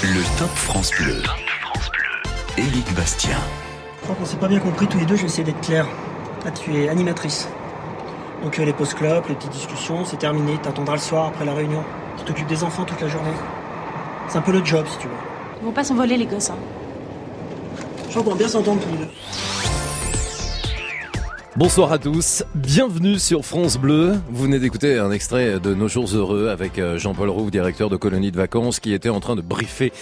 Le 0.00 0.38
Top 0.38 0.50
France 0.50 0.92
Bleu. 1.00 1.20
Éric 2.56 2.94
Bastien. 2.94 3.36
Je 3.98 4.04
crois 4.04 4.14
qu'on 4.14 4.24
s'est 4.24 4.36
pas 4.36 4.46
bien 4.46 4.60
compris 4.60 4.86
tous 4.86 4.98
les 4.98 5.06
deux, 5.06 5.16
j'essaie 5.16 5.42
d'être 5.42 5.60
clair. 5.60 5.88
Ah, 6.46 6.52
tu 6.52 6.72
es 6.76 6.88
animatrice. 6.88 7.48
Donc 8.44 8.56
euh, 8.60 8.64
les 8.64 8.72
post 8.72 8.94
clopes 8.94 9.28
les 9.28 9.34
petites 9.34 9.50
discussions, 9.50 10.04
c'est 10.04 10.18
terminé. 10.18 10.56
T'attendras 10.62 10.94
le 10.94 11.00
soir 11.00 11.26
après 11.26 11.44
la 11.44 11.52
réunion. 11.52 11.82
Tu 12.16 12.24
t'occupes 12.24 12.46
des 12.46 12.62
enfants 12.62 12.84
toute 12.84 13.00
la 13.00 13.08
journée. 13.08 13.32
C'est 14.28 14.38
un 14.38 14.42
peu 14.42 14.52
le 14.52 14.64
job 14.64 14.86
si 14.88 14.98
tu 14.98 15.08
veux. 15.08 15.14
Ils 15.60 15.64
vont 15.64 15.72
pas 15.72 15.82
s'envoler 15.82 16.16
les 16.16 16.26
gosses. 16.26 16.50
Hein. 16.50 16.58
Je 18.04 18.10
crois 18.10 18.22
qu'on 18.22 18.30
va 18.30 18.36
bien 18.36 18.48
s'entendre 18.48 18.80
tous 18.80 18.92
les 18.92 18.98
deux. 18.98 19.10
Bonsoir 21.58 21.90
à 21.90 21.98
tous, 21.98 22.44
bienvenue 22.54 23.18
sur 23.18 23.44
France 23.44 23.78
Bleu. 23.78 24.14
Vous 24.30 24.44
venez 24.44 24.60
d'écouter 24.60 24.96
un 24.96 25.10
extrait 25.10 25.58
de 25.58 25.74
Nos 25.74 25.88
jours 25.88 26.06
heureux 26.14 26.50
avec 26.50 26.78
euh, 26.78 26.98
Jean-Paul 26.98 27.30
Roux, 27.30 27.50
directeur 27.50 27.90
de 27.90 27.96
colonie 27.96 28.30
de 28.30 28.36
vacances, 28.36 28.78
qui 28.78 28.92
était 28.92 29.08
en 29.08 29.18
train 29.18 29.34
de 29.34 29.40
briefer 29.40 29.92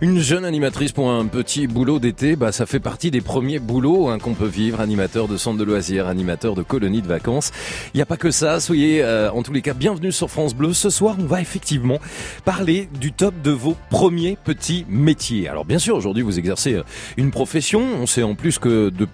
une 0.00 0.18
jeune 0.18 0.44
animatrice 0.44 0.90
pour 0.90 1.12
un 1.12 1.26
petit 1.26 1.68
boulot 1.68 2.00
d'été. 2.00 2.34
Bah, 2.34 2.50
ça 2.50 2.66
fait 2.66 2.80
partie 2.80 3.12
des 3.12 3.20
premiers 3.20 3.60
boulots 3.60 4.08
hein, 4.08 4.18
qu'on 4.18 4.34
peut 4.34 4.48
vivre, 4.48 4.80
animateur 4.80 5.28
de 5.28 5.36
centre 5.36 5.56
de 5.56 5.62
loisirs, 5.62 6.08
animateur 6.08 6.56
de 6.56 6.64
colonie 6.64 7.00
de 7.00 7.06
vacances. 7.06 7.52
Il 7.94 7.98
n'y 7.98 8.02
a 8.02 8.06
pas 8.06 8.16
que 8.16 8.32
ça, 8.32 8.58
soyez 8.58 9.00
euh, 9.04 9.30
en 9.30 9.44
tous 9.44 9.52
les 9.52 9.62
cas 9.62 9.74
bienvenue 9.74 10.10
sur 10.10 10.28
France 10.28 10.52
Bleu. 10.52 10.72
Ce 10.72 10.90
soir, 10.90 11.14
on 11.20 11.26
va 11.26 11.40
effectivement 11.40 12.00
parler 12.44 12.88
du 12.98 13.12
top 13.12 13.40
de 13.40 13.52
vos 13.52 13.76
premiers 13.88 14.36
petits 14.42 14.84
métiers. 14.88 15.48
Alors 15.48 15.64
bien 15.64 15.78
sûr, 15.78 15.94
aujourd'hui, 15.94 16.24
vous 16.24 16.40
exercez 16.40 16.74
euh, 16.74 16.82
une 17.16 17.30
profession. 17.30 17.82
On 18.00 18.06
sait 18.06 18.24
en 18.24 18.34
plus 18.34 18.58
que 18.58 18.88
de 18.88 19.06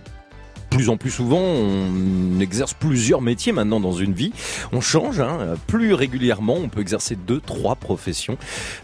plus 0.81 0.89
en 0.89 0.97
plus 0.97 1.11
souvent, 1.11 1.43
on 1.43 2.41
exerce 2.41 2.73
plusieurs 2.73 3.21
métiers 3.21 3.53
maintenant 3.53 3.81
dans 3.81 3.93
une 3.93 4.15
vie. 4.15 4.33
On 4.73 4.81
change 4.81 5.21
hein, 5.21 5.57
plus 5.67 5.93
régulièrement. 5.93 6.55
On 6.55 6.71
peut 6.71 6.81
exercer 6.81 7.17
deux, 7.17 7.39
trois 7.39 7.75
professions 7.75 8.39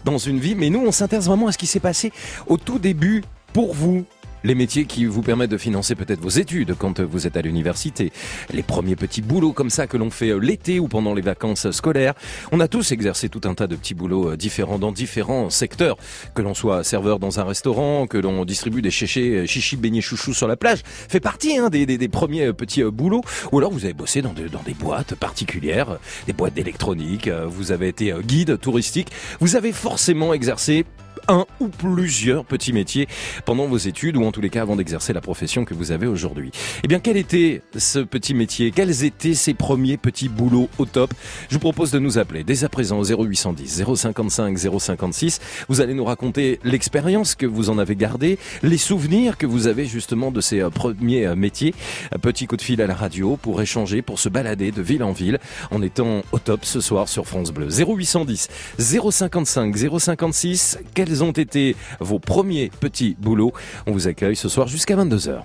dans 0.05 0.19
une 0.19 0.37
vie. 0.37 0.53
Mais 0.53 0.69
nous, 0.69 0.85
on 0.85 0.91
s'intéresse 0.91 1.25
vraiment 1.25 1.47
à 1.47 1.51
ce 1.51 1.57
qui 1.57 1.65
s'est 1.65 1.79
passé 1.79 2.11
au 2.45 2.57
tout 2.57 2.77
début 2.77 3.23
pour 3.51 3.73
vous, 3.73 4.05
les 4.43 4.55
métiers 4.55 4.85
qui 4.85 5.05
vous 5.05 5.21
permettent 5.21 5.51
de 5.51 5.57
financer 5.57 5.95
peut-être 5.95 6.21
vos 6.21 6.29
études 6.29 6.75
quand 6.77 6.99
vous 7.01 7.27
êtes 7.27 7.37
à 7.37 7.41
l'université, 7.41 8.11
les 8.51 8.63
premiers 8.63 8.95
petits 8.95 9.21
boulots 9.21 9.53
comme 9.53 9.69
ça 9.69 9.87
que 9.87 9.97
l'on 9.97 10.09
fait 10.09 10.29
euh, 10.29 10.37
l'été 10.37 10.79
ou 10.79 10.87
pendant 10.87 11.13
les 11.13 11.21
vacances 11.21 11.71
scolaires. 11.71 12.13
On 12.51 12.59
a 12.59 12.67
tous 12.67 12.91
exercé 12.91 13.29
tout 13.29 13.41
un 13.45 13.55
tas 13.55 13.67
de 13.67 13.75
petits 13.75 13.93
boulots 13.93 14.31
euh, 14.31 14.37
différents 14.37 14.79
dans 14.79 14.91
différents 14.91 15.49
secteurs, 15.49 15.97
que 16.35 16.41
l'on 16.41 16.53
soit 16.53 16.83
serveur 16.83 17.19
dans 17.19 17.39
un 17.39 17.43
restaurant, 17.43 18.07
que 18.07 18.17
l'on 18.17 18.45
distribue 18.45 18.81
des 18.81 18.91
chichis, 18.91 19.35
euh, 19.35 19.45
chichis 19.45 19.75
beignets 19.75 20.01
chouchous 20.01 20.33
sur 20.33 20.47
la 20.47 20.55
plage, 20.55 20.83
fait 20.85 21.19
partie 21.19 21.57
hein, 21.57 21.69
des, 21.69 22.07
premiers 22.07 22.53
petits 22.53 22.83
boulots. 22.83 23.23
Ou 23.51 23.57
alors 23.57 23.71
vous 23.71 23.85
avez 23.85 23.93
bossé 23.93 24.21
dans, 24.21 24.33
dans 24.33 24.63
des 24.63 24.73
boîtes 24.73 25.15
particulières, 25.15 25.97
des 26.25 26.33
boîtes 26.33 26.53
d'électronique, 26.53 27.29
vous 27.29 27.71
avez 27.71 27.89
été 27.89 28.13
guide 28.23 28.59
touristique, 28.59 29.11
vous 29.39 29.55
avez 29.55 29.71
forcément 29.71 30.33
exercé 30.33 30.85
un 31.27 31.45
ou 31.59 31.67
plusieurs 31.67 32.45
petits 32.45 32.73
métiers 32.73 33.07
pendant 33.45 33.67
vos 33.67 33.77
études 33.77 34.17
ou 34.17 34.23
en 34.23 34.31
tous 34.31 34.41
les 34.41 34.49
cas 34.49 34.61
avant 34.61 34.75
d'exercer 34.75 35.13
la 35.13 35.21
profession 35.21 35.65
que 35.65 35.73
vous 35.73 35.91
avez 35.91 36.07
aujourd'hui. 36.07 36.51
Eh 36.83 36.87
bien, 36.87 36.99
quel 36.99 37.17
était 37.17 37.61
ce 37.75 37.99
petit 37.99 38.33
métier? 38.33 38.71
Quels 38.71 39.03
étaient 39.03 39.33
ces 39.33 39.53
premiers 39.53 39.97
petits 39.97 40.29
boulots 40.29 40.69
au 40.77 40.85
top? 40.85 41.13
Je 41.49 41.55
vous 41.55 41.59
propose 41.59 41.91
de 41.91 41.99
nous 41.99 42.17
appeler 42.17 42.43
dès 42.43 42.63
à 42.63 42.69
présent 42.69 42.99
au 42.99 43.03
0810 43.03 43.83
055 43.95 44.57
056. 44.57 45.39
Vous 45.69 45.81
allez 45.81 45.93
nous 45.93 46.05
raconter 46.05 46.59
l'expérience 46.63 47.35
que 47.35 47.45
vous 47.45 47.69
en 47.69 47.77
avez 47.77 47.95
gardée, 47.95 48.37
les 48.63 48.77
souvenirs 48.77 49.37
que 49.37 49.45
vous 49.45 49.67
avez 49.67 49.85
justement 49.85 50.31
de 50.31 50.41
ces 50.41 50.61
euh, 50.61 50.69
premiers 50.69 51.25
euh, 51.25 51.35
métiers. 51.35 51.73
Petit 52.21 52.47
coup 52.47 52.57
de 52.57 52.61
fil 52.61 52.81
à 52.81 52.87
la 52.87 52.95
radio 52.95 53.37
pour 53.37 53.61
échanger, 53.61 54.01
pour 54.01 54.19
se 54.19 54.29
balader 54.29 54.71
de 54.71 54.81
ville 54.81 55.03
en 55.03 55.11
ville 55.11 55.39
en 55.71 55.81
étant 55.81 56.21
au 56.31 56.39
top 56.39 56.65
ce 56.65 56.81
soir 56.81 57.09
sur 57.09 57.27
France 57.27 57.51
Bleu. 57.51 57.67
0810 57.69 58.47
055 58.77 59.75
056. 59.99 60.79
Quels 60.93 61.16
ont 61.23 61.31
été 61.31 61.75
vos 61.99 62.19
premiers 62.19 62.71
petits 62.79 63.15
boulots? 63.19 63.53
On 63.85 63.91
vous 63.91 64.07
accueille 64.07 64.35
ce 64.35 64.49
soir 64.49 64.67
jusqu'à 64.67 64.95
22h. 64.95 65.43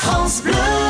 France 0.00 0.42
Bleu 0.42 0.89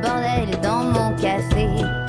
bordel 0.00 0.60
dans 0.62 0.84
mon 0.84 1.14
café. 1.16 2.01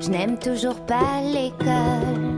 Je 0.00 0.08
n'aime 0.08 0.38
toujours 0.38 0.80
pas 0.86 1.20
l'école. 1.22 2.33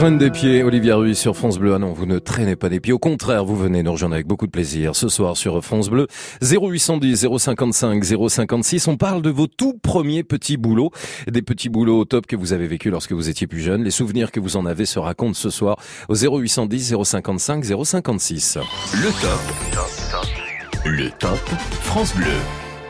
Traîne 0.00 0.16
des 0.16 0.30
pieds, 0.30 0.62
Olivia 0.62 0.96
Ruiz 0.96 1.18
sur 1.18 1.36
France 1.36 1.58
Bleu. 1.58 1.74
Ah 1.74 1.78
non, 1.78 1.92
vous 1.92 2.06
ne 2.06 2.18
traînez 2.18 2.56
pas 2.56 2.70
des 2.70 2.80
pieds. 2.80 2.94
Au 2.94 2.98
contraire, 2.98 3.44
vous 3.44 3.54
venez 3.54 3.82
nous 3.82 3.92
rejoindre 3.92 4.14
avec 4.14 4.26
beaucoup 4.26 4.46
de 4.46 4.50
plaisir 4.50 4.96
ce 4.96 5.10
soir 5.10 5.36
sur 5.36 5.62
France 5.62 5.90
Bleu. 5.90 6.06
0810 6.40 7.28
055 7.36 8.02
056. 8.02 8.88
On 8.88 8.96
parle 8.96 9.20
de 9.20 9.28
vos 9.28 9.46
tout 9.46 9.74
premiers 9.74 10.22
petits 10.22 10.56
boulots. 10.56 10.90
Des 11.30 11.42
petits 11.42 11.68
boulots 11.68 11.98
au 11.98 12.04
top 12.06 12.26
que 12.26 12.34
vous 12.34 12.54
avez 12.54 12.66
vécu 12.66 12.88
lorsque 12.88 13.12
vous 13.12 13.28
étiez 13.28 13.46
plus 13.46 13.60
jeune. 13.60 13.84
Les 13.84 13.90
souvenirs 13.90 14.32
que 14.32 14.40
vous 14.40 14.56
en 14.56 14.64
avez 14.64 14.86
se 14.86 14.98
racontent 14.98 15.34
ce 15.34 15.50
soir 15.50 15.76
au 16.08 16.14
0810 16.14 16.94
055 17.04 17.62
056. 17.84 18.56
Le 18.94 19.10
top. 19.20 20.86
Le 20.86 21.10
top 21.18 21.46
France 21.82 22.16
Bleu. 22.16 22.24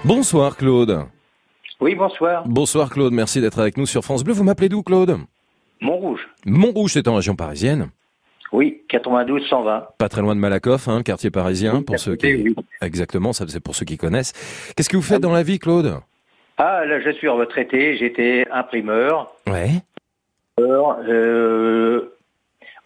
Bonsoir 0.04 0.56
Claude. 0.56 1.06
Oui, 1.80 1.96
bonsoir. 1.96 2.44
Bonsoir 2.46 2.88
Claude, 2.88 3.12
merci 3.12 3.40
d'être 3.40 3.58
avec 3.58 3.78
nous 3.78 3.86
sur 3.86 4.04
France 4.04 4.22
Bleu. 4.22 4.32
Vous 4.32 4.44
m'appelez 4.44 4.68
d'où 4.68 4.84
Claude? 4.84 5.18
Montrouge. 5.80 6.28
Montrouge, 6.46 6.92
c'est 6.92 7.08
en 7.08 7.16
région 7.16 7.34
parisienne. 7.36 7.90
Oui, 8.52 8.82
92 8.88 9.46
120. 9.48 9.84
Pas 9.98 10.08
très 10.08 10.20
loin 10.22 10.34
de 10.34 10.40
Malakoff, 10.40 10.88
hein, 10.88 11.02
quartier 11.02 11.30
parisien, 11.30 11.76
Oui, 11.76 11.84
pour 11.84 11.98
ceux 11.98 12.16
qui... 12.16 12.34
oui. 12.34 12.54
Exactement, 12.82 13.32
ça 13.32 13.44
c'est 13.48 13.60
pour 13.60 13.74
ceux 13.76 13.84
qui 13.84 13.96
connaissent. 13.96 14.32
Qu'est-ce 14.76 14.88
que 14.88 14.96
vous 14.96 15.02
faites 15.02 15.20
dans 15.20 15.32
la 15.32 15.42
vie 15.44 15.58
Claude? 15.60 16.00
Ah, 16.58 16.84
là, 16.84 17.00
je 17.00 17.10
suis 17.10 17.28
retraité. 17.28 17.96
J'étais 17.96 18.44
imprimeur, 18.52 19.32
Ouais. 19.46 19.70
euh, 20.58 22.12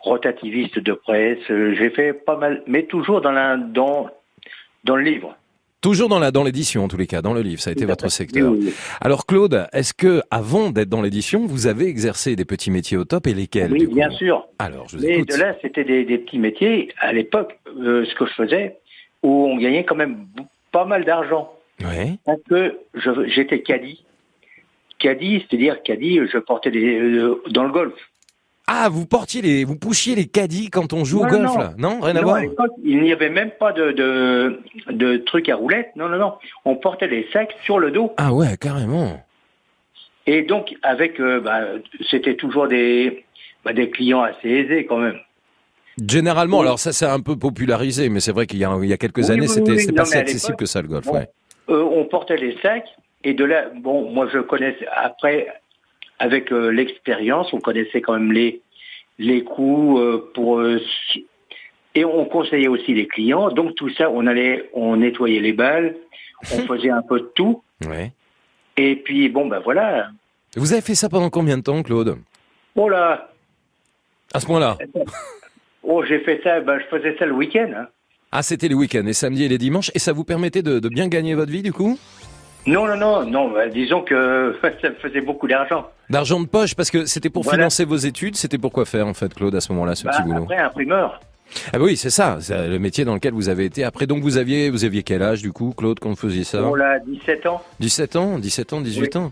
rotativiste 0.01 0.79
de 0.79 0.93
presse. 0.93 1.39
Euh, 1.51 1.75
J'ai 1.77 1.91
fait 1.91 2.13
pas 2.13 2.37
mal, 2.37 2.63
mais 2.67 2.85
toujours 2.85 3.21
dans, 3.21 3.33
la, 3.33 3.57
dans, 3.57 4.09
dans 4.85 4.97
le 4.97 5.03
livre. 5.03 5.35
Toujours 5.85 6.09
dans 6.09 6.19
la 6.19 6.31
dans 6.31 6.45
l'édition 6.45 6.83
en 6.83 6.89
tous 6.89 6.97
les 6.97 7.07
cas, 7.07 7.21
dans 7.21 7.35
le 7.35 7.43
livre, 7.43 7.61
ça 7.61 7.69
a 7.69 7.73
été 7.75 7.85
votre 7.85 8.09
secteur. 8.09 8.53
Oui, 8.53 8.59
oui, 8.59 8.67
oui. 8.69 8.75
Alors 9.03 9.27
Claude, 9.27 9.67
est-ce 9.75 9.93
que 9.93 10.23
avant 10.31 10.71
d'être 10.71 10.89
dans 10.89 11.03
l'édition, 11.03 11.45
vous 11.45 11.67
avez 11.67 11.89
exercé 11.89 12.37
des 12.37 12.47
petits 12.47 12.71
métiers 12.71 12.97
au 12.97 13.05
top 13.05 13.27
et 13.27 13.35
lesquels 13.35 13.71
Oui, 13.71 13.87
bien 13.87 14.09
sûr. 14.13 14.47
Alors, 14.59 14.89
je 14.89 14.97
vous 14.97 15.03
Mais 15.05 15.17
écoute. 15.17 15.33
de 15.33 15.37
là, 15.37 15.55
c'était 15.61 15.85
des, 15.85 16.07
des 16.07 16.17
petits 16.17 16.39
métiers, 16.39 16.89
à 17.01 17.13
l'époque, 17.13 17.59
euh, 17.79 18.07
ce 18.07 18.15
que 18.15 18.25
je 18.25 18.33
faisais, 18.33 18.79
où 19.23 19.47
on 19.47 19.59
gagnait 19.59 19.85
quand 19.85 19.95
même 19.95 20.25
pas 20.73 20.87
mal 20.87 21.05
d'argent. 21.05 21.53
Ouais. 21.85 22.15
Parce 22.25 22.41
que 22.49 22.79
j'étais 23.27 23.61
caddie. 23.61 24.03
Caddie, 24.99 25.45
c'est-à-dire 25.47 25.83
caddie, 25.83 26.19
je 26.33 26.39
portais 26.39 26.71
des, 26.71 26.99
euh, 26.99 27.43
dans 27.51 27.65
le 27.65 27.73
golf. 27.73 27.93
Ah, 28.67 28.89
vous 28.91 29.05
portiez 29.07 29.43
les 29.43 29.65
vous 29.65 29.77
poussiez 29.77 30.15
les 30.15 30.27
caddies 30.27 30.71
quand 30.71 30.93
on 30.95 31.05
joue 31.05 31.21
au 31.21 31.27
golf 31.27 31.53
non. 31.53 31.59
là 31.59 31.75
Non, 31.77 32.01
rien 32.01 32.17
à 32.17 32.23
voir. 32.23 32.37
à 32.39 32.43
il 32.83 33.03
n'y 33.03 33.13
avait 33.13 33.29
même 33.29 33.51
pas 33.51 33.73
de, 33.73 33.93
de, 33.93 34.61
de 34.91 35.19
trucs 35.19 35.49
à 35.51 35.57
roulettes. 35.57 35.91
Non, 35.97 36.09
non, 36.09 36.17
non. 36.19 36.33
On 36.65 36.77
portait 36.77 37.09
des 37.09 37.27
sacs 37.33 37.55
sur 37.65 37.79
le 37.79 37.91
dos. 37.91 38.13
Ah 38.17 38.33
ouais, 38.33 38.57
carrément. 38.57 39.23
Et 40.27 40.43
donc, 40.43 40.75
avec, 40.83 41.21
euh, 41.21 41.41
bah, 41.41 41.61
c'était 42.11 42.37
toujours 42.37 42.67
des, 42.67 43.25
bah, 43.67 43.75
des 43.75 43.91
clients 43.91 44.23
assez 44.23 44.49
aisés 44.49 44.87
quand 44.87 44.97
même. 44.99 45.19
Généralement, 46.09 46.59
Oui. 46.61 46.65
alors 46.67 46.79
ça 46.79 46.93
c'est 46.93 47.05
un 47.07 47.21
peu 47.21 47.37
popularisé, 47.37 48.09
mais 48.09 48.19
c'est 48.21 48.33
vrai 48.33 48.47
qu'il 48.47 48.59
y 48.59 48.65
a, 48.65 48.75
il 48.83 48.89
y 48.89 48.93
a 48.93 48.97
quelques 48.97 49.19
Oui, 49.19 49.31
années, 49.31 49.43
oui, 49.43 49.49
c'était 49.77 49.93
pas 49.93 50.05
si 50.07 50.17
accessible 50.17 50.57
que 50.57 50.67
ça 50.67 50.81
le 50.83 50.89
golf. 50.89 51.05
bon, 51.07 51.13
ouais. 51.13 51.29
Euh, 51.69 51.83
on 51.83 52.05
portait 52.07 52.37
les 52.39 52.57
sacs. 52.63 52.89
Et 53.23 53.33
de 53.35 53.45
là, 53.45 53.67
bon, 53.77 54.11
moi 54.11 54.27
je 54.33 54.39
connaissais, 54.39 54.87
après, 54.97 55.47
avec 56.25 56.51
euh, 56.53 56.71
l'expérience, 56.71 57.53
on 57.53 57.61
connaissait 57.61 58.01
quand 58.01 58.15
même 58.15 58.33
les, 58.33 58.61
les 59.19 59.45
coûts 59.45 59.99
euh, 59.99 60.31
pour... 60.35 60.59
euh, 60.61 60.81
et 61.95 62.05
on 62.05 62.25
conseillait 62.25 62.69
aussi 62.69 62.93
les 62.95 63.07
clients. 63.07 63.51
Donc 63.51 63.75
tout 63.77 63.91
ça, 63.91 64.11
on 64.11 64.27
allait, 64.27 64.69
on 64.73 64.97
nettoyait 64.97 65.41
les 65.41 65.53
balles, 65.53 65.97
on 66.53 66.59
faisait 66.71 66.91
un 66.91 67.03
peu 67.03 67.21
de 67.21 67.31
tout. 67.35 67.63
Ouais. 67.87 68.13
Et 68.77 68.97
puis, 68.97 69.29
bon, 69.29 69.47
ben 69.47 69.61
voilà. 69.61 70.09
Vous 70.57 70.73
avez 70.73 70.83
fait 70.83 70.95
ça 70.95 71.09
pendant 71.09 71.31
combien 71.31 71.59
de 71.59 71.63
temps, 71.63 71.83
Claude? 71.83 72.17
Oh 72.75 72.89
là 72.89 73.31
À 74.33 74.41
ce 74.41 74.47
point-là? 74.47 74.79
Oh, 75.87 76.03
j'ai 76.03 76.21
fait 76.21 76.41
ça, 76.43 76.61
ben, 76.61 76.79
je 76.81 76.87
faisais 76.97 77.15
ça 77.19 77.27
le 77.27 77.35
week-end. 77.35 77.71
hein. 77.77 77.87
Ah, 78.33 78.43
c'était 78.43 78.69
les 78.69 78.75
week-ends, 78.75 79.03
les 79.05 79.13
samedis 79.13 79.45
et 79.45 79.49
les 79.49 79.59
dimanches, 79.59 79.91
et 79.95 79.99
ça 79.99 80.15
vous 80.15 80.25
permettait 80.25 80.63
de, 80.63 80.79
de 80.79 80.89
bien 80.89 81.09
gagner 81.09 81.35
votre 81.35 81.53
vie 81.53 81.61
du 81.61 81.75
coup? 81.75 81.99
Non, 82.67 82.87
non, 82.87 82.97
non, 82.97 83.25
non, 83.27 83.51
ben, 83.53 83.71
disons 83.71 84.03
que 84.03 84.57
ça 84.63 84.89
me 84.89 84.95
faisait 84.95 85.21
beaucoup 85.21 85.47
d'argent. 85.47 85.87
D'argent 86.11 86.41
de 86.41 86.47
poche, 86.47 86.75
parce 86.75 86.91
que 86.91 87.05
c'était 87.07 87.31
pour 87.31 87.43
Voilà. 87.43 87.59
financer 87.59 87.85
vos 87.85 87.97
études, 87.97 88.37
c'était 88.37 88.59
pour 88.59 88.73
quoi 88.73 88.85
faire 88.87 89.07
en 89.07 89.15
fait, 89.15 89.33
Claude, 89.35 89.55
à 89.55 89.61
ce 89.61 89.73
moment-là, 89.73 89.95
ce 89.95 90.05
Bah, 90.05 90.13
petit 90.17 90.23
boulot? 90.23 90.45
après, 90.45 90.59
imprimeur. 90.59 91.21
Ah 91.73 91.79
bah 91.79 91.85
oui, 91.85 91.97
c'est 91.97 92.11
ça, 92.11 92.39
c'est 92.41 92.69
le 92.69 92.79
métier 92.79 93.05
dans 93.05 93.15
lequel 93.15 93.33
vous 93.35 93.49
avez 93.51 93.67
été. 93.67 93.85
Après, 93.85 94.07
donc 94.07 94.23
vous 94.23 94.39
aviez, 94.39 94.71
vous 94.71 94.85
aviez 94.85 95.03
quel 95.03 95.23
âge 95.23 95.43
du 95.43 95.53
coup, 95.53 95.73
Claude, 95.77 96.01
quand 96.01 96.09
vous 96.09 96.17
faisiez 96.17 96.43
ça? 96.43 96.63
On 96.65 96.75
l'a 96.75 96.99
17 97.01 97.47
ans. 97.47 97.63
17 97.81 98.17
ans, 98.17 98.39
17 98.39 98.73
ans, 98.73 98.81
18 98.81 99.15
Oui. 99.15 99.21
ans. 99.23 99.31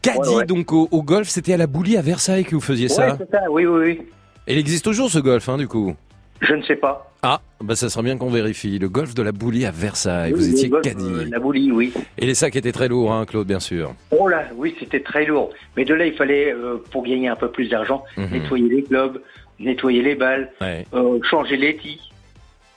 Caddy, 0.00 0.18
Ouais, 0.20 0.34
ouais. 0.36 0.46
donc 0.46 0.72
au, 0.72 0.88
au 0.92 1.02
golf, 1.02 1.28
c'était 1.28 1.52
à 1.52 1.56
la 1.56 1.66
Boulie 1.66 1.96
à 1.96 2.00
Versailles 2.00 2.44
que 2.44 2.54
vous 2.54 2.60
faisiez 2.60 2.86
Ouais, 2.86 2.94
ça. 2.94 3.18
ça, 3.30 3.40
oui, 3.50 3.66
oui, 3.66 3.80
oui. 3.98 4.02
Et 4.46 4.52
il 4.54 4.58
existe 4.58 4.84
toujours 4.84 5.10
ce 5.10 5.18
golf, 5.18 5.48
hein, 5.48 5.58
du 5.58 5.66
coup? 5.68 5.94
Je 6.40 6.54
ne 6.54 6.62
sais 6.62 6.76
pas. 6.76 7.10
Ah, 7.22 7.40
bah 7.60 7.74
ça 7.74 7.88
serait 7.88 8.04
bien 8.04 8.16
qu'on 8.16 8.30
vérifie. 8.30 8.78
Le 8.78 8.88
golf 8.88 9.12
de 9.14 9.22
la 9.22 9.32
Boulie 9.32 9.66
à 9.66 9.72
Versailles. 9.72 10.32
Oui, 10.32 10.38
vous 10.38 10.50
étiez 10.50 10.68
golf, 10.68 10.82
caddie. 10.84 11.04
euh, 11.04 11.26
la 11.28 11.40
boulie, 11.40 11.72
oui. 11.72 11.92
Et 12.16 12.26
les 12.26 12.34
sacs 12.34 12.54
étaient 12.54 12.70
très 12.70 12.86
lourds, 12.88 13.12
hein, 13.12 13.26
Claude, 13.26 13.46
bien 13.48 13.58
sûr. 13.58 13.92
Oh 14.12 14.28
là, 14.28 14.44
oui, 14.56 14.74
c'était 14.78 15.00
très 15.00 15.26
lourd. 15.26 15.50
Mais 15.76 15.84
de 15.84 15.94
là, 15.94 16.06
il 16.06 16.14
fallait, 16.14 16.52
euh, 16.52 16.76
pour 16.92 17.02
gagner 17.02 17.26
un 17.28 17.34
peu 17.36 17.50
plus 17.50 17.68
d'argent, 17.68 18.04
Mhm. 18.16 18.28
nettoyer 18.30 18.68
les 18.68 18.82
globes, 18.82 19.20
nettoyer 19.58 20.02
les 20.02 20.14
balles, 20.14 20.52
Ouais. 20.60 20.86
euh, 20.94 21.18
changer 21.28 21.56
les 21.56 21.76
tis. 21.76 22.00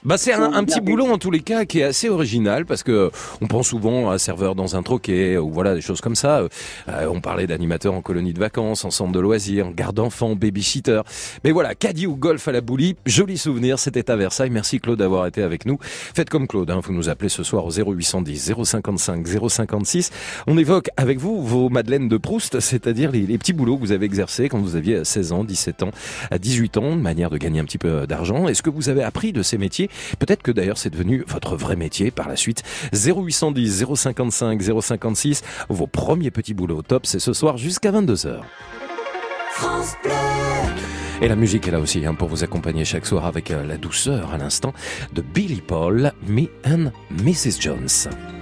Bah 0.04 0.16
c'est 0.18 0.32
un, 0.32 0.52
un 0.52 0.64
petit 0.64 0.80
boulot 0.80 1.06
en 1.06 1.16
tous 1.16 1.30
les 1.30 1.38
cas 1.38 1.64
qui 1.64 1.78
est 1.78 1.84
assez 1.84 2.08
original 2.08 2.66
parce 2.66 2.82
que 2.82 3.12
on 3.40 3.46
pense 3.46 3.68
souvent 3.68 4.10
à 4.10 4.18
serveur 4.18 4.56
dans 4.56 4.74
un 4.74 4.82
troquet 4.82 5.36
ou 5.36 5.48
voilà 5.52 5.76
des 5.76 5.80
choses 5.80 6.00
comme 6.00 6.16
ça. 6.16 6.42
Euh, 6.88 7.06
on 7.08 7.20
parlait 7.20 7.46
d'animateur 7.46 7.94
en 7.94 8.02
colonie 8.02 8.32
de 8.32 8.40
vacances, 8.40 8.84
en 8.84 8.90
centre 8.90 9.12
de 9.12 9.20
loisirs, 9.20 9.68
en 9.68 9.70
garde 9.70 9.94
d'enfants, 9.94 10.34
baby-sitter. 10.34 11.02
Mais 11.44 11.52
voilà, 11.52 11.76
caddie 11.76 12.08
ou 12.08 12.16
golf 12.16 12.48
à 12.48 12.52
la 12.52 12.60
boulie, 12.60 12.96
joli 13.06 13.38
souvenir, 13.38 13.78
c'était 13.78 14.10
à 14.10 14.16
Versailles. 14.16 14.50
Merci 14.50 14.80
Claude 14.80 14.98
d'avoir 14.98 15.24
été 15.28 15.40
avec 15.40 15.66
nous. 15.66 15.78
Faites 15.80 16.30
comme 16.30 16.48
Claude, 16.48 16.72
hein, 16.72 16.80
vous 16.82 16.92
nous 16.92 17.08
appelez 17.08 17.28
ce 17.28 17.44
soir 17.44 17.64
au 17.64 17.70
0810 17.70 18.54
055 18.64 19.24
056. 19.48 20.10
On 20.48 20.58
évoque 20.58 20.88
avec 20.96 21.18
vous 21.18 21.44
vos 21.46 21.68
Madeleines 21.68 22.08
de 22.08 22.16
Proust, 22.16 22.58
c'est-à-dire 22.58 23.12
les, 23.12 23.20
les 23.20 23.38
petits 23.38 23.52
boulots 23.52 23.76
que 23.76 23.82
vous 23.82 23.92
avez 23.92 24.06
exercés 24.06 24.48
quand 24.48 24.58
vous 24.58 24.74
aviez 24.74 25.04
16 25.04 25.30
ans, 25.30 25.44
17 25.44 25.84
ans, 25.84 25.90
à 26.32 26.40
18 26.40 26.76
ans, 26.78 26.96
de 26.96 27.00
manière 27.00 27.30
de 27.30 27.38
gagner 27.38 27.60
un 27.60 27.64
petit 27.64 27.78
peu 27.78 28.04
d'argent. 28.08 28.48
Est-ce 28.48 28.64
que 28.64 28.70
vous 28.70 28.88
avez 28.88 29.04
appris 29.04 29.32
de 29.32 29.42
ces 29.44 29.58
métiers 29.58 29.90
Peut-être 30.18 30.42
que 30.42 30.50
d'ailleurs 30.50 30.78
c'est 30.78 30.90
devenu 30.90 31.24
votre 31.26 31.56
vrai 31.56 31.76
métier 31.76 32.10
par 32.10 32.28
la 32.28 32.36
suite. 32.36 32.62
0810 32.92 33.84
055 33.94 34.60
056, 34.80 35.42
vos 35.68 35.86
premiers 35.86 36.30
petits 36.30 36.54
boulots 36.54 36.78
au 36.78 36.82
top, 36.82 37.06
c'est 37.06 37.20
ce 37.20 37.32
soir 37.32 37.56
jusqu'à 37.56 37.92
22h. 37.92 38.40
Et 41.20 41.28
la 41.28 41.36
musique 41.36 41.68
est 41.68 41.70
là 41.70 41.78
aussi 41.78 42.04
hein, 42.04 42.14
pour 42.14 42.28
vous 42.28 42.42
accompagner 42.42 42.84
chaque 42.84 43.06
soir 43.06 43.26
avec 43.26 43.52
euh, 43.52 43.64
la 43.64 43.76
douceur 43.76 44.32
à 44.34 44.38
l'instant 44.38 44.74
de 45.12 45.22
Billy 45.22 45.60
Paul, 45.60 46.12
Me 46.26 46.48
and 46.66 46.90
Mrs. 47.10 47.60
Jones. 47.60 48.41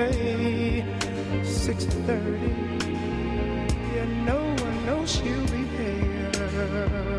cafe, 0.00 0.84
6:30. 1.44 2.50
And 4.00 4.24
no 4.24 4.40
one 4.64 4.86
knows 4.86 5.10
she'll 5.10 5.46
be 5.48 5.64
there. 5.76 7.18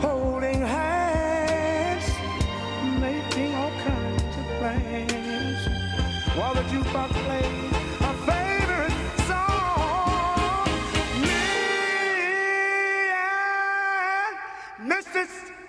Holding 0.00 0.60
hands, 0.60 2.06
making 3.00 3.54
all 3.54 3.72
kinds 3.88 4.34
of 4.40 4.46
plans. 4.58 5.60
While 6.36 6.54
the 6.54 6.64
jukebox 6.70 7.10
plays 7.24 7.52
and 8.02 8.18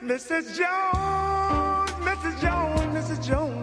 Mrs. 0.04 0.46
Jones, 0.60 1.92
Mrs. 2.10 2.42
Jones, 2.42 2.82
Mrs. 2.96 3.22
Jones, 3.26 3.63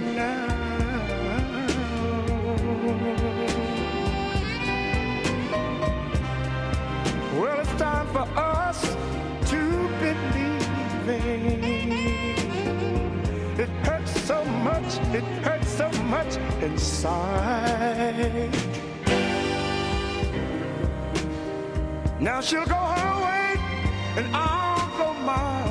time 7.81 8.07
for 8.13 8.27
us 8.37 8.79
to 9.49 9.61
believe 9.99 11.09
It 13.59 13.69
hurts 13.87 14.13
so 14.21 14.45
much, 14.45 14.99
it 15.15 15.23
hurts 15.43 15.69
so 15.81 15.89
much 16.03 16.37
inside. 16.61 18.51
Now 22.19 22.39
she'll 22.39 22.65
go 22.65 22.81
her 22.95 23.13
way 23.25 23.59
and 24.17 24.27
I'll 24.35 24.97
go 24.99 25.13
mine. 25.25 25.70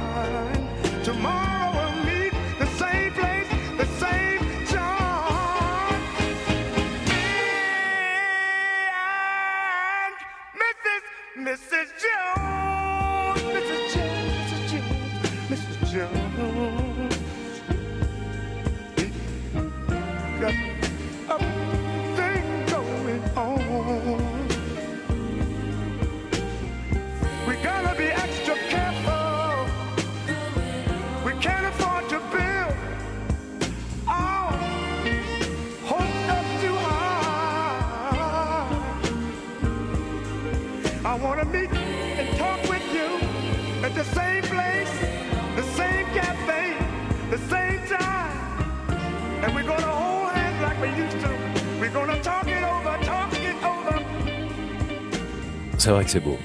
C'est 55.91 55.95
vrai 55.95 56.05
que 56.05 56.11
c'est 56.13 56.21
beau. 56.21 56.39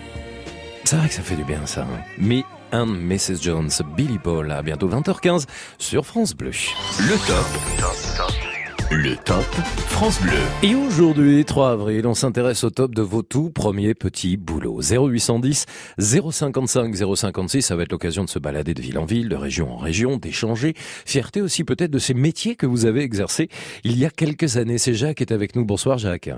C'est 0.85 0.95
vrai 0.95 1.07
que 1.07 1.13
ça 1.13 1.21
fait 1.21 1.35
du 1.35 1.43
bien 1.43 1.67
ça. 1.67 1.83
hein. 1.83 2.01
Me 2.17 2.41
and 2.71 2.87
Mrs. 2.87 3.43
Jones, 3.43 3.69
Billy 3.95 4.17
Paul, 4.17 4.51
à 4.51 4.63
bientôt 4.63 4.89
20h15 4.89 5.45
sur 5.77 6.03
France 6.07 6.33
Bleu. 6.33 6.49
Le 6.97 7.15
top. 7.27 8.89
Le 8.89 9.15
top 9.17 9.45
France 9.87 10.19
Bleu. 10.19 10.31
Et 10.63 10.73
aujourd'hui, 10.73 11.45
3 11.45 11.73
avril, 11.73 12.07
on 12.07 12.15
s'intéresse 12.15 12.63
au 12.63 12.71
top 12.71 12.95
de 12.95 13.03
vos 13.03 13.21
tout 13.21 13.51
premiers 13.51 13.93
petits 13.93 14.35
boulots. 14.35 14.81
0810 14.81 15.67
055 15.99 16.95
056, 16.95 17.61
ça 17.61 17.75
va 17.75 17.83
être 17.83 17.91
l'occasion 17.91 18.23
de 18.23 18.29
se 18.31 18.39
balader 18.39 18.73
de 18.73 18.81
ville 18.81 18.97
en 18.97 19.05
ville, 19.05 19.29
de 19.29 19.35
région 19.35 19.71
en 19.71 19.77
région, 19.77 20.17
d'échanger. 20.17 20.73
Fierté 21.05 21.41
aussi 21.41 21.63
peut-être 21.63 21.91
de 21.91 21.99
ces 21.99 22.15
métiers 22.15 22.55
que 22.55 22.65
vous 22.65 22.87
avez 22.87 23.01
exercés 23.03 23.49
il 23.83 23.95
y 23.95 24.05
a 24.05 24.09
quelques 24.09 24.57
années. 24.57 24.79
C'est 24.79 24.95
Jacques 24.95 25.17
qui 25.17 25.23
est 25.23 25.31
avec 25.31 25.55
nous. 25.55 25.65
Bonsoir 25.65 25.99
Jacques. 25.99 26.31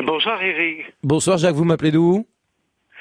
Bonsoir 0.00 0.42
Eric, 0.42 0.92
Bonsoir 1.02 1.38
Jacques, 1.38 1.54
vous 1.54 1.64
m'appelez 1.64 1.92
d'où 1.92 2.26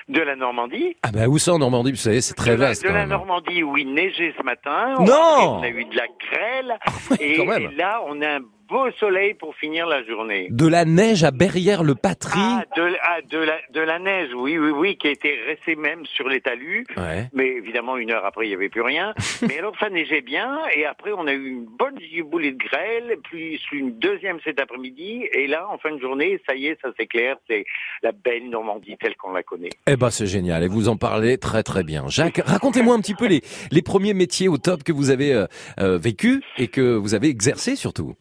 de 0.10 0.20
la 0.20 0.36
Normandie. 0.36 0.98
Ah 1.02 1.12
bah 1.14 1.28
où 1.30 1.38
ça 1.38 1.54
en 1.54 1.60
Normandie? 1.60 1.92
Vous 1.92 1.98
savez, 1.98 2.20
c'est 2.20 2.34
très 2.34 2.58
de 2.58 2.62
la, 2.62 2.68
vaste 2.68 2.84
de 2.84 2.90
la 2.90 3.04
hein. 3.04 3.06
Normandie 3.06 3.64
où 3.64 3.78
il 3.78 3.94
neigeait 3.94 4.34
ce 4.38 4.44
matin. 4.44 4.96
Non 5.00 5.60
On 5.60 5.64
a 5.64 5.70
eu 5.70 5.86
de 5.86 5.96
la 5.96 6.08
grêle. 6.20 6.78
ouais, 7.12 7.18
et, 7.22 7.38
quand 7.38 7.46
même. 7.46 7.72
et 7.72 7.76
là, 7.76 8.02
on 8.06 8.22
a 8.22 8.36
un 8.36 8.42
beau 8.70 8.90
soleil 9.00 9.34
pour 9.34 9.56
finir 9.56 9.86
la 9.88 10.04
journée. 10.04 10.48
De 10.50 10.68
la 10.68 10.86
neige 10.86 11.24
à 11.24 11.32
Berrière-le-Patry. 11.32 12.40
Ah, 12.40 12.64
de, 12.76 12.96
ah, 13.04 13.22
de, 13.30 13.38
la, 13.38 13.58
de 13.72 13.82
la 13.82 14.00
neige, 14.00 14.30
oui, 14.36 14.58
oui, 14.58 14.72
oui, 14.72 14.98
qui 14.98 15.08
a 15.08 15.12
été 15.12 15.38
restée 15.48 15.76
même 15.76 16.06
sur 16.06 16.30
les 16.30 16.42
talus. 16.42 16.86
Ouais. 16.98 17.30
Mais 17.34 17.48
évidemment, 17.48 17.98
une 17.98 18.12
heure 18.12 18.26
après, 18.26 18.46
il 18.46 18.50
n'y 18.50 18.56
avait 18.56 18.70
plus 18.70 18.82
rien. 18.82 19.14
Mais 19.48 19.60
alors, 19.60 19.74
ça 19.80 19.90
neigeait 19.90 20.22
bien. 20.22 20.60
Et 20.76 20.86
après, 20.86 21.12
on 21.14 21.28
a 21.28 21.34
eu 21.34 21.48
une 21.48 21.66
bonne 21.66 21.98
boulée 22.30 22.52
de 22.52 22.58
grêle, 22.58 23.18
puis 23.24 23.60
une 23.72 23.98
deuxième 23.98 24.40
cet 24.44 24.60
après-midi. 24.60 25.26
Et 25.34 25.48
là, 25.48 25.68
en 25.70 25.78
fin 25.78 25.92
de 25.92 26.00
journée, 26.00 26.40
ça 26.48 26.56
y 26.56 26.68
est, 26.68 26.78
ça 26.82 26.90
s'éclaire. 26.98 27.38
C'est 27.50 27.66
la 28.02 28.12
belle 28.12 28.50
Normandie 28.50 28.96
telle 29.00 29.16
qu'on 29.16 29.34
la 29.34 29.44
connaît. 29.44 29.70
Eh 29.88 29.96
ben 29.96 30.10
c'est 30.10 30.28
génial 30.28 30.64
et 30.64 30.68
vous 30.68 30.90
en 30.90 30.98
parlez 30.98 31.38
très 31.38 31.64
très 31.64 31.84
bien. 31.84 32.06
Jacques, 32.08 32.42
racontez-moi 32.46 32.96
un 32.96 33.00
petit 33.00 33.16
peu 33.16 33.28
les, 33.28 33.42
les 33.72 33.82
premiers 33.82 34.14
métiers 34.14 34.48
au 34.48 34.58
top 34.58 34.84
que 34.84 34.92
vous 34.92 35.10
avez 35.10 35.34
euh, 35.34 35.46
euh, 35.80 35.98
vécu 35.98 36.42
et 36.58 36.68
que 36.68 36.96
vous 36.96 37.16
avez 37.16 37.30
exercé 37.30 37.76
surtout. 37.76 38.16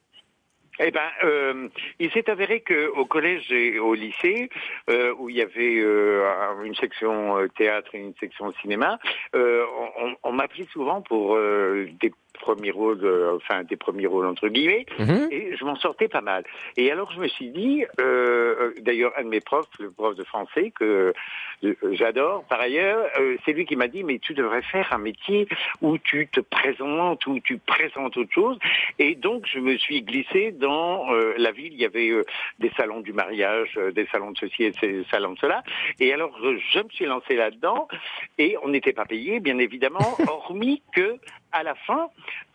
Eh 0.80 0.90
ben, 0.90 1.00
euh, 1.24 1.68
il 1.98 2.10
s'est 2.12 2.30
avéré 2.30 2.60
que 2.60 2.88
au 2.88 3.04
collège 3.04 3.52
et 3.52 3.78
au 3.78 3.94
lycée, 3.94 4.48
euh, 4.88 5.12
où 5.18 5.28
il 5.28 5.36
y 5.36 5.42
avait 5.42 5.78
euh, 5.78 6.24
une 6.64 6.74
section 6.74 7.38
euh, 7.38 7.48
théâtre 7.48 7.94
et 7.94 7.98
une 7.98 8.14
section 8.18 8.52
cinéma, 8.62 8.98
euh, 9.34 9.64
on, 10.00 10.14
on 10.22 10.32
m'appelait 10.32 10.66
souvent 10.72 11.02
pour 11.02 11.36
euh, 11.36 11.86
des 12.00 12.12
premiers 12.32 12.70
rôles, 12.70 13.06
enfin 13.36 13.62
des 13.64 13.76
premiers 13.76 14.06
rôles 14.06 14.26
entre 14.26 14.48
guillemets, 14.48 14.86
Mhm. 14.98 15.28
et 15.30 15.54
je 15.56 15.64
m'en 15.64 15.76
sortais 15.76 16.08
pas 16.08 16.22
mal. 16.22 16.42
Et 16.76 16.90
alors 16.90 17.12
je 17.12 17.20
me 17.20 17.28
suis 17.28 17.50
dit, 17.50 17.84
d'ailleurs 18.80 19.12
un 19.18 19.24
de 19.24 19.28
mes 19.28 19.40
profs, 19.40 19.68
le 19.78 19.90
prof 19.90 20.16
de 20.16 20.24
français 20.24 20.72
que 20.74 21.12
j'adore 21.92 22.44
par 22.44 22.60
ailleurs, 22.60 23.06
euh, 23.18 23.36
c'est 23.44 23.52
lui 23.52 23.64
qui 23.66 23.76
m'a 23.76 23.88
dit 23.88 24.04
mais 24.04 24.18
tu 24.18 24.34
devrais 24.34 24.62
faire 24.62 24.92
un 24.92 24.98
métier 24.98 25.46
où 25.80 25.98
tu 25.98 26.28
te 26.28 26.40
présentes, 26.40 27.26
où 27.26 27.38
tu 27.40 27.58
présentes 27.58 28.16
autre 28.16 28.32
chose. 28.32 28.58
Et 28.98 29.14
donc 29.14 29.46
je 29.46 29.58
me 29.58 29.76
suis 29.76 30.02
glissé 30.02 30.52
dans 30.52 31.12
euh, 31.12 31.34
la 31.38 31.52
ville. 31.52 31.72
Il 31.72 31.80
y 31.80 31.84
avait 31.84 32.10
euh, 32.10 32.24
des 32.58 32.70
salons 32.76 33.00
du 33.00 33.12
mariage, 33.12 33.70
euh, 33.76 33.92
des 33.92 34.06
salons 34.06 34.32
de 34.32 34.38
ceci 34.38 34.64
et 34.64 34.70
des 34.70 35.04
salons 35.10 35.32
de 35.32 35.38
cela. 35.38 35.62
Et 36.00 36.12
alors 36.12 36.36
euh, 36.42 36.58
je 36.72 36.80
me 36.80 36.88
suis 36.90 37.06
lancé 37.06 37.36
là-dedans 37.36 37.88
et 38.38 38.56
on 38.62 38.68
n'était 38.68 38.92
pas 38.92 39.04
payé 39.04 39.40
bien 39.40 39.58
évidemment, 39.58 40.16
hormis 40.28 40.82
que 40.92 41.18
à 41.52 41.62
la 41.62 41.74
fin, 41.74 42.08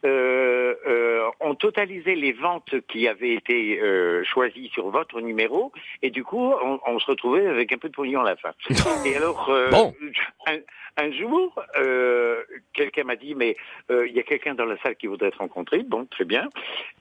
euh, 0.05 0.73
euh, 0.87 1.27
on 1.39 1.55
totalisait 1.55 2.15
les 2.15 2.31
ventes 2.33 2.73
qui 2.87 3.07
avaient 3.07 3.33
été 3.33 3.79
euh, 3.81 4.23
choisies 4.23 4.69
sur 4.73 4.89
votre 4.89 5.21
numéro, 5.21 5.71
et 6.01 6.09
du 6.09 6.23
coup, 6.23 6.53
on, 6.63 6.79
on 6.85 6.99
se 6.99 7.05
retrouvait 7.05 7.47
avec 7.47 7.71
un 7.73 7.77
peu 7.77 7.89
de 7.89 7.93
pognon 7.95 8.21
à 8.21 8.25
la 8.25 8.35
fin. 8.35 8.51
et 9.05 9.15
alors, 9.15 9.49
euh, 9.49 9.69
Bon. 9.71 9.93
un, 10.47 10.57
un 10.99 11.11
jour, 11.11 11.53
euh, 11.79 12.41
quelqu'un 12.73 13.03
m'a 13.03 13.15
dit, 13.15 13.35
mais 13.35 13.55
euh, 13.91 14.07
il 14.07 14.15
y 14.15 14.19
a 14.19 14.23
quelqu'un 14.23 14.55
dans 14.55 14.65
la 14.65 14.77
salle 14.81 14.95
qui 14.95 15.05
voudrait 15.07 15.29
te 15.31 15.37
rencontrer. 15.37 15.83
Bon, 15.83 16.05
très 16.05 16.25
bien. 16.25 16.49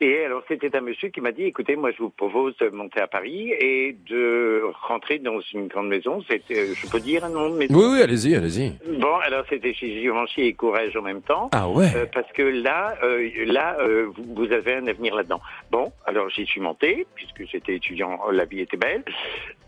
Et 0.00 0.24
alors, 0.24 0.42
c'était 0.48 0.74
un 0.76 0.82
monsieur 0.82 1.08
qui 1.08 1.22
m'a 1.22 1.32
dit, 1.32 1.44
écoutez, 1.44 1.76
moi, 1.76 1.92
je 1.92 1.98
vous 1.98 2.10
propose 2.10 2.54
de 2.58 2.68
monter 2.68 3.00
à 3.00 3.06
Paris 3.06 3.52
et 3.58 3.96
de 4.10 4.64
rentrer 4.86 5.18
dans 5.18 5.40
une 5.54 5.68
grande 5.68 5.88
maison. 5.88 6.22
C'était, 6.28 6.74
je 6.74 6.90
peux 6.90 7.00
dire 7.00 7.24
un 7.24 7.30
nom 7.30 7.48
de 7.48 7.56
maison? 7.56 7.74
Oui, 7.74 7.86
oui, 7.94 8.02
allez-y, 8.02 8.34
allez-y. 8.34 8.72
Bon, 9.00 9.16
alors 9.24 9.44
c'était 9.48 9.72
chez 9.72 9.88
Givenchy 10.00 10.42
et 10.42 10.52
Courage 10.52 10.94
en 10.96 11.02
même 11.02 11.22
temps. 11.22 11.48
Ah 11.52 11.66
ouais. 11.68 11.85
Euh, 11.94 12.06
parce 12.12 12.30
que 12.32 12.42
là, 12.42 12.94
euh, 13.02 13.28
là, 13.46 13.76
euh, 13.80 14.06
vous, 14.16 14.24
vous 14.46 14.52
avez 14.52 14.74
un 14.74 14.86
avenir 14.86 15.14
là-dedans. 15.14 15.40
Bon, 15.70 15.92
alors 16.06 16.28
j'y 16.30 16.46
suis 16.46 16.60
monté 16.60 17.06
puisque 17.14 17.44
j'étais 17.50 17.74
étudiant, 17.76 18.18
la 18.32 18.44
vie 18.44 18.60
était 18.60 18.76
belle. 18.76 19.02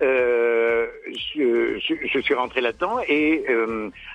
Je, 0.00 1.78
je- 1.80 2.06
je 2.12 2.18
suis 2.20 2.34
rentré 2.34 2.60
là-dedans 2.60 2.96
et 3.08 3.44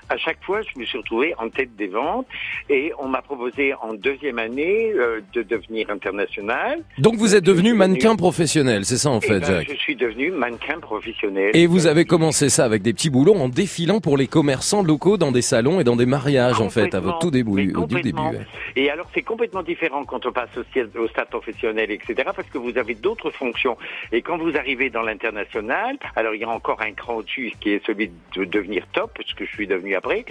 à 0.09 0.17
chaque 0.17 0.43
fois, 0.43 0.61
je 0.61 0.79
me 0.79 0.85
suis 0.85 0.97
retrouvé 0.97 1.33
en 1.37 1.49
tête 1.49 1.75
des 1.75 1.87
ventes 1.87 2.27
et 2.69 2.91
on 2.99 3.07
m'a 3.07 3.21
proposé 3.21 3.73
en 3.81 3.93
deuxième 3.93 4.39
année 4.39 4.93
de 5.33 5.41
devenir 5.43 5.89
international. 5.89 6.79
Donc 6.97 7.15
vous 7.15 7.35
êtes 7.35 7.43
devenu 7.43 7.73
mannequin 7.73 8.15
professionnel, 8.15 8.85
c'est 8.85 8.97
ça 8.97 9.09
en 9.09 9.19
Et 9.19 9.27
fait, 9.27 9.39
ben, 9.39 9.45
Jacques 9.45 9.71
je 9.71 9.77
suis 9.77 9.95
devenu 9.95 10.31
mannequin 10.31 10.79
professionnel. 10.79 11.51
Et 11.53 11.65
vous 11.67 11.87
avez 11.87 12.05
commencé 12.05 12.49
ça 12.49 12.65
avec 12.65 12.81
des 12.81 12.93
petits 12.93 13.09
boulots 13.09 13.35
en 13.35 13.49
défilant 13.49 13.99
pour 13.99 14.17
les 14.17 14.27
commerçants 14.27 14.83
locaux 14.83 15.17
dans 15.17 15.31
des 15.31 15.41
salons 15.41 15.79
et 15.79 15.83
dans 15.83 15.95
des 15.95 16.05
mariages 16.05 16.61
en 16.61 16.69
fait, 16.69 16.93
à 16.95 16.99
votre 16.99 17.19
tout 17.19 17.31
début. 17.31 17.73
Au 17.75 17.85
début 18.01 18.19
ouais. 18.19 18.45
Et 18.75 18.89
alors 18.89 19.07
c'est 19.13 19.21
complètement 19.21 19.63
différent 19.63 20.05
quand 20.05 20.25
on 20.25 20.31
passe 20.31 20.49
au, 20.57 21.07
stade 21.07 21.29
professionnel, 21.29 21.91
etc. 21.91 22.29
Parce 22.35 22.49
que 22.49 22.57
vous 22.57 22.77
avez 22.77 22.95
d'autres 22.95 23.31
fonctions. 23.31 23.77
Et 24.11 24.21
quand 24.21 24.37
vous 24.37 24.55
arrivez 24.57 24.89
dans 24.89 25.01
l'international, 25.01 25.97
alors 26.15 26.35
il 26.35 26.41
y 26.41 26.43
a 26.43 26.49
encore 26.49 26.81
un 26.81 26.93
cran 26.93 27.15
au-dessus 27.15 27.53
qui 27.59 27.71
est 27.71 27.85
celui 27.85 28.11
de 28.35 28.45
devenir 28.45 28.85
top, 28.93 29.17
ce 29.25 29.33
que 29.35 29.45
je 29.45 29.51
suis 29.51 29.67
devenu 29.67 29.95
après. 29.95 30.25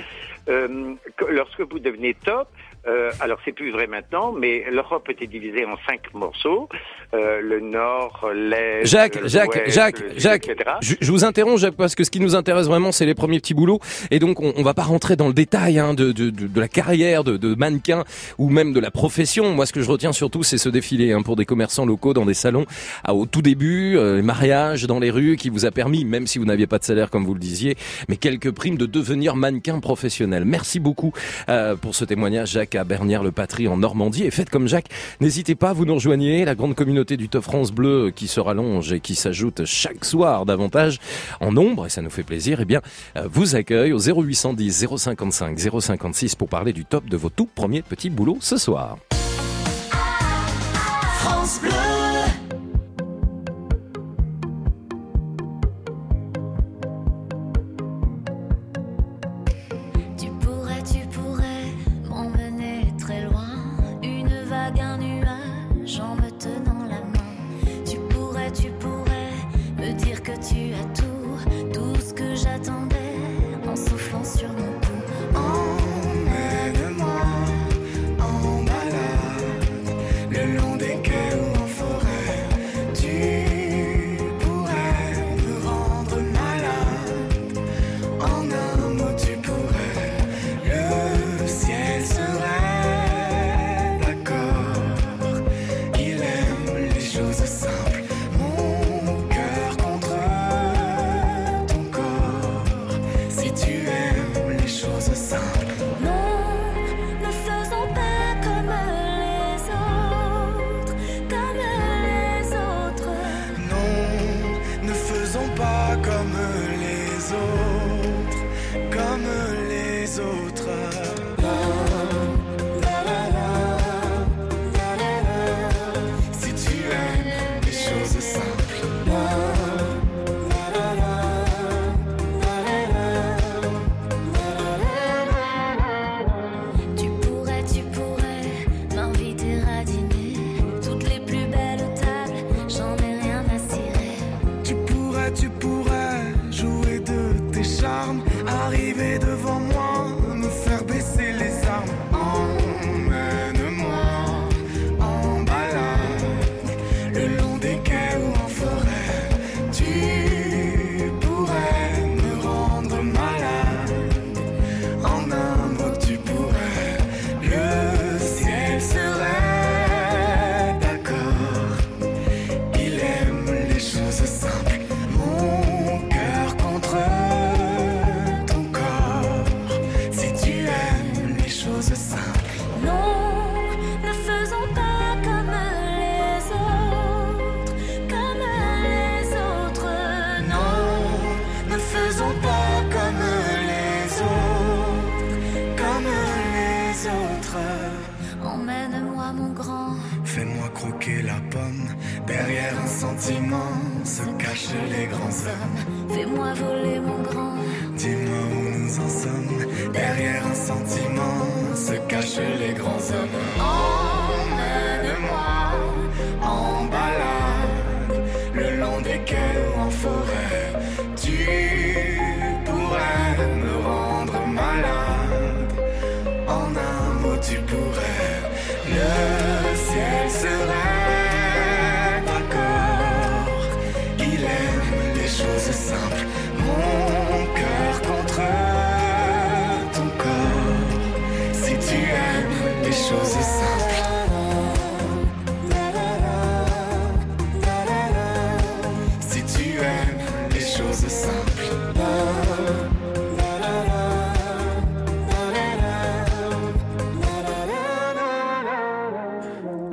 Euh, 0.48 0.94
que- 1.16 1.26
lorsque 1.26 1.60
vous 1.60 1.78
devenez 1.78 2.14
top, 2.14 2.48
euh, 2.86 3.10
alors 3.20 3.38
c'est 3.44 3.52
plus 3.52 3.70
vrai 3.70 3.86
maintenant, 3.86 4.32
mais 4.32 4.64
l'Europe 4.70 5.08
était 5.08 5.26
divisée 5.26 5.64
en 5.64 5.76
cinq 5.86 6.12
morceaux 6.14 6.68
euh, 7.14 7.40
le 7.40 7.60
Nord, 7.60 8.28
l'Est, 8.34 8.86
Jacques, 8.86 9.20
le 9.20 9.28
Jacques, 9.28 9.54
Ouest, 9.54 9.70
Jacques, 9.70 10.00
le 10.00 10.10
Sud, 10.10 10.20
Jacques, 10.20 10.48
etc. 10.48 10.70
je, 10.80 10.94
je 11.00 11.12
vous 11.12 11.24
interromps 11.24 11.60
Jacques 11.60 11.76
parce 11.76 11.94
que 11.94 12.04
ce 12.04 12.10
qui 12.10 12.20
nous 12.20 12.34
intéresse 12.34 12.66
vraiment 12.66 12.90
c'est 12.90 13.06
les 13.06 13.14
premiers 13.14 13.38
petits 13.38 13.54
boulots 13.54 13.80
et 14.10 14.18
donc 14.18 14.40
on, 14.40 14.52
on 14.56 14.62
va 14.62 14.74
pas 14.74 14.82
rentrer 14.82 15.14
dans 15.16 15.28
le 15.28 15.34
détail 15.34 15.78
hein, 15.78 15.94
de, 15.94 16.12
de, 16.12 16.30
de, 16.30 16.46
de 16.46 16.60
la 16.60 16.68
carrière 16.68 17.22
de, 17.24 17.36
de 17.36 17.54
mannequin 17.54 18.04
ou 18.38 18.48
même 18.48 18.72
de 18.72 18.80
la 18.80 18.90
profession. 18.90 19.52
Moi 19.52 19.66
ce 19.66 19.72
que 19.72 19.82
je 19.82 19.90
retiens 19.90 20.12
surtout 20.12 20.42
c'est 20.42 20.58
ce 20.58 20.68
défilé 20.68 21.12
hein, 21.12 21.22
pour 21.22 21.36
des 21.36 21.44
commerçants 21.44 21.86
locaux 21.86 22.14
dans 22.14 22.26
des 22.26 22.34
salons 22.34 22.66
à, 23.04 23.14
au 23.14 23.26
tout 23.26 23.42
début, 23.42 23.96
euh, 23.96 24.16
les 24.16 24.22
mariages 24.22 24.84
dans 24.84 24.98
les 24.98 25.10
rues 25.10 25.36
qui 25.36 25.50
vous 25.50 25.66
a 25.66 25.70
permis, 25.70 26.04
même 26.04 26.26
si 26.26 26.38
vous 26.38 26.44
n'aviez 26.46 26.66
pas 26.66 26.78
de 26.78 26.84
salaire 26.84 27.10
comme 27.10 27.24
vous 27.24 27.34
le 27.34 27.40
disiez, 27.40 27.76
mais 28.08 28.16
quelques 28.16 28.50
primes 28.50 28.76
de 28.78 28.86
devenir 28.86 29.36
mannequin 29.36 29.78
professionnel. 29.80 30.44
Merci 30.44 30.80
beaucoup 30.80 31.12
euh, 31.48 31.76
pour 31.76 31.94
ce 31.94 32.04
témoignage 32.04 32.50
Jacques 32.52 32.71
à 32.74 32.84
Bernières-le-Patrie 32.84 33.68
en 33.68 33.76
Normandie 33.76 34.24
et 34.24 34.30
faites 34.30 34.50
comme 34.50 34.68
Jacques, 34.68 34.88
n'hésitez 35.20 35.54
pas, 35.54 35.72
vous 35.72 35.84
nous 35.84 35.94
rejoignez, 35.94 36.44
la 36.44 36.54
grande 36.54 36.74
communauté 36.74 37.16
du 37.16 37.28
Top 37.28 37.44
France 37.44 37.72
Bleu 37.72 38.12
qui 38.14 38.28
se 38.28 38.40
rallonge 38.40 38.92
et 38.92 39.00
qui 39.00 39.14
s'ajoute 39.14 39.64
chaque 39.64 40.04
soir 40.04 40.46
davantage 40.46 40.98
en 41.40 41.52
nombre 41.52 41.86
et 41.86 41.90
ça 41.90 42.02
nous 42.02 42.10
fait 42.10 42.22
plaisir, 42.22 42.60
eh 42.60 42.64
bien 42.64 42.80
euh, 43.16 43.28
vous 43.30 43.56
accueille 43.56 43.92
au 43.92 43.98
0810 43.98 44.86
055 44.96 45.58
056 45.58 46.34
pour 46.34 46.48
parler 46.48 46.72
du 46.72 46.84
top 46.84 47.06
de 47.08 47.16
vos 47.16 47.30
tout 47.30 47.48
premiers 47.52 47.82
petits 47.82 48.10
boulots 48.10 48.38
ce 48.40 48.56
soir. 48.56 48.98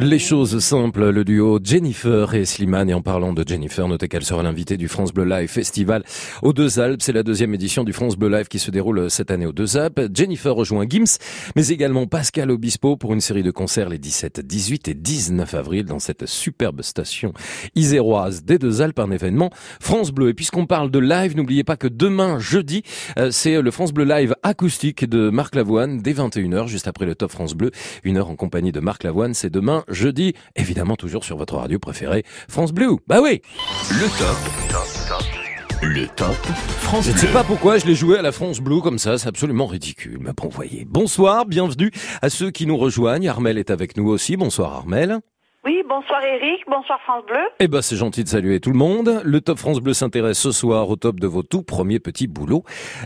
Les 0.10 0.18
choses 0.18 0.58
simples, 0.58 1.12
le 1.12 1.24
duo 1.24 1.60
Jennifer 1.64 2.34
et 2.34 2.44
Slimane. 2.44 2.90
Et 2.90 2.96
en 2.96 3.02
parlant 3.04 3.32
de 3.32 3.48
Jennifer, 3.48 3.88
notez 3.88 4.08
qu'elle 4.08 4.26
sera 4.26 4.42
l'invitée 4.42 4.76
du 4.76 4.88
France 4.88 5.14
Bleu 5.14 5.24
Live 5.24 5.50
Festival 5.50 6.04
aux 6.42 6.52
Deux 6.52 6.80
Alpes. 6.80 7.04
C'est 7.04 7.14
la 7.14 7.22
deuxième 7.22 7.54
édition 7.54 7.84
du 7.84 7.94
France 7.94 8.18
Bleu 8.18 8.28
Live 8.28 8.48
qui 8.48 8.58
se 8.58 8.72
déroule 8.72 9.12
cette 9.12 9.30
année 9.30 9.46
aux 9.46 9.52
Deux 9.52 9.78
Alpes. 9.78 10.02
Jennifer 10.12 10.56
rejoint 10.56 10.88
Gims, 10.90 11.20
mais 11.56 11.68
également 11.68 12.08
Pascal 12.08 12.50
Obispo 12.50 12.98
pour 12.98 13.14
une 13.14 13.22
série 13.22 13.44
de 13.44 13.52
concerts 13.52 13.88
les 13.88 14.00
17, 14.00 14.40
18 14.40 14.88
et 14.88 14.94
19 14.96 15.54
avril 15.54 15.86
dans 15.86 16.00
cette 16.00 16.26
superbe 16.26 16.82
station 16.82 17.32
iséroise 17.76 18.44
des 18.44 18.58
Deux 18.58 18.82
Alpes, 18.82 18.98
un 18.98 19.12
événement 19.12 19.52
France 19.80 20.10
Bleu. 20.10 20.30
Et 20.30 20.34
puisqu'on 20.34 20.66
parle 20.66 20.90
de 20.90 20.98
live, 20.98 21.38
n'oubliez 21.38 21.64
pas 21.64 21.78
que 21.78 21.88
demain, 21.88 22.40
jeudi, 22.40 22.82
euh, 23.20 23.30
c'est 23.30 23.62
le 23.62 23.70
France 23.70 23.94
Bleu 23.94 24.06
Live 24.06 24.34
acoustique 24.42 25.08
de 25.08 25.30
Marc 25.30 25.54
Lavoine 25.54 26.00
dès 26.00 26.14
21h, 26.14 26.66
juste 26.66 26.88
après 26.88 27.06
le 27.06 27.14
Top 27.14 27.30
France 27.30 27.54
Bleu. 27.54 27.70
Une 28.04 28.18
heure 28.18 28.32
en 28.32 28.36
compagnie 28.36 28.72
de 28.72 28.80
Marc 28.80 29.04
Lavoine, 29.04 29.36
c'est 29.36 29.52
demain 29.52 29.84
jeudi, 29.88 29.99
évidemment 30.56 30.96
toujours 30.96 31.24
sur 31.24 31.38
votre 31.38 31.56
radio 31.56 31.80
préférée, 31.80 32.24
France 32.48 32.72
Bleu. 32.72 32.98
Bah 33.08 33.20
oui 33.22 33.42
Le 33.92 34.08
top. 34.18 34.38
Le 35.82 36.08
top 36.08 36.36
France 36.82 37.06
Je 37.06 37.10
ne 37.12 37.14
Bleu. 37.14 37.22
sais 37.22 37.32
pas 37.34 37.44
pourquoi 37.44 37.78
je 37.78 37.86
l'ai 37.86 37.96
joué 37.96 38.18
à 38.18 38.22
la 38.22 38.32
France 38.34 38.60
Bleu 38.60 38.82
comme 38.82 38.98
ça, 39.00 39.18
c'est 39.18 39.30
absolument 39.30 39.66
ridicule. 39.66 40.18
Mais 40.20 40.32
bon, 40.36 40.50
voyez. 40.50 40.86
Bonsoir, 40.86 41.46
bienvenue 41.46 41.92
à 42.22 42.30
ceux 42.30 42.52
qui 42.52 42.66
nous 42.66 42.76
rejoignent. 42.78 43.30
Armel 43.30 43.58
est 43.58 43.72
avec 43.72 43.96
nous 43.96 44.10
aussi. 44.10 44.36
Bonsoir 44.36 44.74
Armel. 44.74 45.20
Oui, 45.66 45.82
bonsoir 45.88 46.22
Eric, 46.24 46.62
bonsoir 46.68 47.00
France 47.04 47.24
Bleu. 47.28 47.40
Eh 47.60 47.68
ben, 47.68 47.82
c'est 47.82 47.96
gentil 47.98 48.24
de 48.24 48.30
saluer 48.30 48.60
tout 48.60 48.72
le 48.72 48.78
monde. 48.78 49.22
Le 49.24 49.42
Top 49.42 49.58
France 49.58 49.80
Bleu 49.80 49.94
s'intéresse 49.94 50.40
ce 50.40 50.52
soir 50.52 50.90
au 50.90 50.96
top 50.96 51.20
de 51.20 51.28
vos 51.28 51.44
tout 51.44 51.64
premiers 51.64 52.00
petits 52.00 52.28
boulots. 52.28 52.64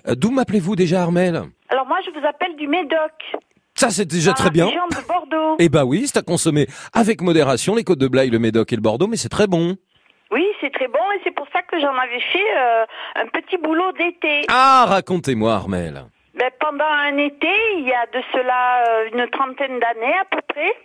Euh, 0.07 0.15
D'où 0.15 0.31
m'appelez-vous 0.31 0.75
déjà 0.75 1.01
Armel? 1.01 1.41
Alors 1.69 1.87
moi 1.87 1.97
je 2.05 2.11
vous 2.11 2.25
appelle 2.25 2.55
du 2.55 2.67
Médoc. 2.67 3.11
Ça, 3.75 3.89
c'est 3.89 4.05
déjà 4.05 4.31
dans 4.31 4.35
très 4.35 4.49
bien. 4.51 4.67
de 4.67 5.07
Bordeaux. 5.07 5.55
Eh 5.59 5.69
ben 5.69 5.83
oui, 5.83 6.03
c'est 6.05 6.17
à 6.19 6.21
consommer 6.21 6.67
avec 6.93 7.21
modération, 7.21 7.75
les 7.75 7.83
côtes 7.83 7.99
de 7.99 8.07
Blaye, 8.07 8.29
le 8.29 8.39
Médoc 8.39 8.71
et 8.71 8.75
le 8.75 8.81
Bordeaux, 8.81 9.07
mais 9.07 9.17
c'est 9.17 9.29
très 9.29 9.47
bon. 9.47 9.75
Oui, 10.31 10.45
c'est 10.61 10.71
très 10.73 10.87
bon 10.87 10.99
et 11.15 11.21
c'est 11.23 11.33
pour 11.35 11.47
ça 11.53 11.61
que 11.61 11.79
j'en 11.79 11.95
avais 11.95 12.19
fait 12.19 12.57
euh, 12.57 12.85
un 13.15 13.27
petit 13.27 13.57
boulot 13.57 13.91
d'été. 13.93 14.45
Ah, 14.49 14.85
racontez-moi 14.87 15.53
Armel. 15.53 16.05
Ben, 16.35 16.49
pendant 16.59 16.85
un 16.85 17.17
été, 17.17 17.47
il 17.77 17.85
y 17.87 17.93
a 17.93 18.05
de 18.07 18.23
cela 18.31 18.83
euh, 18.87 19.09
une 19.13 19.27
trentaine 19.29 19.79
d'années 19.79 20.15
à 20.19 20.25
peu 20.31 20.41
près, 20.47 20.75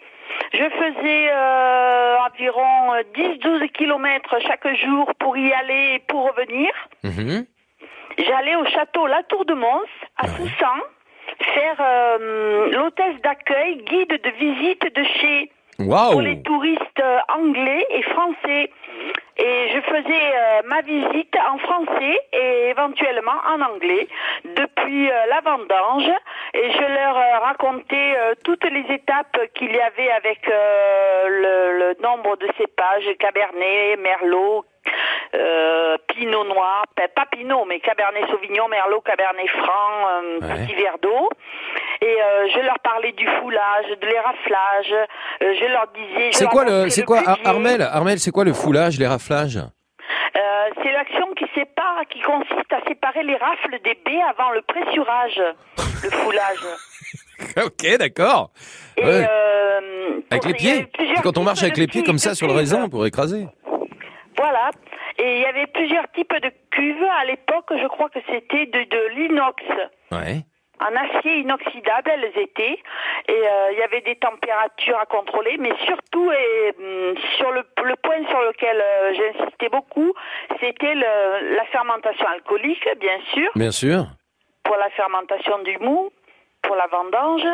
je 0.53 0.65
faisais 0.65 1.29
euh, 1.33 2.17
environ 2.31 2.95
euh, 2.95 3.03
10-12 3.17 3.71
kilomètres 3.73 4.37
chaque 4.47 4.67
jour 4.85 5.11
pour 5.19 5.37
y 5.39 5.51
aller 5.53 5.95
et 5.97 5.99
pour 6.09 6.31
revenir. 6.31 6.71
Mhm. 7.05 7.47
J'allais 8.19 8.57
au 8.57 8.65
château 8.67 9.07
La 9.07 9.23
Tour 9.23 9.45
de 9.47 9.55
Mons, 9.55 9.81
à 10.19 10.27
Soussan, 10.29 10.81
faire 11.41 11.77
euh, 11.81 12.71
l'hôtesse 12.73 13.21
d'accueil, 13.23 13.77
guide 13.77 14.21
de 14.23 14.31
visite 14.39 14.95
de 14.95 15.05
chez 15.21 15.51
pour 15.79 15.87
Waouh 15.87 16.21
les 16.21 16.43
touristes 16.43 17.01
euh, 17.01 17.19
anglais 17.29 17.87
et 17.91 18.03
français. 18.03 18.71
Et 19.41 19.69
je 19.73 19.81
faisais 19.83 20.33
euh, 20.35 20.63
ma 20.65 20.81
visite 20.81 21.37
en 21.49 21.59
français 21.59 22.19
et 22.33 22.71
éventuellement 22.71 23.39
en 23.47 23.61
anglais 23.61 24.09
depuis 24.57 25.09
euh, 25.09 25.27
la 25.31 25.41
vendange. 25.41 26.11
Et 26.55 26.71
je 26.73 26.81
leur 26.81 27.17
euh, 27.17 27.39
racontais 27.39 28.17
toutes 28.45 28.65
les 28.65 28.93
étapes 28.93 29.39
qu'il 29.55 29.71
y 29.71 29.81
avait 29.81 30.11
avec 30.11 30.41
le, 30.47 31.79
le 31.79 32.03
nombre 32.03 32.37
de 32.37 32.49
cépages, 32.59 33.17
Cabernet, 33.21 34.01
Merlot, 34.01 34.65
euh, 35.35 35.97
Pinot 36.19 36.45
Noir, 36.45 36.85
pas 37.15 37.27
Pinot, 37.31 37.65
mais 37.67 37.79
Cabernet 37.81 38.25
Sauvignon, 38.29 38.67
Merlot, 38.69 39.01
Cabernet 39.03 39.49
Franc, 39.51 40.09
euh, 40.11 40.41
Ouais. 40.41 40.67
petit 40.67 40.75
verre 40.75 40.99
d'eau. 41.01 41.29
Et 42.03 42.07
euh, 42.07 42.49
je 42.55 42.61
leur 42.61 42.79
parlais 42.81 43.13
du 43.13 43.27
foulage, 43.41 43.87
de 44.01 44.07
l'éraflage. 44.07 44.93
euh, 45.43 45.55
je 45.61 45.65
leur 45.73 45.87
disais. 45.95 46.31
C'est 46.33 46.47
quoi 46.47 46.65
le, 46.65 46.89
c'est 46.91 47.05
quoi. 47.05 47.21
Armel, 47.45 47.83
Armel, 47.83 48.19
c'est 48.19 48.31
quoi 48.33 48.45
le 48.45 48.53
foulage, 48.53 48.99
les 48.99 49.07
raflages 49.07 49.59
Euh, 49.59 50.41
C'est 50.83 50.93
l'action 50.93 51.27
qui 51.37 51.47
sépare, 51.55 52.03
qui 52.11 52.21
consiste 52.21 52.73
à 52.73 52.81
séparer 52.89 53.23
les 53.23 53.37
rafles 53.37 53.79
des 53.85 53.95
baies 54.05 54.23
avant 54.29 54.51
le 54.51 54.63
pressurage, 54.63 55.41
le 56.03 56.11
foulage. 56.11 56.65
Ok, 57.65 57.97
d'accord. 58.01 58.51
Ouais. 59.01 59.25
Avec 60.31 60.45
les 60.45 60.55
pieds 60.55 60.89
quand 61.23 61.39
on 61.39 61.45
marche 61.45 61.63
avec 61.63 61.77
les 61.77 61.87
pieds 61.87 62.03
comme 62.03 62.19
ça 62.19 62.35
sur 62.35 62.49
le 62.49 62.53
raisin 62.53 62.89
pour 62.89 63.07
écraser. 63.07 63.47
Voilà. 64.37 64.71
Et 65.19 65.37
il 65.37 65.41
y 65.43 65.47
avait 65.47 65.67
plusieurs 65.67 66.09
types 66.13 66.33
de 66.43 66.51
cuves. 66.71 67.05
À 67.21 67.25
l'époque, 67.25 67.67
je 67.71 67.87
crois 67.89 68.09
que 68.09 68.21
c'était 68.31 68.67
de, 68.67 68.85
de 68.85 69.07
l'inox. 69.15 69.63
Ouais. 70.13 70.45
En 70.81 70.95
acier 70.95 71.39
inoxydable, 71.39 72.09
elles 72.15 72.39
étaient. 72.41 72.79
Et 73.27 73.33
euh, 73.33 73.73
il 73.73 73.79
y 73.79 73.83
avait 73.83 74.01
des 74.03 74.15
températures 74.15 74.97
à 75.01 75.07
contrôler. 75.07 75.57
Mais 75.59 75.73
surtout, 75.85 76.31
et, 76.31 76.73
hum, 76.79 77.15
sur 77.37 77.51
le, 77.51 77.65
le 77.83 77.97
point 77.97 78.25
sur 78.29 78.41
lequel 78.43 78.81
euh, 78.81 79.13
j'insistais 79.15 79.69
beaucoup, 79.71 80.13
c'était 80.61 80.95
la 80.95 81.65
fermentation 81.73 82.27
alcoolique, 82.29 82.89
bien 83.01 83.19
sûr, 83.33 83.51
Bien 83.57 83.73
sûr. 83.73 84.05
pour 84.63 84.77
la 84.77 84.89
fermentation 84.91 85.59
du 85.65 85.77
mou, 85.79 86.11
pour 86.63 86.77
la 86.77 86.87
vendange. 86.87 87.47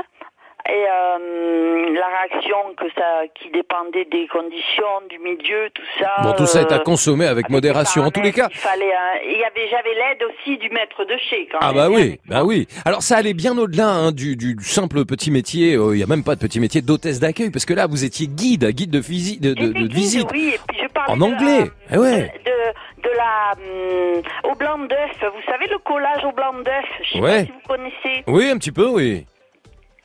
Et 0.67 0.73
euh, 0.73 1.93
la 1.93 2.07
réaction 2.07 2.57
que 2.79 2.87
ça, 2.97 3.23
qui 3.35 3.51
dépendait 3.51 4.07
des 4.11 4.27
conditions, 4.29 5.03
du 5.11 5.19
milieu, 5.19 5.69
tout 5.75 5.83
ça. 6.01 6.11
Bon, 6.23 6.33
tout 6.33 6.47
ça 6.47 6.63
est 6.63 6.73
à 6.73 6.77
euh, 6.77 6.79
consommer 6.79 7.27
avec 7.27 7.35
avec 7.35 7.51
modération. 7.51 8.03
En 8.03 8.11
tous 8.11 8.23
les 8.23 8.33
cas. 8.33 8.49
Il 8.51 8.57
fallait, 8.57 8.93
un- 8.95 9.21
il 9.27 9.39
y 9.39 9.45
avait, 9.45 9.69
j'avais 9.69 9.93
l'aide 9.95 10.23
aussi 10.23 10.57
du 10.57 10.71
maître 10.71 11.05
de 11.05 11.17
chez. 11.29 11.47
Quand 11.53 11.59
Ah 11.61 11.73
bah 11.75 11.85
hein, 11.87 11.91
oui, 11.93 12.19
bah 12.27 12.45
oui. 12.45 12.67
Alors 12.87 13.03
ça 13.03 13.17
allait 13.17 13.35
bien 13.35 13.59
au-delà 13.59 13.89
hein, 13.89 14.13
du, 14.13 14.37
du 14.37 14.57
simple 14.63 15.05
petit 15.05 15.31
métier. 15.31 15.75
euh, 15.75 15.95
Il 15.95 16.01
y 16.01 16.03
a 16.03 16.07
même 16.07 16.25
pas 16.25 16.35
de 16.37 16.41
petit 16.41 16.61
métier 16.61 16.81
d'hôtesse 16.81 17.21
d'accueil 17.21 17.51
parce 17.51 17.67
que 17.67 17.75
là 17.75 17.87
vous 17.87 18.05
étiez 18.05 18.27
guide, 18.29 18.65
guide 18.71 18.91
de, 18.91 19.03
physi- 19.03 19.41
de, 19.41 19.53
de, 19.53 19.67
de 19.67 19.73
guide, 19.73 19.93
visite. 19.93 20.29
Oui, 20.33 20.53
et 20.55 20.59
puis 20.69 20.79
je 20.83 20.89
parlais 20.89 21.13
En 21.13 21.17
de 21.19 21.23
anglais, 21.25 21.59
la- 21.91 21.97
eh 21.97 21.99
ouais. 21.99 22.33
De, 22.47 23.03
de 23.03 23.11
la 23.17 23.53
hum, 23.59 24.23
au 24.51 24.55
blanc 24.55 24.79
d'œuf. 24.79 25.11
Vous 25.21 25.43
savez 25.53 25.67
le 25.67 25.79
collage 25.79 26.25
au 26.25 26.33
blanc 26.33 26.53
d'œuf? 26.65 26.85
Je 27.03 27.13
sais 27.13 27.21
Ouais. 27.21 27.41
pas 27.41 27.45
si 27.45 27.53
vous 27.53 27.69
connaissez. 27.69 28.25
Oui, 28.29 28.49
un 28.49 28.57
petit 28.57 28.73
peu, 28.73 28.87
oui. 28.89 29.27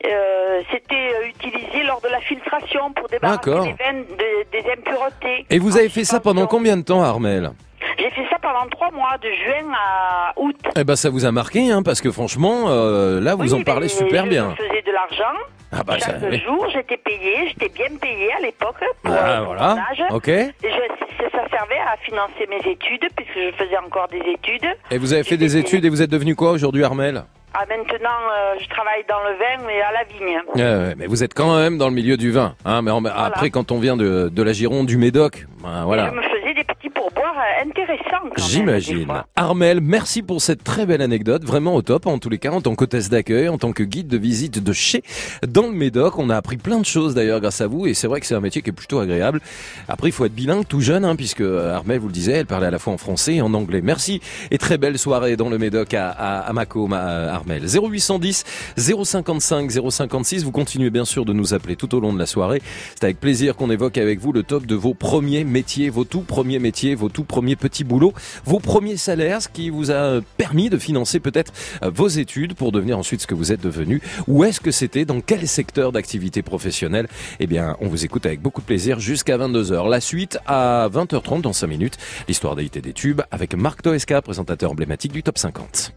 Euh, 0.05 0.62
C'était 0.71 0.95
euh, 1.13 1.27
utilisé 1.27 1.83
lors 1.83 1.99
de 2.01 2.07
la 2.07 2.19
filtration 2.21 2.91
pour 2.93 3.07
débarrasser 3.09 3.51
des 3.51 3.73
veines, 3.83 4.05
de- 4.17 4.51
des 4.51 4.71
impuretés. 4.71 5.45
Et 5.49 5.59
vous 5.59 5.73
En 5.73 5.79
avez 5.79 5.89
fait 5.89 6.05
ça 6.05 6.19
pendant 6.19 6.47
combien 6.47 6.77
de 6.77 6.83
temps, 6.83 7.01
Armel? 7.01 7.51
J'ai 7.99 8.09
fait 8.12 8.25
ça 8.29 8.38
pendant 8.41 8.67
trois 8.69 8.91
mois, 8.91 9.17
de 9.21 9.27
juin 9.29 9.73
à 9.75 10.33
août. 10.38 10.55
Eh 10.77 10.83
ben 10.83 10.95
ça 10.95 11.09
vous 11.09 11.25
a 11.25 11.31
marqué, 11.31 11.69
hein, 11.71 11.83
parce 11.83 11.99
que 12.01 12.12
franchement, 12.12 12.65
euh, 12.69 13.19
là 13.19 13.35
vous 13.35 13.53
Oui, 13.53 13.62
en 13.62 13.63
parlez 13.63 13.88
super 13.89 14.25
je 14.25 14.29
bien. 14.29 14.49
me 14.49 14.55
faisais 14.55 14.81
de 14.81 14.91
l'argent. 14.91 15.38
Ah 15.71 15.83
bah 15.85 15.99
ça. 15.99 16.13
Chaque 16.19 16.33
jour, 16.45 16.65
j'étais 16.73 16.97
payé, 16.97 17.35
j'étais 17.49 17.69
bien 17.69 17.95
payé 18.01 18.31
à 18.38 18.41
l'époque 18.41 18.79
pour, 19.03 19.13
Ah, 19.13 19.38
pour 19.38 19.45
voilà. 19.53 19.75
mon. 20.09 20.15
Ok. 20.15 20.27
Et 20.29 20.49
je- 20.63 21.27
ça 21.31 21.47
servait 21.51 21.77
à 21.79 21.95
financer 22.03 22.47
mes 22.49 22.71
études, 22.71 23.05
puisque 23.15 23.35
je 23.38 23.51
faisais 23.63 23.77
encore 23.77 24.07
des 24.07 24.21
études. 24.31 24.65
Et 24.89 24.97
vous 24.97 25.13
avez 25.13 25.23
fait 25.23 25.38
des 25.38 25.57
études 25.57 25.85
et 25.85 25.89
vous 25.89 26.01
êtes 26.01 26.09
devenu 26.09 26.35
quoi 26.35 26.51
aujourd'hui, 26.51 26.83
Armel? 26.83 27.23
Ah, 27.53 27.65
maintenant, 27.67 28.09
euh, 28.31 28.55
je 28.59 28.67
travaille 28.69 29.03
dans 29.09 29.19
le 29.27 29.35
vin, 29.35 29.65
mais 29.67 29.81
à 29.81 29.91
la 29.91 30.03
vigne. 30.05 30.95
Mais 30.97 31.07
vous 31.07 31.23
êtes 31.23 31.33
quand 31.33 31.55
même 31.57 31.77
dans 31.77 31.89
le 31.89 31.93
milieu 31.95 32.15
du 32.17 32.31
vin, 32.31 32.55
hein. 32.65 32.81
Mais 32.83 32.91
en- 32.91 33.03
après, 33.05 33.49
quand 33.49 33.71
on 33.71 33.79
vient 33.79 33.97
de, 33.97 34.29
de 34.29 34.43
la 34.43 34.53
Gironde, 34.53 34.85
du 34.88 34.97
Médoc, 34.97 35.45
ben, 35.63 35.83
voilà. 35.83 36.09
Je 36.12 36.15
me 36.15 36.21
faisais 36.21 36.53
des 36.53 36.63
petits 36.63 36.89
pourboires 36.89 37.08
euh, 37.19 38.29
J'imagine. 38.38 39.08
Armel, 39.36 39.82
merci 39.82 40.21
pour 40.21 40.41
cette 40.41 40.63
très 40.63 40.86
belle 40.86 41.01
anecdote, 41.01 41.43
vraiment 41.43 41.75
au 41.75 41.82
top 41.82 42.08
en 42.08 42.17
tous 42.17 42.29
les 42.29 42.38
cas, 42.38 42.51
en 42.51 42.62
tant 42.62 42.75
qu'hôtesse 42.75 43.10
d'accueil, 43.10 43.49
en 43.49 43.58
tant 43.58 43.71
que 43.73 43.84
guide 43.84 44.08
de 44.08 44.17
visite 44.17 44.63
de 44.63 44.73
chez 44.73 45.03
dans 45.47 45.63
le 45.67 45.73
Médoc. 45.73 46.17
On 46.17 46.29
a 46.29 46.38
appris 46.38 46.58
plein 46.58 46.79
de 46.79 46.86
choses 46.86 47.13
d'ailleurs 47.15 47.39
grâce 47.41 47.62
à 47.62 47.67
vous 47.67 47.88
et 47.88 47.93
c'est 47.93 48.08
vrai 48.08 48.19
que 48.19 48.25
c'est 48.25 48.36
un 48.36 48.39
métier 48.39 48.62
qui 48.62 48.69
est 48.69 48.73
plutôt 48.73 48.99
agréable. 48.99 49.41
Après, 49.88 50.10
il 50.10 50.12
faut 50.12 50.25
être 50.25 50.34
bilingue 50.36 50.65
tout 50.67 50.82
jeune, 50.82 51.03
hein, 51.05 51.15
puisque 51.15 51.41
euh, 51.41 51.73
Armel, 51.75 51.99
vous 51.99 52.08
le 52.08 52.13
disiez, 52.13 52.34
elle 52.34 52.45
parlait 52.45 52.67
à 52.67 52.71
la 52.71 52.79
fois 52.79 52.93
en 52.93 52.97
français 52.97 53.36
et 53.36 53.41
en 53.41 53.53
anglais. 53.53 53.82
Merci 53.84 54.21
et 54.51 54.58
très 54.58 54.77
belle 54.77 54.97
soirée 54.97 55.36
dans 55.36 55.49
le 55.49 55.58
Médoc 55.58 55.93
à, 55.93 56.10
à, 56.10 56.39
à 56.39 56.53
Mako, 56.53 56.88
ma- 56.88 57.34
Armel. 57.34 57.63
0810 57.67 58.43
055 58.77 59.71
056. 59.89 60.43
Vous 60.43 60.51
continuez 60.51 60.89
bien 60.89 61.05
sûr 61.05 61.25
de 61.25 61.34
nous 61.34 61.53
appeler 61.53 61.75
tout 61.75 61.93
au 61.95 61.99
long 61.99 62.13
de 62.13 62.19
la 62.19 62.25
soirée. 62.25 62.62
C'est 62.95 63.03
avec 63.03 63.19
plaisir 63.19 63.55
qu'on 63.55 63.69
évoque 63.69 63.97
avec 63.97 64.19
vous 64.19 64.32
le 64.32 64.43
top 64.43 64.65
de 64.65 64.75
vos 64.75 64.93
premiers 64.93 65.43
métiers, 65.43 65.89
vos 65.89 66.03
tout 66.05 66.21
premiers 66.21 66.60
métiers, 66.60 66.95
vos 66.95 67.08
tout 67.09 67.23
premiers 67.23 67.55
petits 67.55 67.83
boulots, 67.83 68.13
vos 68.45 68.59
premiers 68.59 68.97
salaires, 68.97 69.41
ce 69.41 69.49
qui 69.49 69.69
vous 69.69 69.91
a 69.91 70.21
permis 70.37 70.69
de 70.69 70.77
financer 70.77 71.19
peut-être 71.19 71.53
euh, 71.83 71.91
vos 71.93 72.07
études 72.07 72.53
pour 72.53 72.71
devenir 72.71 72.97
ensuite 72.97 73.21
ce 73.21 73.27
que 73.27 73.35
vous 73.35 73.51
êtes 73.51 73.61
devenu. 73.61 74.01
Où 74.27 74.43
est-ce 74.43 74.59
que 74.59 74.71
c'était? 74.71 75.05
Dans 75.05 75.21
quel 75.21 75.47
secteur 75.47 75.91
d'activité 75.91 76.41
professionnelle? 76.41 77.07
Eh 77.39 77.47
bien, 77.47 77.75
on 77.81 77.87
vous 77.87 78.05
écoute 78.05 78.25
avec 78.25 78.41
beaucoup 78.41 78.61
de 78.61 78.65
plaisir 78.65 78.99
jusqu'à 78.99 79.37
22h. 79.37 79.89
La 79.89 80.01
suite 80.01 80.39
à 80.45 80.89
20h30 80.91 81.41
dans 81.41 81.53
5 81.53 81.67
minutes. 81.67 81.97
L'histoire 82.27 82.55
d'AIT 82.55 82.81
des 82.81 82.93
tubes 82.93 83.21
avec 83.31 83.55
Marc 83.55 83.81
Toesca, 83.81 84.21
présentateur 84.21 84.71
emblématique 84.71 85.11
du 85.11 85.23
Top 85.23 85.37
50. 85.37 85.93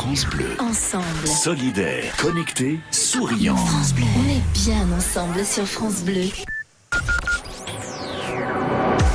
France 0.00 0.26
Bleu. 0.26 0.49
Solidaire, 1.42 2.14
connecté, 2.18 2.80
souriant. 2.90 3.56
France 3.56 3.94
Bleu. 3.94 4.04
On 4.18 4.28
est 4.28 4.42
bien 4.62 4.86
ensemble 4.94 5.42
sur 5.42 5.64
France 5.64 6.02
Bleu. 6.02 6.28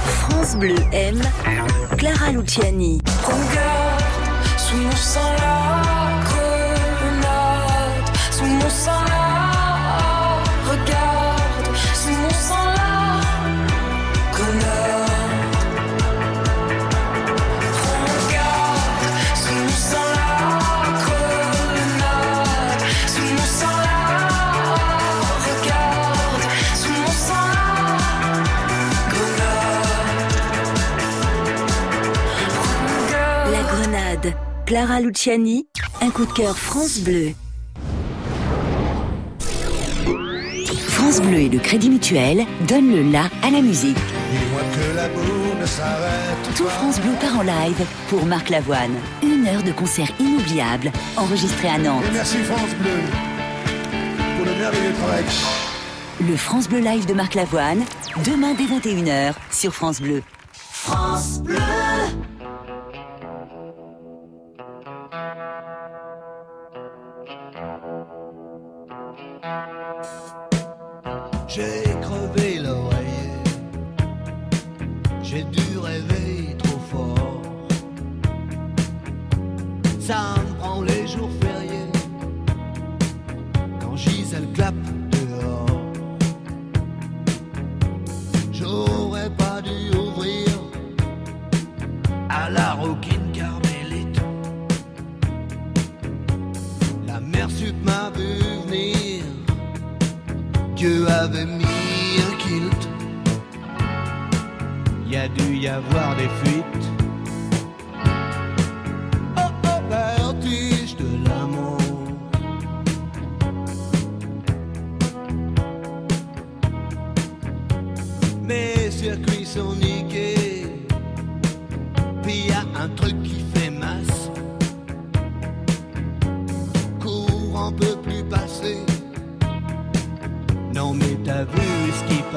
France 0.08 0.56
Bleu 0.56 0.74
aime 0.92 1.22
Clara 2.00 2.32
Luciani. 2.32 3.00
Prends 3.22 3.54
garde, 3.54 4.04
sous 4.58 4.76
mon 4.76 4.96
sang 4.96 5.34
la 5.38 6.24
grenade, 6.24 8.16
sous 8.32 8.46
mon 8.46 8.70
sang 8.72 9.05
Clara 34.65 34.99
Luciani, 34.99 35.67
un 36.01 36.10
coup 36.10 36.25
de 36.25 36.32
cœur 36.32 36.58
France 36.58 36.97
Bleu. 37.01 37.34
France 40.88 41.21
Bleu 41.21 41.38
et 41.38 41.49
le 41.49 41.60
Crédit 41.60 41.91
Mutuel 41.91 42.45
donnent 42.67 42.91
le 42.91 43.12
la 43.12 43.25
à 43.43 43.51
la 43.51 43.62
musique. 43.62 43.97
Tout 46.58 46.65
France 46.65 46.99
Bleu 46.99 47.12
part 47.21 47.38
en 47.38 47.43
live 47.43 47.86
pour 48.10 48.25
Marc 48.25 48.49
Lavoine. 48.49 48.95
Une 49.21 49.45
heure 49.45 49.62
de 49.62 49.71
concert 49.71 50.10
inoubliable, 50.19 50.91
enregistré 51.15 51.67
à 51.67 51.78
Nantes. 51.78 52.04
Et 52.10 52.13
merci 52.13 52.38
France 52.38 52.73
Bleu 52.82 53.01
pour 54.38 54.45
le 54.47 54.56
merveilleux 54.56 54.93
travail. 54.93 55.23
Le 56.28 56.36
France 56.36 56.67
Bleu 56.67 56.80
Live 56.80 57.06
de 57.06 57.13
Marc 57.13 57.36
Lavoine, 57.36 57.84
demain 58.25 58.56
dès 58.56 58.63
21h 58.63 59.34
sur 59.51 59.75
France 59.75 60.01
Bleu. 60.01 60.23
France 60.54 61.39
Bleu 61.43 61.60
Ça 80.08 80.36
me 80.38 80.54
prend 80.60 80.82
les 80.84 81.08
jours 81.08 81.32
fériés, 81.41 81.89
quand 83.82 83.98
Gisèle 83.98 84.48
clappe 84.54 84.76
dehors. 85.10 85.82
J'aurais 88.52 89.32
pas 89.32 89.63
dû 89.63 89.98
ouvrir 89.98 90.48
à 92.30 92.52
la 92.52 92.74
roquine 92.74 93.32
carmélite. 93.34 94.22
La 97.08 97.20
mère 97.20 97.50
sup 97.50 97.76
m'a 97.84 98.12
vu 98.12 98.28
venir. 98.68 99.24
Dieu 100.76 101.08
avait 101.10 101.48
mis 101.48 102.22
un 102.28 102.36
kilt. 102.38 102.89
Y 105.10 105.15
a 105.15 105.28
dû 105.30 105.56
y 105.56 105.68
avoir 105.68 106.15
des 106.15 106.30
fuites. 106.44 106.64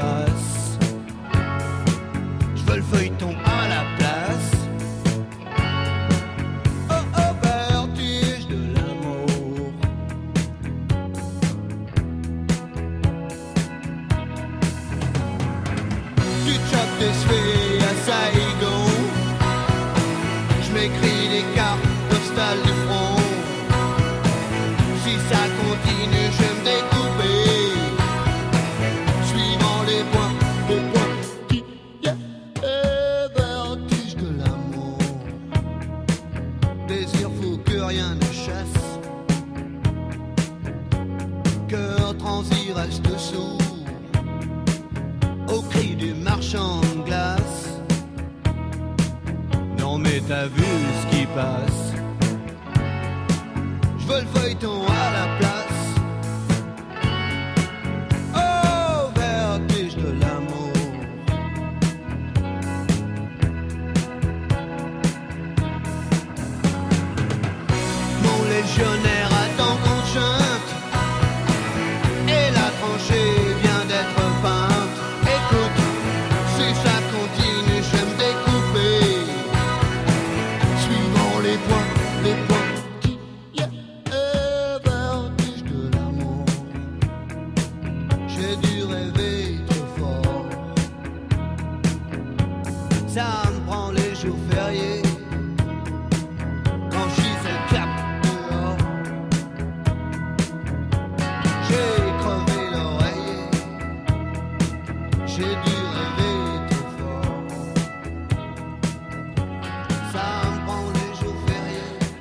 Ce 0.01 0.28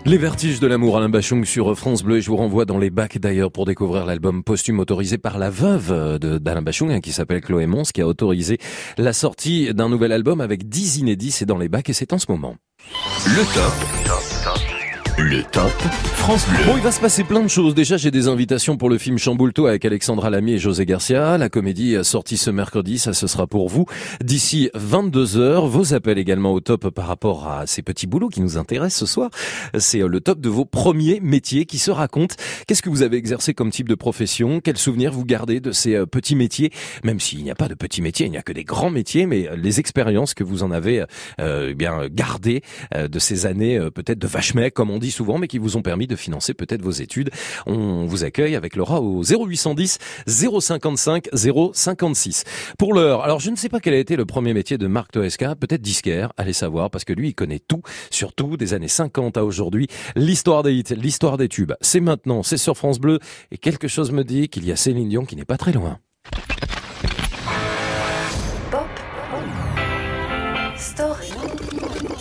Les 0.07 0.17
vertiges 0.17 0.61
de 0.61 0.67
l'amour 0.67 0.95
Alain 0.95 1.09
Bachung 1.09 1.43
sur 1.43 1.77
France 1.77 2.01
Bleu 2.01 2.19
et 2.19 2.21
je 2.21 2.29
vous 2.29 2.37
renvoie 2.37 2.63
dans 2.63 2.77
les 2.77 2.89
bacs 2.89 3.17
d'ailleurs 3.17 3.51
pour 3.51 3.65
découvrir 3.65 4.05
l'album 4.05 4.41
posthume 4.41 4.79
autorisé 4.79 5.17
par 5.17 5.37
la 5.37 5.49
veuve 5.49 6.17
d'Alain 6.17 6.61
Bachung 6.61 6.91
hein, 6.91 7.01
qui 7.01 7.11
s'appelle 7.11 7.41
Chloé 7.41 7.65
Mons 7.65 7.91
qui 7.93 7.99
a 7.99 8.07
autorisé 8.07 8.57
la 8.97 9.11
sortie 9.11 9.73
d'un 9.73 9.89
nouvel 9.89 10.13
album 10.13 10.39
avec 10.39 10.69
10 10.69 10.99
inédits 10.99 11.31
c'est 11.31 11.45
dans 11.45 11.57
les 11.57 11.67
bacs 11.67 11.89
et 11.89 11.93
c'est 11.93 12.13
en 12.13 12.19
ce 12.19 12.31
moment. 12.31 12.55
Le 13.25 13.43
top. 13.53 14.26
Le 15.19 15.41
top 15.41 15.71
France 16.13 16.47
Bleu. 16.47 16.59
Bon, 16.67 16.77
il 16.77 16.83
va 16.83 16.91
se 16.91 16.99
passer 16.99 17.23
plein 17.23 17.41
de 17.41 17.47
choses. 17.47 17.73
Déjà, 17.73 17.97
j'ai 17.97 18.11
des 18.11 18.27
invitations 18.27 18.77
pour 18.77 18.87
le 18.87 18.99
film 18.99 19.17
Chamboulto 19.17 19.65
avec 19.65 19.83
Alexandra 19.83 20.29
Lamy 20.29 20.53
et 20.53 20.59
José 20.59 20.85
Garcia. 20.85 21.39
La 21.39 21.49
comédie 21.49 21.95
sortie 22.03 22.37
ce 22.37 22.51
mercredi, 22.51 22.99
ça 22.99 23.13
ce 23.13 23.25
sera 23.25 23.47
pour 23.47 23.67
vous. 23.67 23.85
D'ici 24.23 24.69
22 24.75 25.37
heures, 25.37 25.65
vos 25.65 25.95
appels 25.95 26.19
également 26.19 26.53
au 26.53 26.59
top 26.59 26.89
par 26.89 27.07
rapport 27.07 27.47
à 27.47 27.65
ces 27.65 27.81
petits 27.81 28.05
boulots 28.05 28.29
qui 28.29 28.41
nous 28.41 28.59
intéressent 28.59 28.99
ce 28.99 29.05
soir. 29.11 29.31
C'est 29.79 30.01
euh, 30.01 30.07
le 30.07 30.21
top 30.21 30.39
de 30.39 30.49
vos 30.49 30.65
premiers 30.65 31.19
métiers 31.19 31.65
qui 31.65 31.79
se 31.79 31.89
racontent. 31.89 32.35
Qu'est-ce 32.67 32.83
que 32.83 32.89
vous 32.89 33.01
avez 33.01 33.17
exercé 33.17 33.55
comme 33.55 33.71
type 33.71 33.89
de 33.89 33.95
profession? 33.95 34.59
Quels 34.59 34.77
souvenirs 34.77 35.11
vous 35.11 35.25
gardez 35.25 35.59
de 35.59 35.71
ces 35.71 35.95
euh, 35.95 36.05
petits 36.05 36.35
métiers? 36.35 36.71
Même 37.03 37.19
s'il 37.19 37.43
n'y 37.43 37.51
a 37.51 37.55
pas 37.55 37.69
de 37.69 37.75
petits 37.75 38.03
métiers, 38.03 38.27
il 38.27 38.31
n'y 38.31 38.37
a 38.37 38.43
que 38.43 38.53
des 38.53 38.65
grands 38.65 38.91
métiers, 38.91 39.25
mais 39.25 39.47
euh, 39.47 39.55
les 39.55 39.79
expériences 39.79 40.35
que 40.35 40.43
vous 40.43 40.61
en 40.61 40.69
avez 40.69 41.03
euh, 41.39 41.69
eh 41.71 41.73
bien 41.73 42.07
gardées 42.11 42.61
de 42.95 43.19
ces 43.19 43.45
années 43.45 43.79
peut-être 43.93 44.19
de 44.19 44.27
vache 44.27 44.53
comme 44.73 44.91
on 44.91 44.97
dit 44.97 45.06
souvent, 45.11 45.37
mais 45.37 45.47
qui 45.47 45.57
vous 45.57 45.77
ont 45.77 45.81
permis 45.81 46.07
de 46.07 46.15
financer 46.15 46.53
peut-être 46.53 46.81
vos 46.81 46.91
études. 46.91 47.29
On 47.65 48.05
vous 48.05 48.23
accueille 48.23 48.55
avec 48.55 48.75
Laura 48.75 49.01
au 49.01 49.23
0810 49.23 49.99
055 50.27 51.29
056. 51.33 52.43
Pour 52.77 52.93
l'heure, 52.93 53.23
alors 53.23 53.39
je 53.39 53.49
ne 53.49 53.55
sais 53.55 53.69
pas 53.69 53.79
quel 53.79 53.93
a 53.93 53.97
été 53.97 54.15
le 54.15 54.25
premier 54.25 54.53
métier 54.53 54.77
de 54.77 54.87
Marc 54.87 55.11
Toesca, 55.11 55.55
peut-être 55.55 55.81
disquaire, 55.81 56.31
allez 56.37 56.53
savoir, 56.53 56.89
parce 56.89 57.05
que 57.05 57.13
lui, 57.13 57.29
il 57.29 57.33
connaît 57.35 57.59
tout, 57.59 57.81
surtout 58.11 58.57
des 58.57 58.73
années 58.73 58.87
50 58.87 59.37
à 59.37 59.45
aujourd'hui. 59.45 59.87
L'histoire 60.15 60.63
des 60.63 60.73
hits, 60.73 60.95
l'histoire 60.95 61.37
des 61.37 61.49
tubes, 61.49 61.73
c'est 61.81 61.99
maintenant, 61.99 62.43
c'est 62.43 62.57
sur 62.57 62.77
France 62.77 62.99
Bleu, 62.99 63.19
et 63.51 63.57
quelque 63.57 63.87
chose 63.87 64.11
me 64.11 64.23
dit 64.23 64.49
qu'il 64.49 64.65
y 64.65 64.71
a 64.71 64.75
Céline 64.75 65.09
Dion 65.09 65.25
qui 65.25 65.35
n'est 65.35 65.45
pas 65.45 65.57
très 65.57 65.71
loin. 65.71 65.99
Story. 70.77 71.31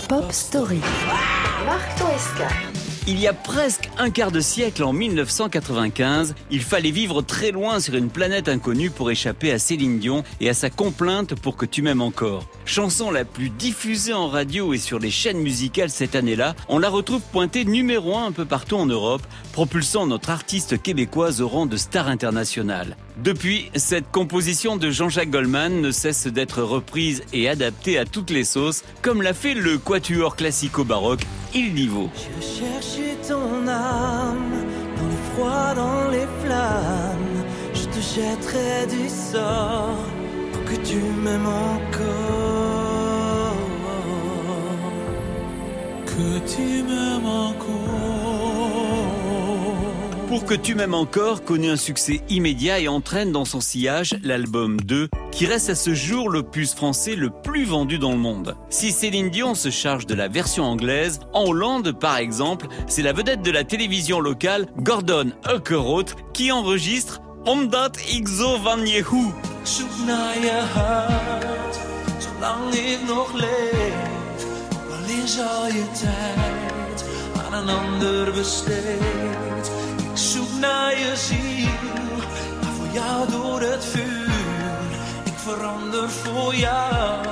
Pop 0.08 0.32
Story. 0.32 0.80
Il 3.08 3.20
y 3.20 3.28
a 3.28 3.32
presque 3.32 3.88
un 3.98 4.10
quart 4.10 4.32
de 4.32 4.40
siècle, 4.40 4.82
en 4.82 4.92
1995, 4.92 6.34
il 6.50 6.62
fallait 6.62 6.90
vivre 6.90 7.22
très 7.22 7.50
loin 7.50 7.78
sur 7.78 7.94
une 7.94 8.08
planète 8.08 8.48
inconnue 8.48 8.90
pour 8.90 9.10
échapper 9.10 9.52
à 9.52 9.58
Céline 9.58 9.98
Dion 9.98 10.24
et 10.40 10.48
à 10.48 10.54
sa 10.54 10.70
complainte 10.70 11.34
pour 11.34 11.56
que 11.56 11.66
tu 11.66 11.82
m'aimes 11.82 12.02
encore. 12.02 12.48
Chanson 12.64 13.10
la 13.10 13.24
plus 13.24 13.50
diffusée 13.50 14.12
en 14.12 14.28
radio 14.28 14.72
et 14.72 14.78
sur 14.78 14.98
les 14.98 15.10
chaînes 15.10 15.40
musicales 15.40 15.90
cette 15.90 16.16
année-là, 16.16 16.56
on 16.68 16.78
la 16.78 16.88
retrouve 16.88 17.22
pointée 17.32 17.64
numéro 17.64 18.16
un 18.16 18.26
un 18.26 18.32
peu 18.32 18.44
partout 18.44 18.76
en 18.76 18.86
Europe, 18.86 19.22
propulsant 19.52 20.06
notre 20.06 20.30
artiste 20.30 20.82
québécoise 20.82 21.40
au 21.40 21.48
rang 21.48 21.66
de 21.66 21.76
star 21.76 22.08
internationale. 22.08 22.96
Depuis, 23.16 23.70
cette 23.74 24.10
composition 24.10 24.76
de 24.76 24.90
Jean-Jacques 24.90 25.30
Goldman 25.30 25.80
ne 25.80 25.90
cesse 25.90 26.26
d'être 26.26 26.62
reprise 26.62 27.22
et 27.32 27.48
adaptée 27.48 27.96
à 27.96 28.04
toutes 28.04 28.28
les 28.28 28.44
sauces, 28.44 28.84
comme 29.00 29.22
l'a 29.22 29.32
fait 29.32 29.54
le 29.54 29.78
quatuor 29.78 30.36
classico-baroque 30.36 31.24
Il 31.54 31.72
Divo. 31.72 32.10
Chercher 32.40 33.16
ton 33.26 33.66
âme 33.66 34.66
dans 34.96 35.06
le 35.06 35.16
froid, 35.34 35.74
dans 35.74 36.10
les 36.10 36.26
flammes. 36.44 37.44
Je 37.72 37.84
te 37.84 38.00
jetterai 38.00 38.86
du 38.86 39.08
sort 39.08 39.96
pour 40.52 40.64
que 40.64 40.76
tu 40.86 40.96
m'aimes 40.96 41.46
encore. 41.46 42.06
Que 46.04 46.38
tu 46.54 46.82
m'aimes 46.82 47.26
encore. 47.26 47.85
Pour 50.28 50.44
que 50.44 50.54
tu 50.54 50.74
m'aimes 50.74 50.94
encore 50.94 51.44
connaît 51.44 51.68
un 51.68 51.76
succès 51.76 52.20
immédiat 52.28 52.80
et 52.80 52.88
entraîne 52.88 53.30
dans 53.30 53.44
son 53.44 53.60
sillage 53.60 54.16
l'album 54.24 54.80
2, 54.80 55.08
qui 55.30 55.46
reste 55.46 55.70
à 55.70 55.76
ce 55.76 55.94
jour 55.94 56.28
l'opus 56.28 56.74
français 56.74 57.14
le 57.14 57.30
plus 57.30 57.64
vendu 57.64 57.98
dans 57.98 58.10
le 58.10 58.18
monde. 58.18 58.56
Si 58.68 58.90
Céline 58.90 59.30
Dion 59.30 59.54
se 59.54 59.70
charge 59.70 60.04
de 60.06 60.14
la 60.14 60.26
version 60.26 60.64
anglaise, 60.64 61.20
en 61.32 61.44
Hollande 61.44 61.92
par 61.92 62.16
exemple, 62.16 62.66
c'est 62.88 63.02
la 63.02 63.12
vedette 63.12 63.42
de 63.42 63.52
la 63.52 63.62
télévision 63.62 64.18
locale, 64.18 64.66
Gordon 64.78 65.30
Ukkerhout, 65.48 66.16
qui 66.34 66.50
enregistre 66.50 67.20
Omdat 67.44 67.96
ik 67.96 68.28
zo 68.28 68.58
van 68.58 68.86
je? 68.86 69.04
Ik 80.16 80.22
zoek 80.22 80.60
naar 80.60 80.98
je 80.98 81.12
ziel, 81.16 81.68
maar 82.62 82.72
voor 82.72 82.86
jou 82.92 83.30
door 83.30 83.60
het 83.60 83.84
vuur. 83.84 84.26
Ik 85.24 85.32
verander 85.36 86.10
voor 86.10 86.54
jou, 86.54 87.26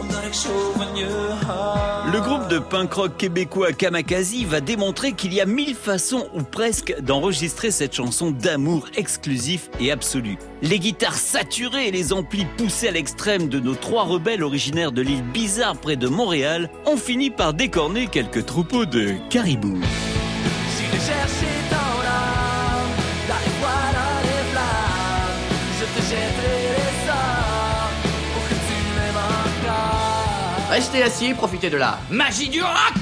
omdat 0.00 0.24
ik 0.24 0.34
zo 0.34 0.72
van 0.76 0.96
je 0.96 1.08
hou. 1.46 2.10
Le 2.10 2.22
groupe 2.22 2.46
de 2.48 2.62
punk 2.62 2.92
rock 2.92 3.16
québécois 3.16 3.72
Kamakazi 3.76 4.44
va 4.44 4.60
démontrer 4.60 5.14
qu'il 5.14 5.32
y 5.32 5.40
a 5.40 5.46
mille 5.46 5.74
façons 5.74 6.28
ou 6.34 6.42
presque 6.42 6.94
d'enregistrer 7.00 7.70
cette 7.70 7.94
chanson 7.94 8.30
d'amour 8.32 8.86
exclusif 8.96 9.70
et 9.80 9.90
absolu. 9.90 10.36
Les 10.60 10.78
guitares 10.78 11.18
saturées 11.18 11.88
et 11.88 11.92
les 11.92 12.12
amplis 12.12 12.46
poussés 12.58 12.88
à 12.88 12.92
l'extrême 12.92 13.48
de 13.48 13.60
nos 13.60 13.74
trois 13.74 14.04
rebelles 14.04 14.42
originaires 14.42 14.92
de 14.92 15.00
l'île 15.00 15.24
bizarre 15.32 15.78
près 15.78 15.96
de 15.96 16.08
Montréal 16.08 16.68
ont 16.84 16.98
fini 16.98 17.30
par 17.30 17.54
décorner 17.54 18.08
quelques 18.08 18.44
troupeaux 18.44 18.84
de 18.84 19.14
caribous. 19.30 19.80
Si 20.76 21.55
Restez 30.76 31.02
assis, 31.02 31.32
profitez 31.32 31.70
de 31.70 31.78
la 31.78 31.98
magie 32.10 32.50
du 32.50 32.60
rock 32.60 32.92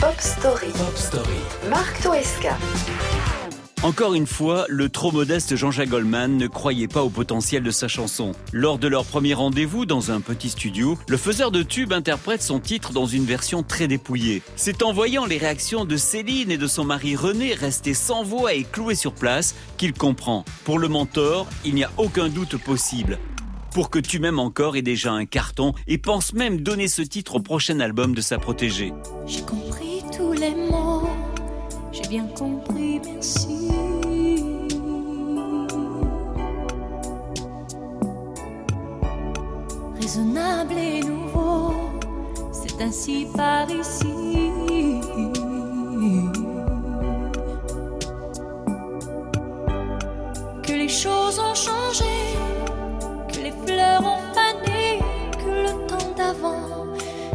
Pop 0.00 0.14
Story. 0.18 0.68
Pop 0.78 0.96
Story. 0.96 1.36
Marc 1.68 2.00
Toesca. 2.00 2.56
Encore 3.82 4.14
une 4.14 4.26
fois, 4.26 4.64
le 4.70 4.88
trop 4.88 5.12
modeste 5.12 5.56
Jean-Jacques 5.56 5.90
Goldman 5.90 6.38
ne 6.38 6.46
croyait 6.46 6.88
pas 6.88 7.02
au 7.02 7.10
potentiel 7.10 7.62
de 7.62 7.70
sa 7.70 7.86
chanson. 7.86 8.32
Lors 8.54 8.78
de 8.78 8.88
leur 8.88 9.04
premier 9.04 9.34
rendez-vous 9.34 9.84
dans 9.84 10.10
un 10.10 10.22
petit 10.22 10.48
studio, 10.48 10.98
le 11.06 11.18
faiseur 11.18 11.50
de 11.50 11.62
tubes 11.62 11.92
interprète 11.92 12.40
son 12.40 12.60
titre 12.60 12.94
dans 12.94 13.04
une 13.04 13.26
version 13.26 13.62
très 13.62 13.86
dépouillée. 13.86 14.42
C'est 14.56 14.82
en 14.82 14.94
voyant 14.94 15.26
les 15.26 15.36
réactions 15.36 15.84
de 15.84 15.98
Céline 15.98 16.50
et 16.50 16.58
de 16.58 16.66
son 16.66 16.84
mari 16.84 17.14
René 17.14 17.52
rester 17.52 17.92
sans 17.92 18.22
voix 18.22 18.54
et 18.54 18.64
cloués 18.64 18.94
sur 18.94 19.12
place 19.12 19.54
qu'il 19.76 19.92
comprend. 19.92 20.46
Pour 20.64 20.78
le 20.78 20.88
mentor, 20.88 21.46
il 21.66 21.74
n'y 21.74 21.84
a 21.84 21.90
aucun 21.98 22.30
doute 22.30 22.56
possible. 22.56 23.18
Pour 23.72 23.88
que 23.88 24.00
tu 24.00 24.18
m'aimes 24.18 24.40
encore 24.40 24.76
est 24.76 24.82
déjà 24.82 25.12
un 25.12 25.26
carton 25.26 25.74
et 25.86 25.96
pense 25.96 26.32
même 26.32 26.60
donner 26.60 26.88
ce 26.88 27.02
titre 27.02 27.36
au 27.36 27.40
prochain 27.40 27.78
album 27.80 28.14
de 28.14 28.20
sa 28.20 28.38
protégée. 28.38 28.92
J'ai 29.26 29.42
compris 29.42 30.02
tous 30.16 30.32
les 30.32 30.54
mots, 30.54 31.08
j'ai 31.92 32.08
bien 32.08 32.26
compris, 32.26 33.00
merci. 33.04 33.68
Raisonnable 40.00 40.74
et 40.74 41.00
nouveau, 41.02 41.72
c'est 42.52 42.82
ainsi 42.82 43.26
par 43.36 43.70
ici. 43.70 44.50
Que 50.64 50.72
les 50.72 50.88
choses 50.88 51.38
ont 51.38 51.54
changé, 51.54 52.04
fleurs 53.66 54.02
ont 54.02 54.22
fané, 54.34 55.00
que 55.38 55.50
le 55.66 55.86
temps 55.86 56.12
d'avant, 56.16 56.86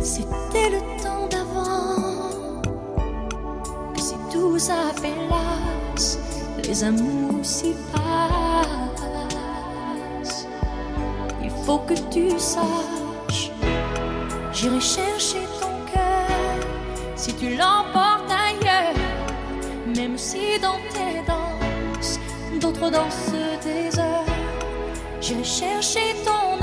c'était 0.01 0.69
le 0.69 0.81
temps 1.01 1.27
d'avant. 1.29 2.61
Que 3.93 4.01
si 4.01 4.15
tout 4.31 4.57
las, 5.29 6.19
les 6.63 6.83
amours 6.83 7.43
s'y 7.43 7.73
passent. 7.91 9.15
Il 11.43 11.51
faut 11.65 11.80
que 11.80 11.95
tu 12.11 12.39
saches, 12.39 13.51
j'irai 14.53 14.80
chercher 14.80 15.43
ton 15.59 15.73
cœur 15.91 16.57
si 17.15 17.34
tu 17.34 17.49
l'emportes 17.49 18.30
ailleurs, 18.30 18.95
même 19.95 20.17
si 20.17 20.59
dans 20.61 20.80
tes 20.93 21.23
danses, 21.28 22.19
d'autres 22.59 22.93
heures. 22.93 23.34
J'irai 25.26 25.43
chercher 25.43 26.13
ton 26.23 26.55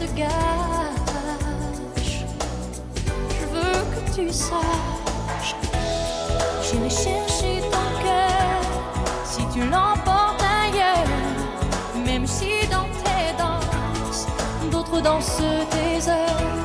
Je 0.00 0.06
veux 3.52 3.84
que 3.92 4.00
tu 4.14 4.32
saches. 4.32 5.54
J'irai 6.62 6.88
chercher 6.88 7.60
ton 7.70 7.88
cœur 8.02 8.60
si 9.24 9.42
tu 9.52 9.60
l'emportes 9.68 10.42
ailleurs. 10.42 11.06
Même 12.06 12.26
si 12.26 12.66
dans 12.70 12.88
tes 13.04 13.36
danses, 13.38 14.26
d'autres 14.72 15.02
dansent 15.02 15.42
tes 15.70 16.10
heures. 16.10 16.59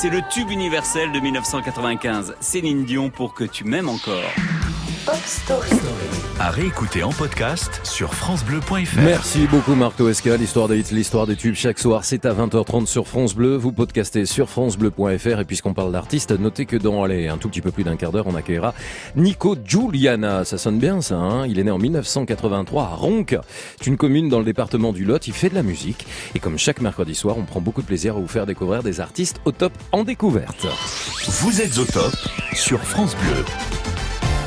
C'est 0.00 0.08
le 0.08 0.22
tube 0.30 0.50
universel 0.50 1.12
de 1.12 1.20
1995. 1.20 2.34
Céline 2.40 2.86
Dion 2.86 3.10
pour 3.10 3.34
que 3.34 3.44
tu 3.44 3.64
m'aimes 3.64 3.90
encore. 3.90 4.32
À 6.50 6.52
réécouter 6.52 7.04
en 7.04 7.10
podcast 7.10 7.80
sur 7.84 8.12
FranceBleu.fr. 8.12 8.98
Merci 9.04 9.46
beaucoup 9.46 9.76
Marc 9.76 9.94
Toesca, 9.94 10.36
l'histoire 10.36 10.66
des 10.66 10.80
hits, 10.80 10.92
l'histoire 10.92 11.28
des 11.28 11.36
tubes 11.36 11.54
chaque 11.54 11.78
soir, 11.78 12.04
c'est 12.04 12.26
à 12.26 12.34
20h30 12.34 12.86
sur 12.86 13.06
France 13.06 13.36
Bleu, 13.36 13.54
vous 13.54 13.70
podcastez 13.70 14.26
sur 14.26 14.50
francebleu.fr 14.50 15.38
et 15.38 15.44
puisqu'on 15.44 15.74
parle 15.74 15.92
d'artistes, 15.92 16.32
notez 16.32 16.66
que 16.66 16.76
dans 16.76 17.04
allez, 17.04 17.28
un 17.28 17.36
tout 17.36 17.48
petit 17.48 17.60
peu 17.60 17.70
plus 17.70 17.84
d'un 17.84 17.94
quart 17.94 18.10
d'heure, 18.10 18.26
on 18.26 18.34
accueillera 18.34 18.74
Nico 19.14 19.54
Giuliana, 19.64 20.44
ça 20.44 20.58
sonne 20.58 20.80
bien 20.80 21.00
ça, 21.00 21.18
hein? 21.18 21.46
Il 21.46 21.60
est 21.60 21.62
né 21.62 21.70
en 21.70 21.78
1983 21.78 22.82
à 22.82 22.96
Ronc, 22.96 23.26
c'est 23.78 23.86
une 23.86 23.96
commune 23.96 24.28
dans 24.28 24.40
le 24.40 24.44
département 24.44 24.92
du 24.92 25.04
Lot, 25.04 25.28
il 25.28 25.34
fait 25.34 25.50
de 25.50 25.54
la 25.54 25.62
musique. 25.62 26.04
Et 26.34 26.40
comme 26.40 26.58
chaque 26.58 26.80
mercredi 26.80 27.14
soir, 27.14 27.38
on 27.38 27.44
prend 27.44 27.60
beaucoup 27.60 27.82
de 27.82 27.86
plaisir 27.86 28.16
à 28.16 28.18
vous 28.18 28.26
faire 28.26 28.46
découvrir 28.46 28.82
des 28.82 28.98
artistes 28.98 29.40
au 29.44 29.52
top 29.52 29.72
en 29.92 30.02
découverte. 30.02 30.66
Vous 31.28 31.60
êtes 31.60 31.78
au 31.78 31.84
top 31.84 32.16
sur 32.54 32.80
France 32.80 33.14
Bleu. 33.14 33.44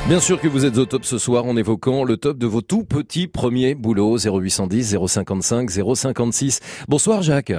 Bien 0.08 0.20
sûr 0.20 0.38
que 0.40 0.48
vous 0.48 0.66
êtes 0.66 0.76
au 0.76 0.84
top 0.84 1.04
ce 1.04 1.16
soir 1.16 1.46
en 1.46 1.56
évoquant 1.56 2.04
le 2.04 2.16
top 2.18 2.36
de 2.36 2.46
vos 2.46 2.60
tout 2.60 2.84
petits 2.84 3.26
premiers 3.26 3.74
boulots 3.74 4.18
0810 4.18 4.96
055 5.06 5.70
056. 5.70 6.84
Bonsoir 6.88 7.22
Jacques. 7.22 7.52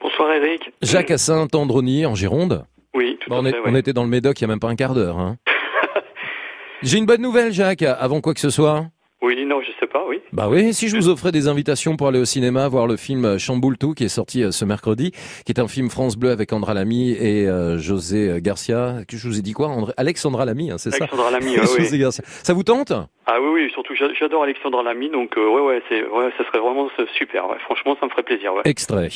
Bonsoir 0.00 0.32
Eric. 0.34 0.70
Jacques 0.82 1.10
à 1.10 1.18
Saint-Androny 1.18 2.06
en 2.06 2.14
Gironde. 2.14 2.64
Oui, 2.94 3.18
tout 3.20 3.28
Bon, 3.30 3.40
on, 3.42 3.46
est- 3.74 3.78
était 3.78 3.92
dans 3.92 4.04
le 4.04 4.08
Médoc 4.08 4.40
il 4.40 4.42
y 4.42 4.44
a 4.44 4.48
même 4.48 4.60
pas 4.60 4.68
un 4.68 4.76
quart 4.76 4.94
d'heure. 4.94 5.18
Hein. 5.18 5.36
J'ai 6.82 6.98
une 6.98 7.06
bonne 7.06 7.22
nouvelle 7.22 7.52
Jacques, 7.52 7.82
avant 7.82 8.20
quoi 8.20 8.34
que 8.34 8.40
ce 8.40 8.50
soit. 8.50 8.86
Oui, 9.22 9.44
non, 9.44 9.60
je 9.60 9.66
sais 9.78 9.86
pas, 9.86 10.02
oui. 10.08 10.18
Bah 10.32 10.48
oui, 10.48 10.72
si 10.72 10.88
je 10.88 10.96
vous 10.96 11.08
offrais 11.10 11.30
des 11.30 11.46
invitations 11.46 11.96
pour 11.96 12.08
aller 12.08 12.18
au 12.18 12.24
cinéma 12.24 12.66
voir 12.68 12.86
le 12.86 12.96
film 12.96 13.38
Chamboultou 13.38 13.92
qui 13.92 14.04
est 14.04 14.08
sorti 14.08 14.42
euh, 14.42 14.50
ce 14.50 14.64
mercredi, 14.64 15.12
qui 15.44 15.52
est 15.52 15.60
un 15.60 15.68
film 15.68 15.90
France 15.90 16.16
Bleu 16.16 16.30
avec 16.30 16.52
Andra 16.54 16.72
Lamy 16.72 17.10
et 17.12 17.46
euh, 17.46 17.76
José 17.76 18.38
Garcia. 18.40 18.96
Je 19.10 19.28
vous 19.28 19.38
ai 19.38 19.42
dit 19.42 19.52
quoi 19.52 19.68
André... 19.68 19.92
Alexandra 19.98 20.46
Lamy, 20.46 20.70
hein, 20.70 20.78
c'est 20.78 20.90
ça? 20.90 21.04
Alexandra 21.04 21.30
Lamy, 21.32 21.50
ouais, 21.58 21.66
José 21.66 21.88
oui. 21.92 21.98
Garcia. 21.98 22.24
Ça 22.26 22.54
vous 22.54 22.62
tente? 22.62 22.92
Ah 23.26 23.36
oui, 23.42 23.48
oui, 23.52 23.70
surtout 23.74 23.94
j'a- 23.94 24.12
j'adore 24.18 24.44
Alexandre 24.44 24.82
Lamy, 24.82 25.10
donc 25.10 25.36
euh, 25.36 25.46
ouais, 25.48 25.60
ouais, 25.60 25.82
c'est, 25.90 26.02
ouais, 26.02 26.30
ça 26.38 26.44
serait 26.46 26.60
vraiment 26.60 26.88
super. 27.18 27.46
Ouais. 27.50 27.56
Franchement, 27.66 27.96
ça 28.00 28.06
me 28.06 28.10
ferait 28.10 28.22
plaisir. 28.22 28.54
Ouais. 28.54 28.62
Extrait. 28.64 29.10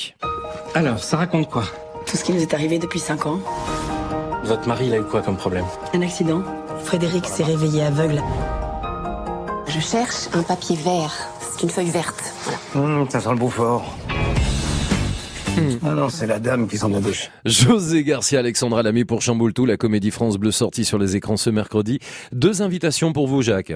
Alors, 0.75 0.99
ça 0.99 1.17
raconte 1.17 1.49
quoi? 1.49 1.63
Tout 2.07 2.19
ce 2.19 2.25
qui 2.25 2.33
nous 2.35 2.43
est 2.43 2.53
arrivé 2.53 2.79
depuis 2.79 2.99
5 2.99 3.25
ans. 3.25 3.41
Votre 4.45 4.69
mari, 4.69 4.89
il 4.89 4.93
a 4.95 4.99
eu 4.99 5.05
quoi 5.05 5.23
comme 5.23 5.39
problème? 5.39 5.65
Un 5.95 6.03
accident. 6.03 6.43
Frédéric 6.85 7.25
s'est 7.25 7.45
réveillé 7.45 7.83
aveugle. 7.83 8.21
Je 9.67 9.81
cherche 9.81 10.29
un 10.35 10.43
papier 10.43 10.77
vert. 10.77 11.13
C'est 11.41 11.63
une 11.65 11.71
feuille 11.71 11.91
verte. 11.91 12.23
Voilà. 12.73 12.87
Hum, 13.01 13.09
Ça 13.09 13.21
sent 13.21 13.31
le 13.31 13.37
Beaufort. 13.37 13.97
Ah 15.85 15.91
non, 15.95 16.09
c'est 16.09 16.27
la 16.27 16.41
dame 16.41 16.67
qui 16.67 16.77
s'en 16.77 16.93
embauche. 16.93 17.31
José 17.45 18.03
Garcia, 18.03 18.41
Alexandra 18.41 18.83
Lamy 18.83 19.05
pour 19.05 19.23
Chamboultou, 19.23 19.67
la 19.67 19.77
comédie 19.77 20.11
France 20.11 20.37
Bleu 20.37 20.51
sortie 20.51 20.85
sur 20.85 20.99
les 20.99 21.15
écrans 21.15 21.37
ce 21.37 21.49
mercredi. 21.49 22.01
Deux 22.33 22.61
invitations 22.61 23.13
pour 23.13 23.29
vous 23.29 23.41
Jacques. 23.43 23.73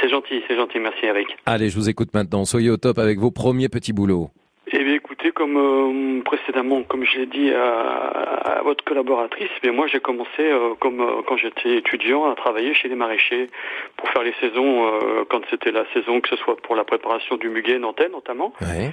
C'est 0.00 0.08
gentil, 0.10 0.40
c'est 0.48 0.56
gentil, 0.56 0.78
merci 0.80 1.04
Eric. 1.06 1.28
Allez, 1.46 1.68
je 1.70 1.76
vous 1.76 1.88
écoute 1.88 2.12
maintenant. 2.14 2.44
Soyez 2.44 2.68
au 2.70 2.76
top 2.78 2.98
avec 2.98 3.20
vos 3.20 3.30
premiers 3.30 3.68
petits 3.68 3.92
boulots. 3.92 4.30
Eh 4.72 4.82
bien, 4.82 4.98
comme 5.28 5.56
euh, 5.56 6.22
précédemment, 6.22 6.82
comme 6.82 7.04
je 7.04 7.18
l'ai 7.18 7.26
dit 7.26 7.52
à, 7.52 8.58
à 8.58 8.62
votre 8.62 8.82
collaboratrice, 8.84 9.50
bien, 9.62 9.72
moi 9.72 9.86
j'ai 9.86 10.00
commencé 10.00 10.40
euh, 10.40 10.74
comme 10.80 11.00
euh, 11.00 11.22
quand 11.26 11.36
j'étais 11.36 11.76
étudiant 11.76 12.30
à 12.30 12.34
travailler 12.34 12.74
chez 12.74 12.88
les 12.88 12.94
maraîchers 12.94 13.48
pour 13.96 14.08
faire 14.08 14.22
les 14.22 14.34
saisons 14.40 14.86
euh, 14.86 15.24
quand 15.28 15.42
c'était 15.50 15.72
la 15.72 15.84
saison, 15.92 16.20
que 16.20 16.28
ce 16.28 16.36
soit 16.36 16.56
pour 16.56 16.74
la 16.74 16.84
préparation 16.84 17.36
du 17.36 17.48
muguet 17.50 17.78
nantais 17.78 18.08
notamment. 18.08 18.52
Ouais. 18.60 18.90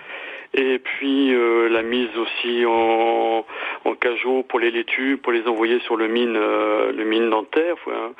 Et 0.54 0.80
puis 0.80 1.34
euh, 1.34 1.68
la 1.70 1.82
mise 1.84 2.10
aussi 2.18 2.66
en, 2.66 3.45
en 3.86 3.95
cajot 3.95 4.43
pour 4.43 4.60
les 4.60 4.72
laitues, 4.72 5.18
pour 5.22 5.32
les 5.32 5.45
envoyer 5.48 5.80
sur 5.82 5.95
le 5.98 6.08
mine, 6.08 6.36
euh, 6.38 6.91
le 6.91 7.04
mine 7.04 7.30
nantais. 7.30 7.74
voilà. 7.86 8.12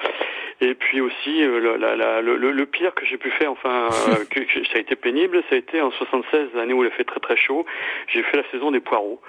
Et 0.59 0.73
puis 0.73 1.01
aussi 1.01 1.41
euh, 1.43 1.59
le, 1.59 1.78
la- 1.78 1.95
la- 1.95 2.21
le, 2.21 2.36
le- 2.36 2.65
pire 2.65 2.93
que 2.95 3.05
j'ai 3.05 3.17
pu 3.17 3.30
faire, 3.32 3.51
enfin 3.51 3.88
euh, 4.09 4.25
que, 4.30 4.39
que 4.41 4.65
ça 4.65 4.75
a 4.75 4.80
été 4.80 4.95
pénible, 4.95 5.41
ça 5.49 5.55
a 5.55 5.57
été 5.59 5.82
en 5.82 5.91
76, 5.91 6.49
l'année 6.55 6.73
où 6.73 6.84
il 6.84 6.88
a 6.88 6.91
fait 6.91 7.03
très 7.05 7.19
très 7.19 7.38
chaud. 7.38 7.65
J'ai 8.13 8.23
fait 8.23 8.38
la 8.38 8.43
saison 8.51 8.71
des 8.71 8.80
poireaux. 8.82 9.21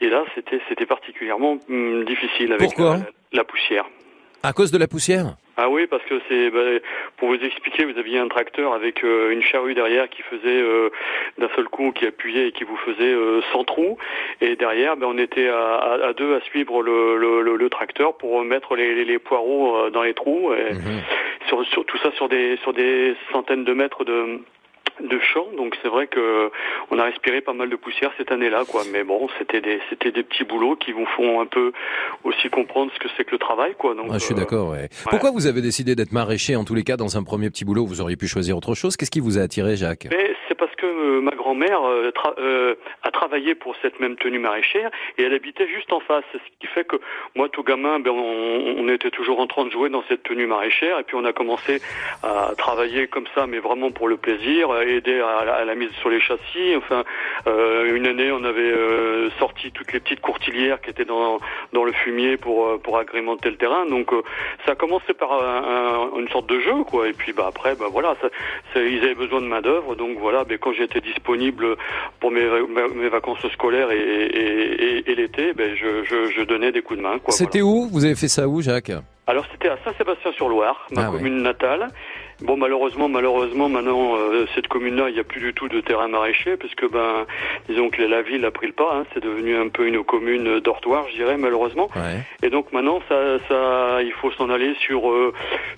Et 0.00 0.08
là, 0.08 0.24
c'était 0.34 0.60
c'était 0.68 0.86
particulièrement 0.86 1.58
hum, 1.68 2.04
difficile 2.04 2.52
avec 2.52 2.78
euh, 2.78 2.98
la, 3.32 3.38
la 3.38 3.44
poussière. 3.44 3.86
À 4.42 4.52
cause 4.52 4.70
de 4.70 4.78
la 4.78 4.86
poussière? 4.86 5.36
Ah 5.58 5.70
oui, 5.70 5.86
parce 5.86 6.02
que 6.04 6.20
c'est 6.28 6.50
bah, 6.50 6.60
pour 7.16 7.28
vous 7.28 7.42
expliquer, 7.42 7.84
vous 7.86 7.98
aviez 7.98 8.18
un 8.18 8.28
tracteur 8.28 8.74
avec 8.74 9.02
euh, 9.04 9.30
une 9.32 9.42
charrue 9.42 9.72
derrière 9.74 10.08
qui 10.10 10.20
faisait 10.22 10.60
euh, 10.62 10.90
d'un 11.38 11.48
seul 11.56 11.64
coup, 11.68 11.92
qui 11.92 12.06
appuyait 12.06 12.48
et 12.48 12.52
qui 12.52 12.64
vous 12.64 12.76
faisait 12.76 13.12
euh, 13.14 13.40
100 13.52 13.64
trous, 13.64 13.96
et 14.42 14.56
derrière, 14.56 14.96
ben, 14.96 15.06
on 15.08 15.16
était 15.18 15.48
à, 15.48 15.76
à- 15.76 16.06
à 16.08 16.12
deux 16.12 16.34
à 16.34 16.40
suivre 16.42 16.82
le, 16.82 17.16
le, 17.16 17.40
le- 17.40 17.56
le 17.56 17.70
tracteur 17.70 18.16
pour 18.18 18.44
mettre 18.44 18.76
les, 18.76 18.94
les, 18.94 19.04
les 19.06 19.18
poireaux 19.18 19.76
euh, 19.76 19.90
dans 19.90 20.02
les 20.02 20.12
trous, 20.14 20.52
et 20.52 20.74
sur, 21.48 21.64
sur 21.66 21.84
tout 21.86 21.96
ça 21.98 22.10
sur 22.12 22.28
des 22.28 22.56
sur 22.58 22.72
des 22.72 23.14
centaines 23.32 23.64
de 23.64 23.72
mètres 23.72 24.04
de 24.04 24.40
de 25.00 25.18
champs, 25.18 25.46
donc 25.56 25.76
c'est 25.82 25.88
vrai 25.88 26.06
que 26.06 26.50
on 26.90 26.98
a 26.98 27.04
respiré 27.04 27.40
pas 27.40 27.52
mal 27.52 27.68
de 27.68 27.76
poussière 27.76 28.10
cette 28.16 28.32
année-là, 28.32 28.64
quoi. 28.66 28.82
Mais 28.92 29.04
bon, 29.04 29.28
c'était 29.38 29.60
des 29.60 29.80
c'était 29.90 30.10
des 30.12 30.22
petits 30.22 30.44
boulots 30.44 30.76
qui 30.76 30.92
vous 30.92 31.06
font 31.16 31.40
un 31.40 31.46
peu 31.46 31.72
aussi 32.24 32.48
comprendre 32.48 32.90
ce 32.94 32.98
que 32.98 33.08
c'est 33.16 33.24
que 33.24 33.32
le 33.32 33.38
travail, 33.38 33.74
quoi. 33.78 33.94
Donc, 33.94 34.06
Ah, 34.10 34.14
je 34.18 34.24
suis 34.24 34.34
euh, 34.34 34.38
d'accord, 34.38 34.70
ouais. 34.70 34.88
Pourquoi 35.10 35.30
vous 35.30 35.46
avez 35.46 35.60
décidé 35.60 35.94
d'être 35.94 36.12
maraîcher 36.12 36.56
en 36.56 36.64
tous 36.64 36.74
les 36.74 36.82
cas 36.82 36.96
dans 36.96 37.16
un 37.16 37.22
premier 37.22 37.50
petit 37.50 37.64
boulot 37.64 37.84
Vous 37.86 38.00
auriez 38.00 38.16
pu 38.16 38.26
choisir 38.26 38.56
autre 38.56 38.74
chose? 38.74 38.96
Qu'est-ce 38.96 39.10
qui 39.10 39.20
vous 39.20 39.38
a 39.38 39.42
attiré, 39.42 39.76
Jacques? 39.76 40.08
Mais 40.10 40.34
c'est 40.48 40.54
parce 40.56 40.74
que 40.76 40.86
euh, 40.86 41.20
ma 41.20 41.32
grand-mère 41.56 41.84
euh, 41.84 42.10
euh, 42.38 42.74
a 43.02 43.10
travaillé 43.10 43.54
pour 43.54 43.74
cette 43.82 43.98
même 44.00 44.16
tenue 44.16 44.38
maraîchère 44.38 44.90
et 45.18 45.22
elle 45.22 45.34
habitait 45.34 45.68
juste 45.68 45.92
en 45.92 46.00
face. 46.00 46.24
Ce 46.32 46.38
qui 46.60 46.66
fait 46.66 46.84
que 46.84 46.96
moi, 47.34 47.48
tout 47.48 47.62
gamin, 47.62 47.98
ben, 48.00 48.10
on, 48.10 48.86
était 48.88 49.10
toujours 49.10 49.40
en 49.40 49.46
train 49.48 49.64
de 49.64 49.70
jouer 49.70 49.88
dans 49.88 50.04
cette 50.08 50.22
tenue 50.22 50.46
maraîchère 50.46 50.98
et 51.00 51.02
puis 51.02 51.16
on 51.16 51.24
a 51.24 51.32
commencé 51.32 51.80
à 52.22 52.52
travailler 52.56 53.08
comme 53.08 53.26
ça, 53.34 53.46
mais 53.48 53.58
vraiment 53.58 53.90
pour 53.90 54.06
le 54.08 54.16
plaisir, 54.16 54.70
à 54.70 54.84
aider 54.84 55.20
à, 55.20 55.64
la- 55.64 55.74
mise 55.74 55.90
sur 56.00 56.08
les 56.08 56.20
châssis. 56.20 56.74
Enfin, 56.76 57.04
euh, 57.46 57.94
une 57.96 58.06
année, 58.06 58.30
on 58.32 58.44
avait 58.44 58.72
sorti 59.38 59.72
toutes 59.72 59.92
les 59.92 60.00
petites 60.00 60.20
courtilières 60.20 60.80
qui 60.80 60.90
étaient 60.90 61.04
dans, 61.04 61.40
dans 61.72 61.84
le 61.84 61.92
fumier 61.92 62.36
pour, 62.36 62.80
pour 62.80 62.96
agrémenter 62.98 63.50
le 63.50 63.56
terrain. 63.56 63.84
Donc 63.86 64.10
ça 64.64 64.72
a 64.72 64.74
commencé 64.74 65.12
par 65.14 65.32
un- 65.32 66.10
un- 66.14 66.18
une 66.20 66.28
sorte 66.28 66.46
de 66.46 66.60
jeu, 66.60 66.84
quoi. 66.84 67.08
Et 67.08 67.12
puis 67.12 67.32
bah 67.32 67.46
après, 67.48 67.74
bah 67.74 67.86
voilà, 67.90 68.14
ils 68.76 69.02
avaient 69.04 69.14
besoin 69.14 69.40
de 69.40 69.46
main 69.46 69.60
d'œuvre, 69.60 69.96
donc 69.96 70.16
voilà. 70.18 70.44
Ben, 70.44 70.56
quand 70.58 70.72
j'étais 70.72 71.00
disponible 71.00 71.45
pour 72.20 72.30
mes, 72.30 73.08
vacances 73.08 73.46
scolaires 73.52 73.90
et, 73.90 73.96
et, 73.98 74.98
et- 74.98 75.10
et 75.10 75.14
l'été, 75.14 75.52
ben 75.52 75.74
je, 75.76 76.04
je, 76.04 76.30
je 76.32 76.42
donnais 76.42 76.72
des 76.72 76.82
coups 76.82 76.98
de 76.98 77.02
main. 77.04 77.18
C'était 77.28 77.62
où? 77.62 77.88
Vous 77.92 78.04
avez 78.04 78.14
fait 78.14 78.28
ça 78.28 78.48
où, 78.48 78.60
Jacques? 78.62 78.92
Alors 79.28 79.44
c'était 79.52 79.68
à 79.68 79.76
Saint-Sébastien-sur-Loire, 79.84 80.86
ma 80.92 81.06
Ah 81.06 81.10
ouais. 81.10 81.18
commune 81.18 81.42
natale. 81.42 81.88
Bon, 82.42 82.56
malheureusement, 82.56 83.08
malheureusement, 83.08 83.68
maintenant, 83.68 84.16
euh, 84.16 84.46
cette 84.54 84.68
commune-là, 84.68 85.08
il 85.08 85.14
n'y 85.14 85.20
a 85.20 85.24
plus 85.24 85.40
du 85.40 85.54
tout 85.54 85.68
de 85.68 85.80
terrain 85.80 86.06
maraîcher, 86.08 86.56
parce 86.58 86.74
que, 86.74 86.84
ben, 86.86 87.26
disons 87.68 87.88
que 87.88 88.02
la 88.02 88.20
ville 88.22 88.44
a 88.44 88.50
pris 88.50 88.66
le 88.66 88.72
pas. 88.74 88.90
hein. 88.94 89.06
c'est 89.14 89.22
devenu 89.22 89.56
un 89.56 89.68
peu 89.68 89.86
une 89.86 90.04
commune 90.04 90.60
dortoir, 90.60 91.06
je 91.10 91.16
dirais, 91.16 91.36
malheureusement. 91.38 91.88
Et 92.42 92.50
donc 92.50 92.72
maintenant, 92.72 93.00
ça, 93.08 93.38
ça, 93.48 94.02
il 94.02 94.12
faut 94.12 94.30
s'en 94.32 94.50
aller 94.50 94.74
sur 94.80 95.10
euh, 95.10 95.32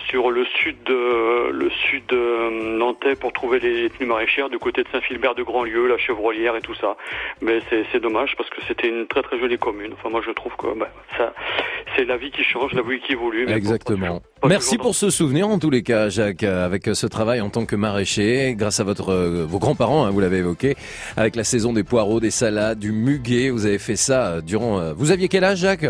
sur 0.08 0.30
le 0.30 0.44
sud, 0.46 0.76
de, 0.84 1.50
le 1.50 1.70
sud 1.70 2.12
euh, 2.12 2.50
nantais 2.50 3.14
pour 3.14 3.32
trouver 3.32 3.60
les 3.60 3.88
tenues 3.90 4.08
maraîchères 4.08 4.48
du 4.48 4.58
côté 4.58 4.82
de 4.82 4.88
Saint-Philbert 4.90 5.34
de 5.34 5.42
Grandlieu, 5.42 5.86
la 5.86 5.98
Chevrolière 5.98 6.56
et 6.56 6.60
tout 6.60 6.74
ça. 6.74 6.96
Mais 7.40 7.60
c'est 7.70 7.84
c'est 7.92 8.00
dommage 8.00 8.34
parce 8.36 8.50
que 8.50 8.60
c'était 8.66 8.88
une 8.88 9.06
très 9.06 9.22
très 9.22 9.38
jolie 9.38 9.58
commune. 9.58 9.92
Enfin, 9.94 10.10
moi, 10.10 10.22
je 10.26 10.32
trouve 10.32 10.54
que 10.56 10.66
ben, 10.78 10.88
ça, 11.16 11.32
c'est 11.96 12.04
la 12.04 12.16
vie 12.16 12.30
qui 12.30 12.42
change, 12.42 12.72
la 12.72 12.82
vie 12.82 12.98
qui 13.00 13.12
évolue. 13.12 13.44
mais 13.46 13.52
bon, 13.52 13.58
Exactement. 13.58 14.22
Merci 14.46 14.78
pour 14.78 14.94
ce 14.94 15.10
souvenir 15.10 15.48
en 15.48 15.58
tous 15.58 15.70
les 15.70 15.82
cas, 15.82 16.08
Jacques, 16.08 16.44
euh, 16.44 16.64
avec 16.64 16.88
ce 16.92 17.06
travail 17.06 17.40
en 17.40 17.50
tant 17.50 17.66
que 17.66 17.74
maraîcher, 17.76 18.54
grâce 18.56 18.78
à 18.78 18.84
votre 18.84 19.10
euh, 19.10 19.44
vos 19.48 19.58
grands-parents, 19.58 20.06
hein, 20.06 20.10
vous 20.10 20.20
l'avez 20.20 20.38
évoqué, 20.38 20.76
avec 21.16 21.34
la 21.34 21.44
saison 21.44 21.72
des 21.72 21.82
poireaux, 21.82 22.20
des 22.20 22.30
salades, 22.30 22.78
du 22.78 22.92
muguet. 22.92 23.50
Vous 23.50 23.66
avez 23.66 23.78
fait 23.78 23.96
ça 23.96 24.26
euh, 24.26 24.40
durant. 24.40 24.78
euh, 24.78 24.92
Vous 24.96 25.10
aviez 25.10 25.28
quel 25.28 25.44
âge, 25.44 25.58
Jacques? 25.58 25.86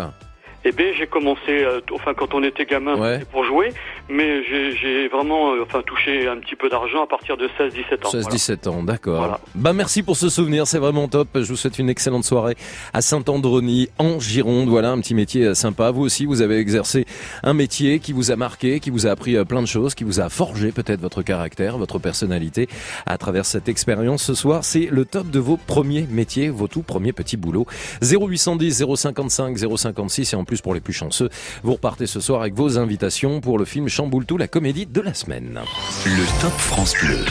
Eh 0.68 0.72
bien, 0.72 0.92
j'ai 0.92 1.06
commencé, 1.06 1.64
euh, 1.64 1.80
enfin, 1.94 2.12
quand 2.12 2.34
on 2.34 2.42
était 2.42 2.66
gamin, 2.66 3.20
pour 3.32 3.42
jouer, 3.42 3.72
mais 4.10 4.44
j'ai 4.44 5.08
vraiment, 5.08 5.54
euh, 5.54 5.62
enfin, 5.62 5.80
touché 5.80 6.28
un 6.28 6.36
petit 6.36 6.56
peu 6.56 6.68
d'argent 6.68 7.02
à 7.02 7.06
partir 7.06 7.38
de 7.38 7.48
16-17 7.58 8.06
ans. 8.06 8.10
16-17 8.10 8.68
ans, 8.68 8.82
d'accord. 8.82 9.40
Bah 9.54 9.72
merci 9.72 10.02
pour 10.02 10.16
ce 10.16 10.28
souvenir, 10.28 10.66
c'est 10.66 10.78
vraiment 10.78 11.08
top. 11.08 11.28
Je 11.36 11.48
vous 11.48 11.56
souhaite 11.56 11.78
une 11.78 11.88
excellente 11.88 12.24
soirée 12.24 12.54
à 12.92 13.00
Saint-Androny, 13.00 13.88
en 13.96 14.20
Gironde. 14.20 14.68
Voilà 14.68 14.90
un 14.90 15.00
petit 15.00 15.14
métier 15.14 15.46
euh, 15.46 15.54
sympa. 15.54 15.90
Vous 15.90 16.02
aussi, 16.02 16.26
vous 16.26 16.42
avez 16.42 16.58
exercé 16.58 17.06
un 17.42 17.54
métier 17.54 17.98
qui 17.98 18.12
vous 18.12 18.30
a 18.30 18.36
marqué, 18.36 18.78
qui 18.78 18.90
vous 18.90 19.06
a 19.06 19.10
appris 19.10 19.42
plein 19.46 19.62
de 19.62 19.66
choses, 19.66 19.94
qui 19.94 20.04
vous 20.04 20.20
a 20.20 20.28
forgé 20.28 20.70
peut-être 20.70 21.00
votre 21.00 21.22
caractère, 21.22 21.78
votre 21.78 21.98
personnalité 21.98 22.68
à 23.06 23.16
travers 23.16 23.46
cette 23.46 23.70
expérience. 23.70 24.22
Ce 24.22 24.34
soir, 24.34 24.64
c'est 24.64 24.88
le 24.90 25.06
top 25.06 25.30
de 25.30 25.38
vos 25.38 25.56
premiers 25.56 26.06
métiers, 26.10 26.50
vos 26.50 26.68
tout 26.68 26.82
premiers 26.82 27.14
petits 27.14 27.38
boulots. 27.38 27.66
0810 28.02 28.84
055 28.96 29.56
056 29.56 30.34
et 30.34 30.36
en 30.36 30.44
plus 30.44 30.57
pour 30.60 30.74
les 30.74 30.80
plus 30.80 30.92
chanceux, 30.92 31.28
vous 31.62 31.74
repartez 31.74 32.06
ce 32.06 32.20
soir 32.20 32.40
avec 32.40 32.54
vos 32.54 32.78
invitations 32.78 33.40
pour 33.40 33.58
le 33.58 33.64
film 33.64 33.88
Chamboule-tout, 33.88 34.36
la 34.36 34.48
comédie 34.48 34.86
de 34.86 35.00
la 35.00 35.14
semaine. 35.14 35.60
Le 36.04 36.40
Top 36.40 36.52
France 36.52 36.94
Bleu. 37.02 37.24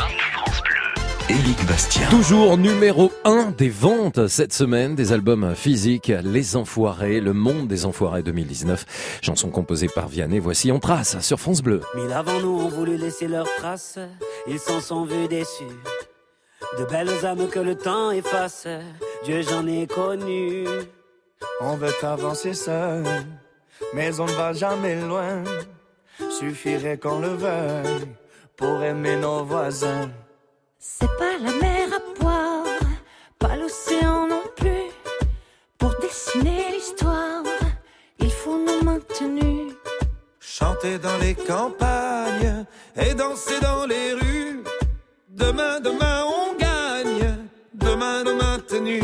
Éric 1.30 1.66
Bastien. 1.66 2.08
Toujours 2.10 2.58
numéro 2.58 3.12
1 3.26 3.52
des 3.58 3.68
ventes 3.68 4.28
cette 4.28 4.54
semaine 4.54 4.96
des 4.96 5.12
albums 5.12 5.56
physiques 5.56 6.12
Les 6.24 6.56
Enfoirés, 6.56 7.20
le 7.20 7.34
monde 7.34 7.68
des 7.68 7.86
Enfoirés 7.86 8.24
2019. 8.24 9.20
Chanson 9.22 9.50
composée 9.50 9.90
par 9.94 10.08
Vianney, 10.08 10.40
voici 10.40 10.72
en 10.72 10.80
trace 10.80 11.20
sur 11.20 11.38
France 11.38 11.62
Bleu. 11.62 11.82
Mille 11.96 12.14
avant 12.14 12.40
nous 12.40 12.58
ont 12.62 12.70
voulu 12.70 12.96
laisser 12.96 13.28
leurs 13.28 13.54
traces, 13.58 14.00
ils 14.48 14.60
s'en 14.60 14.80
sont 14.80 15.04
vus 15.04 15.28
déçus. 15.28 15.66
De 16.80 16.86
belles 16.86 17.26
âmes 17.26 17.50
que 17.50 17.60
le 17.60 17.76
temps 17.76 18.12
efface, 18.12 18.66
Dieu 19.26 19.42
j'en 19.42 19.68
ai 19.68 19.86
connu. 19.86 20.66
On 21.62 21.76
veut 21.76 21.94
avancer 22.04 22.54
seul, 22.54 23.04
mais 23.94 24.20
on 24.20 24.26
ne 24.26 24.32
va 24.34 24.54
jamais 24.54 24.96
loin. 25.02 25.44
Suffirait 26.30 26.98
qu'on 26.98 27.20
le 27.20 27.30
veuille 27.30 28.08
pour 28.56 28.82
aimer 28.84 29.18
nos 29.18 29.44
voisins. 29.44 30.10
C'est 30.80 31.10
pas 31.18 31.38
la 31.40 31.52
mer 31.52 31.90
à 31.96 32.22
boire, 32.22 32.66
pas 33.40 33.56
l'océan 33.56 34.28
non 34.28 34.44
plus. 34.56 34.92
Pour 35.78 35.94
dessiner 36.00 36.72
l'histoire, 36.74 37.44
il 38.20 38.32
faut 38.32 38.58
nos 38.58 38.84
maintenus. 38.84 39.74
Chanter 40.40 40.98
dans 40.98 41.18
les 41.18 41.36
campagnes 41.36 42.66
et 42.96 43.14
danser 43.14 43.60
dans 43.62 43.86
les 43.86 44.14
rues. 44.14 44.64
Demain, 45.30 45.80
demain, 45.80 46.24
on 46.26 46.56
gagne. 46.56 47.38
Demain, 47.74 48.24
demain, 48.24 48.60
tenu. 48.68 49.04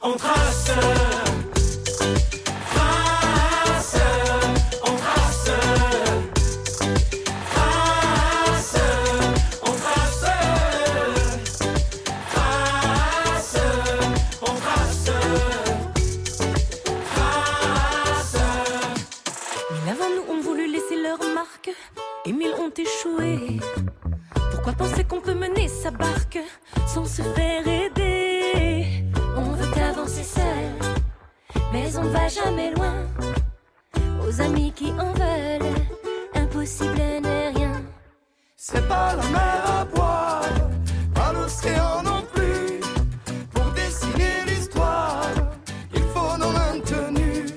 On. 0.00 0.12
Trace. 0.12 1.31
Pourquoi 24.64 24.86
penser 24.86 25.02
qu'on 25.02 25.20
peut 25.20 25.34
mener 25.34 25.66
sa 25.66 25.90
barque 25.90 26.38
sans 26.86 27.04
se 27.04 27.20
faire 27.20 27.66
aider? 27.66 29.04
On 29.36 29.50
veut 29.56 29.82
avancer 29.82 30.22
seul, 30.22 30.70
mais 31.72 31.96
on 31.96 32.04
va 32.04 32.28
jamais 32.28 32.72
loin. 32.76 32.94
Aux 34.24 34.40
amis 34.40 34.72
qui 34.76 34.92
en 34.92 35.12
veulent, 35.14 35.74
impossible 36.36 36.94
n'est 36.94 37.48
rien. 37.48 37.82
C'est 38.54 38.86
pas 38.86 39.16
la 39.16 39.24
mer 39.30 39.80
à 39.80 39.84
boire, 39.84 40.44
pas 41.12 41.32
l'océan 41.32 42.04
non 42.04 42.22
plus. 42.32 42.78
Pour 43.52 43.64
dessiner 43.72 44.44
l'histoire, 44.46 45.26
il 45.92 46.04
faut 46.14 46.38
nos 46.38 46.52
maintenus. 46.52 47.52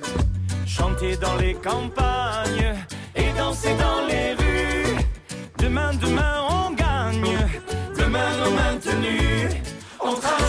Chanter 0.65 1.17
dans 1.17 1.35
les 1.35 1.53
campagnes 1.53 2.73
et 3.15 3.31
danser 3.37 3.75
dans 3.77 4.07
les 4.07 4.33
rues. 4.33 5.05
Demain, 5.59 5.93
demain, 6.01 6.41
on. 6.49 6.74
Demain, 8.45 8.75
nos 8.75 10.21
maintenus. 10.21 10.44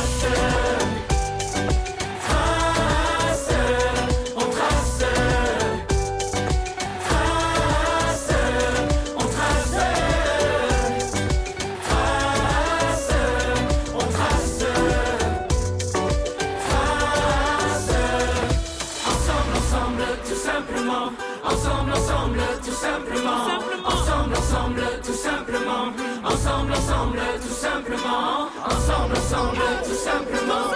Ensemble, 29.07 29.19
ensemble, 29.19 29.61
tout 29.85 29.95
simplement. 29.95 30.76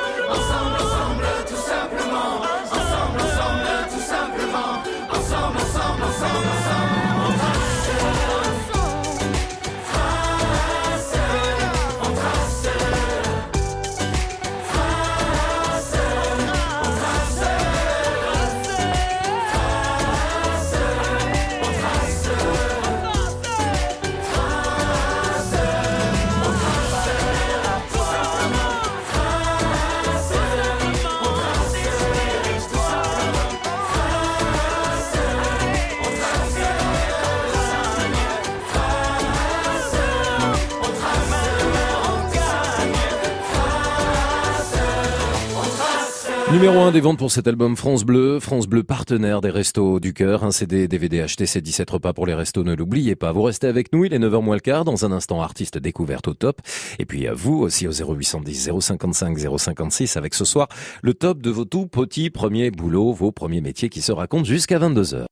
Numéro 46.53 46.80
1 46.80 46.90
des 46.90 47.01
ventes 47.01 47.18
pour 47.18 47.30
cet 47.30 47.46
album 47.46 47.76
France 47.76 48.03
Bleu. 48.05 48.40
France 48.40 48.66
Bleu 48.66 48.82
partenaire 48.82 49.40
des 49.40 49.51
Restos 49.51 50.01
du 50.01 50.12
Cœur. 50.12 50.42
Un 50.42 50.51
CD, 50.51 50.88
DVD 50.88 51.20
acheté, 51.20 51.46
c'est 51.46 51.61
17 51.61 51.88
repas 51.88 52.12
pour 52.12 52.26
les 52.26 52.34
restos. 52.34 52.64
Ne 52.64 52.74
l'oubliez 52.74 53.14
pas. 53.14 53.30
Vous 53.30 53.42
restez 53.42 53.68
avec 53.68 53.92
nous. 53.92 54.05
Il 54.05 54.12
est 54.12 54.18
9h 54.18 54.42
moins 54.42 54.57
le 54.57 54.61
quart. 54.61 54.84
Dans 54.84 55.05
un 55.05 55.12
instant, 55.12 55.40
artiste 55.40 55.78
découverte 55.78 56.26
au 56.26 56.34
top. 56.34 56.61
Et 56.98 57.07
puis 57.07 57.28
à 57.28 57.34
vous 57.34 57.59
aussi 57.59 57.86
au 57.86 57.92
0810 57.92 58.72
055 58.80 59.38
056 59.59 60.16
avec 60.16 60.34
ce 60.34 60.44
soir 60.44 60.66
le 61.03 61.14
top 61.14 61.40
de 61.40 61.51
vos 61.51 61.64
tout 61.64 61.86
petits 61.86 62.30
premiers 62.30 62.72
boulots, 62.72 63.12
vos 63.12 63.30
premiers 63.30 63.61
métiers 63.61 63.88
qui 63.88 64.03
se 64.03 64.11
racontent 64.11 64.44
jusqu'à 64.44 64.80
22h. 64.80 65.26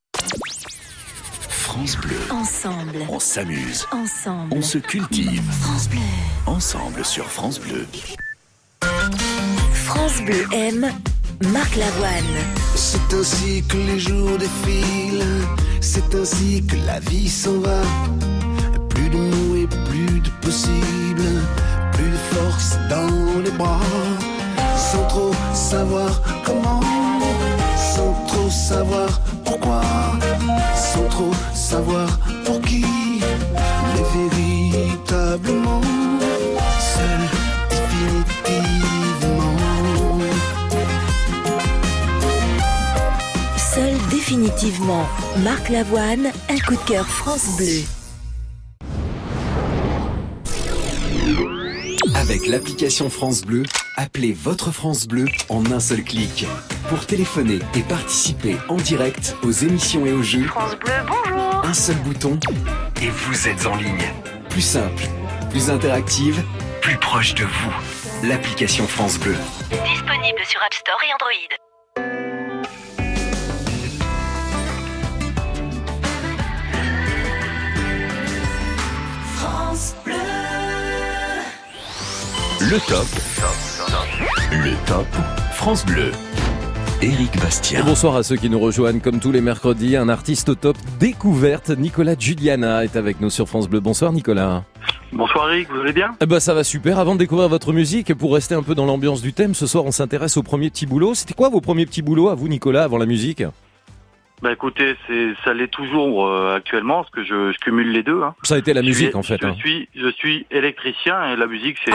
France 1.49 1.97
Bleu. 1.97 2.15
Ensemble. 2.31 2.97
On 3.09 3.19
s'amuse. 3.19 3.85
Ensemble. 3.91 4.53
On 4.55 4.61
se 4.61 4.77
cultive. 4.77 5.43
France 5.61 5.89
Bleu. 5.89 5.99
Ensemble 6.45 7.03
sur 7.03 7.25
France 7.25 7.59
Bleu. 7.59 7.85
France 9.89 10.21
Bleu 10.21 10.45
aime 10.53 10.87
Marc 11.51 11.75
Lavoine. 11.75 12.37
C'est 12.75 13.11
ainsi 13.11 13.63
que 13.67 13.77
les 13.77 13.97
jours 13.97 14.37
défilent, 14.37 15.25
c'est 15.81 16.13
ainsi 16.13 16.63
que 16.63 16.75
la 16.85 16.99
vie 16.99 17.27
s'en 17.27 17.59
va. 17.59 17.81
Plus 18.89 19.09
de 19.09 19.17
mots 19.17 19.55
et 19.55 19.67
plus 19.89 20.19
de 20.19 20.29
possible. 20.41 21.25
Plus 21.93 22.11
de 22.11 22.21
force 22.35 22.77
dans 22.87 23.41
les 23.43 23.51
bras. 23.51 23.79
Sans 24.77 25.07
trop 25.07 25.31
savoir 25.55 26.21
comment. 26.45 26.81
Sans 27.95 28.13
trop 28.27 28.49
savoir 28.49 29.09
pourquoi. 29.43 29.81
Sans 30.75 31.07
trop 31.09 31.33
savoir 31.55 32.19
pour 32.45 32.61
qui. 32.61 32.98
Définitivement, 44.39 45.05
Marc 45.43 45.69
Lavoine, 45.69 46.31
un 46.49 46.59
coup 46.59 46.75
de 46.75 46.87
cœur 46.87 47.05
France 47.05 47.57
Bleu. 47.57 47.83
Avec 52.15 52.47
l'application 52.47 53.09
France 53.09 53.41
Bleu, 53.41 53.63
appelez 53.97 54.31
votre 54.33 54.71
France 54.71 55.07
Bleu 55.07 55.25
en 55.49 55.65
un 55.71 55.79
seul 55.79 56.03
clic. 56.03 56.45
Pour 56.87 57.05
téléphoner 57.05 57.59
et 57.75 57.81
participer 57.81 58.55
en 58.69 58.77
direct 58.77 59.35
aux 59.43 59.51
émissions 59.51 60.05
et 60.05 60.13
aux 60.13 60.23
jeux, 60.23 60.45
France 60.45 60.77
Bleu, 60.77 60.93
bonjour. 61.07 61.65
un 61.65 61.73
seul 61.73 61.97
bouton 61.97 62.39
et 63.01 63.09
vous 63.09 63.47
êtes 63.47 63.65
en 63.65 63.75
ligne. 63.75 64.13
Plus 64.49 64.61
simple, 64.61 65.03
plus 65.49 65.69
interactive, 65.69 66.41
plus 66.81 66.97
proche 66.97 67.35
de 67.35 67.43
vous. 67.43 68.27
L'application 68.27 68.87
France 68.87 69.19
Bleu. 69.19 69.35
Disponible 69.69 70.41
sur 70.47 70.61
App 70.61 70.73
Store 70.73 70.99
et 71.07 71.13
Android. 71.13 71.68
France 79.79 79.95
Bleu. 80.03 80.13
Le 82.59 82.79
top. 82.89 83.07
Le 84.51 84.85
top 84.85 85.07
France 85.53 85.85
Bleu. 85.85 86.11
Éric 87.01 87.33
Et 87.33 87.39
Bastien. 87.39 87.83
bonsoir 87.85 88.17
à 88.17 88.23
ceux 88.23 88.35
qui 88.35 88.49
nous 88.49 88.59
rejoignent 88.59 88.99
comme 88.99 89.21
tous 89.21 89.31
les 89.31 89.39
mercredis. 89.39 89.95
Un 89.95 90.09
artiste 90.09 90.49
au 90.49 90.55
top 90.55 90.75
découverte, 90.99 91.69
Nicolas 91.69 92.15
Giuliana 92.19 92.83
est 92.83 92.97
avec 92.97 93.21
nous 93.21 93.29
sur 93.29 93.47
France 93.47 93.69
Bleu. 93.69 93.79
Bonsoir 93.79 94.11
Nicolas. 94.11 94.65
Bonsoir 95.13 95.49
Eric, 95.53 95.69
vous 95.71 95.79
allez 95.79 95.93
bien? 95.93 96.13
Eh 96.19 96.25
ben 96.25 96.41
ça 96.41 96.53
va 96.53 96.65
super. 96.65 96.99
Avant 96.99 97.13
de 97.13 97.19
découvrir 97.19 97.47
votre 97.47 97.71
musique, 97.71 98.13
pour 98.15 98.33
rester 98.33 98.55
un 98.55 98.63
peu 98.63 98.75
dans 98.75 98.85
l'ambiance 98.85 99.21
du 99.21 99.31
thème, 99.31 99.55
ce 99.55 99.65
soir 99.65 99.85
on 99.85 99.91
s'intéresse 99.91 100.35
au 100.35 100.43
premier 100.43 100.69
petit 100.69 100.87
boulot. 100.87 101.13
C'était 101.13 101.33
quoi 101.35 101.47
vos 101.47 101.61
premiers 101.61 101.85
petits 101.85 102.01
boulots 102.01 102.27
à 102.27 102.35
vous 102.35 102.49
Nicolas 102.49 102.83
avant 102.83 102.97
la 102.97 103.05
musique? 103.05 103.43
Bah 104.41 104.53
écoutez, 104.53 104.95
c'est 105.07 105.33
ça 105.43 105.53
l'est 105.53 105.67
toujours 105.67 106.25
euh, 106.27 106.55
actuellement 106.55 107.01
parce 107.03 107.09
que 107.11 107.23
je, 107.23 107.51
je 107.51 107.57
cumule 107.59 107.91
les 107.91 108.03
deux. 108.03 108.21
hein. 108.23 108.35
Ça 108.43 108.55
a 108.55 108.57
été 108.57 108.73
la 108.73 108.81
musique 108.81 109.15
en 109.15 109.23
fait. 109.23 109.37
Je 109.41 109.47
hein. 109.47 109.55
suis 109.57 109.89
je 109.95 110.09
suis 110.11 110.45
électricien 110.51 111.33
et 111.33 111.35
la 111.35 111.45
musique 111.47 111.77
c'est 111.83 111.91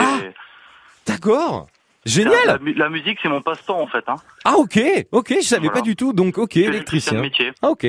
D'accord. 1.07 1.67
c'est- 1.67 1.75
Génial. 2.07 2.33
La, 2.45 2.59
mu- 2.59 2.73
la 2.75 2.87
musique 2.89 3.17
c'est 3.23 3.29
mon 3.29 3.41
passe-temps 3.41 3.81
en 3.81 3.87
fait. 3.87 4.03
Hein. 4.07 4.17
Ah 4.43 4.57
ok, 4.57 4.79
ok, 5.11 5.33
je 5.37 5.41
savais 5.41 5.61
Voilà. 5.61 5.73
pas 5.73 5.81
du 5.81 5.95
tout. 5.95 6.13
Donc 6.13 6.37
ok, 6.37 6.55
électricien. 6.57 7.19
métier. 7.19 7.51
Ah, 7.63 7.71
ok. 7.71 7.83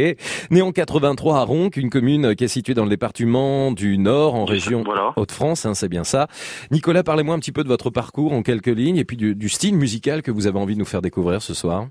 Né 0.50 0.62
en 0.62 0.72
83 0.72 1.36
à 1.38 1.42
Ronc, 1.42 1.68
une 1.76 1.90
commune 1.90 2.34
qui 2.34 2.44
est 2.44 2.48
située 2.48 2.72
dans 2.72 2.84
le 2.84 2.88
département 2.88 3.72
du 3.72 3.98
Nord, 3.98 4.34
en 4.36 4.46
région 4.46 4.84
Hauts-de-France, 5.16 5.66
hein, 5.66 5.74
c'est 5.74 5.90
bien 5.90 6.04
ça. 6.04 6.28
Nicolas, 6.70 7.02
parlez-moi 7.02 7.34
un 7.34 7.40
petit 7.40 7.52
peu 7.52 7.62
de 7.62 7.68
votre 7.68 7.90
parcours 7.90 8.32
en 8.32 8.42
quelques 8.42 8.68
lignes 8.68 8.96
et 8.96 9.04
puis 9.04 9.18
du, 9.18 9.34
du 9.34 9.50
style 9.50 9.76
musical 9.76 10.22
que 10.22 10.30
vous 10.30 10.46
avez 10.46 10.58
envie 10.58 10.72
de 10.76 10.78
nous 10.78 10.86
faire 10.86 11.02
découvrir 11.02 11.42
ce 11.42 11.52
soir. 11.52 11.86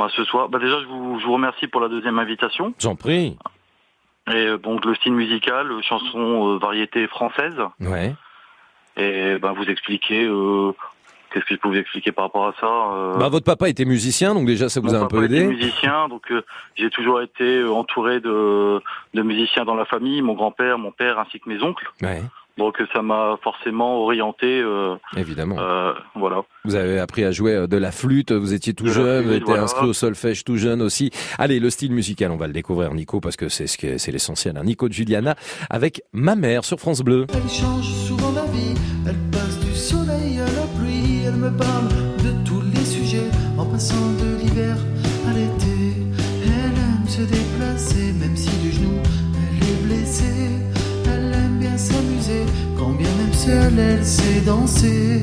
Bah, 0.00 0.08
ce 0.16 0.24
soir, 0.24 0.48
bah 0.48 0.58
déjà 0.58 0.80
je 0.80 0.86
vous, 0.86 1.20
je 1.20 1.26
vous 1.26 1.34
remercie 1.34 1.66
pour 1.66 1.82
la 1.82 1.88
deuxième 1.88 2.18
invitation. 2.18 2.72
J'en 2.78 2.96
prie. 2.96 3.36
Et 4.32 4.34
euh, 4.34 4.56
donc 4.56 4.84
le 4.86 4.94
style 4.94 5.12
musical, 5.12 5.70
euh, 5.70 5.82
chanson 5.82 6.54
euh, 6.54 6.58
variété 6.58 7.06
française. 7.06 7.54
Ouais. 7.80 8.14
Et 8.96 9.36
ben 9.38 9.52
vous 9.52 9.64
expliquer 9.64 10.24
euh, 10.24 10.72
qu'est-ce 11.30 11.44
que 11.44 11.54
je 11.54 11.60
peux 11.60 11.68
vous 11.68 11.76
expliquer 11.76 12.12
par 12.12 12.24
rapport 12.24 12.46
à 12.48 12.54
ça. 12.58 12.66
euh, 12.66 13.18
Bah, 13.18 13.28
votre 13.28 13.44
papa 13.44 13.68
était 13.68 13.84
musicien, 13.84 14.32
donc 14.34 14.46
déjà 14.46 14.70
ça 14.70 14.80
vous 14.80 14.88
Mon 14.88 14.94
a 14.94 14.98
un 14.98 15.00
papa 15.02 15.16
peu 15.18 15.24
était 15.26 15.36
aidé. 15.36 15.46
musicien, 15.48 16.08
donc 16.08 16.32
j'ai 16.76 16.88
toujours 16.90 17.20
été 17.20 17.62
entouré 17.64 18.20
de, 18.20 18.80
de 19.12 19.22
musiciens 19.22 19.64
dans 19.66 19.74
la 19.74 19.84
famille, 19.84 20.22
mon 20.22 20.32
grand-père, 20.34 20.78
mon 20.78 20.92
père 20.92 21.18
ainsi 21.18 21.40
que 21.40 21.48
mes 21.50 21.62
oncles. 21.62 21.90
Ouais. 22.02 22.22
Donc 22.58 22.76
ça 22.92 23.02
m'a 23.02 23.38
forcément 23.42 23.98
orienté. 24.02 24.60
euh, 24.60 24.94
Évidemment. 25.16 25.56
euh, 25.58 25.92
voilà. 26.14 26.42
Vous 26.64 26.74
avez 26.74 26.98
appris 26.98 27.24
à 27.24 27.30
jouer 27.32 27.54
euh, 27.54 27.66
de 27.66 27.76
la 27.76 27.90
flûte, 27.90 28.32
vous 28.32 28.52
étiez 28.52 28.74
tout 28.74 28.84
De 28.84 28.90
jeune, 28.90 29.24
vous 29.26 29.32
étiez 29.32 29.44
voilà. 29.44 29.62
inscrit 29.62 29.86
au 29.86 29.92
solfège 29.92 30.44
tout 30.44 30.56
jeune 30.56 30.82
aussi. 30.82 31.10
Allez, 31.38 31.58
le 31.60 31.70
style 31.70 31.92
musical, 31.92 32.30
on 32.30 32.36
va 32.36 32.46
le 32.46 32.52
découvrir 32.52 32.92
Nico 32.94 33.20
parce 33.20 33.36
que 33.36 33.48
c'est 33.48 33.66
ce 33.66 33.78
que 33.78 33.96
c'est 33.98 34.12
l'essentiel. 34.12 34.56
hein. 34.58 34.64
Nico 34.64 34.88
Giuliana 34.88 35.36
avec 35.70 36.02
ma 36.12 36.34
mère 36.36 36.64
sur 36.64 36.78
France 36.78 37.00
Bleu. 37.02 37.26
Elle 37.32 37.48
change 37.50 37.88
souvent 37.88 38.32
d'avis, 38.32 38.74
elle 39.06 39.16
passe 39.32 39.58
du 39.60 39.74
soleil 39.74 40.38
à 40.40 40.44
la 40.44 40.66
pluie, 40.78 41.22
elle 41.26 41.36
me 41.36 41.50
parle 41.56 41.88
de 42.22 42.44
tous 42.46 42.60
les 42.62 42.84
sujets, 42.84 43.30
en 43.56 43.64
passant 43.66 43.94
de 44.20 44.42
l'hiver 44.42 44.76
elle 53.50 54.04
sait 54.04 54.40
danser. 54.44 55.22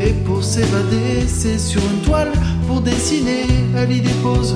Et 0.00 0.12
pour 0.24 0.44
s'évader, 0.44 1.26
c'est 1.26 1.58
sur 1.58 1.80
une 1.80 2.02
toile 2.02 2.32
pour 2.66 2.80
dessiner, 2.80 3.46
elle 3.76 3.92
y 3.92 4.00
dépose 4.00 4.54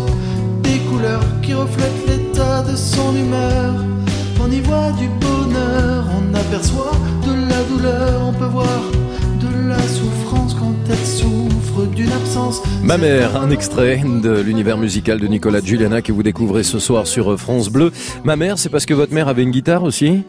des 0.63 0.79
couleurs 0.91 1.25
qui 1.43 1.55
reflètent 1.55 2.07
l'état 2.07 2.63
de 2.63 2.77
son 2.77 3.15
humeur. 3.17 3.75
On 4.43 4.51
y 4.51 4.61
voit 4.61 4.93
du 4.93 5.09
bonheur, 5.09 6.05
on 6.19 6.35
aperçoit 6.35 6.93
de 7.27 7.33
la 7.49 7.63
douleur, 7.65 8.23
on 8.29 8.33
peut 8.33 8.47
voir 8.47 8.81
de 9.41 9.69
la 9.69 9.81
souffrance 9.83 10.55
quand 10.55 10.75
elle 10.89 11.07
souffre 11.07 11.87
d'une 11.95 12.13
absence. 12.13 12.63
Ma 12.83 12.99
mère, 12.99 13.37
un 13.37 13.51
extrait 13.51 14.03
de 14.05 14.41
l'univers 14.41 14.77
musical 14.77 15.19
de 15.21 15.27
Nicolas 15.27 15.61
Giuliana 15.61 16.03
que 16.03 16.13
vous 16.13 16.23
découvrez 16.23 16.63
ce 16.63 16.79
soir 16.79 17.07
sur 17.07 17.39
France 17.39 17.71
Bleu. 17.71 17.93
Ma 18.25 18.37
mère, 18.37 18.59
c'est 18.59 18.69
parce 18.69 18.87
que 18.87 18.95
votre 18.95 19.15
mère 19.15 19.29
avait 19.29 19.43
une 19.43 19.51
guitare 19.51 19.83
aussi? 19.83 20.23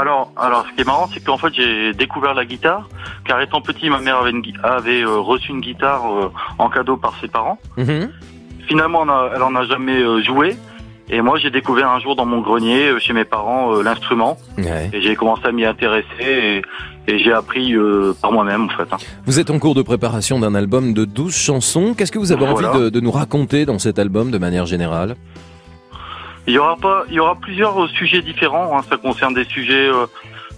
Alors, 0.00 0.32
alors, 0.36 0.64
ce 0.68 0.74
qui 0.74 0.80
est 0.80 0.84
marrant, 0.86 1.08
c'est 1.12 1.22
qu'en 1.22 1.36
fait, 1.36 1.52
j'ai 1.54 1.92
découvert 1.92 2.32
la 2.34 2.44
guitare, 2.44 2.88
car 3.26 3.40
étant 3.40 3.60
petit, 3.60 3.90
ma 3.90 4.00
mère 4.00 4.16
avait, 4.18 4.30
une 4.30 4.40
gui- 4.40 4.54
avait 4.62 5.02
euh, 5.02 5.18
reçu 5.18 5.50
une 5.50 5.60
guitare 5.60 6.02
euh, 6.10 6.32
en 6.58 6.68
cadeau 6.70 6.96
par 6.96 7.12
ses 7.20 7.28
parents. 7.28 7.58
Mhm. 7.76 8.10
Finalement, 8.68 9.00
on 9.02 9.08
a- 9.08 9.30
elle 9.34 9.42
en 9.42 9.54
a 9.56 9.64
jamais 9.64 9.98
euh, 10.00 10.22
joué. 10.22 10.56
Et 11.12 11.22
moi, 11.22 11.38
j'ai 11.38 11.50
découvert 11.50 11.90
un 11.90 11.98
jour 11.98 12.14
dans 12.14 12.24
mon 12.24 12.40
grenier, 12.40 12.92
chez 13.00 13.12
mes 13.12 13.24
parents, 13.24 13.82
l'instrument. 13.82 14.38
Ouais. 14.58 14.90
Et 14.92 15.02
j'ai 15.02 15.16
commencé 15.16 15.42
à 15.44 15.50
m'y 15.50 15.64
intéresser 15.66 16.06
et, 16.20 16.62
et 17.08 17.18
j'ai 17.18 17.32
appris 17.32 17.74
par 18.22 18.30
moi-même, 18.30 18.66
en 18.66 18.68
fait. 18.68 18.86
hein. 18.92 18.96
Vous 19.26 19.40
êtes 19.40 19.50
en 19.50 19.58
cours 19.58 19.74
de 19.74 19.82
préparation 19.82 20.38
d'un 20.38 20.54
album 20.54 20.94
de 20.94 21.04
12 21.04 21.34
chansons. 21.34 21.94
Qu'est-ce 21.98 22.12
que 22.12 22.20
vous 22.20 22.30
avez 22.30 22.46
Voilà. 22.46 22.70
envie 22.70 22.78
de, 22.84 22.88
de 22.90 23.00
nous 23.00 23.10
raconter 23.10 23.66
dans 23.66 23.80
cet 23.80 23.98
album 23.98 24.30
de 24.30 24.38
manière 24.38 24.66
générale? 24.66 25.16
Il 26.50 26.54
y 26.54 26.58
aura 26.58 26.76
pas, 26.76 27.04
il 27.08 27.14
y 27.14 27.20
aura 27.20 27.36
plusieurs 27.36 27.80
euh, 27.82 27.88
sujets 27.88 28.22
différents. 28.22 28.76
hein. 28.76 28.82
Ça 28.90 28.96
concerne 28.96 29.34
des 29.34 29.44
sujets. 29.44 29.88
euh, 29.88 30.06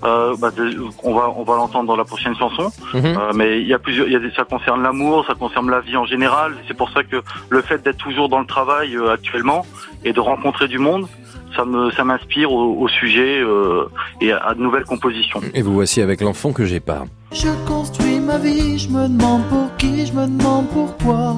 euh, 0.04 0.34
bah, 0.40 0.50
de- 0.50 0.76
on 1.04 1.14
va, 1.14 1.24
on 1.36 1.44
va 1.44 1.54
l'entendre 1.54 1.86
dans 1.86 1.94
la 1.94 2.04
prochaine 2.04 2.34
chanson. 2.34 2.72
Mhm. 2.92 3.04
Euh, 3.04 3.32
mais 3.36 3.60
il 3.60 3.68
y 3.68 3.74
a 3.74 3.78
plusieurs. 3.78 4.06
Il 4.08 4.12
y 4.12 4.16
a 4.16 4.18
des, 4.18 4.32
ça 4.32 4.42
concerne 4.44 4.82
l'amour, 4.82 5.24
ça 5.28 5.34
concerne 5.34 5.70
la 5.70 5.78
vie 5.80 5.96
en 5.96 6.06
général. 6.06 6.54
C'est 6.66 6.76
pour 6.76 6.90
ça 6.90 7.04
que 7.04 7.18
le 7.50 7.62
fait 7.62 7.80
d'être 7.84 7.98
toujours 7.98 8.28
dans 8.28 8.40
le 8.40 8.46
travail 8.46 8.96
euh, 8.96 9.12
actuellement 9.12 9.64
et 10.04 10.12
de 10.12 10.18
rencontrer 10.18 10.66
du 10.66 10.78
monde, 10.80 11.06
ça 11.54 11.64
me, 11.64 11.90
ça 11.92 12.02
m'inspire 12.02 12.50
au, 12.50 12.80
au 12.82 12.88
sujet 12.88 13.38
euh, 13.40 13.84
et 14.20 14.32
à, 14.32 14.38
à 14.38 14.54
de 14.54 14.60
nouvelles 14.60 14.86
compositions. 14.86 15.40
Et 15.54 15.62
vous 15.62 15.74
voici 15.74 16.00
avec 16.02 16.20
l'enfant 16.20 16.52
que 16.52 16.64
j'ai 16.64 16.80
pas. 16.80 17.02
Je 17.30 17.50
construis 17.68 18.18
ma 18.18 18.38
vie, 18.38 18.78
je 18.80 18.88
me 18.88 19.06
demande 19.06 19.44
pour 19.50 19.68
qui, 19.76 20.04
je 20.06 20.12
me 20.14 20.26
demande 20.26 20.66
pourquoi. 20.70 21.36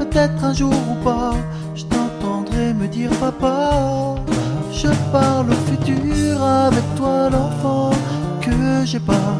Peut-être 0.00 0.42
un 0.42 0.52
jour 0.52 0.72
ou 0.90 1.04
pas, 1.04 1.30
me 2.74 2.86
dire 2.88 3.10
papa. 3.20 4.16
Je 4.72 4.88
parle 5.12 5.50
au 5.50 5.60
futur 5.70 6.42
avec 6.42 6.84
toi, 6.96 7.30
l'enfant 7.30 7.90
que 8.40 8.84
j'ai 8.84 9.00
pas. 9.00 9.36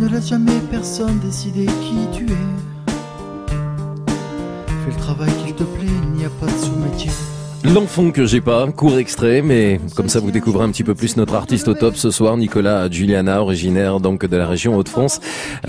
Ne 0.00 0.08
laisse 0.08 0.28
jamais 0.28 0.60
personne 0.70 1.18
décider 1.20 1.66
qui 1.66 2.08
tu 2.12 2.24
es. 2.24 2.48
Fais 4.84 4.90
le 4.90 4.96
travail 4.96 5.32
qui 5.44 5.52
te 5.52 5.64
plaît, 5.64 5.86
il 6.04 6.10
n'y 6.12 6.24
a 6.24 6.30
pas 6.30 6.46
de. 6.46 6.69
L'enfant 7.62 8.10
que 8.10 8.24
j'ai 8.24 8.40
pas, 8.40 8.66
court 8.72 8.98
extrait, 8.98 9.42
mais 9.42 9.78
comme 9.94 10.08
ça 10.08 10.18
vous 10.18 10.30
découvrez 10.30 10.64
un 10.64 10.70
petit 10.70 10.82
peu 10.82 10.94
plus 10.94 11.18
notre 11.18 11.34
artiste 11.34 11.68
au 11.68 11.74
top 11.74 11.94
ce 11.94 12.10
soir, 12.10 12.36
Nicolas 12.38 12.88
Giuliana, 12.88 13.42
originaire 13.42 14.00
donc 14.00 14.24
de 14.24 14.36
la 14.36 14.46
région 14.46 14.76
Hauts-de-France, 14.76 15.20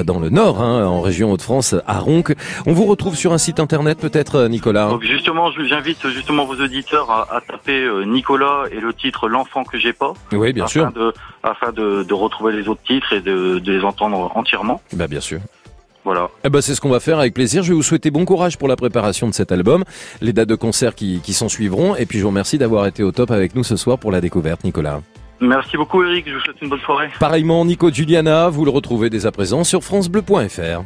dans 0.03 0.17
le 0.19 0.29
Nord, 0.29 0.61
hein, 0.61 0.85
en 0.85 1.01
région 1.01 1.31
Hauts-de-France, 1.33 1.75
à 1.85 1.99
Ronc. 1.99 2.23
On 2.65 2.71
vous 2.71 2.85
retrouve 2.85 3.15
sur 3.15 3.33
un 3.33 3.37
site 3.37 3.59
internet 3.59 3.99
peut-être, 3.99 4.47
Nicolas? 4.47 4.87
Donc 4.87 5.03
justement, 5.03 5.51
j'invite 5.51 6.07
justement 6.07 6.45
vos 6.45 6.55
auditeurs 6.55 7.11
à, 7.11 7.35
à 7.35 7.41
taper 7.41 7.83
euh, 7.83 8.05
Nicolas 8.05 8.63
et 8.71 8.79
le 8.79 8.93
titre 8.93 9.27
L'enfant 9.27 9.65
que 9.65 9.77
j'ai 9.77 9.93
pas. 9.93 10.13
Oui, 10.31 10.53
bien 10.53 10.63
afin 10.63 10.71
sûr. 10.71 10.91
De, 10.93 11.13
afin 11.43 11.71
de, 11.73 12.03
de 12.03 12.13
retrouver 12.13 12.53
les 12.53 12.69
autres 12.69 12.83
titres 12.87 13.11
et 13.13 13.21
de, 13.21 13.59
de 13.59 13.71
les 13.71 13.83
entendre 13.83 14.31
entièrement. 14.35 14.81
Bah 14.93 15.07
bien 15.07 15.19
sûr. 15.21 15.39
Voilà. 16.03 16.29
Eh 16.43 16.49
ben, 16.49 16.61
c'est 16.61 16.75
ce 16.75 16.81
qu'on 16.81 16.89
va 16.89 16.99
faire 16.99 17.19
avec 17.19 17.33
plaisir. 17.33 17.63
Je 17.63 17.69
vais 17.69 17.75
vous 17.75 17.83
souhaiter 17.83 18.11
bon 18.11 18.25
courage 18.25 18.57
pour 18.57 18.67
la 18.67 18.75
préparation 18.75 19.27
de 19.27 19.33
cet 19.33 19.51
album, 19.51 19.83
les 20.21 20.33
dates 20.33 20.49
de 20.49 20.55
concert 20.55 20.95
qui, 20.95 21.19
qui 21.21 21.33
s'en 21.33 21.49
suivront. 21.49 21.95
Et 21.95 22.05
puis, 22.05 22.17
je 22.17 22.23
vous 22.23 22.29
remercie 22.29 22.57
d'avoir 22.57 22.87
été 22.87 23.03
au 23.03 23.11
top 23.11 23.31
avec 23.31 23.55
nous 23.55 23.63
ce 23.63 23.75
soir 23.75 23.97
pour 23.97 24.11
la 24.11 24.21
découverte, 24.21 24.63
Nicolas. 24.63 25.01
Merci 25.41 25.75
beaucoup 25.75 26.01
Eric, 26.03 26.29
je 26.29 26.35
vous 26.35 26.39
souhaite 26.41 26.61
une 26.61 26.69
bonne 26.69 26.79
soirée. 26.81 27.09
Pareillement, 27.19 27.65
Nico 27.65 27.91
Juliana, 27.91 28.49
vous 28.49 28.63
le 28.63 28.69
retrouvez 28.69 29.09
dès 29.09 29.25
à 29.25 29.31
présent 29.31 29.63
sur 29.63 29.83
FranceBleu.fr. 29.83 30.83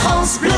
France 0.00 0.40
Bleu. 0.40 0.50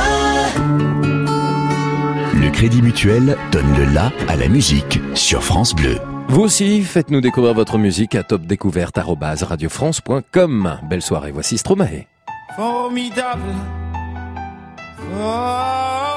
Le 2.41 2.51
Crédit 2.51 2.80
Mutuel 2.80 3.37
donne 3.53 3.76
le 3.76 3.84
la 3.93 4.11
à 4.28 4.37
la 4.37 4.49
musique 4.49 5.01
sur 5.14 5.45
France 5.45 5.74
Bleu. 5.74 5.99
Vous 6.28 6.41
aussi, 6.41 6.82
faites-nous 6.82 7.20
découvrir 7.20 7.53
votre 7.53 7.76
musique 7.76 8.14
à 8.14 8.22
topdécouverte.radiofrance.com. 8.22 10.78
Belle 10.89 11.03
soirée, 11.03 11.30
voici 11.30 11.59
Stromae. 11.59 12.07
Formidable, 12.57 13.55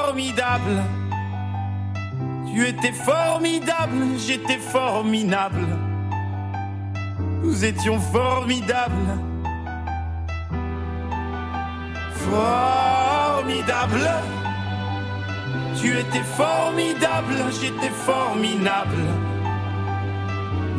formidable. 0.00 0.82
Tu 2.46 2.66
étais 2.66 2.92
formidable, 2.92 4.06
j'étais 4.16 4.56
formidable. 4.56 5.66
Nous 7.42 7.62
étions 7.62 8.00
formidables. 8.00 9.18
Formidable. 12.30 14.10
Tu 15.78 15.98
étais 15.98 16.22
formidable, 16.22 17.36
j'étais 17.60 17.90
formidable. 17.90 19.04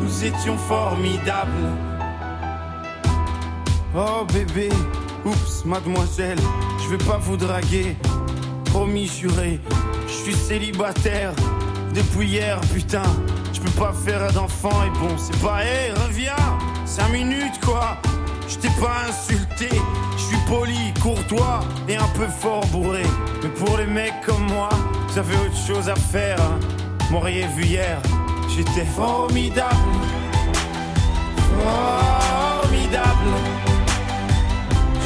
Nous 0.00 0.24
étions 0.24 0.58
formidables. 0.58 1.68
Oh 3.94 4.24
bébé, 4.32 4.70
oups, 5.24 5.64
mademoiselle, 5.64 6.38
je 6.82 6.88
vais 6.88 7.04
pas 7.04 7.18
vous 7.18 7.36
draguer. 7.36 7.96
Promis, 8.66 9.06
juré, 9.06 9.60
je 10.06 10.12
suis 10.12 10.34
célibataire 10.34 11.32
depuis 11.94 12.28
hier, 12.28 12.60
putain. 12.72 13.02
Je 13.52 13.60
peux 13.60 13.80
pas 13.80 13.92
faire 13.92 14.32
d'enfant 14.32 14.82
et 14.86 14.90
bon, 14.98 15.16
c'est 15.18 15.38
pas, 15.40 15.64
hé, 15.64 15.92
reviens, 16.06 16.34
cinq 16.84 17.10
minutes 17.10 17.60
quoi. 17.64 17.98
Je 18.48 18.56
t'ai 18.56 18.70
pas 18.80 19.06
insulté, 19.08 19.68
je 20.16 20.22
suis 20.22 20.36
poli, 20.48 20.92
courtois 21.00 21.60
et 21.88 21.96
un 21.96 22.08
peu 22.08 22.26
fort 22.26 22.66
bourré. 22.66 23.02
Mais 23.42 23.48
pour 23.50 23.78
les 23.78 23.86
mecs 23.86 24.20
comme 24.26 24.46
moi, 24.46 24.68
vous 25.08 25.18
avez 25.18 25.36
autre 25.36 25.56
chose 25.66 25.88
à 25.88 25.94
faire. 25.94 26.40
Hein. 26.40 26.58
M'auriez 27.10 27.46
vu 27.56 27.64
hier, 27.64 27.98
j'étais 28.48 28.84
formidable. 28.84 29.76
Formidable. 31.36 32.51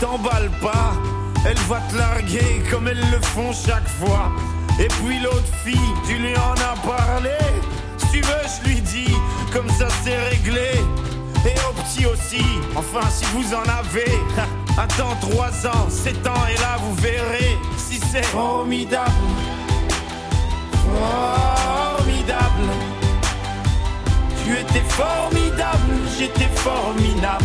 t'emballe 0.00 0.50
pas. 0.60 0.92
Elle 1.46 1.58
va 1.68 1.80
te 1.90 1.96
larguer 1.96 2.62
comme 2.70 2.88
elles 2.88 3.10
le 3.10 3.20
font 3.20 3.52
chaque 3.52 3.88
fois. 3.88 4.32
Et 4.78 4.88
puis 4.88 5.20
l'autre 5.20 5.52
fille, 5.64 5.92
tu 6.06 6.14
lui 6.14 6.36
en 6.36 6.54
as 6.54 6.76
parlé. 6.86 7.36
Si 7.98 8.06
tu 8.10 8.20
veux, 8.22 8.46
je 8.46 8.68
lui 8.68 8.80
dis, 8.80 9.14
comme 9.52 9.68
ça 9.70 9.88
c'est 10.02 10.18
réglé. 10.30 10.70
Et 11.46 11.54
au 11.68 11.72
petit 11.82 12.06
aussi, 12.06 12.44
enfin 12.74 13.06
si 13.10 13.24
vous 13.34 13.54
en 13.54 13.62
avez. 13.62 14.18
Attends 14.76 15.14
3 15.20 15.66
ans, 15.68 15.88
7 15.88 16.26
ans, 16.26 16.46
et 16.50 16.60
là 16.60 16.76
vous 16.80 16.94
verrez 16.96 17.56
si 17.76 18.00
c'est 18.10 18.24
formidable. 18.24 19.12
Formidable. 20.82 22.70
Tu 24.44 24.52
étais 24.52 24.82
formidable, 24.88 25.94
j'étais 26.18 26.48
formidable. 26.56 27.44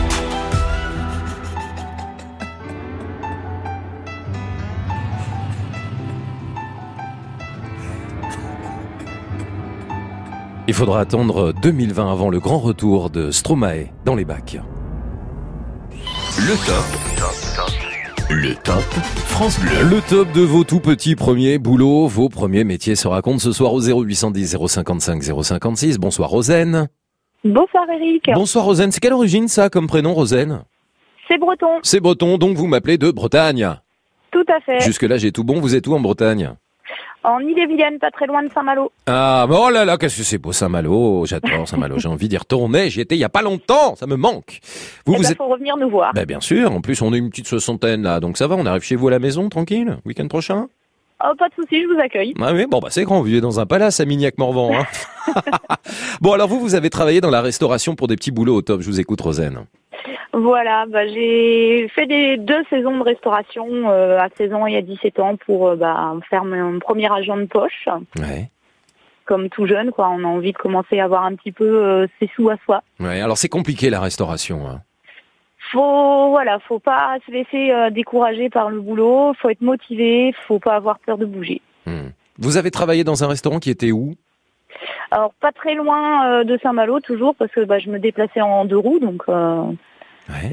Il 10.71 10.73
faudra 10.73 11.01
attendre 11.01 11.51
2020 11.61 12.09
avant 12.09 12.29
le 12.29 12.39
grand 12.39 12.59
retour 12.59 13.09
de 13.09 13.29
Stromae 13.29 13.89
dans 14.05 14.15
les 14.15 14.23
bacs. 14.23 14.57
Le 16.37 16.55
top. 16.65 16.85
Le 18.29 18.55
top 18.55 18.81
France 19.25 19.59
Bleu. 19.59 19.83
Le 19.89 19.99
top 19.99 20.31
de 20.31 20.39
vos 20.39 20.63
tout 20.63 20.79
petits 20.79 21.17
premiers 21.17 21.57
boulots, 21.57 22.07
vos 22.07 22.29
premiers 22.29 22.63
métiers 22.63 22.95
se 22.95 23.09
racontent 23.09 23.39
ce 23.39 23.51
soir 23.51 23.73
au 23.73 23.81
0810 23.81 24.55
055 24.65 25.21
056. 25.43 25.97
Bonsoir 25.97 26.29
Rosen. 26.29 26.87
Bonsoir 27.43 27.83
Eric. 27.93 28.31
Bonsoir 28.33 28.63
Rosen. 28.63 28.93
C'est 28.93 29.01
quelle 29.01 29.11
origine 29.11 29.49
ça 29.49 29.69
comme 29.69 29.87
prénom 29.87 30.13
Rosen 30.13 30.63
C'est 31.27 31.37
breton. 31.37 31.79
C'est 31.83 31.99
breton, 31.99 32.37
donc 32.37 32.55
vous 32.55 32.67
m'appelez 32.67 32.97
de 32.97 33.11
Bretagne. 33.11 33.75
Tout 34.31 34.45
à 34.47 34.61
fait. 34.61 34.79
Jusque-là 34.79 35.17
j'ai 35.17 35.33
tout 35.33 35.43
bon, 35.43 35.59
vous 35.59 35.75
êtes 35.75 35.85
où 35.87 35.95
en 35.95 35.99
Bretagne? 35.99 36.55
En 37.23 37.39
Ille-et-Vilaine, 37.39 37.99
pas 37.99 38.09
très 38.09 38.25
loin 38.25 38.41
de 38.43 38.51
Saint-Malo. 38.51 38.91
Ah, 39.05 39.45
mais 39.47 39.55
oh 39.57 39.69
là 39.69 39.85
là, 39.85 39.97
qu'est-ce 39.97 40.17
que 40.17 40.23
c'est 40.23 40.39
beau 40.39 40.51
Saint-Malo, 40.51 41.25
j'adore 41.27 41.67
Saint-Malo, 41.67 41.99
j'ai 41.99 42.07
envie 42.07 42.27
d'y 42.27 42.37
retourner, 42.37 42.89
j'y 42.89 43.01
étais 43.01 43.15
il 43.15 43.19
y 43.19 43.23
a 43.23 43.29
pas 43.29 43.43
longtemps, 43.43 43.95
ça 43.95 44.07
me 44.07 44.15
manque. 44.15 44.59
Vous, 45.05 45.13
Eh 45.13 45.17
vous 45.17 45.23
ben, 45.23 45.31
êtes... 45.31 45.37
faut 45.37 45.47
revenir 45.47 45.77
nous 45.77 45.89
voir. 45.89 46.13
Ben, 46.13 46.25
bien 46.25 46.39
sûr, 46.39 46.71
en 46.71 46.81
plus 46.81 46.99
on 47.03 47.13
est 47.13 47.17
une 47.19 47.29
petite 47.29 47.47
soixantaine 47.47 48.01
là, 48.03 48.19
donc 48.19 48.37
ça 48.37 48.47
va, 48.47 48.55
on 48.55 48.65
arrive 48.65 48.81
chez 48.81 48.95
vous 48.95 49.07
à 49.07 49.11
la 49.11 49.19
maison, 49.19 49.49
tranquille, 49.49 49.97
week-end 50.05 50.27
prochain? 50.27 50.67
Oh, 51.23 51.35
pas 51.37 51.49
de 51.49 51.53
souci, 51.55 51.83
je 51.83 51.93
vous 51.93 51.99
accueille. 51.99 52.33
Ah 52.41 52.53
oui, 52.53 52.65
bon 52.69 52.79
bah 52.79 52.87
c'est 52.89 53.03
grand, 53.03 53.17
vous 53.19 53.25
vivez 53.25 53.41
dans 53.41 53.59
un 53.59 53.65
palace 53.65 53.99
à 53.99 54.05
Mignac-Morvan. 54.05 54.71
Hein 54.73 55.33
bon 56.21 56.33
alors 56.33 56.47
vous, 56.47 56.59
vous 56.59 56.75
avez 56.75 56.89
travaillé 56.89 57.21
dans 57.21 57.29
la 57.29 57.41
restauration 57.41 57.95
pour 57.95 58.07
des 58.07 58.15
petits 58.15 58.31
boulots 58.31 58.55
au 58.55 58.61
top, 58.61 58.81
je 58.81 58.87
vous 58.87 58.99
écoute 58.99 59.21
Rosen. 59.21 59.65
Voilà, 60.33 60.85
bah, 60.87 61.07
j'ai 61.07 61.89
fait 61.89 62.05
des 62.05 62.37
deux 62.37 62.63
saisons 62.69 62.97
de 62.97 63.03
restauration 63.03 63.89
euh, 63.89 64.17
à 64.17 64.29
16 64.37 64.53
ans 64.53 64.65
et 64.65 64.77
à 64.77 64.81
17 64.81 65.19
ans 65.19 65.35
pour 65.35 65.67
euh, 65.67 65.75
bah, 65.75 66.15
faire 66.29 66.45
mon 66.45 66.79
premier 66.79 67.11
agent 67.11 67.35
de 67.35 67.45
poche. 67.45 67.87
Ouais. 68.17 68.49
Comme 69.25 69.49
tout 69.49 69.67
jeune, 69.67 69.91
quoi, 69.91 70.09
on 70.09 70.23
a 70.23 70.27
envie 70.27 70.53
de 70.53 70.57
commencer 70.57 70.99
à 70.99 71.05
avoir 71.05 71.25
un 71.25 71.35
petit 71.35 71.51
peu 71.51 71.65
euh, 71.65 72.07
ses 72.19 72.29
sous 72.35 72.49
à 72.49 72.55
soi. 72.63 72.81
Ouais, 72.99 73.19
alors 73.19 73.37
c'est 73.37 73.49
compliqué 73.49 73.89
la 73.89 73.99
restauration. 73.99 74.67
Hein. 74.67 74.81
Faut 75.71 76.29
voilà, 76.29 76.59
faut 76.59 76.79
pas 76.79 77.17
se 77.25 77.31
laisser 77.31 77.71
euh, 77.71 77.89
décourager 77.89 78.49
par 78.49 78.69
le 78.69 78.81
boulot, 78.81 79.33
faut 79.41 79.49
être 79.49 79.61
motivé, 79.61 80.33
faut 80.47 80.59
pas 80.59 80.75
avoir 80.75 80.99
peur 80.99 81.17
de 81.17 81.25
bouger. 81.25 81.61
Vous 82.37 82.57
avez 82.57 82.71
travaillé 82.71 83.03
dans 83.03 83.23
un 83.23 83.27
restaurant 83.27 83.59
qui 83.59 83.69
était 83.69 83.91
où? 83.91 84.15
Alors 85.11 85.33
pas 85.39 85.51
très 85.51 85.75
loin 85.75 86.25
euh, 86.25 86.43
de 86.43 86.57
Saint-Malo 86.61 86.99
toujours 86.99 87.35
parce 87.35 87.51
que 87.51 87.61
bah, 87.61 87.79
je 87.79 87.89
me 87.89 87.99
déplaçais 87.99 88.41
en 88.41 88.65
deux 88.65 88.77
roues 88.77 88.99
donc 88.99 89.23
euh, 89.29 89.63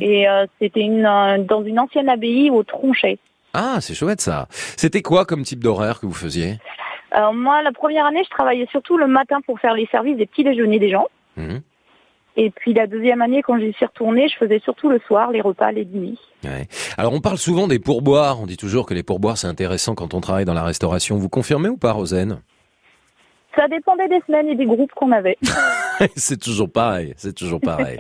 et 0.01 0.27
c'était 0.61 0.81
une 0.81 1.03
dans 1.49 1.63
une 1.63 1.79
ancienne 1.79 2.09
abbaye 2.09 2.51
au 2.51 2.63
Tronchet. 2.63 3.19
Ah, 3.55 3.77
c'est 3.81 3.95
chouette 3.95 4.21
ça. 4.21 4.47
C'était 4.51 5.03
quoi 5.03 5.25
comme 5.25 5.43
type 5.43 5.63
d'horaire 5.63 6.01
que 6.01 6.07
vous 6.07 6.15
faisiez? 6.15 6.59
Alors 7.11 7.33
moi 7.33 7.63
la 7.63 7.73
première 7.73 8.07
année 8.07 8.23
je 8.25 8.31
travaillais 8.31 8.67
surtout 8.71 8.99
le 8.99 9.07
matin 9.07 9.41
pour 9.47 9.59
faire 9.59 9.75
les 9.75 9.87
services 9.87 10.17
des 10.17 10.27
petits 10.27 10.45
déjeuners 10.45 10.79
des 10.79 10.91
gens. 10.91 11.07
Mhm. 11.37 11.61
Et 12.41 12.51
puis 12.51 12.73
la 12.73 12.87
deuxième 12.87 13.21
année 13.21 13.43
quand 13.43 13.59
j'y 13.59 13.73
suis 13.73 13.85
retournée 13.85 14.29
je 14.29 14.37
faisais 14.37 14.61
surtout 14.61 14.89
le 14.89 15.01
soir 15.09 15.33
les 15.33 15.41
repas 15.41 15.73
les 15.73 15.85
dîners. 15.85 16.17
Ouais. 16.45 16.69
Alors 16.97 17.13
on 17.13 17.21
parle 17.21 17.37
souvent 17.37 17.67
des 17.67 17.81
pourboires. 17.81 18.41
On 18.41 18.47
dit 18.47 18.57
toujours 18.57 18.87
que 18.87 18.95
les 18.95 19.03
pourboires 19.03 19.37
c'est 19.37 19.49
intéressant 19.49 19.97
quand 19.97 20.15
on 20.15 20.21
travaille 20.21 20.45
dans 20.45 20.55
la 20.55 20.63
restauration. 20.63 21.17
Vous 21.17 21.29
confirmez 21.29 21.69
ou 21.69 21.77
pas, 21.77 21.91
Rosane 21.91 22.41
Ça 23.57 23.67
dépendait 23.67 24.07
des 24.07 24.21
semaines 24.25 24.49
et 24.49 24.55
des 24.55 24.67
groupes 24.67 24.93
qu'on 24.93 25.11
avait. 25.11 25.37
c'est 26.15 26.41
toujours 26.41 26.71
pareil, 26.71 27.13
c'est 27.17 27.35
toujours 27.35 27.61
pareil. 27.61 27.99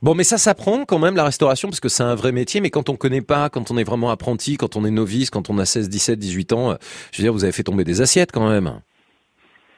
bon, 0.00 0.14
mais 0.14 0.24
ça 0.24 0.38
s'apprend 0.38 0.86
quand 0.86 0.98
même 0.98 1.14
la 1.14 1.24
restauration 1.24 1.68
parce 1.68 1.80
que 1.80 1.90
c'est 1.90 2.02
un 2.02 2.14
vrai 2.14 2.32
métier. 2.32 2.62
Mais 2.62 2.70
quand 2.70 2.88
on 2.88 2.96
connaît 2.96 3.20
pas, 3.20 3.50
quand 3.50 3.70
on 3.70 3.76
est 3.76 3.84
vraiment 3.84 4.08
apprenti, 4.08 4.56
quand 4.56 4.76
on 4.76 4.86
est 4.86 4.90
novice, 4.90 5.28
quand 5.28 5.50
on 5.50 5.58
a 5.58 5.66
16, 5.66 5.90
17, 5.90 6.18
18 6.18 6.52
ans, 6.54 6.70
euh, 6.70 6.74
je 7.12 7.20
veux 7.20 7.24
dire, 7.26 7.34
vous 7.34 7.44
avez 7.44 7.52
fait 7.52 7.62
tomber 7.62 7.84
des 7.84 8.00
assiettes 8.00 8.32
quand 8.32 8.48
même. 8.48 8.80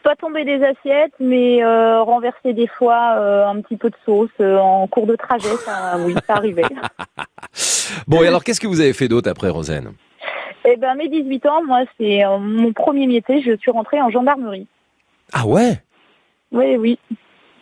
Pas 0.03 0.17
tomber 0.17 0.45
des 0.45 0.63
assiettes, 0.65 1.13
mais 1.21 1.63
euh, 1.63 2.03
renverser 2.03 2.53
des 2.55 2.67
fois 2.67 3.17
euh, 3.17 3.47
un 3.47 3.61
petit 3.61 3.77
peu 3.77 3.91
de 3.91 3.97
sauce 4.05 4.31
euh, 4.41 4.57
en 4.57 4.87
cours 4.87 5.07
de 5.07 5.17
trajet, 5.17 5.55
ça, 5.65 5.99
oui, 6.07 6.15
ça 6.27 6.35
arrivait. 6.35 6.63
Bon, 8.07 8.23
et 8.23 8.27
alors 8.27 8.45
qu'est-ce 8.45 8.61
que 8.61 8.67
vous 8.67 8.81
avez 8.81 8.93
fait 8.93 9.09
d'autre 9.09 9.31
après, 9.31 9.49
Rosane? 9.49 9.93
Eh 10.67 10.77
ben, 10.77 10.95
mes 10.95 11.09
18 11.09 11.47
ans, 11.47 11.65
moi, 11.65 11.85
c'est 11.99 12.23
mon 12.39 12.73
premier 12.75 13.07
métier. 13.07 13.41
Je 13.43 13.57
suis 13.57 13.71
rentrée 13.71 14.01
en 14.01 14.11
gendarmerie. 14.11 14.67
Ah 15.33 15.47
ouais? 15.47 15.83
Oui, 16.53 16.77
oui. 16.77 16.99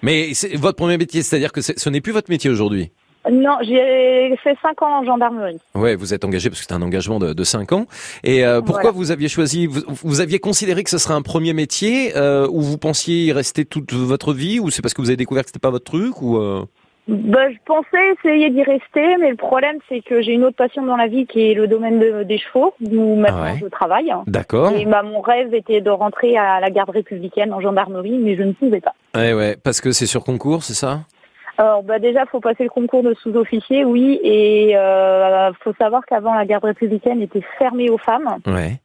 Mais 0.02 0.34
c'est 0.34 0.56
votre 0.56 0.76
premier 0.76 0.98
métier, 0.98 1.22
c'est-à-dire 1.22 1.52
que 1.52 1.60
ce 1.60 1.88
n'est 1.88 2.00
plus 2.00 2.12
votre 2.12 2.30
métier 2.30 2.50
aujourd'hui? 2.50 2.90
Non, 3.30 3.56
j'ai 3.62 4.36
fait 4.42 4.56
5 4.62 4.82
ans 4.82 5.00
en 5.00 5.04
gendarmerie. 5.04 5.58
Ouais, 5.74 5.96
vous 5.96 6.14
êtes 6.14 6.24
engagé 6.24 6.48
parce 6.50 6.60
que 6.60 6.66
c'est 6.68 6.74
un 6.74 6.82
engagement 6.82 7.18
de, 7.18 7.32
de 7.32 7.44
5 7.44 7.72
ans. 7.72 7.86
Et 8.24 8.44
euh, 8.44 8.60
pourquoi 8.60 8.90
Voilà. 8.92 8.96
vous 8.98 9.10
aviez 9.10 9.28
choisi, 9.28 9.66
vous, 9.66 9.80
vous 10.04 10.20
aviez 10.20 10.38
considéré 10.38 10.84
que 10.84 10.90
ce 10.90 10.98
serait 10.98 11.14
un 11.14 11.22
premier 11.22 11.52
métier 11.52 12.16
euh, 12.16 12.46
où 12.50 12.60
vous 12.60 12.78
pensiez 12.78 13.24
y 13.26 13.32
rester 13.32 13.64
toute 13.64 13.92
votre 13.92 14.32
vie 14.32 14.60
ou 14.60 14.70
c'est 14.70 14.82
parce 14.82 14.94
que 14.94 15.02
vous 15.02 15.08
avez 15.10 15.16
découvert 15.16 15.42
que 15.44 15.48
c'était 15.50 15.58
pas 15.58 15.70
votre 15.70 15.84
truc 15.84 16.20
ou 16.22 16.36
euh... 16.38 16.64
Ben, 17.08 17.50
je 17.52 17.56
pensais 17.64 18.14
essayer 18.18 18.50
d'y 18.50 18.64
rester, 18.64 19.16
mais 19.20 19.30
le 19.30 19.36
problème, 19.36 19.76
c'est 19.88 20.00
que 20.00 20.22
j'ai 20.22 20.32
une 20.32 20.42
autre 20.42 20.56
passion 20.56 20.84
dans 20.84 20.96
la 20.96 21.06
vie 21.06 21.24
qui 21.26 21.40
est 21.50 21.54
le 21.54 21.68
domaine 21.68 22.00
de- 22.00 22.24
des 22.24 22.36
chevaux, 22.36 22.74
où 22.80 23.14
maintenant 23.14 23.42
Ah 23.44 23.52
ouais. 23.52 23.58
je 23.62 23.66
travaille. 23.66 24.12
D'accord. 24.26 24.72
Et 24.72 24.84
bah, 24.86 25.04
mon 25.04 25.20
rêve 25.20 25.54
était 25.54 25.80
de 25.80 25.88
rentrer 25.90 26.36
à 26.36 26.58
la 26.58 26.68
garde 26.68 26.90
républicaine 26.90 27.52
en 27.54 27.60
gendarmerie, 27.60 28.18
mais 28.18 28.34
je 28.36 28.42
ne 28.42 28.50
pouvais 28.50 28.80
pas. 28.80 28.94
Ouais, 29.14 29.32
ouais, 29.34 29.56
parce 29.62 29.80
que 29.80 29.92
c'est 29.92 30.06
sur 30.06 30.24
concours, 30.24 30.64
c'est 30.64 30.74
ça? 30.74 31.02
Alors 31.58 31.82
bah 31.82 31.98
déjà, 31.98 32.26
faut 32.26 32.40
passer 32.40 32.64
le 32.64 32.70
concours 32.70 33.02
de 33.02 33.14
sous-officier, 33.14 33.84
oui, 33.84 34.20
et 34.22 34.76
euh, 34.76 35.50
faut 35.60 35.72
savoir 35.78 36.04
qu'avant 36.04 36.34
la 36.34 36.44
garde 36.44 36.64
républicaine 36.64 37.22
était 37.22 37.44
fermée 37.58 37.88
aux 37.90 37.98
femmes. 37.98 38.36
Ouais. 38.46 38.80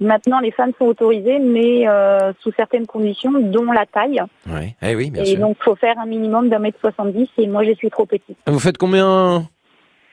Maintenant, 0.00 0.40
les 0.40 0.50
femmes 0.50 0.72
sont 0.78 0.86
autorisées, 0.86 1.38
mais 1.38 1.88
euh, 1.88 2.32
sous 2.40 2.52
certaines 2.56 2.86
conditions, 2.86 3.32
dont 3.32 3.70
la 3.70 3.86
taille. 3.86 4.20
Ouais. 4.48 4.74
Eh 4.82 4.94
oui, 4.96 5.10
bien 5.10 5.22
et 5.22 5.26
sûr. 5.26 5.40
donc, 5.40 5.56
faut 5.60 5.76
faire 5.76 5.98
un 5.98 6.06
minimum 6.06 6.48
d'un 6.48 6.58
mètre 6.58 6.78
70, 6.80 7.28
et 7.38 7.46
moi, 7.46 7.64
je 7.64 7.72
suis 7.74 7.90
trop 7.90 8.04
petite. 8.04 8.36
Vous 8.46 8.58
faites 8.58 8.76
combien 8.78 9.46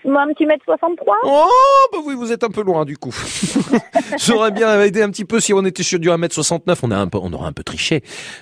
Moi, 0.06 0.22
un 0.22 0.34
petit 0.34 0.46
mètre 0.46 0.64
63 0.66 1.18
Oh, 1.24 1.48
bah 1.92 2.00
oui, 2.06 2.16
vous 2.16 2.32
êtes 2.32 2.44
un 2.44 2.50
peu 2.50 2.64
loin 2.64 2.86
du 2.86 2.98
coup. 2.98 3.16
J'aurais 4.18 4.52
bien 4.52 4.82
aidé 4.82 5.02
un 5.02 5.10
petit 5.10 5.26
peu 5.26 5.40
si 5.40 5.54
on 5.54 5.64
était 5.66 5.84
sur 5.84 6.00
du 6.00 6.10
1m69, 6.10 6.80
on, 6.84 6.92
a 6.92 6.98
un 6.98 7.08
peu, 7.08 7.20
on 7.22 7.32
aurait 7.34 7.48
un 7.48 7.54
peu 7.54 7.64
triché. 7.64 8.02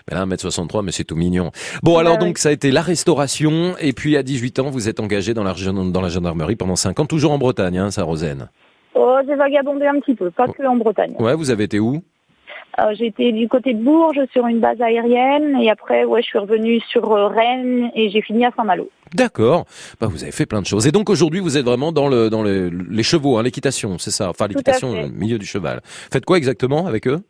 Mais 0.09 0.17
là, 0.17 0.25
1m63, 0.25 0.83
mais 0.83 0.91
c'est 0.91 1.03
tout 1.03 1.15
mignon. 1.15 1.51
Bon, 1.83 1.97
alors 1.97 2.17
donc, 2.17 2.37
ça 2.37 2.49
a 2.49 2.51
été 2.51 2.71
la 2.71 2.81
restauration, 2.81 3.75
et 3.79 3.93
puis 3.93 4.15
à 4.15 4.23
18 4.23 4.59
ans, 4.59 4.69
vous 4.69 4.87
êtes 4.87 4.99
engagé 4.99 5.33
dans 5.33 5.43
la, 5.43 5.53
dans 5.53 6.01
la 6.01 6.09
gendarmerie 6.09 6.55
pendant 6.55 6.75
5 6.75 6.99
ans, 6.99 7.05
toujours 7.05 7.31
en 7.31 7.37
Bretagne, 7.37 7.77
hein, 7.77 7.91
ça, 7.91 8.03
Rosaine 8.03 8.49
Oh, 8.95 9.17
j'ai 9.27 9.35
vagabondé 9.35 9.85
un 9.85 9.99
petit 9.99 10.15
peu, 10.15 10.31
pas 10.31 10.47
que 10.47 10.63
en 10.65 10.75
Bretagne. 10.75 11.15
Ouais, 11.19 11.35
vous 11.35 11.51
avez 11.51 11.65
été 11.65 11.79
où? 11.79 12.01
Euh, 12.79 12.93
été 12.99 13.31
du 13.31 13.47
côté 13.47 13.73
de 13.73 13.83
Bourges 13.83 14.21
sur 14.31 14.47
une 14.47 14.59
base 14.59 14.81
aérienne, 14.81 15.57
et 15.61 15.69
après, 15.69 16.05
ouais, 16.05 16.21
je 16.21 16.27
suis 16.27 16.39
revenue 16.39 16.79
sur 16.89 17.11
euh, 17.11 17.27
Rennes, 17.27 17.91
et 17.95 18.09
j'ai 18.09 18.21
fini 18.21 18.45
à 18.45 18.51
Saint-Malo. 18.55 18.89
D'accord. 19.13 19.65
Bah, 19.99 20.07
vous 20.07 20.23
avez 20.23 20.31
fait 20.31 20.45
plein 20.45 20.61
de 20.61 20.67
choses. 20.67 20.85
Et 20.87 20.91
donc 20.91 21.09
aujourd'hui, 21.09 21.39
vous 21.39 21.57
êtes 21.57 21.65
vraiment 21.65 21.91
dans 21.91 22.07
le 22.07 22.29
dans 22.29 22.43
le, 22.43 22.69
les 22.69 23.03
chevaux, 23.03 23.37
hein, 23.37 23.43
l'équitation, 23.43 23.97
c'est 23.97 24.11
ça? 24.11 24.29
Enfin, 24.29 24.47
l'équitation, 24.47 24.93
fait. 24.93 25.01
le 25.03 25.09
milieu 25.09 25.39
du 25.39 25.45
cheval. 25.45 25.81
Faites 25.83 26.25
quoi 26.25 26.37
exactement 26.37 26.85
avec 26.85 27.07
eux? 27.07 27.21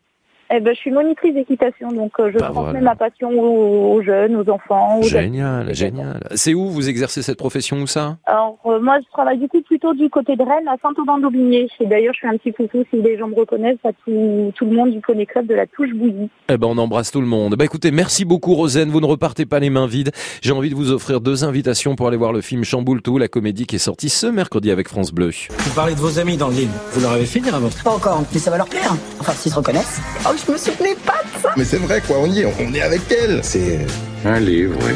Eh 0.52 0.58
ben, 0.60 0.74
je 0.74 0.80
suis 0.80 0.90
monitrice 0.90 1.32
d'équitation, 1.34 1.92
donc 1.92 2.12
euh, 2.18 2.30
je 2.32 2.38
Bah, 2.38 2.46
transmets 2.52 2.80
voilà. 2.80 2.80
ma 2.80 2.96
passion 2.96 3.30
aux, 3.30 3.94
aux 3.94 4.02
jeunes, 4.02 4.34
aux 4.36 4.50
enfants. 4.50 4.98
Aux 4.98 5.02
Génial, 5.02 5.72
génial. 5.74 6.20
C'est 6.34 6.54
où 6.54 6.68
vous 6.70 6.88
exercez 6.88 7.22
cette 7.22 7.38
profession 7.38 7.76
ou 7.82 7.86
ça? 7.86 8.16
Alors, 8.26 8.58
euh, 8.66 8.80
moi, 8.80 8.98
je 9.00 9.08
travaille 9.12 9.38
du 9.38 9.46
coup 9.48 9.62
plutôt 9.62 9.94
du 9.94 10.10
côté 10.10 10.34
de 10.34 10.42
Rennes, 10.42 10.66
à 10.66 10.76
Saint-Aubin-d'Aubigné. 10.82 11.68
Et 11.78 11.86
d'ailleurs, 11.86 12.14
je 12.14 12.20
fais 12.20 12.26
un 12.26 12.36
petit 12.36 12.52
coucou, 12.52 12.82
si 12.90 13.00
les 13.00 13.16
gens 13.16 13.28
me 13.28 13.36
reconnaissent, 13.36 13.78
à 13.84 13.92
tout, 14.04 14.52
tout 14.56 14.64
le 14.64 14.72
monde 14.76 14.90
du 14.90 15.00
Poney 15.00 15.24
Club 15.26 15.46
de 15.46 15.54
la 15.54 15.66
Touche 15.66 15.90
Bouillie. 15.94 16.28
Eh 16.48 16.56
ben, 16.56 16.66
on 16.68 16.78
embrasse 16.78 17.12
tout 17.12 17.20
le 17.20 17.28
monde. 17.28 17.54
Bah, 17.54 17.64
écoutez, 17.64 17.92
merci 17.92 18.24
beaucoup, 18.24 18.54
Rosane. 18.54 18.90
Vous 18.90 19.00
ne 19.00 19.06
repartez 19.06 19.46
pas 19.46 19.60
les 19.60 19.70
mains 19.70 19.86
vides. 19.86 20.10
J'ai 20.42 20.52
envie 20.52 20.70
de 20.70 20.74
vous 20.74 20.90
offrir 20.90 21.20
deux 21.20 21.44
invitations 21.44 21.94
pour 21.94 22.08
aller 22.08 22.16
voir 22.16 22.32
le 22.32 22.40
film 22.40 22.64
Chamboule 22.64 23.02
tout, 23.02 23.18
la 23.18 23.28
comédie 23.28 23.66
qui 23.66 23.76
est 23.76 23.78
sortie 23.78 24.08
ce 24.08 24.26
mercredi 24.26 24.70
avec 24.72 24.88
France 24.88 25.12
Bleu. 25.12 25.30
Vous 25.50 25.74
parlez 25.74 25.94
de 25.94 26.00
vos 26.00 26.18
amis 26.18 26.36
dans 26.36 26.48
le 26.48 26.54
livre. 26.54 26.72
Vous 26.92 27.00
leur 27.02 27.12
avez 27.12 27.24
fait 27.26 27.38
dire 27.38 27.54
à 27.54 27.60
votre... 27.60 27.84
Pas 27.84 27.90
encore, 27.90 28.20
mais 28.32 28.38
ça 28.40 28.50
va 28.50 28.56
leur 28.56 28.68
plaire. 28.68 28.92
Enfin, 29.20 29.32
s'ils 29.32 29.52
se 29.52 29.56
reconnaissent. 29.56 30.00
Oh, 30.26 30.30
je 30.46 30.52
me 30.52 30.56
souvenais 30.56 30.94
pas 31.06 31.20
de 31.24 31.42
ça. 31.42 31.50
Mais 31.56 31.64
c'est 31.64 31.78
vrai 31.78 32.02
quoi, 32.06 32.18
on 32.20 32.26
y 32.26 32.40
est, 32.40 32.54
on 32.60 32.74
est 32.74 32.82
avec 32.82 33.02
elle. 33.10 33.40
C'est 33.42 33.80
un 34.24 34.40
livre, 34.40 34.76
oui. 34.86 34.94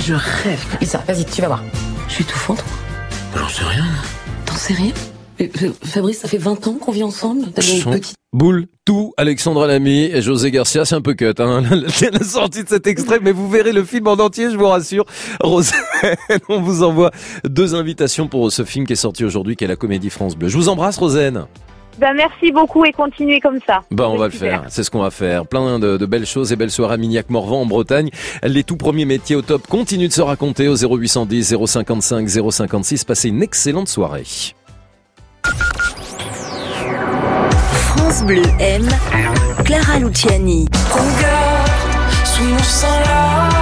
Je 0.00 0.14
rêve. 0.14 0.64
Lisa, 0.80 1.02
vas-y, 1.06 1.24
tu 1.24 1.40
vas 1.40 1.48
voir. 1.48 1.64
Je 2.08 2.14
suis 2.14 2.24
tout 2.24 2.38
fondre. 2.38 2.64
J'en 3.36 3.48
sais 3.48 3.64
rien. 3.64 3.84
T'en 4.46 4.54
sais 4.54 4.74
rien? 4.74 4.92
Euh, 5.40 5.48
euh, 5.62 5.72
Fabrice, 5.84 6.18
ça 6.20 6.28
fait 6.28 6.38
20 6.38 6.66
ans 6.66 6.74
qu'on 6.74 6.92
vit 6.92 7.02
ensemble. 7.02 7.46
T'as 7.54 7.62
une 7.62 7.84
petite... 7.84 8.14
Boule, 8.32 8.66
tout, 8.84 9.12
Alexandre 9.16 9.66
Lamy 9.66 10.04
et 10.04 10.22
José 10.22 10.52
Garcia, 10.52 10.84
c'est 10.84 10.94
un 10.94 11.00
peu 11.00 11.14
cut, 11.14 11.32
hein, 11.38 11.62
la, 11.70 12.10
la 12.10 12.24
sortie 12.24 12.62
de 12.62 12.68
cet 12.68 12.86
extrait, 12.86 13.18
mais 13.20 13.32
vous 13.32 13.50
verrez 13.50 13.72
le 13.72 13.82
film 13.82 14.06
en 14.06 14.12
entier, 14.12 14.50
je 14.50 14.56
vous 14.56 14.68
rassure. 14.68 15.04
Rosane, 15.42 15.80
on 16.48 16.60
vous 16.60 16.84
envoie 16.84 17.10
deux 17.44 17.74
invitations 17.74 18.28
pour 18.28 18.52
ce 18.52 18.64
film 18.64 18.86
qui 18.86 18.92
est 18.92 18.96
sorti 18.96 19.24
aujourd'hui, 19.24 19.56
qui 19.56 19.64
est 19.64 19.68
la 19.68 19.74
comédie 19.74 20.10
France 20.10 20.36
Bleu. 20.36 20.48
Je 20.48 20.56
vous 20.56 20.68
embrasse, 20.68 20.96
Rosane. 20.98 21.46
Ben, 22.00 22.14
merci 22.14 22.50
beaucoup 22.50 22.82
et 22.86 22.92
continuez 22.92 23.40
comme 23.40 23.58
ça. 23.66 23.82
Bah, 23.90 24.08
on 24.08 24.16
va 24.16 24.24
le 24.26 24.32
faire. 24.32 24.64
C'est 24.68 24.84
ce 24.84 24.90
qu'on 24.90 25.02
va 25.02 25.10
faire. 25.10 25.46
Plein 25.46 25.78
de, 25.78 25.98
de 25.98 26.06
belles 26.06 26.24
choses 26.24 26.50
et 26.50 26.56
belles 26.56 26.70
soirées 26.70 26.94
à 26.94 26.96
Mignac-Morvan 26.96 27.60
en 27.60 27.66
Bretagne. 27.66 28.08
Les 28.42 28.64
tout 28.64 28.76
premiers 28.78 29.04
métiers 29.04 29.36
au 29.36 29.42
top 29.42 29.66
continuent 29.66 30.08
de 30.08 30.12
se 30.12 30.22
raconter 30.22 30.66
au 30.68 30.76
0810 30.76 31.56
055 31.66 32.26
056. 32.26 33.04
Passez 33.04 33.28
une 33.28 33.42
excellente 33.42 33.88
soirée. 33.88 34.24
France 37.74 38.24
Bleu 38.24 38.42
aime 38.58 38.88
Clara 39.66 39.98
Luciani. 39.98 40.68
Regarde, 40.90 41.70
sous 42.24 42.44
mon 42.44 42.58
sang 42.60 42.86
la 43.04 43.59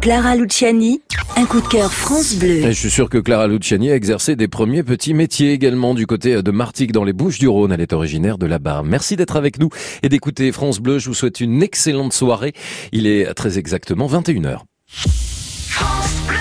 Clara 0.00 0.36
Luciani. 0.36 1.02
Un 1.36 1.44
coup 1.44 1.60
de 1.60 1.66
cœur 1.66 1.92
France 1.92 2.36
Bleu. 2.36 2.58
Et 2.64 2.72
je 2.72 2.78
suis 2.78 2.90
sûr 2.90 3.10
que 3.10 3.18
Clara 3.18 3.48
Luciani 3.48 3.90
a 3.90 3.96
exercé 3.96 4.36
des 4.36 4.46
premiers 4.46 4.82
petits 4.84 5.12
métiers 5.12 5.52
également 5.52 5.94
du 5.94 6.06
côté 6.06 6.40
de 6.40 6.50
Martigues 6.50 6.92
dans 6.92 7.04
les 7.04 7.12
Bouches 7.12 7.38
du 7.38 7.48
Rhône. 7.48 7.72
Elle 7.72 7.80
est 7.80 7.92
originaire 7.92 8.38
de 8.38 8.46
là-bas. 8.46 8.82
Merci 8.84 9.16
d'être 9.16 9.36
avec 9.36 9.58
nous 9.58 9.70
et 10.02 10.08
d'écouter 10.08 10.52
France 10.52 10.78
Bleu. 10.78 10.98
Je 10.98 11.08
vous 11.08 11.14
souhaite 11.14 11.40
une 11.40 11.62
excellente 11.62 12.12
soirée. 12.12 12.52
Il 12.92 13.06
est 13.06 13.32
très 13.34 13.58
exactement 13.58 14.06
21h. 14.06 14.58
France 14.86 16.14
Bleu. 16.28 16.36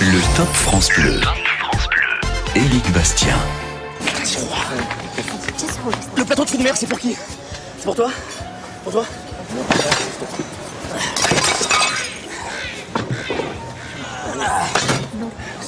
Le 0.00 0.36
Top 0.36 0.48
France 0.48 0.88
Bleu. 0.96 1.20
Éric 2.56 2.92
Bastien. 2.92 3.36
Plateau 6.28 6.44
de 6.44 6.48
fruits 6.48 6.58
de 6.58 6.64
mer, 6.64 6.76
c'est 6.76 6.86
pour 6.86 6.98
qui? 6.98 7.16
C'est 7.78 7.84
pour 7.84 7.94
toi? 7.96 8.10
Pour 8.84 8.92
toi? 8.92 9.04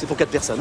C'est 0.00 0.06
pour 0.06 0.16
quatre 0.16 0.30
personnes. 0.30 0.60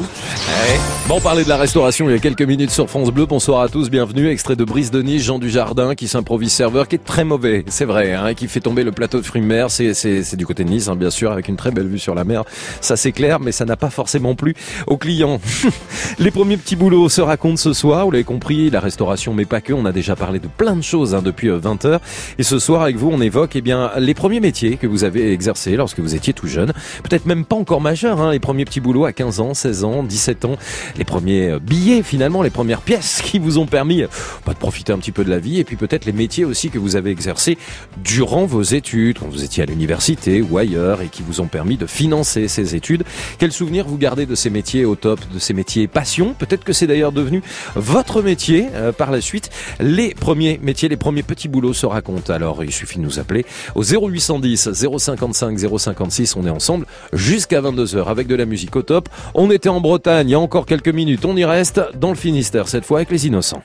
Bon, 1.08 1.16
on 1.16 1.20
parlait 1.20 1.44
de 1.44 1.48
la 1.48 1.56
restauration 1.56 2.06
il 2.10 2.12
y 2.12 2.14
a 2.14 2.18
quelques 2.18 2.42
minutes 2.42 2.70
sur 2.70 2.90
France 2.90 3.10
Bleu. 3.10 3.24
Bonsoir 3.24 3.62
à 3.62 3.68
tous, 3.68 3.88
bienvenue. 3.88 4.28
Extrait 4.28 4.54
de 4.54 4.64
Brice 4.64 4.90
Denis, 4.90 5.18
Jean 5.18 5.38
Dujardin, 5.38 5.94
qui 5.94 6.08
s'improvise 6.08 6.52
serveur, 6.52 6.86
qui 6.88 6.96
est 6.96 7.04
très 7.04 7.24
mauvais, 7.24 7.64
c'est 7.68 7.86
vrai, 7.86 8.12
hein, 8.12 8.34
qui 8.34 8.48
fait 8.48 8.60
tomber 8.60 8.84
le 8.84 8.92
plateau 8.92 9.18
de 9.18 9.24
fruits 9.24 9.40
de 9.40 9.46
mer. 9.46 9.70
C'est, 9.70 10.36
du 10.36 10.44
côté 10.44 10.62
de 10.64 10.68
Nice, 10.68 10.88
hein, 10.88 10.94
bien 10.94 11.08
sûr, 11.08 11.32
avec 11.32 11.48
une 11.48 11.56
très 11.56 11.70
belle 11.70 11.86
vue 11.86 11.98
sur 11.98 12.14
la 12.14 12.24
mer. 12.24 12.44
Ça, 12.82 12.98
c'est 12.98 13.12
clair, 13.12 13.40
mais 13.40 13.50
ça 13.50 13.64
n'a 13.64 13.76
pas 13.76 13.88
forcément 13.88 14.34
plu 14.34 14.54
aux 14.86 14.98
clients. 14.98 15.40
Les 16.18 16.30
premiers 16.30 16.58
petits 16.58 16.76
boulots 16.76 17.08
se 17.08 17.22
racontent 17.22 17.56
ce 17.56 17.72
soir. 17.72 18.04
Vous 18.04 18.10
l'avez 18.10 18.24
compris, 18.24 18.68
la 18.68 18.80
restauration, 18.80 19.32
mais 19.32 19.46
pas 19.46 19.62
que. 19.62 19.72
On 19.72 19.86
a 19.86 19.92
déjà 19.92 20.16
parlé 20.16 20.38
de 20.38 20.48
plein 20.48 20.76
de 20.76 20.82
choses 20.82 21.14
hein, 21.14 21.22
depuis 21.22 21.48
20 21.48 21.86
heures. 21.86 22.00
Et 22.38 22.42
ce 22.42 22.58
soir, 22.58 22.82
avec 22.82 22.96
vous, 22.96 23.08
on 23.10 23.22
évoque 23.22 23.56
eh 23.56 23.62
bien 23.62 23.90
les 23.96 24.12
premiers 24.12 24.40
métiers 24.40 24.76
que 24.76 24.86
vous 24.86 25.04
avez 25.04 25.32
exercés 25.32 25.76
lorsque 25.76 26.00
vous 26.00 26.14
étiez 26.14 26.34
tout 26.34 26.46
jeune. 26.46 26.74
Peut-être 27.02 27.24
même 27.24 27.46
pas 27.46 27.56
encore 27.56 27.80
majeur, 27.80 28.20
hein, 28.20 28.32
les 28.32 28.38
premiers 28.38 28.66
petits 28.66 28.80
boulots 28.80 29.06
à 29.06 29.14
15 29.14 29.29
ans, 29.38 29.54
16 29.54 29.84
ans, 29.84 30.02
17 30.02 30.44
ans. 30.44 30.56
Les 30.96 31.04
premiers 31.04 31.50
euh, 31.50 31.58
billets, 31.60 32.02
finalement, 32.02 32.42
les 32.42 32.50
premières 32.50 32.80
pièces 32.80 33.22
qui 33.24 33.38
vous 33.38 33.58
ont 33.58 33.66
permis 33.66 34.02
euh, 34.02 34.08
bah, 34.46 34.52
de 34.52 34.58
profiter 34.58 34.92
un 34.92 34.98
petit 34.98 35.12
peu 35.12 35.24
de 35.24 35.30
la 35.30 35.38
vie. 35.38 35.60
Et 35.60 35.64
puis 35.64 35.76
peut-être 35.76 36.04
les 36.04 36.12
métiers 36.12 36.44
aussi 36.44 36.70
que 36.70 36.78
vous 36.78 36.96
avez 36.96 37.10
exercés 37.10 37.58
durant 38.02 38.46
vos 38.46 38.62
études, 38.62 39.18
quand 39.18 39.28
vous 39.28 39.44
étiez 39.44 39.62
à 39.62 39.66
l'université 39.66 40.42
ou 40.42 40.58
ailleurs, 40.58 41.02
et 41.02 41.08
qui 41.08 41.22
vous 41.22 41.40
ont 41.40 41.46
permis 41.46 41.76
de 41.76 41.86
financer 41.86 42.48
ces 42.48 42.74
études. 42.74 43.04
Quel 43.38 43.52
souvenir 43.52 43.86
vous 43.86 43.98
gardez 43.98 44.26
de 44.26 44.34
ces 44.34 44.50
métiers 44.50 44.84
au 44.84 44.96
top, 44.96 45.20
de 45.32 45.38
ces 45.38 45.54
métiers 45.54 45.86
passion? 45.86 46.34
Peut-être 46.38 46.64
que 46.64 46.72
c'est 46.72 46.86
d'ailleurs 46.86 47.12
devenu 47.12 47.42
votre 47.76 48.22
métier 48.22 48.66
euh, 48.74 48.92
par 48.92 49.10
la 49.10 49.20
suite. 49.20 49.50
Les 49.78 50.14
premiers 50.14 50.58
métiers, 50.62 50.88
les 50.88 50.96
premiers 50.96 51.22
petits 51.22 51.48
boulots 51.48 51.74
se 51.74 51.86
racontent. 51.86 52.32
Alors 52.32 52.64
il 52.64 52.72
suffit 52.72 52.98
de 52.98 53.04
nous 53.04 53.18
appeler 53.18 53.44
au 53.74 53.82
0810 53.82 54.70
055 54.72 55.58
056. 55.78 56.36
On 56.36 56.46
est 56.46 56.50
ensemble 56.50 56.86
jusqu'à 57.12 57.60
22h 57.60 58.06
avec 58.06 58.26
de 58.26 58.34
la 58.34 58.46
musique 58.46 58.76
au 58.76 58.82
top. 58.82 59.08
On 59.34 59.50
était 59.50 59.68
en 59.68 59.80
Bretagne 59.80 60.28
il 60.28 60.32
y 60.32 60.34
a 60.34 60.40
encore 60.40 60.66
quelques 60.66 60.88
minutes. 60.88 61.24
On 61.24 61.36
y 61.36 61.44
reste 61.44 61.80
dans 61.94 62.10
le 62.10 62.16
Finistère 62.16 62.68
cette 62.68 62.84
fois 62.84 62.98
avec 62.98 63.10
les 63.10 63.26
innocents. 63.26 63.62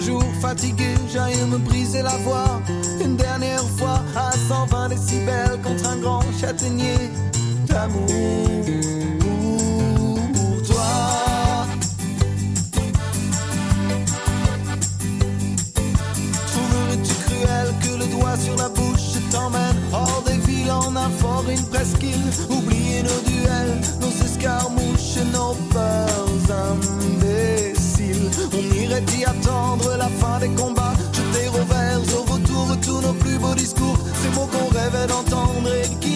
Qu'un 0.00 0.06
jour 0.06 0.24
fatigué 0.40 0.94
j'aille 1.12 1.42
me 1.46 1.58
briser 1.58 2.02
la 2.02 2.16
voix 2.18 2.60
une 3.02 3.16
dernière 3.16 3.62
fois 3.78 4.02
à 4.16 4.32
120 4.32 4.88
décibels 4.88 5.58
contre 5.62 5.88
un 5.88 5.96
grand 5.96 6.22
châtaignier 6.40 7.10
d'amour 7.66 8.06
pour 10.32 10.62
toi. 10.62 11.66
Trouverais-tu 16.52 17.14
cruel 17.24 17.68
que 17.82 17.98
le 17.98 18.06
doigt 18.18 18.36
sur 18.36 18.56
la 18.56 18.68
bouche 18.68 19.18
t'emmène? 19.30 19.76
Hors 19.92 20.22
des 20.26 20.38
villes 20.50 20.70
en 20.70 20.94
un 20.96 21.10
fort, 21.10 21.44
une 21.48 21.64
presqu'île 21.66 22.30
Oublier 22.48 23.02
nos 23.02 23.30
duels, 23.30 23.80
nos 24.00 24.24
escarmouches, 24.24 25.18
nos 25.32 25.54
peurs. 25.72 26.20
Irait 29.00 29.18
y 29.18 29.24
attendre 29.24 29.96
la 29.96 30.08
fin 30.08 30.38
des 30.40 30.48
combats, 30.50 30.92
jeter 31.12 31.48
au 31.48 31.64
vert, 31.64 32.00
au 32.14 32.32
retour 32.32 32.76
tous 32.82 33.00
nos 33.00 33.14
plus 33.14 33.38
beaux 33.38 33.54
discours, 33.54 33.98
ces 34.22 34.28
mots 34.30 34.46
qu'on 34.46 34.68
rêvait 34.68 35.06
d'entendre 35.06 35.70
et 35.74 35.88
qui 36.00 36.09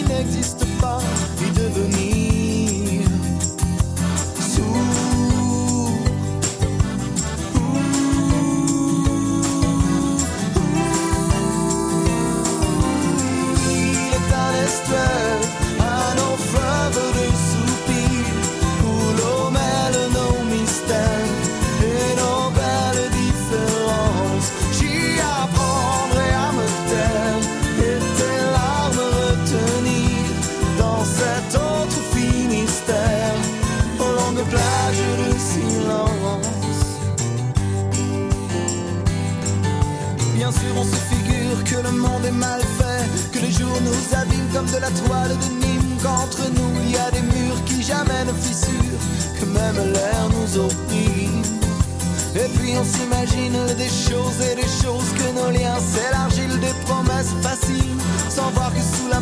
que 41.75 41.83
le 41.83 41.91
monde 41.91 42.25
est 42.25 42.31
mal 42.31 42.61
fait, 42.61 43.31
que 43.31 43.39
les 43.39 43.51
jours 43.51 43.79
nous 43.81 44.17
abîment 44.17 44.49
comme 44.53 44.65
de 44.67 44.77
la 44.77 44.91
toile 44.91 45.29
de 45.29 45.65
Nîmes, 45.65 45.97
qu'entre 46.01 46.43
nous 46.55 46.73
il 46.85 46.91
y 46.91 46.97
a 46.97 47.11
des 47.11 47.21
murs 47.21 47.63
qui 47.65 47.83
jamais 47.83 48.23
ne 48.25 48.33
fissurent, 48.33 49.01
que 49.39 49.45
même 49.45 49.93
l'air 49.93 50.23
nous 50.35 50.59
opprime. 50.59 51.41
Et 52.35 52.49
puis 52.55 52.73
on 52.77 52.83
s'imagine 52.83 53.59
des 53.77 53.93
choses 54.07 54.39
et 54.51 54.55
des 54.55 54.71
choses 54.81 55.09
que 55.19 55.27
nos 55.39 55.51
liens 55.51 55.79
s'élargissent, 55.79 56.59
des 56.59 56.75
promesses 56.85 57.33
faciles, 57.41 57.95
sans 58.29 58.49
voir 58.51 58.71
que 58.73 58.81
sous 58.81 59.09
la 59.09 59.21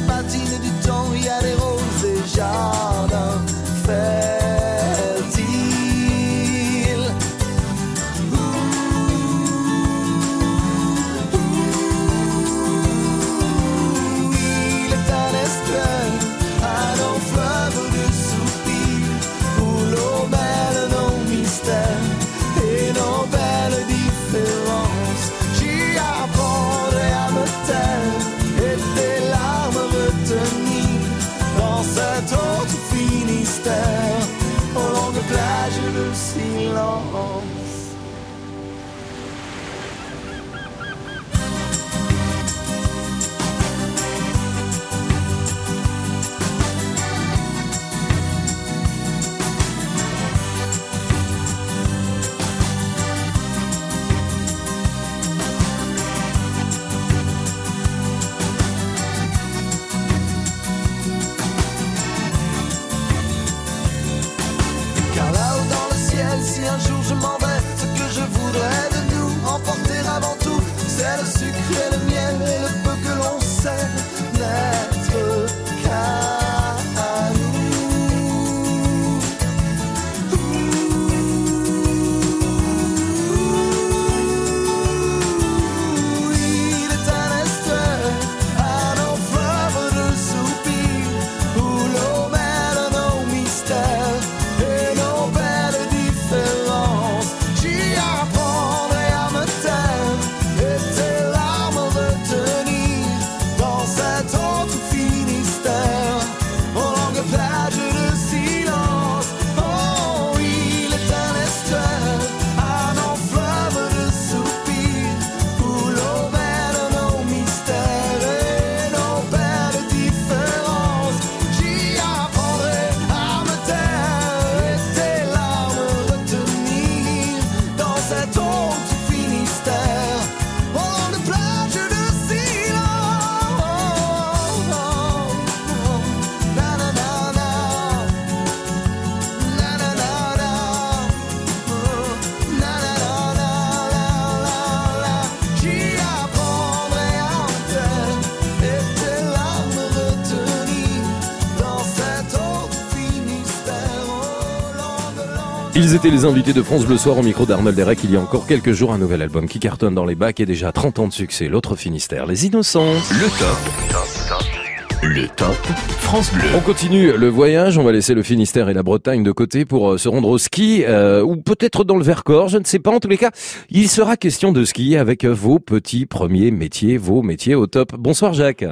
Ils 155.93 155.97
étaient 155.97 156.09
les 156.09 156.25
invités 156.25 156.53
de 156.53 156.63
France 156.63 156.87
Bleu 156.87 156.97
Soir 156.97 157.19
au 157.19 157.21
micro 157.21 157.45
d'Arnold 157.45 157.75
Derek. 157.75 157.99
Il 158.03 158.11
y 158.11 158.17
a 158.17 158.19
encore 158.19 158.47
quelques 158.47 158.71
jours, 158.71 158.93
un 158.93 158.97
nouvel 158.97 159.21
album 159.21 159.47
qui 159.47 159.59
cartonne 159.59 159.93
dans 159.93 160.05
les 160.05 160.15
bacs 160.15 160.39
et 160.39 160.47
déjà 160.47 160.71
30 160.71 160.97
ans 160.97 161.07
de 161.07 161.13
succès. 161.13 161.47
L'autre 161.47 161.75
Finistère, 161.75 162.25
Les 162.25 162.47
Innocents. 162.47 162.95
Le 163.11 163.29
top. 163.37 165.03
Le 165.03 165.27
top 165.27 165.53
France 165.99 166.33
Bleu. 166.33 166.45
On 166.57 166.61
continue 166.61 167.15
le 167.15 167.27
voyage. 167.27 167.77
On 167.77 167.83
va 167.83 167.91
laisser 167.91 168.15
le 168.15 168.23
Finistère 168.23 168.69
et 168.69 168.73
la 168.73 168.81
Bretagne 168.81 169.21
de 169.21 169.31
côté 169.31 169.65
pour 169.65 169.91
euh, 169.91 169.97
se 169.99 170.09
rendre 170.09 170.29
au 170.29 170.39
ski 170.39 170.83
euh, 170.83 171.21
ou 171.21 171.35
peut-être 171.35 171.83
dans 171.83 171.97
le 171.97 172.03
Vercors. 172.03 172.47
Je 172.47 172.57
ne 172.57 172.63
sais 172.63 172.79
pas. 172.79 172.89
En 172.89 172.99
tous 172.99 173.07
les 173.07 173.19
cas, 173.19 173.29
il 173.69 173.87
sera 173.87 174.17
question 174.17 174.51
de 174.51 174.65
ski 174.65 174.97
avec 174.97 175.23
euh, 175.23 175.31
vos 175.31 175.59
petits 175.59 176.07
premiers 176.07 176.49
métiers, 176.49 176.97
vos 176.97 177.21
métiers 177.21 177.53
au 177.53 177.67
top. 177.67 177.93
Bonsoir 177.99 178.33
Jacques. 178.33 178.65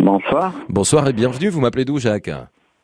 Bonsoir. 0.00 0.54
Bonsoir 0.70 1.06
et 1.06 1.12
bienvenue. 1.12 1.50
Vous 1.50 1.60
m'appelez 1.60 1.84
d'où 1.84 1.98
Jacques? 1.98 2.30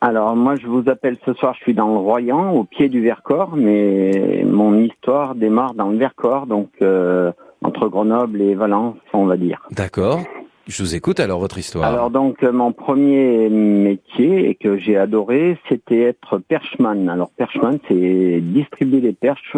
Alors 0.03 0.35
moi 0.35 0.57
je 0.57 0.67
vous 0.67 0.89
appelle 0.89 1.15
ce 1.25 1.31
soir, 1.31 1.53
je 1.57 1.61
suis 1.61 1.73
dans 1.73 1.87
le 1.87 1.95
Royan, 1.95 2.51
au 2.51 2.65
pied 2.65 2.89
du 2.89 2.99
Vercors, 2.99 3.55
mais 3.55 4.43
mon 4.45 4.77
histoire 4.77 5.33
démarre 5.33 5.75
dans 5.75 5.87
le 5.91 5.97
Vercors, 5.97 6.45
donc 6.45 6.67
euh, 6.81 7.31
entre 7.63 7.87
Grenoble 7.87 8.41
et 8.41 8.53
Valence, 8.53 8.97
on 9.13 9.23
va 9.23 9.37
dire. 9.37 9.65
D'accord. 9.71 10.19
Je 10.67 10.81
vous 10.81 10.95
écoute 10.95 11.19
alors 11.19 11.39
votre 11.39 11.57
histoire. 11.57 11.83
Alors 11.83 12.09
donc 12.09 12.41
mon 12.41 12.71
premier 12.71 13.49
métier 13.49 14.47
et 14.49 14.55
que 14.55 14.77
j'ai 14.77 14.95
adoré, 14.95 15.57
c'était 15.67 16.01
être 16.01 16.37
perchman. 16.37 17.09
Alors 17.09 17.31
perchman, 17.35 17.79
c'est 17.89 18.39
distribuer 18.41 19.01
les 19.01 19.11
perches 19.11 19.57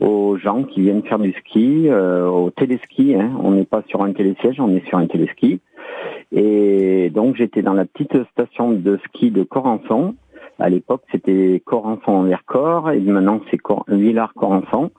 aux 0.00 0.36
gens 0.36 0.64
qui 0.64 0.82
viennent 0.82 1.02
faire 1.02 1.18
du 1.18 1.32
ski, 1.32 1.88
euh, 1.88 2.26
au 2.28 2.50
téléski. 2.50 3.14
Hein. 3.14 3.30
On 3.42 3.52
n'est 3.52 3.64
pas 3.64 3.82
sur 3.88 4.02
un 4.02 4.12
télésiège, 4.12 4.60
on 4.60 4.68
est 4.76 4.86
sur 4.86 4.98
un 4.98 5.06
téléski. 5.06 5.60
Et 6.30 7.10
donc 7.14 7.36
j'étais 7.36 7.62
dans 7.62 7.74
la 7.74 7.86
petite 7.86 8.16
station 8.32 8.72
de 8.72 8.98
ski 9.06 9.30
de 9.30 9.44
Corançon. 9.44 10.14
À 10.60 10.68
l'époque, 10.68 11.02
c'était 11.10 11.60
Corançon-Vercors 11.64 12.90
et 12.92 13.00
maintenant 13.00 13.40
c'est 13.50 13.56
Cor- 13.58 13.84
Villars-Corançon. 13.88 14.90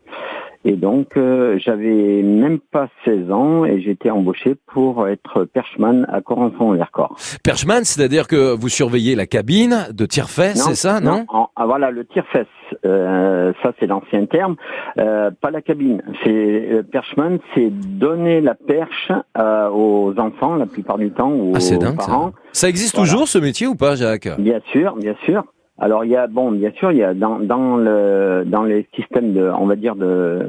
Et 0.67 0.73
donc, 0.73 1.15
euh, 1.15 1.59
j'avais 1.59 2.23
même 2.23 2.57
pas 2.59 2.87
16 3.05 3.29
ans 3.31 3.65
et 3.65 3.79
j'étais 3.81 4.09
embauché 4.09 4.55
pour 4.65 5.07
être 5.07 5.43
perchman 5.45 6.05
à 6.11 6.21
Corançon-Vercors. 6.21 7.15
Perchman, 7.43 7.83
c'est-à-dire 7.83 8.27
que 8.27 8.55
vous 8.55 8.67
surveillez 8.69 9.13
la 9.15 9.27
cabine 9.27 9.85
de 9.93 10.05
tire-fesse, 10.07 10.63
c'est 10.63 10.73
ça, 10.75 10.99
non, 10.99 11.25
en- 11.29 11.49
ah, 11.55 11.65
Voilà, 11.67 11.91
le 11.91 12.03
tire-fesse. 12.05 12.47
Euh, 12.83 13.53
ça, 13.61 13.73
c'est 13.79 13.85
l'ancien 13.85 14.25
terme. 14.25 14.55
Euh, 14.97 15.29
pas 15.39 15.51
la 15.51 15.61
cabine. 15.61 16.01
C'est 16.23 16.31
euh, 16.71 16.81
perchman, 16.83 17.37
c'est 17.53 17.69
donner 17.69 18.41
la 18.41 18.55
perche 18.55 19.11
euh, 19.37 19.69
aux 19.69 20.15
enfants 20.17 20.55
la 20.55 20.65
plupart 20.65 20.97
du 20.97 21.11
temps 21.11 21.31
ou 21.31 21.53
Ah, 21.55 21.59
aux 21.59 21.77
dingue, 21.77 22.01
ça. 22.01 22.07
parents. 22.07 22.31
Ça 22.53 22.69
existe 22.69 22.95
Voilà. 22.95 23.09
toujours 23.11 23.27
ce 23.27 23.37
métier 23.37 23.67
ou 23.67 23.75
pas, 23.75 23.95
Jacques? 23.95 24.29
Bien 24.39 24.59
sûr, 24.71 24.95
bien 24.95 25.13
sûr. 25.25 25.43
Alors 25.77 26.05
il 26.05 26.11
y 26.11 26.15
a 26.15 26.27
bon, 26.27 26.51
bien 26.51 26.71
sûr, 26.71 26.91
il 26.91 26.99
y 26.99 27.03
a 27.03 27.13
dans 27.13 27.39
dans 27.39 27.77
le 27.77 28.43
dans 28.45 28.63
les 28.63 28.87
systèmes 28.95 29.33
de, 29.33 29.49
on 29.49 29.65
va 29.65 29.75
dire 29.75 29.95
de 29.95 30.47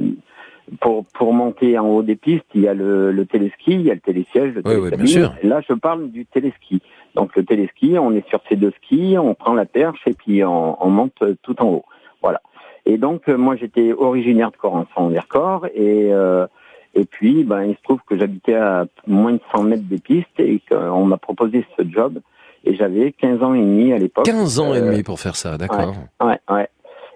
pour 0.81 1.05
pour 1.15 1.33
monter 1.33 1.79
en 1.79 1.89
haut 1.89 2.03
des 2.03 2.17
pistes, 2.17 2.47
il 2.55 2.63
y 2.63 2.69
a 2.69 2.75
le, 2.75 3.11
le 3.13 3.27
téléski, 3.27 3.73
il 3.73 3.83
y 3.83 3.91
a 3.91 3.95
le 3.95 4.01
télésiège, 4.01 4.55
le 4.55 4.63
Oui, 4.65 4.77
oui, 4.77 4.91
bien 4.97 5.07
sûr. 5.07 5.35
Là, 5.43 5.61
je 5.69 5.75
parle 5.75 6.11
du 6.11 6.27
téléski. 6.27 6.81
Donc 7.15 7.35
le 7.37 7.45
téléski, 7.45 7.97
on 7.99 8.13
est 8.13 8.29
sur 8.29 8.41
ces 8.49 8.57
deux 8.57 8.73
skis, 8.83 9.17
on 9.19 9.35
prend 9.35 9.55
la 9.55 9.65
perche 9.65 10.01
et 10.07 10.13
puis 10.13 10.45
on, 10.45 10.85
on 10.85 10.91
monte 10.91 11.23
tout 11.43 11.61
en 11.63 11.67
haut. 11.67 11.85
Voilà. 12.23 12.41
Et 12.85 12.99
donc 12.99 13.29
euh, 13.29 13.37
moi 13.37 13.57
j'étais 13.57 13.93
originaire 13.93 14.53
de 14.53 14.57
Corançon-Vercors 14.57 15.67
et 15.75 16.13
euh, 16.13 16.47
et 16.95 17.05
puis 17.05 17.43
ben 17.43 17.65
il 17.65 17.75
se 17.75 17.83
trouve 17.83 18.01
que 18.07 18.17
j'habitais 18.17 18.55
à 18.55 18.87
moins 19.07 19.33
de 19.33 19.41
100 19.55 19.63
mètres 19.65 19.89
des 19.89 19.99
pistes 19.99 20.39
et 20.39 20.61
qu'on 20.71 21.05
m'a 21.05 21.17
proposé 21.17 21.65
ce 21.77 21.85
job 21.89 22.21
et 22.67 22.75
j'avais 22.75 23.13
15 23.13 23.43
ans 23.43 23.55
et 23.55 23.61
demi 23.61 23.93
à 23.93 23.99
l'époque. 23.99 24.25
15 24.27 24.61
ans 24.61 24.75
et 24.75 24.79
Euh, 24.79 24.91
demi 24.91 25.03
pour 25.03 25.19
faire 25.21 25.37
ça, 25.37 25.57
d'accord. 25.57 25.95
Ouais, 26.23 26.39
ouais. 26.51 26.69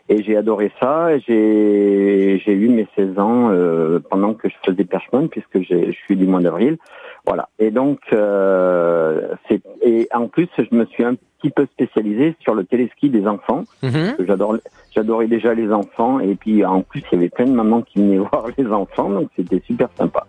Et 0.09 0.23
j'ai 0.23 0.37
adoré 0.37 0.73
ça. 0.81 1.17
J'ai 1.19 2.41
j'ai 2.45 2.53
eu 2.53 2.69
mes 2.69 2.87
16 2.97 3.19
ans 3.19 3.51
euh, 3.53 4.01
pendant 4.11 4.35
que 4.35 4.49
je 4.49 4.55
faisais 4.65 4.85
perchman 4.85 5.29
puisque 5.29 5.61
je 5.63 5.93
suis 5.93 6.17
du 6.17 6.27
mois 6.27 6.41
d'avril. 6.41 6.79
Voilà. 7.27 7.49
Et 7.59 7.71
donc 7.71 8.01
euh, 8.13 9.35
c'est 9.49 9.61
et 9.83 10.09
en 10.15 10.29
plus 10.29 10.49
je 10.59 10.75
me 10.75 10.85
suis 10.87 11.05
un 11.05 11.15
petit 11.15 11.51
peu 11.51 11.67
spécialisé 11.67 12.35
sur 12.41 12.55
le 12.55 12.65
téléski 12.65 13.09
des 13.11 13.27
enfants. 13.27 13.65
Que 13.83 14.25
J'adore 14.27 14.57
j'adorais 14.95 15.27
déjà 15.29 15.55
les 15.55 15.71
enfants 15.73 16.21
et 16.21 16.35
puis 16.35 16.65
en 16.65 16.83
plus 16.83 17.03
il 17.13 17.15
y 17.15 17.19
avait 17.19 17.29
plein 17.29 17.47
de 17.47 17.53
mamans 17.53 17.83
qui 17.83 17.99
venaient 17.99 18.19
voir 18.31 18.47
les 18.57 18.67
enfants 18.67 19.09
donc 19.11 19.29
c'était 19.37 19.63
super 19.67 19.89
sympa. 19.97 20.27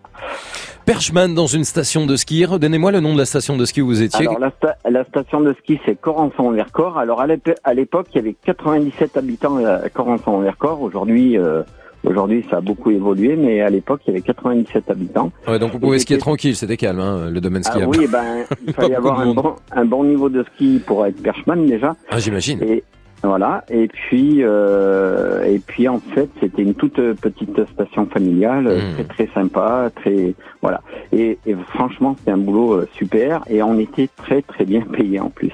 Perchman 0.85 1.33
dans 1.35 1.45
une 1.47 1.63
station 1.63 2.05
de 2.07 2.15
ski. 2.15 2.43
Redonnez-moi 2.45 2.91
le 2.91 2.99
nom 3.01 3.13
de 3.13 3.17
la 3.19 3.25
station 3.25 3.55
de 3.55 3.65
ski 3.65 3.81
où 3.81 3.87
vous 3.87 4.01
étiez. 4.01 4.27
Alors 4.27 4.39
la, 4.39 4.49
sta- 4.49 4.75
la 4.89 5.03
station 5.05 5.41
de 5.41 5.53
ski 5.53 5.79
c'est 5.85 5.95
Corançon-Vercors. 5.99 6.97
Alors 6.97 7.21
à 7.21 7.74
l'époque 7.74 8.07
il 8.13 8.16
y 8.16 8.20
avait 8.20 8.36
97 8.45 9.16
habitants 9.17 9.57
à 9.63 9.89
Corançon-Vercors. 9.89 10.82
Aujourd'hui 10.82 11.37
euh, 11.37 11.61
aujourd'hui 12.03 12.45
ça 12.49 12.57
a 12.57 12.61
beaucoup 12.61 12.91
évolué 12.91 13.36
mais 13.36 13.61
à 13.61 13.69
l'époque 13.69 14.01
il 14.07 14.11
y 14.11 14.13
avait 14.13 14.21
97 14.21 14.89
habitants. 14.89 15.32
Ouais, 15.47 15.59
donc 15.59 15.71
vous 15.73 15.79
pouvez 15.79 15.99
skier 15.99 16.17
tranquille, 16.17 16.55
c'était 16.55 16.78
calme, 16.78 16.99
hein, 16.99 17.29
le 17.29 17.41
domaine 17.41 17.61
Ah 17.65 17.71
skiable. 17.71 17.97
oui 17.97 18.07
ben 18.11 18.45
il 18.67 18.73
fallait 18.78 18.95
avoir 18.95 19.19
un 19.19 19.33
bon, 19.33 19.55
un 19.71 19.86
bon 19.86 20.03
niveau 20.03 20.29
de 20.29 20.43
ski 20.55 20.82
pour 20.86 21.05
être 21.05 21.21
perchman 21.21 21.65
déjà. 21.65 21.95
Ah, 22.09 22.19
j'imagine. 22.19 22.61
Et 22.63 22.83
voilà. 23.23 23.63
Et 23.69 23.87
puis, 23.87 24.39
euh, 24.41 25.43
et 25.43 25.59
puis 25.59 25.87
en 25.87 25.99
fait, 25.99 26.29
c'était 26.39 26.61
une 26.61 26.73
toute 26.73 26.95
petite 27.21 27.65
station 27.73 28.05
familiale, 28.07 28.67
Hmm. 28.67 28.93
très 28.95 29.03
très 29.25 29.29
sympa, 29.33 29.89
très 29.95 30.33
voilà. 30.61 30.81
Et, 31.11 31.37
et 31.45 31.55
franchement, 31.73 32.15
c'était 32.17 32.31
un 32.31 32.37
boulot 32.37 32.73
euh, 32.73 32.87
super. 32.97 33.41
Et 33.49 33.61
on 33.63 33.77
était 33.79 34.09
très 34.17 34.41
très 34.41 34.65
bien 34.65 34.81
payés 34.81 35.19
en 35.19 35.29
plus. 35.29 35.51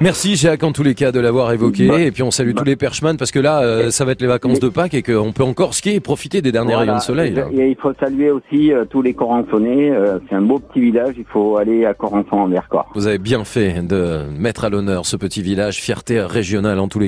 Merci 0.00 0.36
Jacques 0.36 0.62
en 0.62 0.72
tous 0.72 0.82
les 0.82 0.94
cas 0.94 1.12
de 1.12 1.20
l'avoir 1.20 1.52
évoqué 1.52 1.86
Bah, 1.88 2.00
et 2.00 2.10
puis 2.10 2.22
on 2.22 2.30
salue 2.30 2.54
tous 2.54 2.64
les 2.64 2.76
perchemans 2.76 3.16
parce 3.16 3.30
que 3.32 3.38
là 3.38 3.60
euh, 3.60 3.90
ça 3.90 4.04
va 4.04 4.12
être 4.12 4.22
les 4.22 4.26
vacances 4.28 4.58
de 4.60 4.68
Pâques 4.70 4.94
et 4.94 5.02
qu'on 5.02 5.32
peut 5.32 5.42
encore 5.42 5.74
skier 5.74 5.94
et 5.96 6.00
profiter 6.00 6.40
des 6.42 6.52
derniers 6.52 6.68
Voilà. 6.74 6.80
rayons 6.92 6.96
de 6.96 7.02
soleil. 7.02 7.34
Et 7.52 7.68
il 7.70 7.76
faut 7.76 7.92
saluer 8.00 8.30
aussi 8.30 8.72
euh, 8.72 8.84
tous 8.88 9.02
les 9.02 9.12
Corançonnais. 9.14 9.92
C'est 10.28 10.34
un 10.36 10.40
beau 10.42 10.58
petit 10.58 10.80
village. 10.80 11.14
Il 11.18 11.24
faut 11.24 11.56
aller 11.56 11.84
à 11.84 11.92
Corançon 11.94 12.36
en 12.36 12.46
Vercors. 12.48 12.90
Vous 12.94 13.06
avez 13.06 13.18
bien 13.18 13.44
fait 13.44 13.86
de 13.86 14.20
mettre 14.38 14.64
à 14.64 14.70
l'honneur 14.70 15.04
ce 15.06 15.16
petit 15.16 15.42
village, 15.42 15.76
fierté 15.80 16.20
régionale 16.20 16.78
en 16.78 16.88
tous 16.88 16.99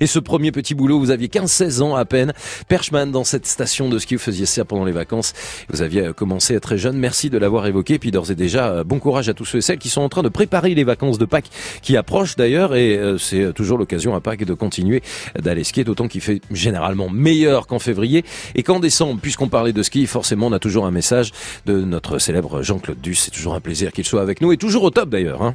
Et 0.00 0.06
ce 0.06 0.18
premier 0.18 0.52
petit 0.52 0.74
boulot, 0.74 0.98
vous 0.98 1.10
aviez 1.10 1.28
15-16 1.28 1.82
ans 1.82 1.96
à 1.96 2.04
peine. 2.04 2.32
Perchman 2.68 3.10
dans 3.10 3.24
cette 3.24 3.46
station 3.46 3.88
de 3.88 3.98
ski, 3.98 4.14
vous 4.14 4.20
faisiez 4.20 4.46
ça 4.46 4.64
pendant 4.64 4.84
les 4.84 4.92
vacances. 4.92 5.34
Vous 5.70 5.82
aviez 5.82 6.06
euh, 6.06 6.12
commencé 6.12 6.56
à 6.56 6.60
très 6.60 6.78
jeune. 6.78 6.96
Merci 6.96 7.30
de 7.30 7.38
l'avoir 7.38 7.66
évoqué. 7.66 7.98
Puis 7.98 8.10
d'ores 8.10 8.30
et 8.30 8.34
déjà, 8.34 8.68
euh, 8.68 8.84
bon 8.84 8.98
courage 8.98 9.28
à 9.28 9.34
tous 9.34 9.44
ceux 9.44 9.58
et 9.58 9.62
celles 9.62 9.78
qui 9.78 9.88
sont 9.88 10.00
en 10.00 10.08
train 10.08 10.22
de 10.22 10.28
préparer 10.28 10.74
les 10.74 10.84
vacances 10.84 11.18
de 11.18 11.24
Pâques 11.24 11.50
qui 11.82 11.96
approchent 11.96 12.36
d'ailleurs. 12.36 12.74
Et 12.74 12.96
euh, 12.96 13.18
c'est 13.18 13.52
toujours 13.52 13.78
l'occasion 13.78 14.14
à 14.14 14.20
Pâques 14.20 14.44
de 14.44 14.54
continuer 14.54 15.02
d'aller 15.38 15.64
skier, 15.64 15.84
d'autant 15.84 16.08
qu'il 16.08 16.20
fait 16.20 16.40
généralement 16.50 17.08
meilleur 17.10 17.66
qu'en 17.66 17.78
février. 17.78 18.24
Et 18.54 18.62
qu'en 18.62 18.80
décembre, 18.80 19.20
puisqu'on 19.20 19.48
parlait 19.48 19.72
de 19.72 19.82
ski, 19.82 20.06
forcément 20.06 20.46
on 20.46 20.52
a 20.52 20.58
toujours 20.58 20.86
un 20.86 20.90
message 20.90 21.32
de 21.66 21.80
notre 21.80 22.18
célèbre 22.18 22.62
Jean-Claude 22.62 23.00
Duss. 23.00 23.24
C'est 23.24 23.30
toujours 23.30 23.54
un 23.54 23.60
plaisir 23.60 23.92
qu'il 23.92 24.04
soit 24.04 24.22
avec 24.22 24.40
nous 24.40 24.52
et 24.52 24.56
toujours 24.56 24.84
au 24.84 24.90
top 24.90 25.08
d'ailleurs. 25.08 25.42
Hein. 25.42 25.54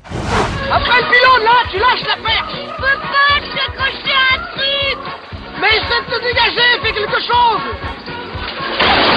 Dégager, 7.01 7.07
fais 7.07 7.07
quelque 7.07 7.21
chose 7.21 7.61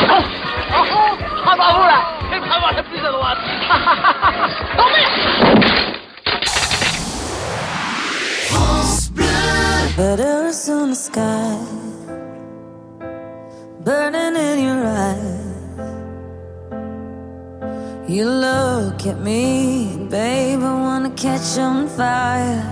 Oh, 0.06 0.22
oh, 0.76 0.84
oh. 0.94 1.16
Ah 1.46 1.56
bravo 1.56 1.82
là 1.82 2.00
C'est 2.30 2.38
vraiment 2.38 2.70
la 2.74 2.82
plus 2.82 2.98
à 2.98 3.12
droite 3.12 3.38
Oh 4.78 4.88
merde 4.94 5.14
Butters 9.96 10.68
on 10.68 10.90
the 10.90 10.96
sky, 10.96 11.56
burning 13.84 14.34
in 14.34 14.58
your 14.58 14.84
eyes. 14.84 15.44
You 18.08 18.24
look 18.28 19.06
at 19.06 19.20
me, 19.20 20.08
babe, 20.10 20.60
I 20.64 20.74
wanna 20.74 21.10
catch 21.10 21.56
on 21.58 21.86
fire. 21.86 22.64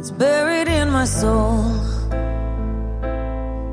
It's 0.00 0.10
buried 0.10 0.66
in 0.66 0.90
my 0.90 1.04
soul, 1.04 1.70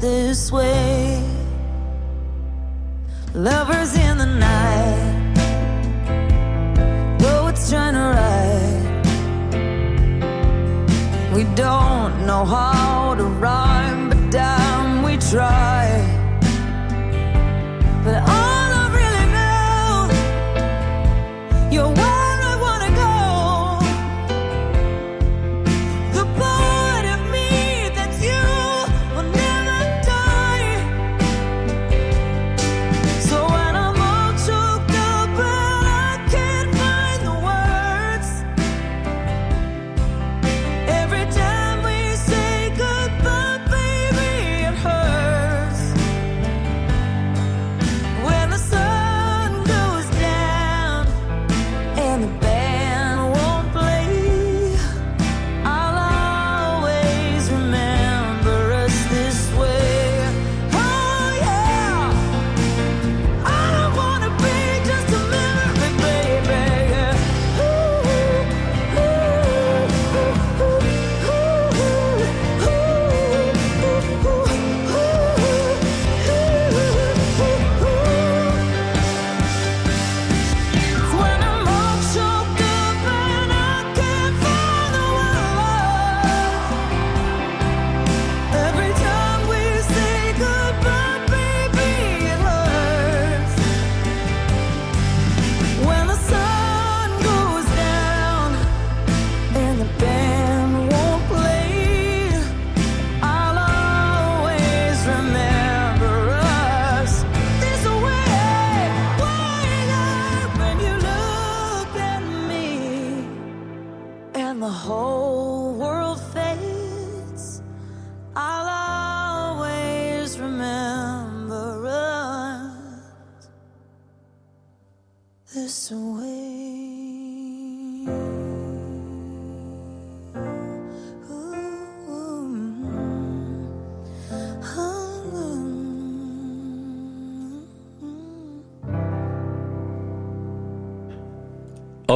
this 0.00 0.52
way. 0.52 1.22
Lovers 3.34 3.96
in 3.96 4.18
the 4.18 4.26
night, 4.26 5.34
though 7.18 7.48
it's 7.48 7.68
trying 7.70 7.94
to 7.94 8.00
ride, 8.00 9.04
we 11.34 11.44
don't 11.54 12.26
know 12.26 12.44
how. 12.44 12.75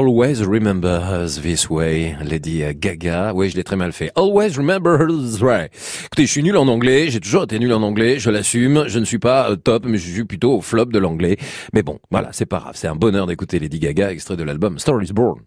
Always 0.01 0.43
remember 0.43 0.89
us 0.89 1.43
this 1.43 1.69
way, 1.69 2.17
Lady 2.25 2.65
Gaga. 2.75 3.35
Oui, 3.35 3.51
je 3.51 3.57
l'ai 3.57 3.65
très 3.65 3.77
mal 3.77 3.93
fait. 3.93 4.11
Always 4.17 4.57
remember 4.57 4.99
her 4.99 5.09
this 5.09 5.43
way. 5.43 5.69
Écoutez, 6.07 6.25
je 6.25 6.33
suis 6.33 6.43
nul 6.43 6.57
en 6.57 6.69
anglais, 6.69 7.11
j'ai 7.11 7.21
toujours 7.21 7.43
été 7.43 7.59
nul 7.59 7.71
en 7.75 7.83
anglais, 7.83 8.19
je 8.19 8.31
l'assume. 8.31 8.85
Je 8.87 8.99
ne 8.99 9.05
suis 9.05 9.19
pas 9.19 9.51
euh, 9.51 9.57
top, 9.57 9.85
mais 9.85 9.99
je 9.99 10.11
suis 10.11 10.25
plutôt 10.25 10.55
au 10.55 10.63
flop 10.63 10.87
de 10.87 10.99
l'anglais. 10.99 11.37
Mais 11.75 11.83
bon, 11.83 11.99
voilà, 12.11 12.31
c'est 12.33 12.47
pas 12.47 12.61
grave. 12.61 12.77
C'est 12.77 12.89
un 12.89 12.95
bonheur 12.95 13.27
d'écouter 13.27 13.59
Lady 13.59 13.79
Gaga, 13.79 14.11
extrait 14.11 14.39
de 14.39 14.43
l'album 14.43 14.79
Star 14.79 15.03
is 15.03 15.13
Born. 15.13 15.41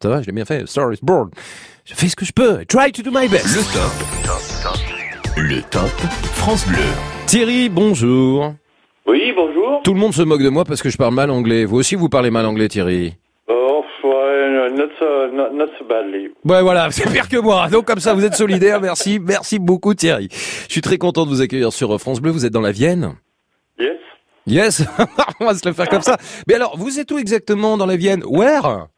Ça 0.00 0.10
va, 0.10 0.22
je 0.22 0.26
l'ai 0.26 0.32
bien 0.32 0.44
fait. 0.44 0.64
Star 0.68 0.92
is 0.92 1.00
Born. 1.02 1.30
Je 1.84 1.94
fais 1.94 2.08
ce 2.08 2.14
que 2.14 2.24
je 2.24 2.32
peux. 2.32 2.62
I 2.62 2.66
try 2.66 2.92
to 2.92 3.02
do 3.02 3.10
my 3.10 3.26
best. 3.26 3.48
Le 3.48 3.62
top. 3.74 5.34
Le 5.36 5.60
top 5.62 5.90
France 6.34 6.64
Bleu. 6.68 6.78
Thierry, 7.26 7.68
bonjour. 7.68 8.54
Oui, 9.08 9.32
bonjour. 9.34 9.82
Tout 9.82 9.92
le 9.92 9.98
monde 9.98 10.14
se 10.14 10.22
moque 10.22 10.44
de 10.44 10.50
moi 10.50 10.64
parce 10.64 10.82
que 10.82 10.88
je 10.88 10.96
parle 10.96 11.14
mal 11.14 11.32
anglais. 11.32 11.64
Vous 11.64 11.78
aussi, 11.78 11.96
vous 11.96 12.08
parlez 12.08 12.30
mal 12.30 12.46
anglais, 12.46 12.68
Thierry 12.68 13.16
not 14.70 14.88
so, 14.98 15.30
not, 15.32 15.50
not 15.52 15.68
so 15.78 15.84
badly. 15.84 16.30
Ouais, 16.44 16.62
voilà, 16.62 16.90
c'est 16.90 17.10
pire 17.10 17.28
que 17.28 17.38
moi. 17.38 17.68
Donc 17.68 17.86
comme 17.86 18.00
ça, 18.00 18.14
vous 18.14 18.24
êtes 18.24 18.34
solidaire. 18.34 18.80
Merci, 18.80 19.18
merci 19.18 19.58
beaucoup, 19.58 19.94
Thierry. 19.94 20.28
Je 20.30 20.72
suis 20.72 20.80
très 20.80 20.98
content 20.98 21.24
de 21.24 21.30
vous 21.30 21.40
accueillir 21.40 21.72
sur 21.72 21.98
France 22.00 22.20
Bleu. 22.20 22.30
Vous 22.30 22.46
êtes 22.46 22.52
dans 22.52 22.60
la 22.60 22.72
Vienne 22.72 23.14
Yes. 23.78 23.98
Yes, 24.46 24.82
on 25.40 25.46
va 25.46 25.54
se 25.54 25.66
le 25.68 25.74
faire 25.74 25.88
comme 25.88 26.02
ça. 26.02 26.16
Mais 26.46 26.54
alors, 26.54 26.76
vous 26.76 26.98
êtes 26.98 27.10
où 27.12 27.18
exactement 27.18 27.76
dans 27.76 27.86
la 27.86 27.96
Vienne? 27.96 28.22
Where? 28.24 28.88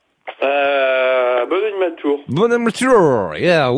Euh, 0.42 1.46
Boulogne-Matour. 1.46 2.20
Bonhomme 2.28 2.70
tour, 2.72 3.36
yeah. 3.36 3.70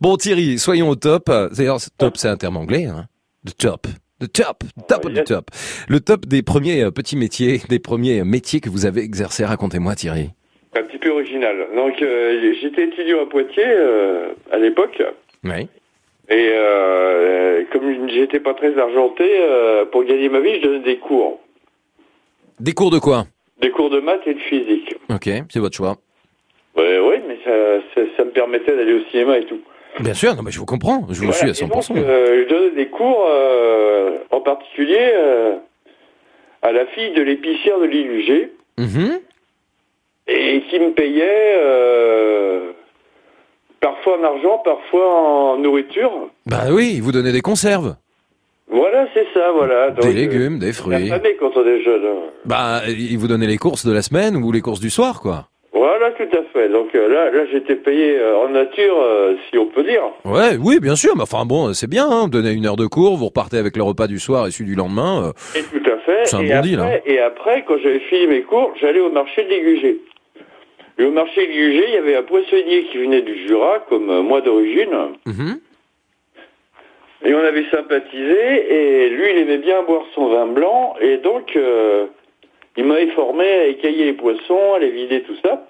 Bon 0.00 0.16
Thierry, 0.16 0.58
soyons 0.58 0.90
au 0.90 0.94
top. 0.94 1.30
D'ailleurs, 1.56 1.78
top, 1.96 2.16
c'est 2.16 2.28
un 2.28 2.36
terme 2.36 2.58
anglais. 2.58 2.84
Hein. 2.84 3.06
The 3.46 3.56
top, 3.56 3.86
the 4.20 4.30
top, 4.30 4.62
top 4.86 5.06
of 5.06 5.14
the 5.14 5.24
top. 5.24 5.50
Le 5.88 6.00
top 6.00 6.26
des 6.26 6.42
premiers 6.42 6.82
euh, 6.84 6.90
petits 6.90 7.16
métiers, 7.16 7.60
des 7.68 7.78
premiers 7.78 8.22
métiers 8.22 8.60
que 8.60 8.68
vous 8.68 8.86
avez 8.86 9.02
exercés. 9.02 9.44
Racontez-moi, 9.44 9.94
Thierry. 9.94 10.30
Un 10.74 10.82
petit 10.84 10.98
peu 10.98 11.10
original. 11.10 11.66
Donc, 11.76 12.00
euh, 12.00 12.54
j'étais 12.60 12.84
étudiant 12.84 13.22
à 13.22 13.26
Poitiers 13.26 13.62
euh, 13.66 14.28
à 14.50 14.56
l'époque. 14.58 15.02
Oui. 15.44 15.68
Et 16.30 16.50
euh, 16.54 17.62
comme 17.70 18.08
j'étais 18.08 18.40
pas 18.40 18.54
très 18.54 18.78
argenté, 18.78 19.24
euh, 19.40 19.84
pour 19.84 20.04
gagner 20.04 20.28
ma 20.30 20.40
vie, 20.40 20.56
je 20.60 20.66
donnais 20.66 20.78
des 20.78 20.96
cours. 20.96 21.40
Des 22.58 22.72
cours 22.72 22.90
de 22.90 22.98
quoi? 22.98 23.24
Des 23.60 23.70
cours 23.70 23.90
de 23.90 24.00
maths 24.00 24.26
et 24.26 24.34
de 24.34 24.38
physique. 24.40 24.94
Ok, 25.10 25.28
c'est 25.50 25.58
votre 25.58 25.76
choix. 25.76 25.96
Ouais, 26.76 26.98
oui, 27.00 27.16
mais 27.28 27.36
ça, 27.44 27.52
ça, 27.94 28.00
ça 28.16 28.24
me 28.24 28.30
permettait 28.30 28.74
d'aller 28.74 28.94
au 28.94 29.04
cinéma 29.10 29.36
et 29.38 29.44
tout. 29.44 29.60
Bien 30.00 30.14
sûr, 30.14 30.34
non 30.34 30.42
mais 30.42 30.50
je 30.50 30.58
vous 30.58 30.64
comprends, 30.64 31.06
je 31.10 31.20
vous 31.20 31.26
Voilà, 31.26 31.32
suis 31.52 31.62
à 31.62 31.66
et 31.66 31.68
donc, 31.68 31.82
100%. 31.82 31.98
euh, 31.98 32.44
je 32.44 32.48
donnais 32.48 32.70
des 32.70 32.86
cours, 32.86 33.28
en 34.30 34.40
particulier 34.40 35.12
à 36.62 36.72
la 36.72 36.86
fille 36.86 37.12
de 37.12 37.20
l'épicière 37.22 37.78
de 37.78 37.84
l'ILUG, 37.84 38.48
Mhm. 38.78 39.18
Et 40.34 40.62
qui 40.70 40.78
me 40.80 40.90
payait 40.92 41.54
euh, 41.58 42.70
parfois 43.80 44.18
en 44.18 44.24
argent, 44.24 44.58
parfois 44.64 45.06
en 45.14 45.58
nourriture. 45.58 46.10
Bah 46.46 46.64
oui, 46.70 47.00
vous 47.00 47.12
donnez 47.12 47.32
des 47.32 47.40
conserves, 47.40 47.96
Voilà, 48.70 49.06
c'est 49.14 49.26
ça, 49.34 49.50
voilà. 49.54 49.90
Donc, 49.90 50.04
des 50.06 50.12
légumes, 50.12 50.58
des 50.58 50.70
euh, 50.70 50.72
fruits. 50.72 51.08
La 51.08 51.18
famille 51.18 51.36
quand 51.38 51.52
on 51.56 51.66
est 51.66 51.82
jeune. 51.82 52.04
hein. 52.04 52.30
Bah, 52.44 52.80
il 52.88 53.16
vous 53.18 53.28
donnez 53.28 53.46
les 53.46 53.58
courses 53.58 53.84
de 53.86 53.92
la 53.92 54.02
semaine 54.02 54.36
ou 54.36 54.50
les 54.52 54.60
courses 54.60 54.80
du 54.80 54.90
soir, 54.90 55.20
quoi. 55.20 55.46
Voilà, 55.74 56.10
tout 56.12 56.36
à 56.36 56.42
fait. 56.52 56.68
Donc 56.68 56.94
euh, 56.94 57.08
là, 57.08 57.30
là 57.30 57.44
j'étais 57.50 57.76
payé 57.76 58.18
euh, 58.18 58.36
en 58.36 58.48
nature, 58.48 58.96
euh, 59.00 59.34
si 59.50 59.58
on 59.58 59.66
peut 59.66 59.82
dire. 59.84 60.02
Ouais, 60.24 60.56
oui, 60.60 60.78
bien 60.80 60.96
sûr. 60.96 61.12
Mais 61.16 61.22
enfin 61.22 61.44
bon, 61.44 61.72
c'est 61.74 61.88
bien. 61.88 62.06
Hein, 62.10 62.28
donner 62.28 62.50
une 62.52 62.66
heure 62.66 62.76
de 62.76 62.86
cours, 62.86 63.16
vous 63.16 63.26
repartez 63.26 63.56
avec 63.58 63.76
le 63.76 63.82
repas 63.82 64.06
du 64.06 64.18
soir 64.18 64.46
et 64.46 64.50
celui 64.50 64.66
du 64.70 64.74
lendemain. 64.76 65.28
euh, 65.28 65.58
Et 65.58 65.62
tout 65.62 65.90
à 65.90 65.96
fait. 65.98 66.24
C'est 66.26 66.36
un 66.36 66.40
et, 66.40 66.48
bon 66.48 66.54
après, 66.56 66.68
deal, 66.68 66.80
hein. 66.80 66.90
et 67.06 67.18
après, 67.20 67.64
quand 67.66 67.76
j'avais 67.82 68.00
fini 68.00 68.26
mes 68.26 68.42
cours, 68.42 68.72
j'allais 68.80 69.00
au 69.00 69.10
marché 69.10 69.44
de 69.44 69.48
l'Igugé. 69.48 70.00
Et 70.98 71.04
au 71.04 71.10
marché 71.10 71.46
de 71.46 71.52
l'Igugé, 71.52 71.84
il 71.88 71.94
y 71.94 71.98
avait 71.98 72.16
un 72.16 72.22
poissonnier 72.22 72.84
qui 72.84 72.98
venait 72.98 73.22
du 73.22 73.46
Jura, 73.46 73.80
comme 73.88 74.10
euh, 74.10 74.22
moi 74.22 74.40
d'origine. 74.40 74.94
Mhm. 75.26 75.60
Et 77.24 77.34
on 77.34 77.38
avait 77.38 77.68
sympathisé, 77.70 79.04
et 79.04 79.08
lui, 79.10 79.30
il 79.30 79.38
aimait 79.38 79.58
bien 79.58 79.82
boire 79.82 80.04
son 80.14 80.28
vin 80.28 80.46
blanc, 80.46 80.94
et 81.00 81.18
donc, 81.18 81.54
euh, 81.56 82.06
il 82.76 82.84
m'avait 82.84 83.10
formé 83.12 83.44
à 83.44 83.66
écailler 83.66 84.06
les 84.06 84.12
poissons, 84.12 84.74
à 84.74 84.78
les 84.80 84.90
vider, 84.90 85.22
tout 85.22 85.36
ça. 85.44 85.66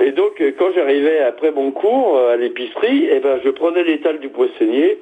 Et 0.00 0.12
donc, 0.12 0.40
euh, 0.40 0.52
quand 0.58 0.72
j'arrivais 0.74 1.18
après 1.20 1.50
mon 1.50 1.72
cours 1.72 2.16
euh, 2.16 2.32
à 2.32 2.36
l'épicerie, 2.36 3.06
eh 3.10 3.20
ben, 3.20 3.38
je 3.44 3.50
prenais 3.50 3.84
l'étal 3.84 4.18
du 4.18 4.30
poissonnier, 4.30 4.98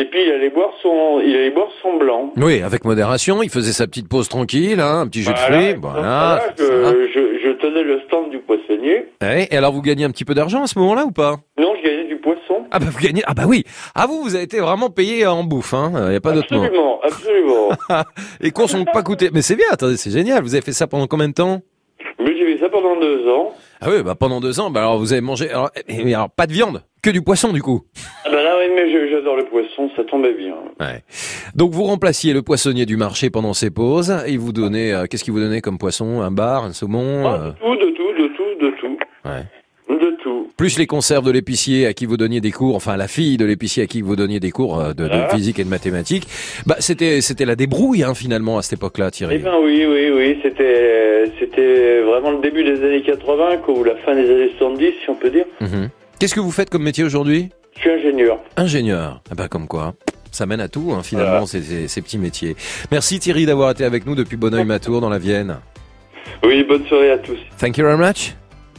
et 0.00 0.04
puis 0.06 0.20
il 0.26 0.32
allait 0.32 0.50
boire 0.50 0.70
son, 0.82 1.20
il 1.24 1.34
allait 1.36 1.50
boire 1.50 1.68
son 1.82 1.96
blanc. 1.96 2.32
Oui, 2.36 2.62
avec 2.62 2.84
modération. 2.84 3.42
Il 3.42 3.50
faisait 3.50 3.72
sa 3.72 3.86
petite 3.86 4.08
pause 4.08 4.28
tranquille, 4.28 4.80
hein, 4.80 5.00
un 5.00 5.06
petit 5.08 5.22
jus 5.22 5.32
de 5.32 5.38
fruits. 5.38 5.74
Voilà. 5.80 6.40
je, 6.58 6.64
je, 6.64 7.38
je 7.44 7.50
tenais 7.60 7.82
le 7.82 8.00
stand 8.06 8.30
du 8.30 8.38
poissonnier. 8.38 9.06
Ouais, 9.22 9.48
Et 9.50 9.56
alors, 9.56 9.72
vous 9.72 9.82
gagnez 9.82 10.04
un 10.04 10.10
petit 10.10 10.24
peu 10.24 10.34
d'argent 10.34 10.62
à 10.62 10.66
ce 10.66 10.78
moment-là 10.78 11.04
ou 11.04 11.10
pas? 11.10 11.36
Non, 11.58 11.74
je 11.82 11.88
gagnais 11.88 12.04
du 12.04 12.16
poisson. 12.16 12.64
Ah 12.70 12.78
bah 12.78 12.86
vous 12.90 13.00
gagnez. 13.00 13.22
Ah 13.26 13.34
bah 13.34 13.44
oui. 13.46 13.64
Ah 13.94 14.06
vous, 14.06 14.22
vous 14.22 14.34
avez 14.34 14.44
été 14.44 14.60
vraiment 14.60 14.90
payé 14.90 15.26
en 15.26 15.42
bouffe. 15.44 15.74
Hein. 15.74 15.92
Il 16.08 16.12
y 16.12 16.16
a 16.16 16.20
pas 16.20 16.32
d'autre 16.32 16.54
mot. 16.54 16.62
Absolument, 16.62 17.00
absolument. 17.02 17.68
Les 18.40 18.50
courses 18.50 18.74
n'ont 18.74 18.84
pas 18.84 19.02
coûté. 19.02 19.30
Mais 19.32 19.42
c'est 19.42 19.56
bien. 19.56 19.66
Attendez, 19.70 19.96
c'est 19.96 20.10
génial. 20.10 20.42
Vous 20.42 20.54
avez 20.54 20.62
fait 20.64 20.72
ça 20.72 20.86
pendant 20.86 21.06
combien 21.06 21.28
de 21.28 21.34
temps? 21.34 21.60
Mais 22.20 22.36
j'ai 22.36 22.54
fait 22.54 22.60
ça 22.60 22.68
pendant 22.68 22.96
deux 23.00 23.28
ans. 23.28 23.52
Ah 23.80 23.86
oui, 23.90 24.02
bah 24.02 24.14
pendant 24.18 24.40
deux 24.40 24.58
ans, 24.60 24.70
bah 24.70 24.80
alors 24.80 24.98
vous 24.98 25.12
avez 25.12 25.20
mangé, 25.22 25.50
alors, 25.50 25.70
eh, 25.88 26.12
alors, 26.14 26.28
pas 26.30 26.48
de 26.48 26.52
viande, 26.52 26.82
que 27.00 27.10
du 27.10 27.22
poisson 27.22 27.52
du 27.52 27.62
coup. 27.62 27.82
Ah 28.24 28.28
ben 28.30 28.42
là, 28.42 28.56
oui, 28.58 28.66
mais 28.74 28.90
je- 28.92 29.07
j'adore 29.18 29.36
le 29.36 29.44
poisson, 29.44 29.90
ça 29.96 30.04
tombait 30.04 30.34
bien. 30.34 30.54
Ouais. 30.80 31.02
Donc 31.54 31.72
vous 31.72 31.84
remplaciez 31.84 32.32
le 32.32 32.42
poissonnier 32.42 32.86
du 32.86 32.96
marché 32.96 33.30
pendant 33.30 33.52
ses 33.54 33.70
pauses. 33.70 34.14
Et 34.26 34.36
vous 34.36 34.52
donnait, 34.52 34.92
euh, 34.92 35.06
qu'est-ce 35.10 35.24
qu'il 35.24 35.32
vous 35.32 35.40
donnait 35.40 35.60
comme 35.60 35.78
poisson? 35.78 36.20
Un 36.20 36.30
bar, 36.30 36.64
un 36.64 36.72
saumon 36.72 37.26
euh, 37.26 37.50
Tout, 37.60 37.76
de 37.76 37.90
tout, 37.90 38.22
de 38.22 38.28
tout, 38.28 38.64
de 38.64 38.70
tout. 38.80 38.98
Ouais. 39.24 39.42
De 39.88 40.16
tout. 40.22 40.48
Plus 40.56 40.78
les 40.78 40.86
conserves 40.86 41.24
de 41.24 41.30
l'épicier 41.30 41.86
à 41.86 41.94
qui 41.94 42.04
vous 42.04 42.16
donniez 42.18 42.40
des 42.42 42.50
cours, 42.52 42.76
enfin 42.76 42.96
la 42.96 43.08
fille 43.08 43.36
de 43.38 43.44
l'épicier 43.46 43.82
à 43.84 43.86
qui 43.86 44.02
vous 44.02 44.16
donniez 44.16 44.38
des 44.38 44.50
cours 44.50 44.78
euh, 44.78 44.92
de, 44.92 45.08
de 45.08 45.28
physique 45.34 45.58
et 45.58 45.64
de 45.64 45.68
mathématiques. 45.70 46.26
Bah 46.66 46.76
c'était 46.78 47.20
c'était 47.22 47.46
la 47.46 47.56
débrouille 47.56 48.02
hein, 48.04 48.14
finalement 48.14 48.58
à 48.58 48.62
cette 48.62 48.74
époque-là, 48.78 49.06
Eh 49.08 49.12
Thierry. 49.12 49.38
ben 49.38 49.54
oui, 49.62 49.86
oui, 49.88 50.10
oui, 50.14 50.38
c'était, 50.42 51.32
c'était 51.40 52.00
vraiment 52.02 52.32
le 52.32 52.40
début 52.40 52.64
des 52.64 52.84
années 52.84 53.02
80, 53.02 53.58
quoi, 53.64 53.74
ou 53.78 53.82
la 53.84 53.96
fin 53.96 54.14
des 54.14 54.30
années 54.30 54.50
70, 54.58 54.84
si 55.02 55.08
on 55.10 55.14
peut 55.14 55.30
dire. 55.30 55.46
Mhm. 55.60 55.88
Qu'est-ce 56.20 56.34
que 56.34 56.40
vous 56.40 56.50
faites 56.50 56.68
comme 56.68 56.82
métier 56.82 57.04
aujourd'hui? 57.04 57.48
Je 57.78 57.82
suis 57.82 57.90
ingénieur. 57.90 58.38
Ingénieur. 58.56 59.22
Ah 59.30 59.34
bah 59.34 59.48
comme 59.48 59.66
quoi. 59.68 59.94
Ça 60.30 60.44
mène 60.46 60.60
à 60.60 60.68
tout 60.68 60.92
hein, 60.94 61.02
finalement 61.02 61.46
ces, 61.46 61.62
ces- 61.62 61.88
ces 61.88 62.02
petits 62.02 62.18
métiers. 62.18 62.54
Merci 62.90 63.18
Thierry 63.18 63.46
d'avoir 63.46 63.70
été 63.70 63.84
avec 63.84 64.04
nous 64.06 64.14
depuis 64.14 64.36
Bonneuil-Matour 64.36 65.00
dans 65.00 65.08
la 65.08 65.18
Vienne. 65.18 65.56
Oui, 66.42 66.62
bonne 66.64 66.84
soirée 66.86 67.10
à 67.12 67.18
tous. 67.18 67.38
Thank 67.58 67.78
you 67.78 67.84
very 67.84 67.96
much. 67.98 68.34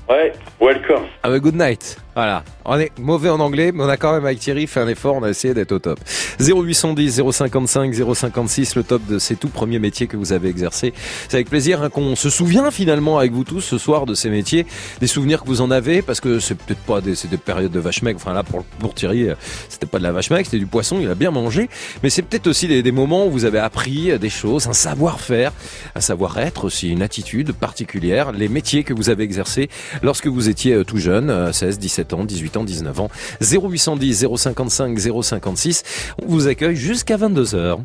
Ouais, 0.07 0.33
welcome. 0.61 1.03
Have 1.23 1.33
a 1.33 1.39
good 1.39 1.55
night. 1.55 1.97
Voilà. 2.15 2.43
On 2.65 2.77
est 2.77 2.91
mauvais 2.99 3.29
en 3.29 3.39
anglais, 3.39 3.71
mais 3.73 3.83
on 3.83 3.89
a 3.89 3.97
quand 3.97 4.13
même 4.13 4.25
avec 4.25 4.39
Thierry 4.39 4.67
fait 4.67 4.79
un 4.79 4.87
effort, 4.87 5.15
on 5.15 5.23
a 5.23 5.29
essayé 5.29 5.53
d'être 5.53 5.71
au 5.71 5.79
top. 5.79 5.99
0810 6.39 7.21
055 7.31 7.93
056, 8.13 8.75
le 8.75 8.83
top 8.83 9.05
de 9.07 9.19
ces 9.19 9.35
tout 9.35 9.47
premiers 9.47 9.79
métiers 9.79 10.07
que 10.07 10.17
vous 10.17 10.33
avez 10.33 10.49
exercés. 10.49 10.93
C'est 11.27 11.35
avec 11.35 11.49
plaisir 11.49 11.81
hein, 11.81 11.89
qu'on 11.89 12.15
se 12.15 12.29
souvient 12.29 12.71
finalement 12.71 13.17
avec 13.17 13.31
vous 13.31 13.43
tous 13.43 13.61
ce 13.61 13.77
soir 13.77 14.05
de 14.05 14.13
ces 14.13 14.29
métiers, 14.29 14.65
des 14.99 15.07
souvenirs 15.07 15.43
que 15.43 15.47
vous 15.47 15.61
en 15.61 15.71
avez, 15.71 16.01
parce 16.01 16.19
que 16.19 16.39
c'est 16.39 16.55
peut-être 16.55 16.81
pas 16.81 17.01
des, 17.01 17.15
périodes 17.37 17.71
de 17.71 17.79
vache 17.79 18.01
maigre. 18.01 18.19
Enfin 18.21 18.33
là, 18.33 18.43
pour, 18.43 18.63
pour 18.63 18.93
Thierry, 18.93 19.29
euh, 19.29 19.35
c'était 19.69 19.85
pas 19.85 19.97
de 19.97 20.03
la 20.03 20.11
vache 20.11 20.29
maigre, 20.29 20.45
c'était 20.45 20.59
du 20.59 20.67
poisson, 20.67 20.99
il 21.01 21.09
a 21.09 21.15
bien 21.15 21.31
mangé. 21.31 21.69
Mais 22.03 22.09
c'est 22.09 22.21
peut-être 22.21 22.47
aussi 22.47 22.67
des, 22.67 22.83
des 22.83 22.91
moments 22.91 23.27
où 23.27 23.31
vous 23.31 23.45
avez 23.45 23.59
appris 23.59 24.11
euh, 24.11 24.17
des 24.17 24.29
choses, 24.29 24.67
un 24.67 24.73
savoir-faire, 24.73 25.51
un 25.95 26.01
savoir-être 26.01 26.65
aussi, 26.65 26.89
une 26.89 27.01
attitude 27.01 27.53
particulière, 27.53 28.31
les 28.31 28.49
métiers 28.49 28.83
que 28.83 28.93
vous 28.93 29.09
avez 29.09 29.23
exercés 29.23 29.69
lorsque 30.01 30.27
vous 30.27 30.49
étiez 30.49 30.73
euh, 30.73 30.83
tout 30.83 30.97
jeune, 30.97 31.29
euh, 31.29 31.51
16, 31.51 31.79
17 31.79 31.98
ans, 32.13 32.23
18 32.23 32.57
ans, 32.57 32.63
19 32.63 32.99
ans. 32.99 33.09
0810 33.41 34.25
055 34.35 34.99
056. 34.99 35.83
On 36.23 36.27
vous 36.27 36.47
accueille 36.47 36.75
jusqu'à 36.75 37.17
22h. 37.17 37.79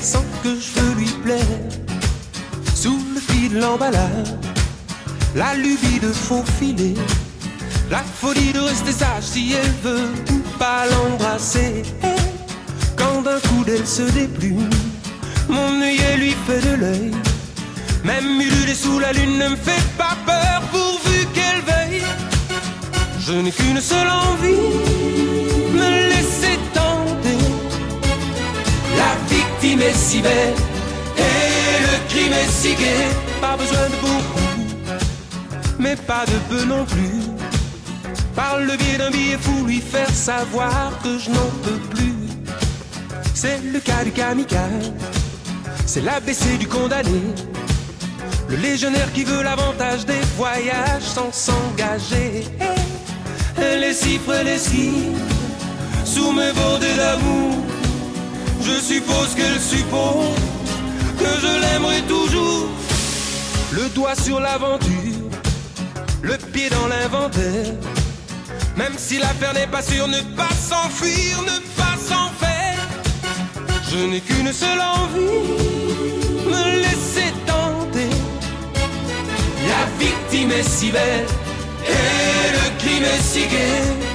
Sent 0.00 0.26
que 0.42 0.56
je 0.60 0.98
lui 0.98 1.10
plaire. 1.24 1.60
Sous 2.74 2.98
le 3.14 3.20
fil 3.20 3.54
de 3.54 3.60
l'emballage, 3.60 4.34
la 5.34 5.54
lubie 5.54 6.00
de 6.00 6.12
faufiler, 6.12 6.94
la 7.90 8.02
folie 8.02 8.52
de 8.52 8.60
rester 8.60 8.92
sage 8.92 9.22
si 9.22 9.54
elle 9.54 9.74
veut 9.82 10.08
ou 10.32 10.58
pas 10.58 10.84
l'embrasser. 10.86 11.82
Quand 12.96 13.22
d'un 13.22 13.40
coup 13.40 13.64
d'elle 13.64 13.86
se 13.86 14.02
déplume, 14.02 14.70
mon 15.48 15.80
œillet 15.80 16.16
lui 16.16 16.34
fait 16.46 16.60
de 16.60 16.74
l'œil. 16.74 17.12
Même 18.04 18.40
ululé 18.40 18.74
sous 18.74 18.98
la 18.98 19.12
lune 19.12 19.38
ne 19.38 19.48
me 19.48 19.56
fait 19.56 19.84
pas 19.98 20.16
peur 20.24 20.62
pourvu 20.70 21.26
qu'elle 21.34 21.62
veille. 21.62 22.02
Je 23.20 23.32
n'ai 23.32 23.50
qu'une 23.50 23.80
seule 23.80 24.08
envie, 24.08 24.54
me 25.74 26.05
victime 29.66 29.82
est 29.82 29.94
si 29.94 30.20
belle 30.20 30.54
et 31.18 31.82
le 31.82 32.08
crime 32.08 32.32
est 32.32 32.50
si 32.50 32.74
gai. 32.74 33.08
Pas 33.40 33.56
besoin 33.56 33.88
de 33.88 33.96
beaucoup, 34.00 34.96
mais 35.78 35.96
pas 35.96 36.24
de 36.26 36.38
peu 36.48 36.64
non 36.64 36.84
plus. 36.84 37.22
Par 38.34 38.58
le 38.60 38.76
biais 38.76 38.98
d'un 38.98 39.10
billet 39.10 39.38
fou, 39.40 39.64
lui 39.66 39.80
faire 39.80 40.10
savoir 40.10 40.92
que 41.02 41.18
je 41.18 41.30
n'en 41.30 41.50
peux 41.64 41.80
plus. 41.94 42.14
C'est 43.34 43.60
le 43.72 43.80
cas 43.80 44.04
du 44.04 44.12
kamikaze, 44.12 44.92
c'est 45.86 46.02
l'ABC 46.02 46.58
du 46.58 46.68
condamné. 46.68 47.22
Le 48.48 48.56
légionnaire 48.56 49.12
qui 49.12 49.24
veut 49.24 49.42
l'avantage 49.42 50.06
des 50.06 50.20
voyages 50.36 51.02
sans 51.02 51.32
s'engager. 51.32 52.44
Les 53.58 53.94
chiffres 53.94 54.34
et 54.40 54.44
les 54.44 54.58
signes 54.58 55.16
sous 56.04 56.30
mes 56.32 56.52
bordées 56.52 56.94
d'amour. 56.96 57.75
Je 58.66 58.80
suppose 58.80 59.32
qu'elle 59.36 59.60
suppose 59.60 60.34
que 61.20 61.30
je 61.40 61.60
l'aimerai 61.60 62.02
toujours. 62.08 62.68
Le 63.70 63.88
doigt 63.90 64.16
sur 64.16 64.40
l'aventure, 64.40 65.30
le 66.22 66.36
pied 66.36 66.68
dans 66.70 66.88
l'inventaire. 66.88 67.74
Même 68.76 68.94
si 68.96 69.18
l'affaire 69.18 69.54
n'est 69.54 69.68
pas 69.68 69.82
sûre, 69.82 70.08
ne 70.08 70.20
pas 70.34 70.50
s'enfuir, 70.50 71.42
ne 71.42 71.58
pas 71.80 71.96
s'en 71.96 72.28
faire. 72.42 72.88
Je 73.88 73.98
n'ai 73.98 74.20
qu'une 74.20 74.52
seule 74.52 74.80
envie, 74.80 75.46
me 76.50 76.80
laisser 76.82 77.32
tenter. 77.46 78.10
La 79.70 80.04
victime 80.04 80.50
est 80.50 80.68
si 80.68 80.90
belle 80.90 81.26
et 81.86 82.52
le 82.56 82.78
crime 82.80 83.04
est 83.04 83.22
si 83.22 83.46
gai. 83.46 84.05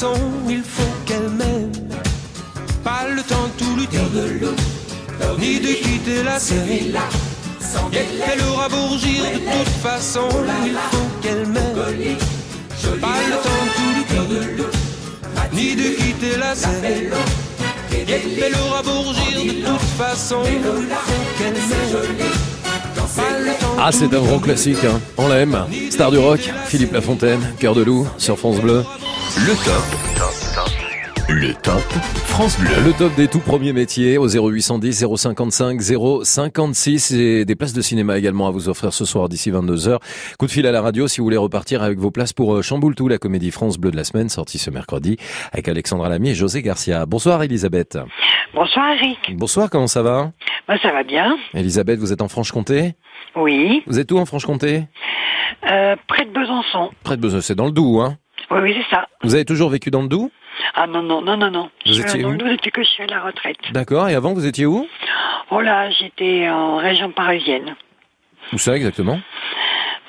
Façon, 0.00 0.20
il 0.48 0.62
faut 0.62 0.94
qu'elle 1.04 1.28
m'aime. 1.28 1.72
Pas 2.82 3.06
le 3.14 3.22
temps 3.22 3.48
de 3.48 3.64
tout 3.64 3.76
lui 3.76 3.86
dire, 3.86 4.00
ni 5.38 5.60
de 5.60 5.74
quitter 5.74 6.22
la 6.22 6.38
scène. 6.38 6.94
Yep, 7.92 8.06
elle 8.32 8.42
aura 8.50 8.68
beau 8.70 8.86
rougir, 8.88 9.22
de 9.34 9.38
toute 9.38 9.74
façon, 9.82 10.28
il 10.64 10.72
faut 10.90 11.08
qu'elle 11.20 11.46
m'aime. 11.46 12.16
Pas 13.00 13.20
le 13.28 13.36
temps 13.44 13.62
de 13.66 13.72
tout 13.76 13.90
lui 13.96 14.04
dire, 14.08 14.66
ni 15.52 15.76
de 15.76 15.88
quitter 15.96 16.38
la 16.38 16.54
scène. 16.54 17.10
Yep, 17.92 18.22
elle 18.46 18.54
aura 18.54 18.82
beau 18.82 19.02
rougir, 19.02 19.54
de 19.54 19.66
toute 19.66 19.80
façon, 19.98 20.38
il 20.46 20.62
faut 20.62 20.80
qu'elle 21.36 21.52
m'aime. 21.52 22.16
De 22.96 23.02
Ah, 23.78 23.90
c'est 23.92 24.14
un 24.14 24.22
grand 24.22 24.38
classique, 24.38 24.82
hein. 24.84 24.98
on 25.18 25.28
l'aime. 25.28 25.58
Star 25.90 26.10
du 26.10 26.16
rock, 26.16 26.40
Philippe 26.68 26.94
Lafontaine, 26.94 27.54
Cœur 27.58 27.74
de 27.74 27.82
loup, 27.82 28.06
sur 28.16 28.38
France 28.38 28.60
Bleu. 28.60 28.82
Le 29.50 29.56
top. 29.64 29.82
Le 31.28 31.54
top 31.54 31.82
France 32.28 32.56
Bleu. 32.60 32.70
Le 32.86 32.92
top 32.92 33.12
des 33.16 33.26
tout 33.26 33.40
premiers 33.40 33.72
métiers 33.72 34.16
au 34.16 34.28
0810 34.28 35.04
055 35.16 35.80
056 36.22 37.10
et 37.10 37.44
des 37.44 37.56
places 37.56 37.72
de 37.72 37.80
cinéma 37.80 38.16
également 38.16 38.46
à 38.46 38.52
vous 38.52 38.68
offrir 38.68 38.92
ce 38.92 39.04
soir 39.04 39.28
d'ici 39.28 39.50
22h. 39.50 39.98
Coup 40.38 40.46
de 40.46 40.52
fil 40.52 40.68
à 40.68 40.70
la 40.70 40.80
radio 40.80 41.08
si 41.08 41.18
vous 41.18 41.24
voulez 41.24 41.36
repartir 41.36 41.82
avec 41.82 41.98
vos 41.98 42.12
places 42.12 42.32
pour 42.32 42.54
euh, 42.54 42.62
Chamboultou, 42.62 43.08
la 43.08 43.18
comédie 43.18 43.50
France 43.50 43.76
Bleu 43.76 43.90
de 43.90 43.96
la 43.96 44.04
semaine 44.04 44.28
sortie 44.28 44.58
ce 44.58 44.70
mercredi 44.70 45.16
avec 45.50 45.66
Alexandra 45.66 46.08
Lamy 46.08 46.30
et 46.30 46.34
José 46.36 46.62
Garcia. 46.62 47.04
Bonsoir 47.06 47.42
Elisabeth. 47.42 47.98
Bonsoir 48.54 48.92
Eric. 48.92 49.36
Bonsoir, 49.36 49.68
comment 49.68 49.88
ça 49.88 50.02
va? 50.02 50.30
Moi 50.68 50.78
ça 50.80 50.92
va 50.92 51.02
bien. 51.02 51.36
Elisabeth, 51.54 51.98
vous 51.98 52.12
êtes 52.12 52.22
en 52.22 52.28
Franche-Comté? 52.28 52.94
Oui. 53.34 53.82
Vous 53.88 53.98
êtes 53.98 54.12
où 54.12 54.18
en 54.18 54.26
Franche-Comté? 54.26 54.84
Euh, 55.68 55.96
près 56.06 56.24
de 56.24 56.30
Besançon. 56.30 56.90
Près 57.02 57.16
de 57.16 57.22
Besançon, 57.22 57.44
c'est 57.44 57.56
dans 57.56 57.66
le 57.66 57.72
Doubs, 57.72 58.00
hein 58.00 58.16
Oui, 58.50 58.58
oui, 58.62 58.76
c'est 58.76 58.94
ça. 58.94 59.08
Vous 59.22 59.34
avez 59.34 59.44
toujours 59.44 59.70
vécu 59.70 59.90
dans 59.90 60.02
le 60.02 60.08
Doubs? 60.08 60.30
Ah 60.74 60.86
non, 60.86 61.02
non, 61.02 61.22
non, 61.22 61.36
non, 61.36 61.50
non. 61.50 61.70
Vous 61.86 61.92
je 61.92 62.00
étiez 62.00 62.08
suis 62.08 62.22
dans 62.22 62.28
où? 62.28 62.32
Le 62.32 62.38
Doubs 62.38 62.50
depuis 62.50 62.70
que 62.70 62.82
je 62.82 62.88
suis 62.88 63.02
à 63.02 63.06
la 63.06 63.20
retraite. 63.20 63.58
D'accord, 63.72 64.08
et 64.08 64.14
avant 64.14 64.32
vous 64.32 64.46
étiez 64.46 64.66
où? 64.66 64.86
Oh 65.50 65.60
là, 65.60 65.90
j'étais 65.90 66.48
en 66.48 66.76
région 66.76 67.10
parisienne. 67.10 67.76
Où 68.52 68.58
ça 68.58 68.76
exactement? 68.76 69.20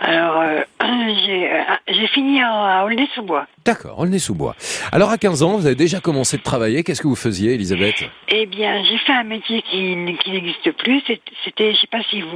Alors, 0.03 0.41
euh, 0.41 0.61
j'ai 1.26 1.51
euh, 1.51 1.61
j'ai 1.88 2.07
fini 2.07 2.41
à, 2.41 2.80
à 2.80 2.85
Aulnay-sous-Bois. 2.85 3.45
D'accord, 3.65 3.99
Aulnay-sous-Bois. 3.99 4.55
Alors 4.91 5.11
à 5.11 5.18
15 5.19 5.43
ans, 5.43 5.57
vous 5.57 5.68
avez 5.68 5.76
déjà 5.76 5.99
commencé 5.99 6.38
de 6.38 6.41
travailler, 6.41 6.84
qu'est-ce 6.84 7.01
que 7.03 7.07
vous 7.07 7.15
faisiez 7.15 7.53
Elisabeth? 7.53 8.05
Eh 8.30 8.47
bien, 8.47 8.84
j'ai 8.84 8.97
fait 8.97 9.13
un 9.13 9.23
métier 9.23 9.61
qui, 9.61 9.95
n'existe 9.95 10.72
plus. 10.72 11.03
C'était, 11.45 11.73
je 11.73 11.80
sais 11.80 11.88
pas 11.88 12.01
si 12.09 12.22
vous, 12.22 12.31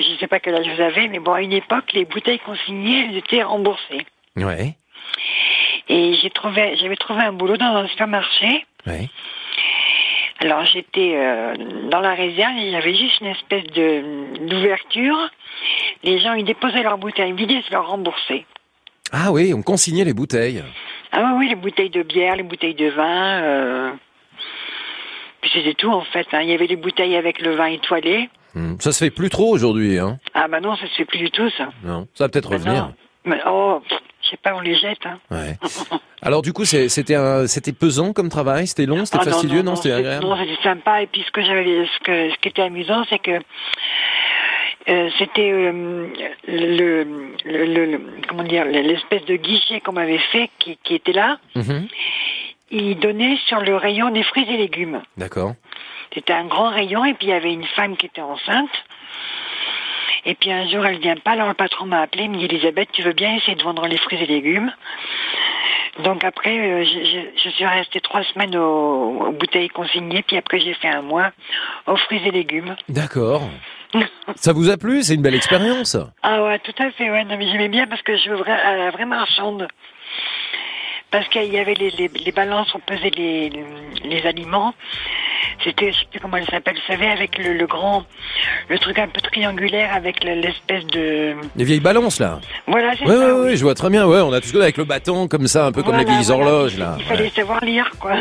je 0.00 0.18
sais 0.18 0.26
pas 0.26 0.40
quel 0.40 0.56
âge 0.56 0.66
vous 0.74 0.82
avez, 0.82 1.06
mais 1.06 1.20
bon, 1.20 1.32
à 1.32 1.42
une 1.42 1.52
époque, 1.52 1.92
les 1.92 2.04
bouteilles 2.04 2.40
consignées, 2.40 3.06
elles 3.08 3.18
étaient 3.18 3.44
remboursées. 3.44 4.04
Ouais. 4.36 4.74
Et 5.88 6.14
j'ai 6.14 6.30
trouvé, 6.30 6.76
j'avais 6.76 6.96
trouvé 6.96 7.20
un 7.22 7.32
boulot 7.32 7.56
dans 7.56 7.76
un 7.76 7.86
supermarché. 7.88 8.64
Ouais. 8.86 9.08
Alors 10.40 10.64
j'étais 10.66 11.12
euh, 11.14 11.54
dans 11.90 12.00
la 12.00 12.14
réserve 12.14 12.56
et 12.58 12.62
il 12.66 12.70
y 12.70 12.76
avait 12.76 12.94
juste 12.94 13.20
une 13.20 13.28
espèce 13.28 13.64
de 13.64 14.46
d'ouverture. 14.48 15.16
Les 16.02 16.18
gens 16.18 16.32
ils 16.34 16.44
déposaient 16.44 16.82
leurs 16.82 16.98
bouteilles 16.98 17.32
vides 17.32 17.50
et 17.52 17.62
se 17.62 17.70
leur 17.72 17.86
remboursaient. 17.88 18.44
Ah 19.12 19.30
oui, 19.30 19.54
on 19.54 19.62
consignait 19.62 20.04
les 20.04 20.12
bouteilles. 20.12 20.62
Ah 21.12 21.22
oui, 21.24 21.32
oui, 21.38 21.48
les 21.48 21.54
bouteilles 21.54 21.90
de 21.90 22.02
bière, 22.02 22.34
les 22.36 22.42
bouteilles 22.42 22.74
de 22.74 22.88
vin. 22.88 23.42
Euh... 23.42 23.92
Puis 25.40 25.50
c'était 25.54 25.74
tout 25.74 25.90
en 25.92 26.02
fait. 26.02 26.26
hein. 26.32 26.40
Il 26.42 26.48
y 26.48 26.52
avait 26.54 26.66
les 26.66 26.76
bouteilles 26.76 27.16
avec 27.16 27.40
le 27.40 27.54
vin 27.54 27.66
étoilé. 27.66 28.28
Hmm, 28.54 28.76
Ça 28.80 28.92
se 28.92 29.04
fait 29.04 29.10
plus 29.10 29.30
trop 29.30 29.50
aujourd'hui, 29.52 29.98
hein 29.98 30.18
Ah 30.34 30.48
bah 30.48 30.60
non, 30.60 30.74
ça 30.76 30.86
se 30.88 30.94
fait 30.94 31.04
plus 31.04 31.18
du 31.18 31.30
tout 31.30 31.48
ça. 31.56 31.68
Non, 31.84 32.06
ça 32.14 32.24
va 32.24 32.28
peut-être 32.28 32.50
Bah 32.50 32.56
revenir. 32.56 32.90
Mais 33.24 33.40
oh, 33.46 33.80
je 34.24 34.30
sais 34.30 34.36
pas, 34.36 34.54
on 34.54 34.60
les 34.60 34.74
jette. 34.74 35.04
Hein. 35.06 35.18
Ouais. 35.30 35.56
Alors 36.22 36.40
du 36.42 36.52
coup, 36.52 36.64
c'était 36.64 37.72
pesant 37.78 38.12
comme 38.12 38.28
travail, 38.30 38.66
c'était 38.66 38.86
long, 38.86 39.04
c'était 39.04 39.18
Ah, 39.20 39.24
non, 39.26 39.30
fastidieux, 39.32 39.62
non, 39.62 39.72
non, 39.72 39.76
c'était 39.76 39.92
agréable? 39.92 40.24
Non, 40.24 40.36
c'était 40.36 40.62
sympa. 40.62 41.02
Et 41.02 41.06
puis 41.06 41.22
ce 41.26 41.30
que 41.30 41.42
j'avais, 41.42 41.86
ce 41.86 42.04
que 42.04 42.30
ce 42.30 42.36
qui 42.38 42.48
était 42.48 42.62
amusant, 42.62 43.04
c'est 43.10 43.18
que 43.18 43.40
euh, 44.88 45.08
c'était 45.18 45.50
euh, 45.50 46.08
le, 46.46 47.04
le, 47.44 47.64
le- 47.66 47.86
le- 47.92 48.00
comment 48.28 48.42
dire 48.42 48.64
l'espèce 48.66 49.24
de 49.24 49.36
guichet 49.36 49.80
qu'on 49.80 49.92
m'avait 49.92 50.18
fait 50.18 50.50
qui, 50.58 50.78
qui 50.82 50.94
était 50.94 51.12
là. 51.12 51.38
Mhm. 51.54 51.88
Il 52.70 52.98
donnait 52.98 53.36
sur 53.46 53.60
le 53.60 53.76
rayon 53.76 54.10
des 54.10 54.22
fruits 54.22 54.46
et 54.48 54.56
légumes. 54.56 55.00
D'accord. 55.16 55.54
C'était 56.14 56.32
un 56.32 56.44
grand 56.46 56.70
rayon 56.70 57.04
et 57.04 57.14
puis 57.14 57.28
il 57.28 57.30
y 57.30 57.34
avait 57.34 57.52
une 57.52 57.64
femme 57.66 57.96
qui 57.96 58.06
était 58.06 58.20
enceinte. 58.20 58.70
Et 60.26 60.34
puis 60.34 60.50
un 60.50 60.68
jour 60.68 60.84
elle 60.86 60.98
vient 60.98 61.16
pas, 61.16 61.32
alors 61.32 61.48
le 61.48 61.54
patron 61.54 61.86
m'a 61.86 62.00
appelé, 62.02 62.28
dit 62.28 62.44
Elisabeth, 62.44 62.88
tu 62.92 63.02
veux 63.02 63.12
bien 63.12 63.34
essayer 63.36 63.54
de 63.56 63.62
vendre 63.62 63.86
les 63.86 63.98
fruits 63.98 64.22
et 64.22 64.26
légumes? 64.26 64.72
Donc 66.02 66.24
après, 66.24 66.58
euh, 66.58 66.84
je, 66.84 67.04
je- 67.04 67.40
je 67.44 67.48
suis 67.50 67.64
restée 67.66 68.00
trois 68.00 68.24
semaines 68.24 68.56
aux, 68.56 69.26
aux 69.28 69.32
bouteilles 69.32 69.68
consignées, 69.68 70.22
puis 70.22 70.36
après 70.36 70.58
j'ai 70.58 70.74
fait 70.74 70.88
un 70.88 71.02
mois 71.02 71.30
aux 71.86 71.96
fruits 71.96 72.20
et 72.26 72.30
légumes. 72.32 72.74
D'accord. 72.88 73.42
Ça 74.34 74.52
vous 74.52 74.70
a 74.70 74.76
plu? 74.76 75.02
C'est 75.02 75.14
une 75.14 75.22
belle 75.22 75.36
expérience. 75.36 75.96
Ah 76.22 76.42
ouais, 76.44 76.58
tout 76.58 76.74
à 76.82 76.90
fait, 76.92 77.10
ouais, 77.10 77.24
non, 77.24 77.36
mais 77.38 77.46
j'aimais 77.48 77.68
bien 77.68 77.86
parce 77.86 78.02
que 78.02 78.16
je 78.16 78.28
veux 78.30 78.36
vra- 78.38 78.76
la 78.76 78.90
vraie 78.90 79.04
marchande. 79.04 79.68
Parce 81.14 81.28
qu'il 81.28 81.44
y 81.54 81.58
avait 81.60 81.74
les, 81.74 81.90
les, 81.90 82.10
les 82.24 82.32
balances, 82.32 82.74
on 82.74 82.80
pesait 82.80 83.12
les, 83.16 83.52
les 84.04 84.26
aliments. 84.26 84.74
C'était, 85.62 85.92
je 85.92 85.98
sais 86.00 86.06
plus 86.10 86.18
comment 86.18 86.38
elle 86.38 86.46
s'appelle, 86.46 86.74
vous 86.74 86.92
savez, 86.92 87.06
avec 87.06 87.38
le, 87.38 87.52
le 87.52 87.66
grand, 87.68 88.02
le 88.68 88.76
truc 88.80 88.98
un 88.98 89.06
peu 89.06 89.20
triangulaire 89.20 89.94
avec 89.94 90.24
le- 90.24 90.34
l'espèce 90.34 90.84
de... 90.88 91.34
Les 91.54 91.62
vieilles 91.62 91.78
balances 91.78 92.18
là. 92.18 92.40
Voilà, 92.66 92.94
c'est 92.98 93.04
Ouais, 93.06 93.14
ça. 93.14 93.34
ouais, 93.36 93.40
ouais, 93.44 93.56
je 93.56 93.62
vois 93.62 93.76
très 93.76 93.90
bien. 93.90 94.04
Ouais, 94.08 94.20
on 94.22 94.32
a 94.32 94.40
tous 94.40 94.60
avec 94.60 94.76
le 94.76 94.82
bâton 94.82 95.28
comme 95.28 95.46
ça, 95.46 95.66
un 95.66 95.70
peu 95.72 95.84
comme 95.84 95.96
les 95.96 96.04
vieilles 96.04 96.24
voilà. 96.24 96.46
horloges 96.46 96.78
là. 96.78 96.96
Il 96.98 97.04
fallait 97.04 97.30
savoir 97.30 97.64
lire, 97.64 97.88
quoi. 98.00 98.16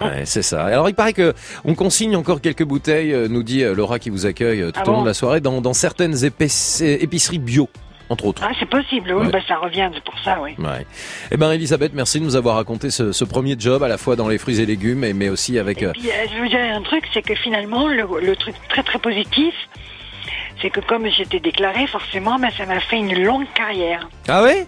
Ouais, 0.00 0.24
c'est 0.24 0.42
ça. 0.42 0.64
Alors 0.66 0.88
il 0.88 0.94
paraît 0.94 1.14
que 1.14 1.34
on 1.64 1.74
consigne 1.74 2.14
encore 2.14 2.40
quelques 2.40 2.62
bouteilles, 2.64 3.12
euh, 3.12 3.26
nous 3.28 3.42
dit 3.42 3.64
euh, 3.64 3.74
Laura 3.74 3.98
qui 3.98 4.10
vous 4.10 4.24
accueille 4.24 4.62
euh, 4.62 4.70
tout 4.70 4.80
Ah 4.84 4.88
au 4.88 4.92
long 4.92 5.02
de 5.02 5.08
la 5.08 5.14
soirée, 5.14 5.40
dans, 5.40 5.60
dans 5.60 5.74
certaines 5.74 6.14
épiceries 6.24 7.38
bio, 7.40 7.68
entre 8.08 8.26
autres. 8.26 8.42
Ah, 8.44 8.52
c'est 8.58 8.68
possible, 8.68 9.12
oui, 9.12 9.26
Ouais. 9.26 9.32
bah, 9.32 9.38
ça 9.46 9.56
revient, 9.56 9.90
pour 10.04 10.18
ça, 10.20 10.38
oui. 10.42 10.54
Ouais. 10.58 10.86
Eh 11.30 11.36
ben 11.36 11.50
Elisabeth, 11.52 11.92
merci 11.94 12.20
de 12.20 12.24
nous 12.24 12.36
avoir 12.36 12.56
raconté 12.56 12.90
ce, 12.90 13.12
ce 13.12 13.24
premier 13.24 13.56
job 13.58 13.82
à 13.82 13.88
la 13.88 13.98
fois 13.98 14.16
dans 14.16 14.28
les 14.28 14.38
fruits 14.38 14.60
et 14.60 14.66
légumes, 14.66 15.04
et, 15.04 15.12
mais 15.12 15.28
aussi 15.28 15.58
avec. 15.58 15.82
euh, 15.82 15.92
Puis, 15.92 16.08
euh, 16.10 16.26
je 16.34 16.40
veux 16.42 16.48
dire 16.48 16.60
un 16.60 16.82
truc, 16.82 17.04
c'est 17.12 17.22
que 17.22 17.34
finalement, 17.34 17.88
le, 17.88 18.06
le 18.22 18.36
truc 18.36 18.54
très 18.68 18.82
très 18.82 18.98
positif, 18.98 19.54
c'est 20.62 20.70
que 20.70 20.80
comme 20.80 21.06
j'étais 21.08 21.40
déclarée, 21.40 21.86
forcément, 21.86 22.38
ben, 22.38 22.50
ça 22.56 22.64
m'a 22.66 22.80
fait 22.80 22.96
une 22.98 23.22
longue 23.24 23.46
carrière. 23.54 24.08
Ah 24.28 24.42
ouais? 24.42 24.66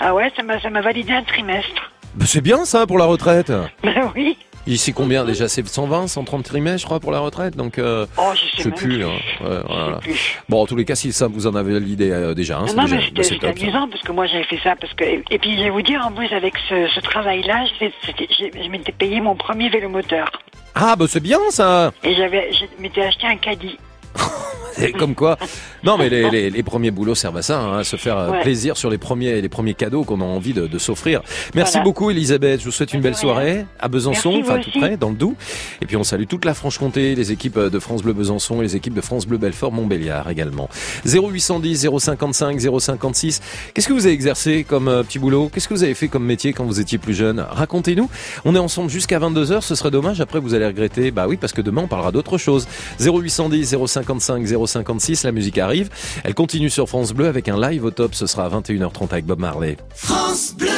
Ah 0.00 0.14
ouais, 0.14 0.32
ça 0.36 0.42
m'a 0.42 0.60
ça 0.60 0.70
m'a 0.70 0.80
validé 0.80 1.12
un 1.12 1.22
trimestre. 1.24 1.92
Bah, 2.14 2.24
C'est 2.26 2.40
bien 2.40 2.64
ça 2.64 2.86
pour 2.86 2.98
la 2.98 3.04
retraite. 3.06 3.52
Ben 3.82 4.10
oui. 4.14 4.36
Ici 4.66 4.92
combien 4.94 5.24
déjà? 5.24 5.46
C'est 5.48 5.66
120, 5.66 6.06
130 6.08 6.42
trimestres, 6.44 6.80
je 6.80 6.86
crois, 6.86 6.98
pour 7.00 7.12
la 7.12 7.18
retraite? 7.20 7.54
Donc, 7.56 7.78
euh, 7.78 8.06
Oh, 8.16 8.32
je 8.34 8.62
sais 8.62 8.70
plus. 8.70 8.88
plus. 8.88 9.04
hein. 9.04 9.08
Ouais, 9.42 9.58
voilà. 9.68 10.00
Bon, 10.48 10.62
en 10.62 10.66
tous 10.66 10.76
les 10.76 10.84
cas, 10.86 10.94
si 10.94 11.12
ça 11.12 11.26
vous 11.26 11.46
en 11.46 11.54
avez 11.54 11.78
l'idée 11.80 12.10
euh, 12.10 12.32
déjà, 12.34 12.58
hein, 12.58 12.64
c'est 12.66 12.74
non, 12.76 12.84
déjà 12.84 12.96
mais 12.96 13.10
bah, 13.14 13.22
c'était 13.22 13.46
ça. 13.54 13.62
amusant 13.66 13.88
parce 13.88 14.02
que 14.02 14.12
moi 14.12 14.26
j'avais 14.26 14.44
fait 14.44 14.58
ça 14.64 14.74
parce 14.80 14.92
que 14.94 15.04
et 15.04 15.38
puis 15.38 15.56
je 15.58 15.64
vais 15.64 15.70
vous 15.70 15.82
dire 15.82 16.00
en 16.06 16.12
plus 16.12 16.32
avec 16.32 16.54
ce, 16.68 16.86
ce 16.94 17.00
travail-là, 17.00 17.66
je 17.78 18.68
m'étais 18.70 18.92
payé 18.92 19.20
mon 19.20 19.34
premier 19.36 19.68
vélomoteur 19.68 20.30
Ah 20.74 20.96
bah 20.96 21.04
c'est 21.08 21.20
bien 21.22 21.38
ça. 21.50 21.92
et 22.02 22.14
j'avais 22.14 22.50
je 22.52 22.64
m'étais 22.82 23.02
acheté 23.02 23.26
un 23.26 23.36
caddie. 23.36 23.76
Comme 24.98 25.14
quoi. 25.14 25.38
Non, 25.84 25.96
mais 25.96 26.08
les, 26.08 26.28
les, 26.30 26.50
les 26.50 26.62
premiers 26.64 26.90
boulots 26.90 27.14
servent 27.14 27.36
à 27.36 27.42
ça, 27.42 27.60
hein, 27.60 27.78
à 27.78 27.84
se 27.84 27.94
faire 27.96 28.18
euh, 28.18 28.30
Ouais. 28.32 28.40
plaisir 28.42 28.76
sur 28.76 28.90
les 28.90 28.98
premiers, 28.98 29.40
les 29.40 29.48
premiers 29.48 29.74
cadeaux 29.74 30.02
qu'on 30.02 30.20
a 30.20 30.24
envie 30.24 30.52
de, 30.52 30.66
de 30.66 30.78
s'offrir. 30.78 31.22
Merci 31.54 31.72
Voilà. 31.74 31.84
beaucoup, 31.84 32.10
Elisabeth. 32.10 32.58
Je 32.60 32.64
vous 32.64 32.72
souhaite 32.72 32.92
une 32.92 33.00
belle 33.00 33.14
soirée 33.14 33.66
à 33.78 33.86
Besançon, 33.88 34.36
enfin 34.40 34.58
tout 34.58 34.70
près, 34.76 34.96
dans 34.96 35.10
le 35.10 35.14
Doubs. 35.14 35.36
Et 35.80 35.86
puis 35.86 35.96
on 35.96 36.02
salue 36.02 36.24
toute 36.28 36.44
la 36.44 36.54
Franche-Comté, 36.54 37.14
les 37.14 37.30
équipes 37.30 37.58
de 37.58 37.78
France 37.78 38.02
Bleu 38.02 38.12
Besançon 38.14 38.60
et 38.60 38.64
les 38.64 38.74
équipes 38.76 38.94
de 38.94 39.00
France 39.00 39.26
Bleu 39.26 39.38
Belfort 39.38 39.70
Montbéliard 39.72 40.28
également. 40.28 40.68
0810 41.06 41.88
055 41.98 42.60
056. 42.80 43.40
Qu'est-ce 43.74 43.86
que 43.88 43.92
vous 43.92 44.06
avez 44.06 44.14
exercé 44.14 44.64
comme 44.68 44.88
euh, 44.88 45.02
petit 45.04 45.20
boulot? 45.20 45.50
Qu'est-ce 45.54 45.68
que 45.68 45.74
vous 45.74 45.84
avez 45.84 45.94
fait 45.94 46.08
comme 46.08 46.24
métier 46.24 46.52
quand 46.52 46.64
vous 46.64 46.80
étiez 46.80 46.98
plus 46.98 47.14
jeune? 47.14 47.44
Racontez-nous. 47.48 48.10
On 48.44 48.56
est 48.56 48.58
ensemble 48.58 48.90
jusqu'à 48.90 49.20
22h. 49.20 49.60
Ce 49.60 49.74
serait 49.76 49.92
dommage. 49.92 50.20
Après, 50.20 50.40
vous 50.40 50.54
allez 50.54 50.66
regretter. 50.66 51.10
Bah 51.12 51.26
oui, 51.28 51.36
parce 51.36 51.52
que 51.52 51.60
demain 51.60 51.82
on 51.84 51.88
parlera 51.88 52.10
d'autre 52.10 52.38
chose. 52.38 52.66
0810 53.00 53.76
055 53.86 54.03
056. 54.04 55.24
La 55.24 55.32
musique 55.32 55.58
arrive. 55.58 55.88
Elle 56.24 56.34
continue 56.34 56.70
sur 56.70 56.88
France 56.88 57.12
Bleu 57.12 57.26
avec 57.26 57.48
un 57.48 57.60
live 57.60 57.84
au 57.84 57.90
top. 57.90 58.14
Ce 58.14 58.26
sera 58.26 58.46
à 58.46 58.48
21h30 58.48 59.12
avec 59.12 59.26
Bob 59.26 59.40
Marley. 59.40 59.76
France 59.94 60.54
Bleu. 60.56 60.68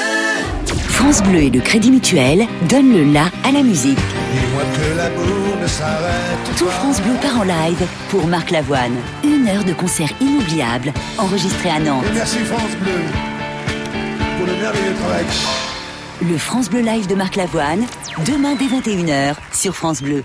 France 0.89 1.23
Bleu 1.23 1.43
et 1.43 1.51
le 1.51 1.61
Crédit 1.61 1.91
Mutuel 1.91 2.47
donnent 2.69 2.93
le 2.93 3.13
la 3.13 3.27
à 3.45 3.53
la 3.53 3.63
musique. 3.63 3.99
Dis-moi 3.99 4.63
que 4.75 4.97
l'amour 4.97 5.57
ne 5.63 5.67
s'arrête 5.67 6.57
Tout 6.57 6.67
France 6.67 7.01
Bleu 7.03 7.13
part 7.21 7.41
en 7.41 7.45
live 7.45 7.87
pour 8.09 8.27
Marc 8.27 8.51
Lavoine. 8.51 8.97
Une 9.23 9.47
heure 9.49 9.65
de 9.65 9.73
concert 9.73 10.11
inoubliable 10.21 10.93
enregistré 11.19 11.71
à 11.71 11.79
Nantes. 11.79 12.05
Et 12.11 12.15
merci 12.15 12.39
France 12.39 12.77
Bleu 12.81 12.93
pour 14.39 14.47
le 14.47 14.53
merveilleux 14.55 14.95
travail. 14.95 15.25
Le 16.23 16.39
France 16.39 16.71
Bleu 16.71 16.81
Live 16.81 17.07
de 17.09 17.15
Marc 17.15 17.37
Lavoine, 17.37 17.85
demain 18.27 18.55
dès 18.55 18.65
21h 18.65 19.35
sur 19.53 19.77
France 19.77 20.03
Bleu. 20.03 20.25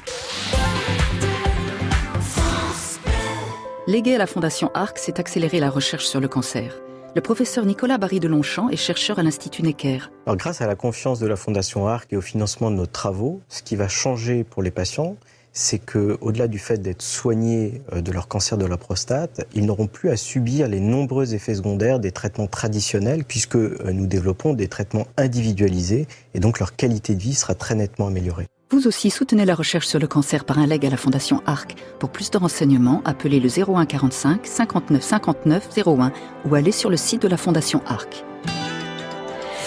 Légué 3.87 4.13
à 4.13 4.19
la 4.19 4.27
Fondation 4.27 4.69
ARC, 4.75 4.99
c'est 4.99 5.19
accélérer 5.19 5.59
la 5.59 5.71
recherche 5.71 6.05
sur 6.05 6.19
le 6.19 6.27
cancer. 6.27 6.79
Le 7.15 7.21
professeur 7.21 7.65
Nicolas 7.65 7.97
Barry 7.97 8.19
de 8.19 8.27
Longchamp 8.27 8.69
est 8.69 8.75
chercheur 8.75 9.17
à 9.17 9.23
l'Institut 9.23 9.63
Necker. 9.63 10.11
Grâce 10.27 10.61
à 10.61 10.67
la 10.67 10.75
confiance 10.75 11.19
de 11.19 11.25
la 11.25 11.35
Fondation 11.35 11.87
ARC 11.87 12.13
et 12.13 12.15
au 12.15 12.21
financement 12.21 12.69
de 12.69 12.75
nos 12.75 12.85
travaux, 12.85 13.41
ce 13.49 13.63
qui 13.63 13.75
va 13.75 13.87
changer 13.87 14.43
pour 14.43 14.61
les 14.61 14.69
patients, 14.69 15.17
c'est 15.51 15.79
que, 15.79 16.19
au-delà 16.21 16.47
du 16.47 16.59
fait 16.59 16.77
d'être 16.77 17.01
soignés 17.01 17.81
euh, 17.91 18.01
de 18.01 18.11
leur 18.11 18.27
cancer 18.27 18.55
de 18.55 18.67
la 18.67 18.77
prostate, 18.77 19.47
ils 19.55 19.65
n'auront 19.65 19.87
plus 19.87 20.11
à 20.11 20.15
subir 20.15 20.67
les 20.67 20.79
nombreux 20.79 21.33
effets 21.33 21.55
secondaires 21.55 21.99
des 21.99 22.11
traitements 22.11 22.47
traditionnels, 22.47 23.25
puisque 23.25 23.55
euh, 23.55 23.79
nous 23.91 24.05
développons 24.05 24.53
des 24.53 24.67
traitements 24.67 25.07
individualisés, 25.17 26.07
et 26.35 26.39
donc 26.39 26.59
leur 26.59 26.75
qualité 26.75 27.15
de 27.15 27.21
vie 27.21 27.33
sera 27.33 27.55
très 27.55 27.73
nettement 27.73 28.07
améliorée. 28.07 28.47
Vous 28.71 28.87
aussi 28.87 29.09
soutenez 29.09 29.43
la 29.43 29.53
recherche 29.53 29.85
sur 29.85 29.99
le 29.99 30.07
cancer 30.07 30.45
par 30.45 30.57
un 30.57 30.65
leg 30.65 30.85
à 30.85 30.89
la 30.89 30.95
Fondation 30.95 31.43
ARC. 31.45 31.75
Pour 31.99 32.09
plus 32.09 32.31
de 32.31 32.37
renseignements, 32.37 33.01
appelez 33.03 33.41
le 33.41 33.49
01 33.49 33.85
45 33.85 34.47
59 34.47 35.03
59 35.03 35.69
01 35.85 36.13
ou 36.45 36.55
allez 36.55 36.71
sur 36.71 36.89
le 36.89 36.95
site 36.95 37.21
de 37.21 37.27
la 37.27 37.35
Fondation 37.35 37.81
ARC. 37.85 38.23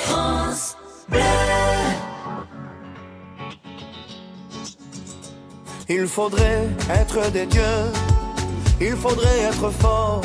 France. 0.04 0.78
Il 5.90 6.06
faudrait 6.06 6.66
être 6.88 7.30
des 7.30 7.44
dieux, 7.44 7.62
il 8.80 8.96
faudrait 8.96 9.40
être 9.40 9.68
fort, 9.68 10.22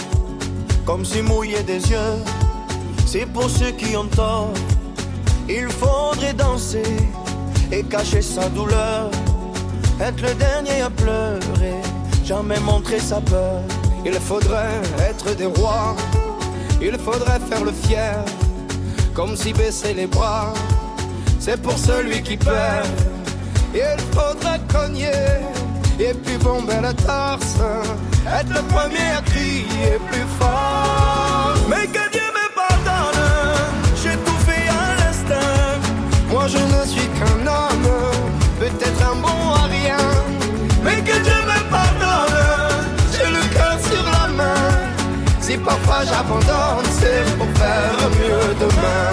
comme 0.86 1.04
si 1.04 1.22
mouiller 1.22 1.64
des 1.64 1.82
yeux, 1.92 2.24
c'est 3.06 3.26
pour 3.26 3.50
ceux 3.50 3.72
qui 3.72 3.98
ont 3.98 4.08
tort. 4.08 4.54
Il 5.50 5.68
faudrait 5.68 6.34
danser 6.34 6.84
et 7.72 7.84
cacher 7.84 8.22
sa 8.22 8.50
douleur, 8.50 9.10
être 10.02 10.22
le 10.22 10.34
dernier 10.36 10.82
à 10.82 10.90
pleurer, 10.90 11.82
jamais 12.26 12.60
montrer 12.60 13.00
sa 13.00 13.22
peur. 13.22 13.62
Il 14.06 14.14
faudrait 14.14 14.82
être 15.10 15.36
des 15.36 15.46
rois, 15.46 15.96
il 16.82 16.98
faudrait 16.98 17.40
faire 17.50 17.64
le 17.64 17.72
fier, 17.72 18.24
comme 19.14 19.36
si 19.36 19.54
baisser 19.54 19.94
les 19.94 20.08
bras, 20.08 20.54
c'est 21.40 21.62
pour 21.62 21.78
celui 21.78 22.22
qui 22.24 22.38
perd. 22.38 22.88
Il 23.74 24.02
faudrait 24.14 24.60
cogner 24.72 25.12
et 26.00 26.14
puis 26.14 26.38
bomber 26.38 26.82
la 26.82 26.94
torse, 26.94 27.58
être 28.26 28.50
le 28.50 28.62
premier 28.74 29.12
à 29.18 29.22
crier 29.22 30.00
plus 30.10 30.28
fort. 30.40 31.40
Si 45.50 45.58
parfois 45.58 46.06
j'abandonne, 46.06 46.86
c'est 47.00 47.26
pour 47.40 47.48
faire 47.58 48.10
mieux 48.20 48.54
demain. 48.60 49.10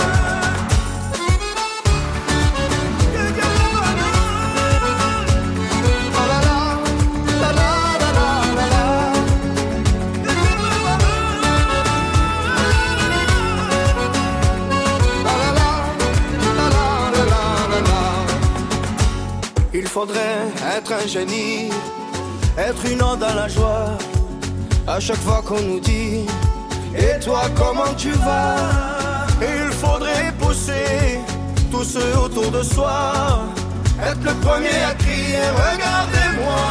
Il 19.72 19.86
faudrait 19.88 20.20
être 20.76 20.92
un 20.92 21.06
génie, 21.06 21.70
être 22.58 22.84
une 22.92 23.02
onde 23.02 23.20
dans 23.20 23.34
la 23.34 23.48
joie. 23.48 23.96
À 24.88 25.00
chaque 25.00 25.16
fois 25.18 25.42
qu'on 25.44 25.60
nous 25.60 25.80
dit 25.80 26.26
Et 26.96 27.18
toi 27.20 27.42
comment 27.56 27.92
tu 27.96 28.12
vas? 28.12 29.26
Il 29.42 29.72
faudrait 29.72 30.32
pousser 30.38 31.18
tous 31.70 31.84
ceux 31.84 32.16
autour 32.16 32.50
de 32.52 32.62
soi. 32.62 33.42
Être 34.00 34.22
le 34.22 34.32
premier 34.46 34.78
à 34.88 34.94
crier 34.94 35.42
Regardez-moi. 35.66 36.62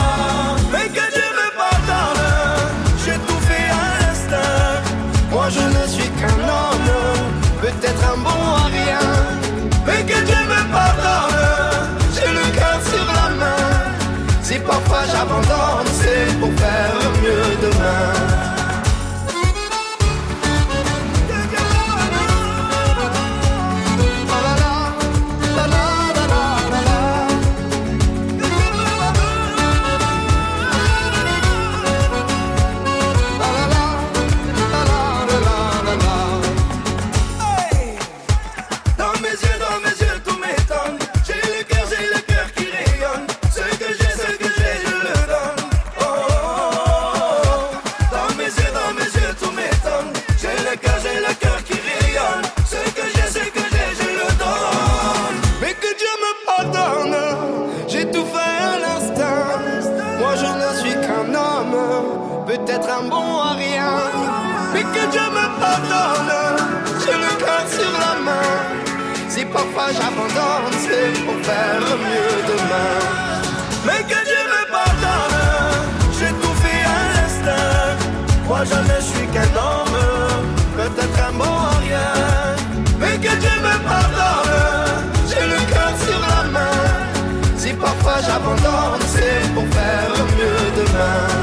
Mais 0.71 0.87
que 0.87 1.05
Dieu 1.13 1.29
me 1.39 1.49
pardonne 1.57 2.23
J'ai 3.05 3.19
tout 3.27 3.41
fait 3.49 3.69
à 3.69 4.07
l'instinct. 4.07 4.81
Moi 5.31 5.47
je 5.49 5.59
ne 5.59 5.87
suis 5.87 6.09
qu'un 6.11 6.39
homme 6.55 6.91
Peut-être 7.61 8.03
un 8.13 8.17
bon 8.17 8.41
à 8.63 8.65
rien. 8.67 9.05
Mais 9.85 10.01
que 10.03 10.19
Dieu 10.25 10.41
me 10.53 10.71
pardonne 10.71 11.39
J'ai 12.15 12.31
le 12.31 12.57
cœur 12.57 12.79
sur 12.91 13.05
la 13.05 13.29
main. 13.35 13.65
Si 14.41 14.57
parfois 14.59 15.03
j'abandonne 15.11 15.84
mieux 17.85 18.24
faire 71.47 71.87
mieux 72.05 72.37
demain. 72.51 72.95
Mais 73.85 74.01
que 74.11 74.19
Dieu 74.29 74.43
me 74.53 74.61
pardonne, 74.77 75.39
j'ai 76.17 76.33
tout 76.41 76.55
fait 76.63 76.83
à 76.97 77.01
l'instinct. 77.13 77.93
Moi 78.47 78.61
je 78.71 78.79
ne 78.91 78.97
suis 79.09 79.27
qu'un 79.33 79.51
homme, 79.67 79.99
peut-être 80.79 81.19
un 81.29 81.33
bon 81.41 81.55
à 81.71 81.77
rien. 81.85 82.13
Mais 82.99 83.15
que 83.23 83.33
Dieu 83.43 83.55
me 83.67 83.75
pardonne, 83.91 85.03
j'ai 85.29 85.45
le 85.53 85.59
cœur 85.71 85.93
sur 86.05 86.21
la 86.33 86.41
main. 86.55 86.81
Si 87.57 87.73
parfois 87.73 88.17
j'abandonne, 88.27 89.03
c'est 89.15 89.41
pour 89.53 89.67
faire 89.77 90.15
mieux 90.37 90.63
demain. 90.79 91.34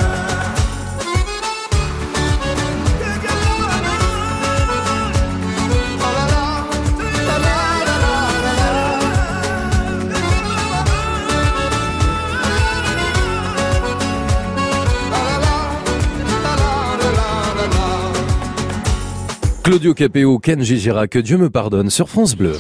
Claudio 19.63 19.95
Capéo, 19.95 20.41
Ken 20.41 20.61
Gigera, 20.61 21.07
que 21.07 21.21
Dieu 21.21 21.39
me 21.39 21.49
pardonne 21.49 21.89
sur 21.89 22.09
France 22.09 22.35
Bleu. 22.35 22.59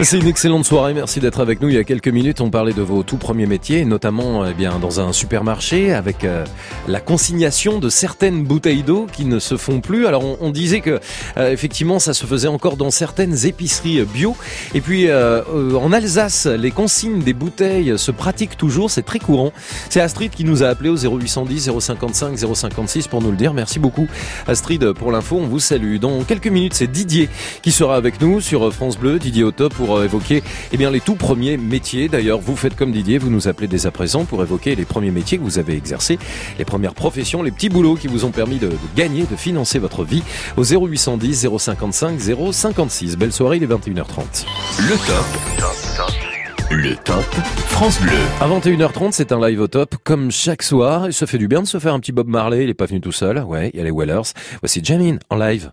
C'est 0.00 0.16
une 0.16 0.28
excellente 0.28 0.64
soirée, 0.64 0.94
merci 0.94 1.18
d'être 1.18 1.40
avec 1.40 1.60
nous. 1.60 1.68
Il 1.70 1.74
y 1.74 1.78
a 1.78 1.82
quelques 1.82 2.08
minutes, 2.08 2.40
on 2.40 2.50
parlait 2.50 2.72
de 2.72 2.82
vos 2.82 3.02
tout 3.02 3.16
premiers 3.16 3.46
métiers, 3.46 3.84
notamment 3.84 4.46
eh 4.46 4.54
bien 4.54 4.78
dans 4.78 5.00
un 5.00 5.12
supermarché 5.12 5.92
avec 5.92 6.22
euh, 6.22 6.44
la 6.86 7.00
consignation 7.00 7.80
de 7.80 7.88
certaines 7.88 8.44
bouteilles 8.44 8.84
d'eau 8.84 9.08
qui 9.12 9.24
ne 9.24 9.40
se 9.40 9.56
font 9.56 9.80
plus. 9.80 10.06
Alors 10.06 10.24
on, 10.24 10.38
on 10.40 10.50
disait 10.50 10.82
que 10.82 11.00
euh, 11.36 11.50
effectivement 11.50 11.98
ça 11.98 12.14
se 12.14 12.26
faisait 12.26 12.46
encore 12.46 12.76
dans 12.76 12.92
certaines 12.92 13.44
épiceries 13.44 14.02
bio. 14.04 14.36
Et 14.72 14.80
puis 14.80 15.08
euh, 15.08 15.42
euh, 15.52 15.74
en 15.74 15.92
Alsace, 15.92 16.46
les 16.46 16.70
consignes 16.70 17.22
des 17.22 17.34
bouteilles 17.34 17.98
se 17.98 18.12
pratiquent 18.12 18.56
toujours, 18.56 18.92
c'est 18.92 19.02
très 19.02 19.18
courant. 19.18 19.52
C'est 19.90 20.00
Astrid 20.00 20.30
qui 20.30 20.44
nous 20.44 20.62
a 20.62 20.68
appelé 20.68 20.90
au 20.90 20.96
0810 20.96 21.72
055 21.80 22.38
056 22.54 23.08
pour 23.08 23.20
nous 23.20 23.32
le 23.32 23.36
dire. 23.36 23.52
Merci 23.52 23.80
beaucoup 23.80 24.06
Astrid 24.46 24.92
pour 24.92 25.10
l'info, 25.10 25.38
on 25.42 25.46
vous 25.48 25.60
salue. 25.60 25.96
Dans 25.96 26.22
quelques 26.22 26.46
minutes, 26.46 26.74
c'est 26.74 26.86
Didier 26.86 27.28
qui 27.62 27.72
sera 27.72 27.96
avec 27.96 28.20
nous 28.20 28.40
sur 28.40 28.72
France 28.72 28.96
Bleu, 28.96 29.18
Didier 29.18 29.42
au 29.42 29.50
top 29.50 29.74
pour 29.74 29.87
euh, 29.96 30.04
évoquer 30.04 30.42
eh 30.72 30.76
bien 30.76 30.90
les 30.90 31.00
tout 31.00 31.14
premiers 31.14 31.56
métiers. 31.56 32.08
D'ailleurs, 32.08 32.40
vous 32.40 32.56
faites 32.56 32.76
comme 32.76 32.92
Didier, 32.92 33.18
vous 33.18 33.30
nous 33.30 33.48
appelez 33.48 33.68
dès 33.68 33.86
à 33.86 33.90
présent 33.90 34.24
pour 34.24 34.42
évoquer 34.42 34.74
les 34.74 34.84
premiers 34.84 35.10
métiers 35.10 35.38
que 35.38 35.42
vous 35.42 35.58
avez 35.58 35.76
exercés, 35.76 36.18
les 36.58 36.64
premières 36.64 36.94
professions, 36.94 37.42
les 37.42 37.50
petits 37.50 37.68
boulots 37.68 37.96
qui 37.96 38.08
vous 38.08 38.24
ont 38.24 38.30
permis 38.30 38.58
de, 38.58 38.68
de 38.68 38.76
gagner, 38.96 39.24
de 39.24 39.36
financer 39.36 39.78
votre 39.78 40.04
vie 40.04 40.22
au 40.56 40.64
0810 40.64 41.48
055 41.58 42.20
056. 42.52 43.16
Belle 43.16 43.32
soirée, 43.32 43.56
il 43.58 43.62
est 43.62 43.66
21h30. 43.66 44.46
Le 44.78 44.96
top. 45.06 45.98
Le 46.70 46.94
top 46.96 47.24
France 47.68 47.98
Bleu. 48.00 48.12
À 48.40 48.48
21h30, 48.48 49.12
c'est 49.12 49.32
un 49.32 49.40
live 49.40 49.60
au 49.60 49.68
top, 49.68 49.96
comme 50.04 50.30
chaque 50.30 50.62
soir. 50.62 51.06
Et 51.06 51.12
ça 51.12 51.26
fait 51.26 51.38
du 51.38 51.48
bien 51.48 51.62
de 51.62 51.66
se 51.66 51.78
faire 51.78 51.94
un 51.94 52.00
petit 52.00 52.12
Bob 52.12 52.28
Marley. 52.28 52.64
Il 52.64 52.70
est 52.70 52.74
pas 52.74 52.86
venu 52.86 53.00
tout 53.00 53.12
seul. 53.12 53.38
Ouais, 53.38 53.70
il 53.72 53.78
y 53.78 53.80
a 53.80 53.84
les 53.84 53.90
Wellers. 53.90 54.32
Voici 54.60 54.80
Jamin 54.84 55.16
en 55.30 55.36
live. 55.36 55.70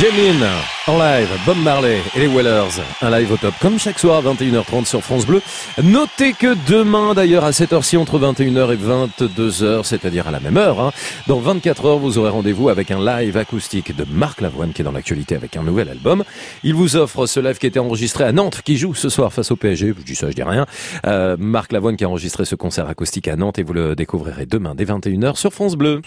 Jemin 0.00 0.46
en 0.86 0.96
live, 0.96 1.28
Bob 1.44 1.58
Marley 1.58 1.98
et 2.16 2.20
les 2.20 2.26
Wellers, 2.26 2.80
un 3.02 3.10
live 3.10 3.32
au 3.32 3.36
top 3.36 3.52
comme 3.60 3.78
chaque 3.78 3.98
soir 3.98 4.22
21h30 4.22 4.86
sur 4.86 5.02
France 5.02 5.26
Bleu. 5.26 5.42
Notez 5.82 6.32
que 6.32 6.56
demain 6.66 7.12
d'ailleurs 7.12 7.44
à 7.44 7.52
cette 7.52 7.74
heure-ci 7.74 7.98
entre 7.98 8.18
21h 8.18 8.72
et 8.72 8.78
22h, 8.78 9.84
c'est-à-dire 9.84 10.26
à 10.26 10.30
la 10.30 10.40
même 10.40 10.56
heure, 10.56 10.80
hein, 10.80 10.92
dans 11.26 11.38
24 11.38 11.84
heures 11.84 11.98
vous 11.98 12.16
aurez 12.16 12.30
rendez-vous 12.30 12.70
avec 12.70 12.90
un 12.90 13.04
live 13.04 13.36
acoustique 13.36 13.94
de 13.94 14.06
Marc 14.10 14.40
Lavoine 14.40 14.72
qui 14.72 14.80
est 14.80 14.84
dans 14.86 14.92
l'actualité 14.92 15.34
avec 15.34 15.58
un 15.58 15.62
nouvel 15.62 15.90
album. 15.90 16.24
Il 16.64 16.74
vous 16.74 16.96
offre 16.96 17.26
ce 17.26 17.38
live 17.38 17.58
qui 17.58 17.66
été 17.66 17.78
enregistré 17.78 18.24
à 18.24 18.32
Nantes, 18.32 18.62
qui 18.64 18.78
joue 18.78 18.94
ce 18.94 19.10
soir 19.10 19.34
face 19.34 19.50
au 19.50 19.56
PSG, 19.56 19.92
je 19.98 20.02
dis 20.02 20.14
ça, 20.16 20.30
je 20.30 20.34
dis 20.34 20.42
rien. 20.42 20.64
Euh, 21.06 21.36
Marc 21.38 21.72
Lavoine 21.72 21.98
qui 21.98 22.04
a 22.04 22.08
enregistré 22.08 22.46
ce 22.46 22.54
concert 22.54 22.88
acoustique 22.88 23.28
à 23.28 23.36
Nantes 23.36 23.58
et 23.58 23.62
vous 23.62 23.74
le 23.74 23.94
découvrirez 23.94 24.46
demain 24.46 24.74
dès 24.74 24.86
21h 24.86 25.36
sur 25.36 25.52
France 25.52 25.76
Bleu. 25.76 26.00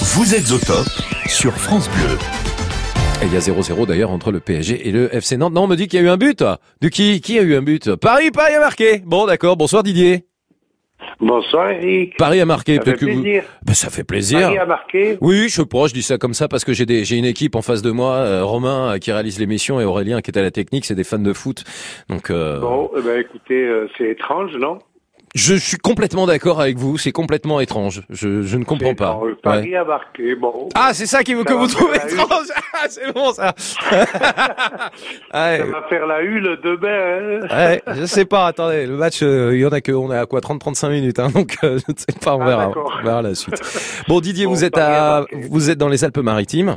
Vous 0.00 0.34
êtes 0.34 0.50
au 0.50 0.58
top 0.58 0.88
sur 1.28 1.54
France 1.54 1.88
Bleu. 1.88 2.18
Et 3.22 3.26
il 3.26 3.32
y 3.32 3.36
a 3.36 3.40
0-0 3.40 3.86
d'ailleurs 3.86 4.10
entre 4.10 4.32
le 4.32 4.40
PSG 4.40 4.88
et 4.88 4.90
le 4.90 5.14
FC 5.14 5.36
Nantes. 5.36 5.52
Non, 5.52 5.62
on 5.62 5.66
me 5.68 5.76
dit 5.76 5.86
qu'il 5.86 6.00
y 6.00 6.02
a 6.02 6.06
eu 6.06 6.08
un 6.08 6.16
but. 6.16 6.42
De 6.80 6.88
qui 6.88 7.20
Qui 7.20 7.38
a 7.38 7.42
eu 7.42 7.54
un 7.54 7.62
but? 7.62 7.94
Paris, 7.94 8.30
Paris 8.32 8.54
a 8.54 8.60
marqué. 8.60 9.00
Bon, 9.04 9.26
d'accord. 9.26 9.56
Bonsoir 9.56 9.82
Didier. 9.84 10.24
Bonsoir 11.20 11.70
Eric. 11.70 12.16
Paris 12.16 12.40
a 12.40 12.46
marqué. 12.46 12.76
Ça 12.76 12.80
fait 12.82 12.84
peut-être 12.92 13.00
que 13.00 13.06
vous- 13.12 13.22
plaisir. 13.22 13.44
Ben, 13.64 13.74
ça 13.74 13.90
fait 13.90 14.02
plaisir. 14.04 14.40
Paris 14.40 14.58
a 14.58 14.66
marqué. 14.66 15.18
Oui, 15.20 15.48
je 15.48 15.62
pas, 15.62 15.86
je 15.86 15.94
dis 15.94 16.02
ça 16.02 16.18
comme 16.18 16.34
ça 16.34 16.48
parce 16.48 16.64
que 16.64 16.72
j'ai 16.72 16.84
des, 16.86 17.04
j'ai 17.04 17.16
une 17.16 17.24
équipe 17.24 17.54
en 17.54 17.62
face 17.62 17.82
de 17.82 17.90
moi, 17.92 18.14
euh, 18.14 18.44
Romain 18.44 18.94
euh, 18.94 18.98
qui 18.98 19.12
réalise 19.12 19.38
l'émission 19.38 19.80
et 19.80 19.84
Aurélien 19.84 20.20
qui 20.20 20.30
est 20.32 20.38
à 20.38 20.42
la 20.42 20.50
technique, 20.50 20.84
c'est 20.84 20.94
des 20.96 21.04
fans 21.04 21.18
de 21.18 21.32
foot. 21.32 21.62
Donc, 22.08 22.30
euh, 22.30 22.58
Bon, 22.60 22.90
eh 22.96 23.02
ben, 23.02 23.20
écoutez, 23.20 23.62
euh, 23.66 23.88
c'est 23.98 24.08
étrange, 24.10 24.52
non? 24.56 24.78
Je 25.34 25.54
suis 25.54 25.76
complètement 25.78 26.26
d'accord 26.26 26.60
avec 26.60 26.76
vous, 26.76 26.98
c'est 26.98 27.12
complètement 27.12 27.60
étrange. 27.60 28.02
Je, 28.10 28.42
je 28.42 28.56
ne 28.58 28.64
comprends 28.64 28.94
pas. 28.94 29.18
Ouais. 29.18 29.34
Bon. 30.40 30.68
Ah, 30.74 30.90
c'est 30.92 31.06
ça 31.06 31.22
qui 31.22 31.34
vous, 31.34 31.44
que 31.44 31.52
Ça 31.52 31.58
vous 31.58 31.66
trouvez 31.66 31.96
étrange. 31.96 32.46
Ah, 32.74 32.86
c'est 32.88 33.12
bon 33.12 33.32
ça. 33.32 33.54
Ouais. 35.34 35.58
Ça 35.58 35.64
va 35.64 35.82
faire 35.88 36.06
la 36.06 36.22
hule 36.22 36.58
demain. 36.62 37.46
Hein 37.50 37.56
Ouais, 37.56 37.82
je 37.94 38.04
sais 38.06 38.24
pas, 38.24 38.46
attendez, 38.46 38.86
le 38.86 38.96
match, 38.96 39.22
euh, 39.22 39.52
il 39.54 39.60
y 39.60 39.66
en 39.66 39.70
a 39.70 39.80
que, 39.80 39.92
on 39.92 40.12
est 40.12 40.18
à 40.18 40.26
quoi, 40.26 40.40
30-35 40.40 40.90
minutes, 40.90 41.18
hein, 41.18 41.28
donc 41.30 41.56
euh, 41.64 41.78
je 41.86 41.92
ne 41.92 41.96
sais 41.98 42.18
pas, 42.20 42.36
on 42.36 42.40
Ah, 42.42 42.46
verra, 42.46 42.72
on 42.76 43.02
verra 43.04 43.22
la 43.22 43.34
suite. 43.34 43.54
Bon, 44.08 44.20
Didier, 44.20 44.46
Bon, 44.46 44.52
vous 44.52 44.64
êtes 44.64 44.76
à, 44.78 45.24
vous 45.48 45.70
êtes 45.70 45.78
dans 45.78 45.88
les 45.88 46.04
Alpes-Maritimes. 46.04 46.76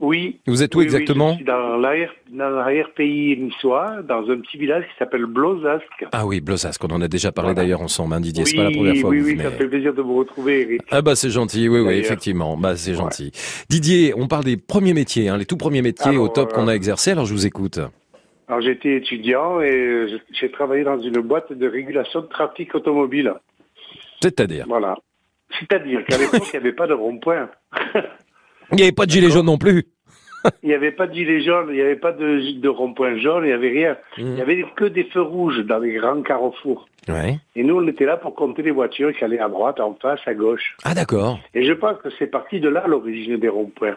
Oui. 0.00 0.38
Vous 0.46 0.62
êtes 0.62 0.74
où 0.76 0.78
Oui, 0.78 0.84
exactement 0.84 1.26
oui, 1.30 1.32
je 1.32 1.36
suis 1.38 1.44
dans 1.44 1.76
l'arrière- 1.76 2.14
dans 2.30 2.50
l'arrière-pays 2.50 3.36
niçois, 3.36 3.96
dans 4.08 4.30
un 4.30 4.38
petit 4.38 4.56
village 4.56 4.84
qui 4.84 4.96
s'appelle 4.96 5.26
Blozasque. 5.26 6.06
Ah 6.12 6.24
oui, 6.24 6.40
Blosasque, 6.40 6.82
on 6.84 6.88
en 6.94 7.00
a 7.02 7.08
déjà 7.08 7.32
parlé 7.32 7.52
Voilà. 7.52 7.62
d'ailleurs 7.64 7.82
ensemble, 7.82 8.14
hein, 8.14 8.20
Didier, 8.20 8.44
oui, 8.44 8.50
c'est 8.50 8.56
pas 8.58 8.62
la 8.64 8.70
première 8.70 8.96
fois 8.96 9.10
oui, 9.10 9.16
que 9.16 9.22
vous 9.22 9.28
oui, 9.28 9.34
venez. 9.34 9.42
ça 9.44 9.50
fait 9.50 9.66
plaisir 9.66 9.92
de 9.94 10.02
vous 10.02 10.14
retrouver, 10.16 10.60
Eric. 10.62 10.82
Ah 10.92 11.02
bah 11.02 11.16
c'est 11.16 11.30
gentil, 11.30 11.68
oui, 11.68 11.80
oui, 11.80 11.94
effectivement, 11.94 12.56
bah 12.56 12.76
c'est 12.76 12.94
gentil. 12.94 13.32
Didier, 13.68 14.12
on 14.16 14.28
parle 14.28 14.44
des 14.44 14.56
premiers 14.56 14.94
métiers, 14.94 15.28
hein, 15.28 15.36
les 15.36 15.46
tout 15.46 15.56
premiers 15.56 15.82
métiers 15.82 16.12
Alors, 16.12 16.22
au 16.24 16.28
top 16.28 16.50
euh, 16.52 16.54
qu'on 16.54 16.68
a 16.68 16.72
exercé, 16.74 17.10
alors 17.10 17.26
je 17.26 17.32
vous 17.32 17.46
écoute. 17.46 17.80
Alors 18.46 18.60
j'étais 18.60 18.96
étudiant 18.96 19.60
et 19.60 20.06
j'ai 20.40 20.50
travaillé 20.50 20.84
dans 20.84 21.00
une 21.00 21.18
boîte 21.20 21.52
de 21.52 21.68
régulation 21.68 22.20
de 22.20 22.26
trafic 22.26 22.72
automobile. 22.74 23.34
C'est-à-dire? 24.22 24.64
Voilà. 24.68 24.96
C'est-à-dire 25.58 26.04
qu'à 26.06 26.18
l'époque, 26.18 26.42
il 26.52 26.56
n'y 26.60 26.66
avait 26.66 26.72
pas 26.72 26.86
de 26.86 26.94
rond-point. 26.94 27.50
Il 28.72 28.76
n'y 28.76 28.82
avait 28.82 28.92
pas 28.92 29.06
de 29.06 29.10
gilet 29.10 29.30
jaune 29.30 29.46
non 29.46 29.58
plus. 29.58 29.84
Il 30.62 30.68
n'y 30.68 30.74
avait 30.74 30.92
pas 30.92 31.06
de 31.06 31.14
gilet 31.14 31.40
jaune, 31.40 31.66
il 31.70 31.74
n'y 31.74 31.80
avait 31.80 31.96
pas 31.96 32.12
de, 32.12 32.60
de 32.60 32.68
rond-point 32.68 33.18
jaune, 33.18 33.44
il 33.44 33.48
n'y 33.48 33.52
avait 33.52 33.70
rien. 33.70 33.96
Mmh. 34.16 34.20
Il 34.20 34.34
n'y 34.34 34.40
avait 34.40 34.64
que 34.76 34.84
des 34.84 35.04
feux 35.04 35.20
rouges 35.20 35.58
dans 35.64 35.78
les 35.78 35.94
grands 35.94 36.22
carrefours. 36.22 36.88
Ouais. 37.08 37.38
Et 37.56 37.64
nous, 37.64 37.76
on 37.76 37.86
était 37.88 38.04
là 38.04 38.16
pour 38.16 38.34
compter 38.34 38.62
les 38.62 38.70
voitures 38.70 39.12
qui 39.16 39.24
allaient 39.24 39.40
à 39.40 39.48
droite, 39.48 39.80
en 39.80 39.94
face, 39.94 40.20
à 40.26 40.34
gauche. 40.34 40.76
Ah 40.84 40.94
d'accord. 40.94 41.40
Et 41.54 41.64
je 41.64 41.72
pense 41.72 41.98
que 42.02 42.08
c'est 42.18 42.28
parti 42.28 42.60
de 42.60 42.68
là 42.68 42.86
l'origine 42.86 43.36
des 43.36 43.48
ronds-points. 43.48 43.96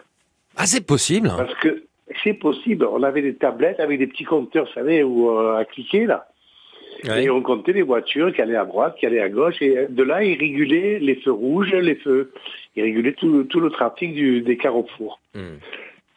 Ah 0.57 0.65
c'est 0.65 0.85
possible. 0.85 1.31
Parce 1.38 1.53
que 1.56 1.84
c'est 2.23 2.34
possible. 2.34 2.85
On 2.85 3.03
avait 3.03 3.22
des 3.22 3.35
tablettes 3.35 3.80
avec 3.80 3.99
des 3.99 4.07
petits 4.07 4.23
compteurs, 4.23 4.65
vous 4.65 4.73
savez, 4.73 5.03
où, 5.03 5.30
euh, 5.30 5.57
à 5.57 5.65
cliquer 5.65 6.06
là. 6.06 6.27
Ouais. 7.03 7.23
Et 7.23 7.30
on 7.30 7.41
comptait 7.41 7.73
les 7.73 7.81
voitures 7.81 8.34
qui 8.34 8.41
allaient 8.41 8.56
à 8.56 8.65
droite, 8.65 8.95
qui 8.99 9.06
allaient 9.06 9.22
à 9.22 9.30
gauche. 9.30 9.61
Et 9.61 9.88
de 9.89 10.03
là, 10.03 10.23
ils 10.23 10.38
régulaient 10.38 10.99
les 10.99 11.15
feux 11.15 11.31
rouges, 11.31 11.73
les 11.73 11.95
feux. 11.95 12.31
Ils 12.76 12.84
régulaient 12.84 13.14
tout, 13.14 13.31
le- 13.31 13.48
tout 13.48 13.60
le 13.60 13.69
trafic 13.69 14.14
du, 14.14 14.41
des 14.41 14.57
carrefours. 14.57 15.19
Hmm. 15.35 15.57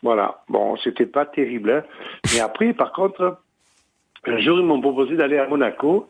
Voilà. 0.03 0.43
Bon, 0.49 0.77
c'était 0.77 1.07
pas 1.07 1.25
terrible. 1.27 1.71
hein. 1.71 1.83
Mais 2.35 2.41
après, 2.41 2.73
par 2.75 2.93
contre, 2.93 3.39
un 4.27 4.39
jour, 4.39 4.59
ils 4.59 4.65
m'ont 4.67 4.81
proposé 4.81 5.17
d'aller 5.17 5.39
à 5.39 5.49
Monaco 5.49 6.09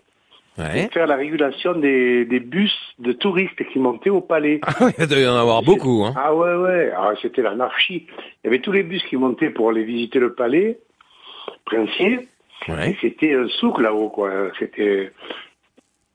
Ouais. 0.57 0.89
faire 0.93 1.09
la 1.09 1.17
régulation 1.17 1.73
des, 1.75 2.25
des 2.27 2.39
bus 2.39 2.73
de 3.01 3.11
touristes 3.11 3.61
qui 3.73 3.81
montaient 3.81 4.11
au 4.11 4.21
palais. 4.21 4.61
Ah 4.63 4.89
il 5.11 5.19
y 5.21 5.27
en 5.27 5.35
avoir 5.35 5.65
beaucoup. 5.65 6.05
Hein. 6.05 6.15
Ah 6.17 6.33
ouais, 6.33 6.55
ouais. 6.55 6.93
Ah, 6.97 7.11
c'était 7.21 7.43
l'anarchie. 7.43 8.07
Il 8.09 8.45
y 8.45 8.47
avait 8.49 8.61
tous 8.61 8.71
les 8.71 8.85
bus 8.85 9.03
qui 9.07 9.17
montaient 9.17 9.51
pour 9.51 9.71
aller 9.71 9.83
visiter 9.83 10.21
le 10.21 10.33
palais 10.35 10.79
princier. 11.65 12.29
Et 12.69 12.97
C'était 13.01 13.35
un 13.35 13.49
souk 13.49 13.81
là-haut, 13.81 14.09
quoi. 14.11 14.31
C'était... 14.61 15.11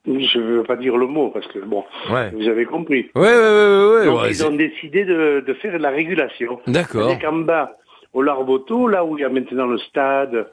Je 0.05 0.39
ne 0.39 0.43
veux 0.57 0.63
pas 0.63 0.77
dire 0.77 0.95
le 0.97 1.07
mot, 1.07 1.29
parce 1.29 1.47
que, 1.47 1.59
bon, 1.59 1.83
Ouais. 2.11 2.31
vous 2.31 2.47
avez 2.47 2.65
compris. 2.65 3.09
Ouais, 3.15 3.21
ouais, 3.21 3.27
ouais, 3.27 3.93
ouais. 3.99 4.05
Donc, 4.05 4.21
ouais, 4.21 4.29
ils 4.31 4.45
ont 4.45 4.51
décidé 4.55 5.03
de, 5.05 5.43
de 5.45 5.53
faire 5.55 5.73
de 5.73 5.77
la 5.77 5.89
régulation. 5.89 6.59
D'accord. 6.67 7.17
Qu'en 7.19 7.33
bas, 7.39 7.77
au 8.13 8.21
Larboto, 8.21 8.87
là 8.87 9.03
où 9.05 9.17
il 9.17 9.21
y 9.21 9.25
a 9.25 9.29
maintenant 9.29 9.67
le 9.67 9.77
stade 9.77 10.47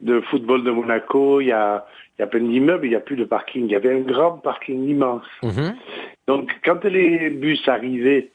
de 0.00 0.20
football 0.22 0.62
de 0.62 0.70
Monaco, 0.70 1.40
il 1.40 1.46
y 1.48 1.52
a, 1.52 1.86
il 2.18 2.20
y 2.20 2.24
a 2.24 2.26
plein 2.26 2.40
d'immeubles, 2.40 2.86
il 2.86 2.90
n'y 2.90 2.94
a 2.96 3.00
plus 3.00 3.16
de 3.16 3.24
parking. 3.24 3.64
Il 3.64 3.72
y 3.72 3.76
avait 3.76 3.94
un 3.94 4.00
grand 4.00 4.32
parking 4.32 4.86
immense. 4.88 5.24
Mhm. 5.42 5.74
Donc, 6.28 6.50
quand 6.64 6.84
les 6.84 7.30
bus 7.30 7.66
arrivaient 7.68 8.30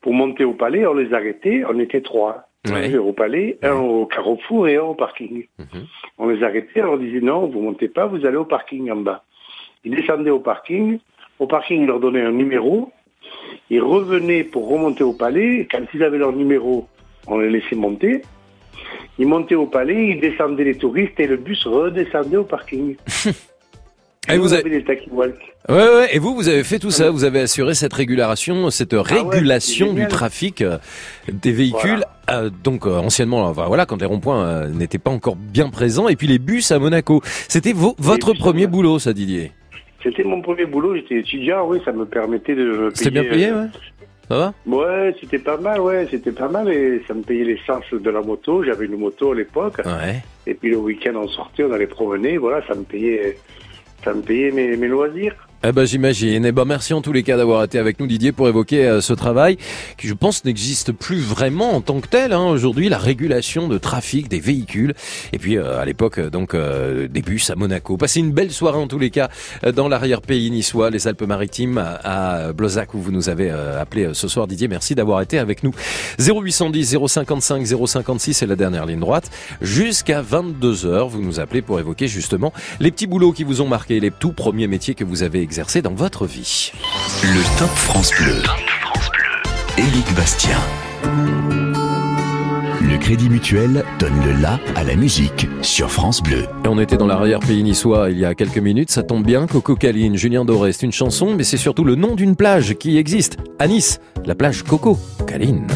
pour 0.00 0.12
monter 0.12 0.44
au 0.44 0.54
palais, 0.54 0.86
on 0.86 0.94
les 0.94 1.14
arrêtait, 1.14 1.62
on 1.68 1.78
était 1.78 2.00
trois. 2.00 2.48
Ouais. 2.68 2.94
Un 2.94 2.98
au 2.98 3.12
palais, 3.14 3.58
un 3.62 3.72
au 3.76 4.04
carrefour 4.04 4.68
et 4.68 4.76
un 4.76 4.82
au 4.82 4.94
parking. 4.94 5.46
Mhm. 5.58 5.86
On 6.18 6.28
les 6.28 6.42
arrêtait, 6.42 6.82
on 6.82 6.86
leur 6.86 6.98
disait 6.98 7.20
non, 7.20 7.46
vous 7.46 7.60
montez 7.60 7.88
pas, 7.88 8.04
vous 8.06 8.26
allez 8.26 8.36
au 8.36 8.44
parking 8.44 8.90
en 8.90 8.96
bas. 8.96 9.24
Ils 9.84 9.94
descendaient 9.94 10.30
au 10.30 10.40
parking, 10.40 10.98
au 11.38 11.46
parking, 11.46 11.82
ils 11.82 11.86
leur 11.86 12.00
donnaient 12.00 12.22
un 12.22 12.32
numéro, 12.32 12.90
ils 13.70 13.80
revenaient 13.82 14.44
pour 14.44 14.68
remonter 14.68 15.04
au 15.04 15.12
palais, 15.12 15.66
quand 15.70 15.80
ils 15.94 16.02
avaient 16.02 16.18
leur 16.18 16.32
numéro, 16.32 16.86
on 17.26 17.38
les 17.38 17.50
laissait 17.50 17.76
monter. 17.76 18.22
Ils 19.18 19.26
montaient 19.26 19.54
au 19.54 19.66
palais, 19.66 20.08
ils 20.08 20.20
descendaient 20.20 20.64
les 20.64 20.76
touristes 20.76 21.18
et 21.18 21.26
le 21.26 21.36
bus 21.36 21.66
redescendait 21.66 22.36
au 22.36 22.44
parking. 22.44 22.96
Et 24.28 24.36
vous 24.36 24.42
vous 24.44 24.52
avez- 24.52 24.76
avez 24.76 25.02
walk. 25.10 25.34
Ouais, 25.68 25.74
ouais. 25.76 26.08
Et 26.14 26.18
vous, 26.18 26.34
vous 26.34 26.46
avez 26.48 26.62
fait 26.62 26.78
tout 26.78 26.90
ça. 26.90 27.10
Vous 27.10 27.24
avez 27.24 27.40
assuré 27.40 27.74
cette 27.74 27.92
régulation, 27.94 28.70
cette 28.70 28.92
régulation 28.92 29.92
du 29.94 30.06
trafic 30.08 30.60
euh, 30.60 30.76
des 31.32 31.50
véhicules. 31.52 32.04
euh, 32.30 32.50
donc 32.62 32.86
euh, 32.86 32.98
anciennement, 32.98 33.46
enfin, 33.46 33.64
voilà, 33.66 33.86
quand 33.86 33.98
les 33.98 34.06
ronds-points 34.06 34.44
euh, 34.46 34.68
n'étaient 34.68 34.98
pas 34.98 35.10
encore 35.10 35.36
bien 35.36 35.70
présents, 35.70 36.06
et 36.08 36.16
puis 36.16 36.26
les 36.28 36.38
bus 36.38 36.70
à 36.70 36.78
Monaco. 36.78 37.22
C'était 37.48 37.72
vo- 37.72 37.96
votre 37.98 38.34
premier 38.34 38.66
boulot, 38.66 38.98
ça, 38.98 39.12
Didier? 39.14 39.52
C'était 40.02 40.24
mon 40.24 40.40
premier 40.40 40.64
boulot, 40.64 40.94
j'étais 40.96 41.16
étudiant, 41.16 41.66
oui, 41.66 41.80
ça 41.84 41.92
me 41.92 42.06
permettait 42.06 42.54
de 42.54 42.64
me 42.64 42.90
payer. 42.90 42.94
C'était 42.94 43.10
bien 43.10 43.24
payé, 43.24 43.52
ouais. 43.52 43.66
Ça 44.28 44.36
va? 44.36 44.54
Ouais, 44.64 45.14
c'était 45.20 45.40
pas 45.40 45.56
mal, 45.56 45.80
ouais, 45.80 46.06
c'était 46.10 46.30
pas 46.30 46.48
mal 46.48 46.70
et 46.72 47.02
ça 47.08 47.14
me 47.14 47.22
payait 47.22 47.44
l'essence 47.44 47.84
de 47.92 48.10
la 48.10 48.22
moto. 48.22 48.62
J'avais 48.62 48.86
une 48.86 48.96
moto 48.96 49.32
à 49.32 49.34
l'époque. 49.34 49.78
Ouais. 49.84 50.22
Et 50.46 50.54
puis 50.54 50.70
le 50.70 50.76
week-end, 50.76 51.14
on 51.16 51.26
sortait, 51.28 51.64
on 51.64 51.72
allait 51.72 51.88
promener, 51.88 52.38
voilà, 52.38 52.64
ça 52.66 52.74
me 52.74 52.84
payait, 52.84 53.38
ça 54.04 54.14
me 54.14 54.22
payait 54.22 54.52
mes, 54.52 54.76
mes 54.76 54.88
loisirs. 54.88 55.34
Eh 55.62 55.72
ben 55.72 55.84
j'imagine. 55.84 56.46
Eh 56.46 56.52
ben 56.52 56.64
merci 56.64 56.94
en 56.94 57.02
tous 57.02 57.12
les 57.12 57.22
cas 57.22 57.36
d'avoir 57.36 57.62
été 57.62 57.78
avec 57.78 58.00
nous 58.00 58.06
Didier 58.06 58.32
pour 58.32 58.48
évoquer 58.48 58.86
euh, 58.86 59.02
ce 59.02 59.12
travail 59.12 59.58
qui 59.98 60.08
je 60.08 60.14
pense 60.14 60.42
n'existe 60.46 60.90
plus 60.90 61.20
vraiment 61.20 61.74
en 61.74 61.82
tant 61.82 62.00
que 62.00 62.08
tel 62.08 62.32
hein, 62.32 62.46
aujourd'hui 62.46 62.88
la 62.88 62.96
régulation 62.96 63.68
de 63.68 63.76
trafic 63.76 64.28
des 64.28 64.40
véhicules 64.40 64.94
et 65.34 65.38
puis 65.38 65.58
euh, 65.58 65.78
à 65.78 65.84
l'époque 65.84 66.16
euh, 66.16 66.30
donc 66.30 66.54
euh, 66.54 67.08
des 67.08 67.20
bus 67.20 67.50
à 67.50 67.56
Monaco. 67.56 67.98
Passez 67.98 68.20
une 68.20 68.32
belle 68.32 68.52
soirée 68.52 68.78
en 68.78 68.86
tous 68.86 68.98
les 68.98 69.10
cas 69.10 69.28
euh, 69.62 69.70
dans 69.70 69.86
l'arrière-pays 69.86 70.50
niçois, 70.50 70.88
les 70.88 71.06
Alpes-Maritimes 71.06 71.76
à, 71.76 72.46
à 72.46 72.52
Blozac 72.54 72.94
où 72.94 72.98
vous 72.98 73.12
nous 73.12 73.28
avez 73.28 73.50
appelé 73.50 74.08
ce 74.14 74.28
soir 74.28 74.46
Didier. 74.46 74.66
Merci 74.66 74.94
d'avoir 74.94 75.20
été 75.20 75.38
avec 75.38 75.62
nous. 75.62 75.72
0810 76.18 76.96
055 77.06 77.66
056 77.86 78.32
c'est 78.32 78.46
la 78.46 78.56
dernière 78.56 78.86
ligne 78.86 79.00
droite. 79.00 79.30
Jusqu'à 79.60 80.22
22h, 80.22 81.10
vous 81.10 81.20
nous 81.20 81.38
appelez 81.38 81.60
pour 81.60 81.78
évoquer 81.78 82.08
justement 82.08 82.50
les 82.80 82.90
petits 82.90 83.06
boulots 83.06 83.32
qui 83.32 83.44
vous 83.44 83.60
ont 83.60 83.68
marqué, 83.68 84.00
les 84.00 84.10
tout 84.10 84.32
premiers 84.32 84.66
métiers 84.66 84.94
que 84.94 85.04
vous 85.04 85.22
avez 85.22 85.49
exercés 85.50 85.82
dans 85.82 85.94
votre 85.94 86.26
vie. 86.26 86.70
Le 87.24 87.58
Top 87.58 87.70
France 87.70 88.12
Bleu. 88.20 88.40
Éric 89.76 90.14
Bastien. 90.14 90.56
Le 92.80 92.96
Crédit 92.96 93.28
Mutuel 93.28 93.84
donne 93.98 94.24
le 94.24 94.40
la 94.40 94.60
à 94.76 94.84
la 94.84 94.94
musique 94.94 95.48
sur 95.60 95.90
France 95.90 96.22
Bleu. 96.22 96.46
Et 96.64 96.68
on 96.68 96.78
était 96.78 96.96
dans 96.96 97.08
l'arrière-pays 97.08 97.64
niçois 97.64 98.10
il 98.10 98.20
y 98.20 98.24
a 98.24 98.36
quelques 98.36 98.58
minutes, 98.58 98.92
ça 98.92 99.02
tombe 99.02 99.26
bien, 99.26 99.48
Coco 99.48 99.74
Caline, 99.74 100.16
Julien 100.16 100.44
Doré, 100.44 100.72
c'est 100.72 100.86
une 100.86 100.92
chanson, 100.92 101.34
mais 101.34 101.42
c'est 101.42 101.56
surtout 101.56 101.82
le 101.82 101.96
nom 101.96 102.14
d'une 102.14 102.36
plage 102.36 102.74
qui 102.74 102.96
existe, 102.96 103.36
à 103.58 103.66
Nice, 103.66 104.00
la 104.24 104.36
plage 104.36 104.62
Coco 104.62 105.00
Caline. 105.26 105.66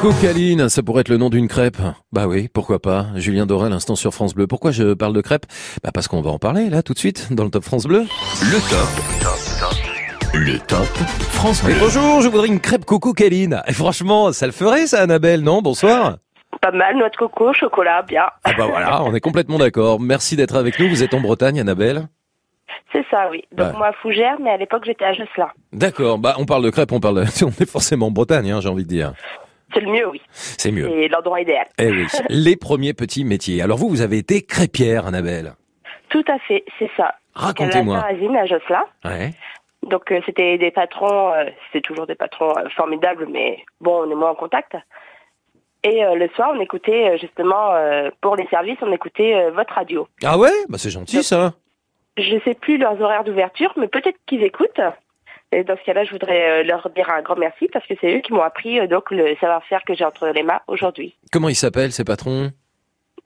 Coco. 0.00 0.08
Coco 0.12 0.14
Caline, 0.22 0.68
ça 0.68 0.82
pourrait 0.82 1.02
être 1.02 1.08
le 1.08 1.16
nom 1.16 1.28
d'une 1.30 1.48
crêpe. 1.48 1.76
Bah 2.12 2.26
oui, 2.26 2.48
pourquoi 2.52 2.80
pas. 2.80 3.06
Julien 3.16 3.46
Doré, 3.46 3.68
l'instant 3.68 3.96
sur 3.96 4.12
France 4.14 4.34
Bleu. 4.34 4.46
Pourquoi 4.46 4.70
je 4.70 4.94
parle 4.94 5.12
de 5.12 5.20
crêpes 5.20 5.46
Bah 5.82 5.90
parce 5.92 6.08
qu'on 6.08 6.20
va 6.22 6.30
en 6.30 6.38
parler 6.38 6.70
là 6.70 6.82
tout 6.82 6.94
de 6.94 6.98
suite 6.98 7.32
dans 7.32 7.44
le 7.44 7.50
Top 7.50 7.64
France 7.64 7.86
Bleu. 7.86 8.04
Le 8.42 8.70
top. 8.70 10.34
Le 10.34 10.58
top 10.60 10.86
France 11.32 11.62
Et 11.64 11.66
Bleu. 11.66 11.76
bonjour, 11.80 12.20
je 12.22 12.28
voudrais 12.28 12.48
une 12.48 12.60
crêpe 12.60 12.84
Coco 12.84 13.12
Caline. 13.12 13.62
Et 13.66 13.72
franchement, 13.72 14.32
ça 14.32 14.46
le 14.46 14.52
ferait 14.52 14.86
ça 14.86 15.00
Annabelle, 15.02 15.42
non? 15.42 15.60
Bonsoir. 15.62 16.16
Pas 16.62 16.72
mal, 16.72 16.96
noix 16.96 17.08
de 17.08 17.16
coco, 17.16 17.52
chocolat, 17.54 18.02
bien. 18.02 18.24
Ah 18.44 18.52
bah 18.56 18.66
voilà, 18.68 19.02
on 19.04 19.14
est 19.14 19.20
complètement 19.20 19.58
d'accord. 19.58 19.98
Merci 20.00 20.36
d'être 20.36 20.56
avec 20.56 20.78
nous. 20.78 20.88
Vous 20.88 21.02
êtes 21.02 21.14
en 21.14 21.20
Bretagne, 21.20 21.58
Annabelle 21.60 22.08
C'est 22.92 23.04
ça, 23.10 23.28
oui. 23.30 23.44
Donc 23.52 23.68
Ouais. 23.72 23.78
moi 23.78 23.86
à 23.88 23.92
Fougères, 24.02 24.36
mais 24.42 24.50
à 24.50 24.56
l'époque 24.56 24.82
j'étais 24.84 25.04
à 25.04 25.12
Josselin. 25.12 25.48
D'accord, 25.72 26.18
bah 26.18 26.34
on 26.38 26.44
parle 26.46 26.64
de 26.64 26.70
crêpes, 26.70 26.92
on 26.92 27.00
parle 27.00 27.24
de... 27.24 27.44
On 27.44 27.48
est 27.48 27.70
forcément 27.70 28.06
en 28.08 28.10
Bretagne, 28.10 28.50
hein, 28.50 28.60
j'ai 28.60 28.68
envie 28.68 28.84
de 28.84 28.88
dire. 28.88 29.12
C'est 29.72 29.80
le 29.80 29.90
mieux, 29.90 30.08
oui. 30.08 30.20
C'est 30.32 30.72
mieux. 30.72 30.88
C'est 30.88 31.08
l'endroit 31.08 31.40
idéal. 31.40 31.66
Eh 31.78 31.90
oui, 31.90 32.06
les 32.28 32.56
premiers 32.56 32.94
petits 32.94 33.24
métiers. 33.24 33.62
Alors 33.62 33.78
vous, 33.78 33.88
vous 33.88 34.02
avez 34.02 34.18
été 34.18 34.42
crêpière, 34.42 35.06
Annabelle. 35.06 35.54
Tout 36.08 36.24
à 36.28 36.38
fait, 36.40 36.64
c'est 36.78 36.90
ça. 36.96 37.14
Racontez-moi. 37.34 37.98
À 37.98 38.12
la 38.12 38.40
à 38.40 38.46
Josselin. 38.46 38.84
Ouais. 39.04 39.30
Donc 39.88 40.12
euh, 40.12 40.20
c'était 40.26 40.58
des 40.58 40.70
patrons, 40.70 41.32
euh, 41.32 41.44
c'était 41.66 41.86
toujours 41.86 42.06
des 42.06 42.14
patrons 42.14 42.52
euh, 42.56 42.68
formidables, 42.76 43.26
mais 43.30 43.64
bon, 43.80 44.04
on 44.06 44.10
est 44.10 44.14
moins 44.14 44.30
en 44.30 44.34
contact. 44.34 44.76
Et 45.82 46.04
euh, 46.04 46.14
le 46.14 46.28
soir, 46.30 46.50
on 46.54 46.60
écoutait 46.60 47.16
justement, 47.18 47.72
pour 48.20 48.36
les 48.36 48.46
services, 48.48 48.76
on 48.82 48.92
écoutait 48.92 49.50
votre 49.50 49.72
radio. 49.72 50.06
Ah 50.22 50.36
ouais? 50.36 50.50
Bah 50.68 50.76
c'est 50.78 50.90
gentil 50.90 51.22
ça. 51.22 51.54
Je 52.18 52.38
sais 52.44 52.54
plus 52.54 52.76
leurs 52.76 53.00
horaires 53.00 53.24
d'ouverture, 53.24 53.72
mais 53.76 53.88
peut-être 53.88 54.18
qu'ils 54.26 54.42
écoutent. 54.42 54.80
Et 55.52 55.64
dans 55.64 55.76
ce 55.76 55.82
cas-là, 55.84 56.04
je 56.04 56.12
voudrais 56.12 56.60
euh, 56.60 56.62
leur 56.62 56.88
dire 56.90 57.10
un 57.10 57.22
grand 57.22 57.34
merci 57.36 57.66
parce 57.72 57.84
que 57.86 57.94
c'est 58.00 58.16
eux 58.16 58.20
qui 58.20 58.32
m'ont 58.32 58.42
appris 58.42 58.78
euh, 58.78 58.86
donc 58.86 59.10
le 59.10 59.34
savoir-faire 59.40 59.82
que 59.84 59.94
j'ai 59.94 60.04
entre 60.04 60.28
les 60.28 60.42
mains 60.44 60.60
aujourd'hui. 60.68 61.16
Comment 61.32 61.48
ils 61.48 61.56
s'appellent 61.56 61.90
ces 61.92 62.04
patrons 62.04 62.52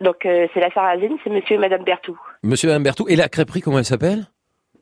Donc 0.00 0.24
euh, 0.24 0.46
c'est 0.54 0.60
la 0.60 0.70
Sarrazine, 0.70 1.16
c'est 1.22 1.28
Monsieur 1.30 1.56
et 1.56 1.58
Madame 1.58 1.84
Bertou. 1.84 2.18
Monsieur 2.42 2.68
et 2.68 2.72
Madame 2.72 2.84
Berthoud. 2.84 3.10
Et 3.10 3.16
la 3.16 3.28
crêperie, 3.28 3.60
comment 3.60 3.78
elle 3.78 3.84
s'appelle? 3.84 4.24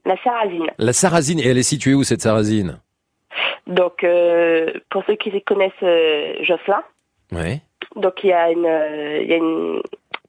La 0.04 0.16
Sarrazine. 0.22 0.66
La 0.78 0.92
Sarrazine. 0.92 1.40
Et 1.40 1.48
elle 1.48 1.58
est 1.58 1.62
située 1.64 1.94
où 1.94 2.04
cette 2.04 2.22
Sarrazine 2.22 2.80
Donc 3.66 4.04
euh, 4.04 4.72
pour 4.90 5.02
ceux 5.06 5.16
qui 5.16 5.30
connaissent 5.42 5.72
euh, 5.82 6.34
Jocelyn, 6.42 6.82
Ouais. 7.32 7.60
donc 7.96 8.22
il 8.22 8.28
y 8.28 8.32
a 8.32 8.50
une, 8.52 8.68
il 9.22 9.28
y 9.28 9.32
a 9.32 9.36
une, 9.36 9.82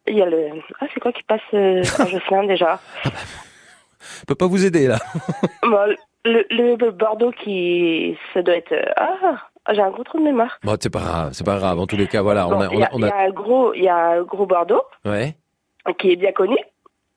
il 0.08 0.18
y 0.18 0.22
a 0.22 0.26
le, 0.26 0.48
ah 0.80 0.86
c'est 0.94 1.00
quoi 1.00 1.12
qui 1.12 1.22
passe 1.24 1.42
à 1.54 2.06
Jocelyn 2.10 2.46
déjà? 2.46 2.80
Je 3.04 4.26
peux 4.26 4.36
pas 4.36 4.48
vous 4.48 4.66
aider 4.66 4.88
là. 4.88 4.98
Bon, 5.64 5.94
le, 6.26 6.46
le, 6.50 6.76
le 6.76 6.92
Bordeaux 6.92 7.32
qui, 7.32 8.18
ça 8.34 8.42
doit 8.42 8.56
être, 8.56 8.72
euh, 8.72 8.86
ah 8.98 9.38
j'ai 9.74 9.82
un 9.82 9.92
gros 9.92 10.04
trou 10.04 10.20
de 10.20 10.24
mémoire. 10.24 10.58
Bon, 10.64 10.76
c'est 10.80 10.92
pas 10.92 11.00
grave, 11.00 11.30
c'est 11.34 11.46
pas 11.46 11.58
grave. 11.58 11.80
En 11.80 11.88
tous 11.88 11.96
les 11.98 12.08
cas, 12.08 12.22
voilà, 12.22 12.48
on 12.48 12.52
Bon, 12.52 12.62
a, 12.62 12.66
il 12.66 12.76
on 12.76 12.80
y 12.80 12.84
a, 12.84 12.88
a, 12.88 12.90
on 12.94 12.98
il 13.00 13.06
y 13.06 13.10
a- 13.10 13.16
a 13.16 13.22
un 13.26 13.30
gros, 13.30 13.74
il 13.74 13.84
y 13.84 13.88
a 13.90 13.96
un 13.96 14.22
gros 14.24 14.46
Bordeaux 14.46 14.84
ouais. 15.06 15.36
qui 16.00 16.12
est 16.12 16.16
bien 16.18 16.32
connu, 16.34 16.58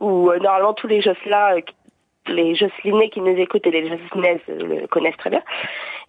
où 0.01 0.31
euh, 0.31 0.39
normalement 0.39 0.73
tous 0.75 0.87
les 0.87 1.01
Jocelyn, 1.01 1.57
euh, 1.57 1.61
les 2.29 2.55
Jocelinais 2.55 3.09
qui 3.11 3.21
nous 3.21 3.37
écoutent 3.37 3.67
et 3.67 3.71
les 3.71 3.89
Jocelinaises 3.89 4.41
euh, 4.49 4.81
le 4.81 4.87
connaissent 4.89 5.17
très 5.17 5.31
bien. 5.31 5.43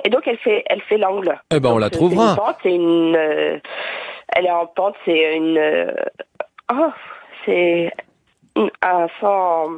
Et 0.03 0.09
donc 0.09 0.27
elle 0.27 0.37
fait, 0.37 0.63
elle 0.67 0.81
fait 0.81 0.97
l'angle. 0.97 1.39
Eh 1.51 1.59
ben, 1.59 1.69
on 1.71 1.77
la 1.79 1.87
C'est 1.89 1.99
une 1.99 2.09
trouvera. 2.09 2.35
pente, 2.35 2.57
c'est 2.63 2.73
une, 2.75 3.15
euh, 3.15 3.59
elle 4.35 4.45
est 4.45 4.51
en 4.51 4.67
pente, 4.67 4.95
c'est 5.05 5.35
une, 5.37 5.57
euh, 5.57 5.91
oh, 6.71 6.89
c'est 7.45 7.91
une- 8.55 8.71
un 8.83 9.07
sang. 9.19 9.69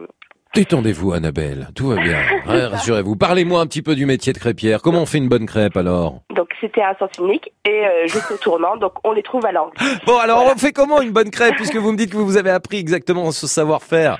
Détendez-vous, 0.55 1.13
Annabelle. 1.13 1.67
Tout 1.75 1.89
va 1.89 1.95
bien. 2.01 2.17
Ouais, 2.47 2.65
Rassurez-vous. 2.65 3.15
Parlez-moi 3.15 3.61
un 3.61 3.67
petit 3.67 3.83
peu 3.83 3.95
du 3.95 4.05
métier 4.07 4.33
de 4.33 4.39
crêpière. 4.39 4.81
Comment 4.81 5.03
on 5.03 5.05
fait 5.05 5.19
une 5.19 5.29
bonne 5.29 5.45
crêpe 5.45 5.77
alors 5.77 6.21
Donc 6.35 6.49
c'était 6.59 6.81
un 6.81 6.95
sens 6.95 7.11
unique 7.19 7.51
et 7.65 7.85
euh, 7.85 8.07
juste 8.07 8.31
au 8.31 8.37
tournant, 8.37 8.75
donc 8.77 8.93
on 9.03 9.11
les 9.11 9.21
trouve 9.21 9.45
à 9.45 9.51
l'angle. 9.51 9.73
Bon, 10.07 10.17
alors 10.17 10.43
on 10.51 10.57
fait 10.57 10.71
comment 10.71 11.01
une 11.01 11.11
bonne 11.11 11.29
crêpe 11.29 11.55
puisque 11.55 11.75
vous 11.75 11.91
me 11.91 11.97
dites 11.97 12.11
que 12.11 12.17
vous 12.17 12.35
avez 12.37 12.49
appris 12.49 12.77
exactement 12.77 13.31
ce 13.31 13.45
savoir-faire? 13.45 14.17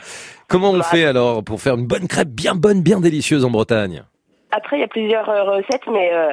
Comment 0.48 0.72
on 0.72 0.84
fait 0.84 1.06
alors 1.06 1.44
pour 1.44 1.62
faire 1.62 1.76
une 1.76 1.88
bonne 1.88 2.08
crêpe 2.08 2.30
bien 2.30 2.54
bonne, 2.54 2.82
bien 2.84 3.00
délicieuse 3.00 3.44
en 3.44 3.50
Bretagne? 3.50 4.04
Après 4.52 4.78
il 4.78 4.82
y 4.82 4.84
a 4.84 4.88
plusieurs 4.88 5.28
euh, 5.30 5.44
recettes, 5.44 5.88
mais 5.92 6.12
euh, 6.14 6.30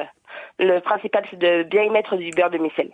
le 0.59 0.79
principal 0.81 1.23
c'est 1.31 1.39
de 1.39 1.63
bien 1.63 1.83
y 1.83 1.89
mettre 1.89 2.15
du 2.17 2.29
beurre 2.31 2.51
de 2.51 2.59
micelle. 2.59 2.91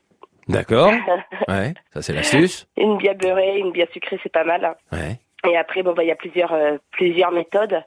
D'accord. 0.47 0.91
Ouais, 1.49 1.73
ça 1.93 2.01
c'est 2.01 2.13
l'astuce. 2.13 2.65
une 2.77 2.97
bien 2.97 3.13
beurrée, 3.13 3.57
une 3.59 3.71
bien 3.73 3.85
sucrée, 3.91 4.17
c'est 4.23 4.31
pas 4.31 4.43
mal. 4.45 4.75
Ouais. 4.93 5.19
Et 5.47 5.57
après, 5.57 5.83
bon, 5.83 5.93
bah, 5.93 6.03
il 6.03 6.07
y 6.07 6.11
a 6.11 6.15
plusieurs, 6.15 6.53
euh, 6.53 6.77
plusieurs 6.91 7.31
méthodes. 7.31 7.83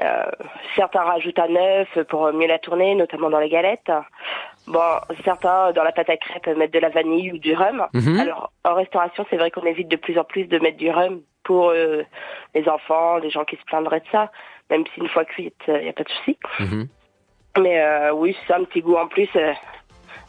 Euh, 0.00 0.30
certains 0.76 1.02
rajoutent 1.02 1.38
un 1.38 1.54
œuf 1.56 2.02
pour 2.08 2.32
mieux 2.32 2.46
la 2.46 2.58
tourner, 2.58 2.94
notamment 2.94 3.30
dans 3.30 3.40
les 3.40 3.48
galettes. 3.48 3.90
Bon, 4.66 4.80
certains 5.24 5.72
dans 5.72 5.82
la 5.82 5.92
pâte 5.92 6.10
à 6.10 6.16
crêpes 6.16 6.46
mettent 6.56 6.72
de 6.72 6.78
la 6.78 6.88
vanille 6.88 7.32
ou 7.32 7.38
du 7.38 7.54
rhum. 7.54 7.86
Mhm. 7.94 8.20
Alors, 8.20 8.52
en 8.64 8.74
restauration, 8.74 9.26
c'est 9.28 9.36
vrai 9.36 9.50
qu'on 9.50 9.64
évite 9.64 9.88
de 9.88 9.96
plus 9.96 10.18
en 10.18 10.24
plus 10.24 10.44
de 10.44 10.58
mettre 10.58 10.76
du 10.76 10.90
rhum 10.90 11.22
pour 11.42 11.70
euh, 11.70 12.02
les 12.54 12.68
enfants, 12.68 13.16
les 13.16 13.30
gens 13.30 13.44
qui 13.44 13.56
se 13.56 13.64
plaindraient 13.64 14.00
de 14.00 14.08
ça. 14.12 14.30
Même 14.70 14.84
si 14.94 15.00
une 15.00 15.08
fois 15.08 15.24
cuite, 15.24 15.60
il 15.66 15.80
n'y 15.80 15.88
a 15.88 15.94
pas 15.94 16.04
de 16.04 16.10
souci. 16.10 16.38
Mais 17.58 17.80
euh, 17.80 18.12
oui, 18.12 18.36
c'est 18.46 18.52
un 18.52 18.64
petit 18.64 18.82
goût 18.82 18.96
en 18.96 19.08
plus. 19.08 19.28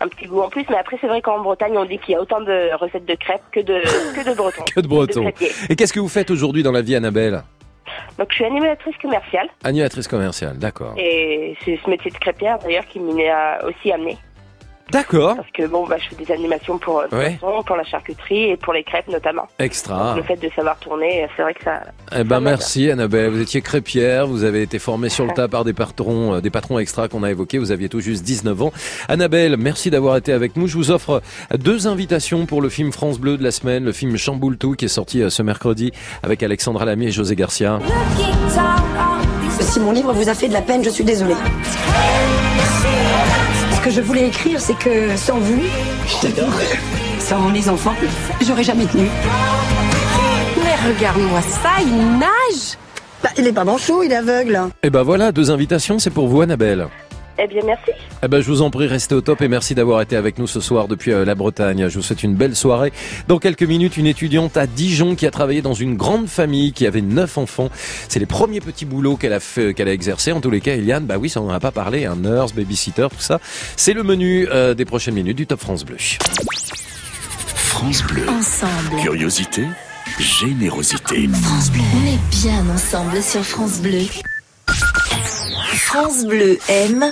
Un 0.01 0.07
petit 0.07 0.25
goût 0.27 0.41
en 0.41 0.49
plus. 0.49 0.65
Mais 0.69 0.77
après, 0.77 0.97
c'est 1.01 1.07
vrai 1.07 1.21
qu'en 1.21 1.41
Bretagne, 1.41 1.77
on 1.77 1.85
dit 1.85 1.97
qu'il 1.99 2.13
y 2.13 2.15
a 2.15 2.21
autant 2.21 2.41
de 2.41 2.75
recettes 2.77 3.05
de 3.05 3.15
crêpes 3.15 3.41
que 3.51 3.59
de, 3.59 3.81
que 4.15 4.29
de 4.29 4.35
bretons. 4.35 4.63
Que 4.75 4.79
de 4.81 4.87
breton. 4.87 5.21
crêpiers. 5.21 5.51
Et 5.69 5.75
qu'est-ce 5.75 5.93
que 5.93 5.99
vous 5.99 6.09
faites 6.09 6.31
aujourd'hui 6.31 6.63
dans 6.63 6.71
la 6.71 6.81
vie, 6.81 6.95
Annabelle 6.95 7.41
Donc, 8.17 8.27
je 8.29 8.35
suis 8.35 8.45
animatrice 8.45 8.95
commerciale. 9.01 9.47
Animatrice 9.63 10.07
commerciale, 10.07 10.57
d'accord. 10.57 10.93
Et 10.97 11.55
c'est 11.65 11.79
ce 11.83 11.89
métier 11.89 12.11
de 12.11 12.17
crêpière, 12.17 12.59
d'ailleurs, 12.59 12.85
qui 12.85 12.99
m'y 12.99 13.27
a 13.27 13.59
aussi 13.65 13.91
amené. 13.91 14.17
D'accord. 14.91 15.35
Parce 15.35 15.51
que 15.51 15.67
bon, 15.67 15.85
bah, 15.87 15.97
je 15.99 16.09
fais 16.15 16.23
des 16.23 16.31
animations 16.31 16.77
pour 16.77 16.99
euh, 16.99 17.05
Ouais. 17.11 17.37
poisson, 17.39 17.63
pour 17.63 17.75
la 17.75 17.83
charcuterie 17.83 18.51
et 18.51 18.57
pour 18.57 18.73
les 18.73 18.83
crêpes 18.83 19.07
notamment. 19.07 19.47
Extra. 19.59 20.15
Le 20.15 20.23
fait 20.23 20.35
de 20.37 20.49
savoir 20.55 20.77
tourner, 20.79 21.27
c'est 21.35 21.41
vrai 21.43 21.53
que 21.53 21.63
ça. 21.63 21.81
Eh 22.17 22.23
ben 22.23 22.39
merci 22.39 22.89
Annabelle, 22.89 23.29
vous 23.29 23.41
étiez 23.41 23.61
crêpière, 23.61 24.25
vous 24.27 24.43
avez 24.43 24.61
été 24.61 24.79
formée 24.79 25.09
sur 25.09 25.25
le 25.25 25.33
tas 25.33 25.47
par 25.47 25.63
des 25.65 25.73
patrons, 25.73 26.35
euh, 26.35 26.41
des 26.41 26.49
patrons 26.49 26.79
extra 26.79 27.07
qu'on 27.07 27.23
a 27.23 27.29
évoqués, 27.31 27.57
vous 27.59 27.71
aviez 27.71 27.89
tout 27.89 27.99
juste 27.99 28.23
19 28.23 28.61
ans. 28.63 28.71
Annabelle, 29.07 29.57
merci 29.57 29.89
d'avoir 29.91 30.17
été 30.17 30.33
avec 30.33 30.55
nous. 30.55 30.67
Je 30.67 30.75
vous 30.77 30.91
offre 30.91 31.21
deux 31.57 31.87
invitations 31.87 32.45
pour 32.45 32.61
le 32.61 32.69
film 32.69 32.91
France 32.91 33.19
Bleu 33.19 33.37
de 33.37 33.43
la 33.43 33.51
semaine, 33.51 33.85
le 33.85 33.91
film 33.91 34.17
Chamboule 34.17 34.57
tout 34.57 34.73
qui 34.73 34.85
est 34.85 34.89
sorti 34.89 35.21
euh, 35.21 35.29
ce 35.29 35.43
mercredi 35.43 35.91
avec 36.23 36.41
Alexandra 36.43 36.85
Lamy 36.85 37.07
et 37.07 37.11
José 37.11 37.35
Garcia. 37.35 37.79
Si 39.61 39.79
mon 39.79 39.91
livre 39.91 40.13
vous 40.13 40.29
a 40.29 40.33
fait 40.33 40.47
de 40.47 40.53
la 40.53 40.61
peine, 40.61 40.83
je 40.83 40.89
suis 40.89 41.03
désolée. 41.03 41.35
Ce 43.79 43.85
que 43.85 43.91
je 43.91 44.01
voulais 44.01 44.27
écrire, 44.27 44.59
c'est 44.59 44.77
que 44.77 45.15
sans 45.15 45.39
vous, 45.39 45.61
je 46.05 46.27
t'adorerais. 46.27 46.77
Sans 47.17 47.49
les 47.49 47.69
enfants, 47.69 47.95
j'aurais 48.45 48.65
jamais 48.65 48.85
tenu. 48.85 49.07
Mais 50.57 50.75
regarde-moi 50.93 51.39
ça, 51.41 51.69
il 51.79 51.95
nage 52.19 52.77
bah, 53.23 53.29
Il 53.37 53.47
est 53.47 53.53
pas 53.53 53.63
manchot, 53.63 54.03
il 54.03 54.11
est 54.11 54.17
aveugle. 54.17 54.59
Eh 54.83 54.89
ben 54.89 55.03
voilà, 55.03 55.31
deux 55.31 55.49
invitations, 55.49 55.97
c'est 55.97 56.09
pour 56.09 56.27
vous 56.27 56.41
Annabelle. 56.41 56.89
Eh 57.41 57.47
bien, 57.47 57.61
merci. 57.65 57.91
Eh 58.21 58.27
ben, 58.27 58.41
je 58.41 58.47
vous 58.47 58.61
en 58.61 58.69
prie, 58.69 58.85
restez 58.87 59.15
au 59.15 59.21
top 59.21 59.41
et 59.41 59.47
merci 59.47 59.73
d'avoir 59.73 60.01
été 60.01 60.17
avec 60.17 60.39
nous 60.39 60.47
ce 60.47 60.59
soir 60.59 60.89
depuis 60.89 61.13
euh, 61.13 61.23
la 61.23 61.35
Bretagne. 61.35 61.87
Je 61.87 61.95
vous 61.95 62.03
souhaite 62.03 62.23
une 62.23 62.35
belle 62.35 62.53
soirée. 62.53 62.91
Dans 63.29 63.39
quelques 63.39 63.63
minutes, 63.63 63.95
une 63.95 64.07
étudiante 64.07 64.57
à 64.57 64.67
Dijon 64.67 65.15
qui 65.15 65.25
a 65.25 65.31
travaillé 65.31 65.61
dans 65.61 65.73
une 65.73 65.95
grande 65.95 66.27
famille 66.27 66.73
qui 66.73 66.85
avait 66.85 67.01
neuf 67.01 67.37
enfants. 67.37 67.69
C'est 68.09 68.19
les 68.19 68.25
premiers 68.25 68.59
petits 68.59 68.83
boulots 68.83 69.15
qu'elle 69.15 69.31
a 69.31 69.39
fait, 69.39 69.73
qu'elle 69.73 69.87
a 69.87 69.93
exercé. 69.93 70.33
En 70.33 70.41
tous 70.41 70.51
les 70.51 70.59
cas, 70.59 70.75
Eliane, 70.75 71.05
bah 71.05 71.15
oui, 71.17 71.29
ça 71.29 71.39
on 71.39 71.49
en 71.49 71.53
a 71.53 71.61
pas 71.61 71.71
parlé, 71.71 72.05
un 72.05 72.17
nurse, 72.17 72.53
babysitter, 72.53 73.07
tout 73.09 73.21
ça. 73.21 73.39
C'est 73.77 73.93
le 73.93 74.03
menu 74.03 74.47
euh, 74.51 74.73
des 74.73 74.85
prochaines 74.85 75.15
minutes 75.15 75.37
du 75.37 75.47
Top 75.47 75.61
France 75.61 75.85
Bleu. 75.85 75.97
France 77.55 78.03
Bleu. 78.03 78.27
Ensemble. 78.27 79.01
Curiosité, 79.01 79.63
générosité. 80.19 81.29
France 81.41 81.71
Bleu. 81.71 81.81
On 81.95 82.05
est 82.05 82.41
bien 82.41 82.69
ensemble 82.73 83.21
sur 83.21 83.45
France 83.45 83.79
Bleu. 83.79 84.01
France 85.89 86.25
Bleu 86.25 86.59
aime 86.67 87.11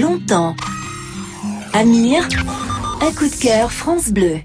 Longtemps. 0.00 0.56
Amir. 1.74 2.26
Un 3.02 3.12
coup 3.12 3.28
de 3.28 3.38
cœur 3.38 3.70
France 3.70 4.08
Bleu. 4.08 4.38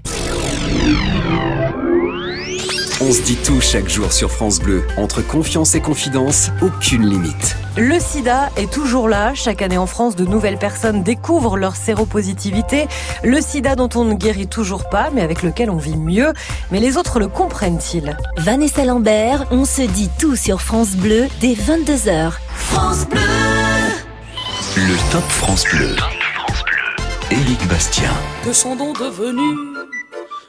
On 3.00 3.10
se 3.10 3.22
dit 3.22 3.36
tout 3.36 3.58
chaque 3.62 3.88
jour 3.88 4.12
sur 4.12 4.30
France 4.30 4.60
Bleu. 4.60 4.86
Entre 4.98 5.26
confiance 5.26 5.74
et 5.74 5.80
confidence, 5.80 6.50
aucune 6.60 7.08
limite. 7.08 7.56
Le 7.78 7.98
sida 7.98 8.50
est 8.58 8.70
toujours 8.70 9.08
là. 9.08 9.32
Chaque 9.32 9.62
année 9.62 9.78
en 9.78 9.86
France, 9.86 10.16
de 10.16 10.26
nouvelles 10.26 10.58
personnes 10.58 11.02
découvrent 11.02 11.56
leur 11.56 11.76
séropositivité. 11.76 12.86
Le 13.24 13.40
sida 13.40 13.74
dont 13.74 13.88
on 13.94 14.04
ne 14.04 14.12
guérit 14.12 14.48
toujours 14.48 14.90
pas, 14.90 15.08
mais 15.14 15.22
avec 15.22 15.42
lequel 15.42 15.70
on 15.70 15.78
vit 15.78 15.96
mieux. 15.96 16.34
Mais 16.70 16.78
les 16.78 16.98
autres 16.98 17.20
le 17.20 17.28
comprennent-ils? 17.28 18.18
Vanessa 18.36 18.84
Lambert, 18.84 19.46
on 19.50 19.64
se 19.64 19.80
dit 19.80 20.10
tout 20.18 20.36
sur 20.36 20.60
France 20.60 20.90
Bleu 20.90 21.26
dès 21.40 21.54
22h. 21.54 22.32
France 22.54 23.06
Bleu 23.08 23.37
Le 24.86 25.10
Top 25.10 25.24
France 25.24 25.64
Bleu. 25.72 25.96
Éric 27.32 27.66
Bastien. 27.66 28.12
Que 28.44 28.52
sont 28.52 28.76
donc 28.76 29.00
devenus 29.00 29.58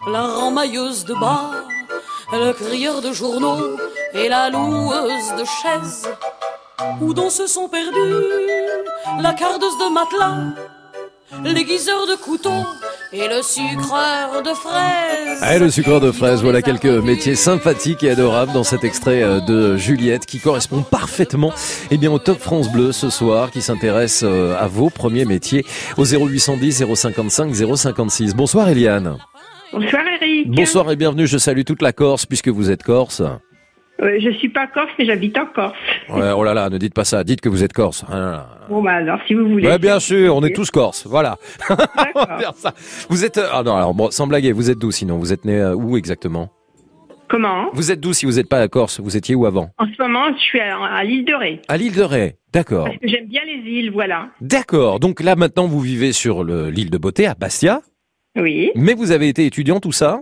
la 0.07 0.21
ramailleuse 0.21 1.03
de 1.05 1.15
bar, 1.15 1.51
le 2.31 2.51
crieur 2.53 3.01
de 3.01 3.11
journaux 3.11 3.75
et 4.13 4.29
la 4.29 4.51
loueuse 4.51 5.33
de 5.35 5.43
chaises 5.45 6.07
Où 7.01 7.11
donc 7.15 7.31
se 7.31 7.47
sont 7.47 7.69
perdus 7.69 8.13
la 9.19 9.33
cardeuse 9.33 9.79
de 9.79 9.91
matelas, 9.91 10.53
l'aiguiseur 11.43 12.05
de 12.05 12.15
couteaux 12.15 12.65
et 13.11 13.27
le 13.27 13.41
sucreur 13.41 14.43
de 14.43 14.53
fraises 14.53 15.41
Allez, 15.41 15.59
le 15.59 15.69
sucreur 15.71 15.99
de 15.99 16.11
fraise, 16.11 16.41
voilà 16.43 16.61
quelques 16.61 16.85
métiers 16.85 17.35
sympathiques 17.35 18.03
et 18.03 18.11
adorables 18.11 18.51
dans 18.53 18.63
cet 18.63 18.83
extrait 18.83 19.23
euh, 19.23 19.39
de 19.39 19.77
Juliette 19.77 20.25
qui 20.25 20.39
correspond 20.39 20.81
parfaitement 20.81 21.51
eh 21.91 21.97
bien, 21.97 22.11
au 22.11 22.19
Top 22.19 22.39
France 22.39 22.71
Bleu 22.71 22.91
ce 22.91 23.09
soir 23.09 23.49
qui 23.51 23.61
s'intéresse 23.61 24.21
euh, 24.23 24.55
à 24.59 24.67
vos 24.67 24.89
premiers 24.89 25.25
métiers 25.25 25.65
au 25.97 26.05
0810 26.05 26.85
055 26.93 27.55
056. 27.55 28.35
Bonsoir 28.35 28.69
Eliane. 28.69 29.17
Bonsoir 29.73 30.03
Eric. 30.21 30.51
Bonsoir 30.51 30.91
et 30.91 30.95
bienvenue, 30.95 31.27
je 31.27 31.37
salue 31.37 31.63
toute 31.65 31.81
la 31.81 31.93
Corse 31.93 32.25
puisque 32.25 32.49
vous 32.49 32.69
êtes 32.69 32.83
Corse. 32.83 33.21
Euh, 34.01 34.17
je 34.21 34.29
suis 34.31 34.47
pas 34.49 34.65
corse, 34.67 34.89
mais 34.97 35.05
j'habite 35.05 35.37
en 35.37 35.45
Corse. 35.47 35.75
Ouais, 36.09 36.31
oh 36.33 36.43
là 36.43 36.53
là, 36.53 36.69
ne 36.69 36.77
dites 36.77 36.93
pas 36.93 37.03
ça, 37.03 37.23
dites 37.25 37.41
que 37.41 37.49
vous 37.49 37.63
êtes 37.65 37.73
Corse. 37.73 38.05
Ah. 38.09 38.45
Bon, 38.69 38.81
bah 38.81 38.93
alors, 38.93 39.19
si 39.27 39.33
vous 39.33 39.47
voulez. 39.49 39.67
Ouais, 39.67 39.77
bien 39.77 39.99
sûr, 39.99 40.33
on 40.35 40.41
est 40.43 40.55
tous 40.55 40.71
Corses, 40.71 41.05
voilà. 41.05 41.37
On 41.69 41.75
va 42.25 42.37
dire 42.37 42.53
ça. 42.55 42.73
Vous 43.09 43.25
êtes... 43.25 43.37
euh, 43.37 43.47
Ah 43.51 43.61
non, 43.63 43.75
alors 43.75 43.93
bon, 43.93 44.09
sans 44.09 44.25
blaguer, 44.27 44.53
vous 44.53 44.69
êtes 44.71 44.77
d'où 44.77 44.91
sinon? 44.91 45.17
Vous 45.17 45.33
êtes 45.33 45.43
né 45.43 45.57
euh, 45.59 45.75
où 45.75 45.97
exactement? 45.97 46.49
Comment? 47.27 47.69
Vous 47.73 47.91
êtes 47.91 47.99
d'où 47.99 48.13
si 48.13 48.25
vous 48.25 48.33
n'êtes 48.37 48.47
pas 48.49 48.59
à 48.61 48.67
Corse? 48.69 48.99
Vous 49.01 49.17
étiez 49.17 49.35
où 49.35 49.45
avant? 49.45 49.69
En 49.77 49.85
ce 49.85 50.01
moment, 50.01 50.33
je 50.33 50.39
suis 50.41 50.59
à, 50.61 50.77
à 50.81 51.03
l'île 51.03 51.25
de 51.25 51.33
Ré. 51.35 51.61
À 51.67 51.75
l'île 51.77 51.93
de 51.95 52.01
Ré, 52.01 52.37
d'accord. 52.53 52.85
Parce 52.85 52.97
que 52.97 53.07
j'aime 53.07 53.27
bien 53.27 53.41
les 53.45 53.69
îles, 53.69 53.91
voilà. 53.91 54.29
D'accord, 54.41 54.99
donc 55.01 55.21
là 55.21 55.35
maintenant 55.35 55.67
vous 55.67 55.79
vivez 55.81 56.11
sur 56.13 56.43
le- 56.43 56.69
l'île 56.69 56.89
de 56.89 56.97
Beauté, 56.97 57.27
à 57.27 57.35
Bastia. 57.35 57.81
Oui. 58.37 58.71
Mais 58.75 58.93
vous 58.93 59.11
avez 59.11 59.27
été 59.27 59.45
étudiant, 59.45 59.79
tout 59.81 59.91
ça? 59.91 60.21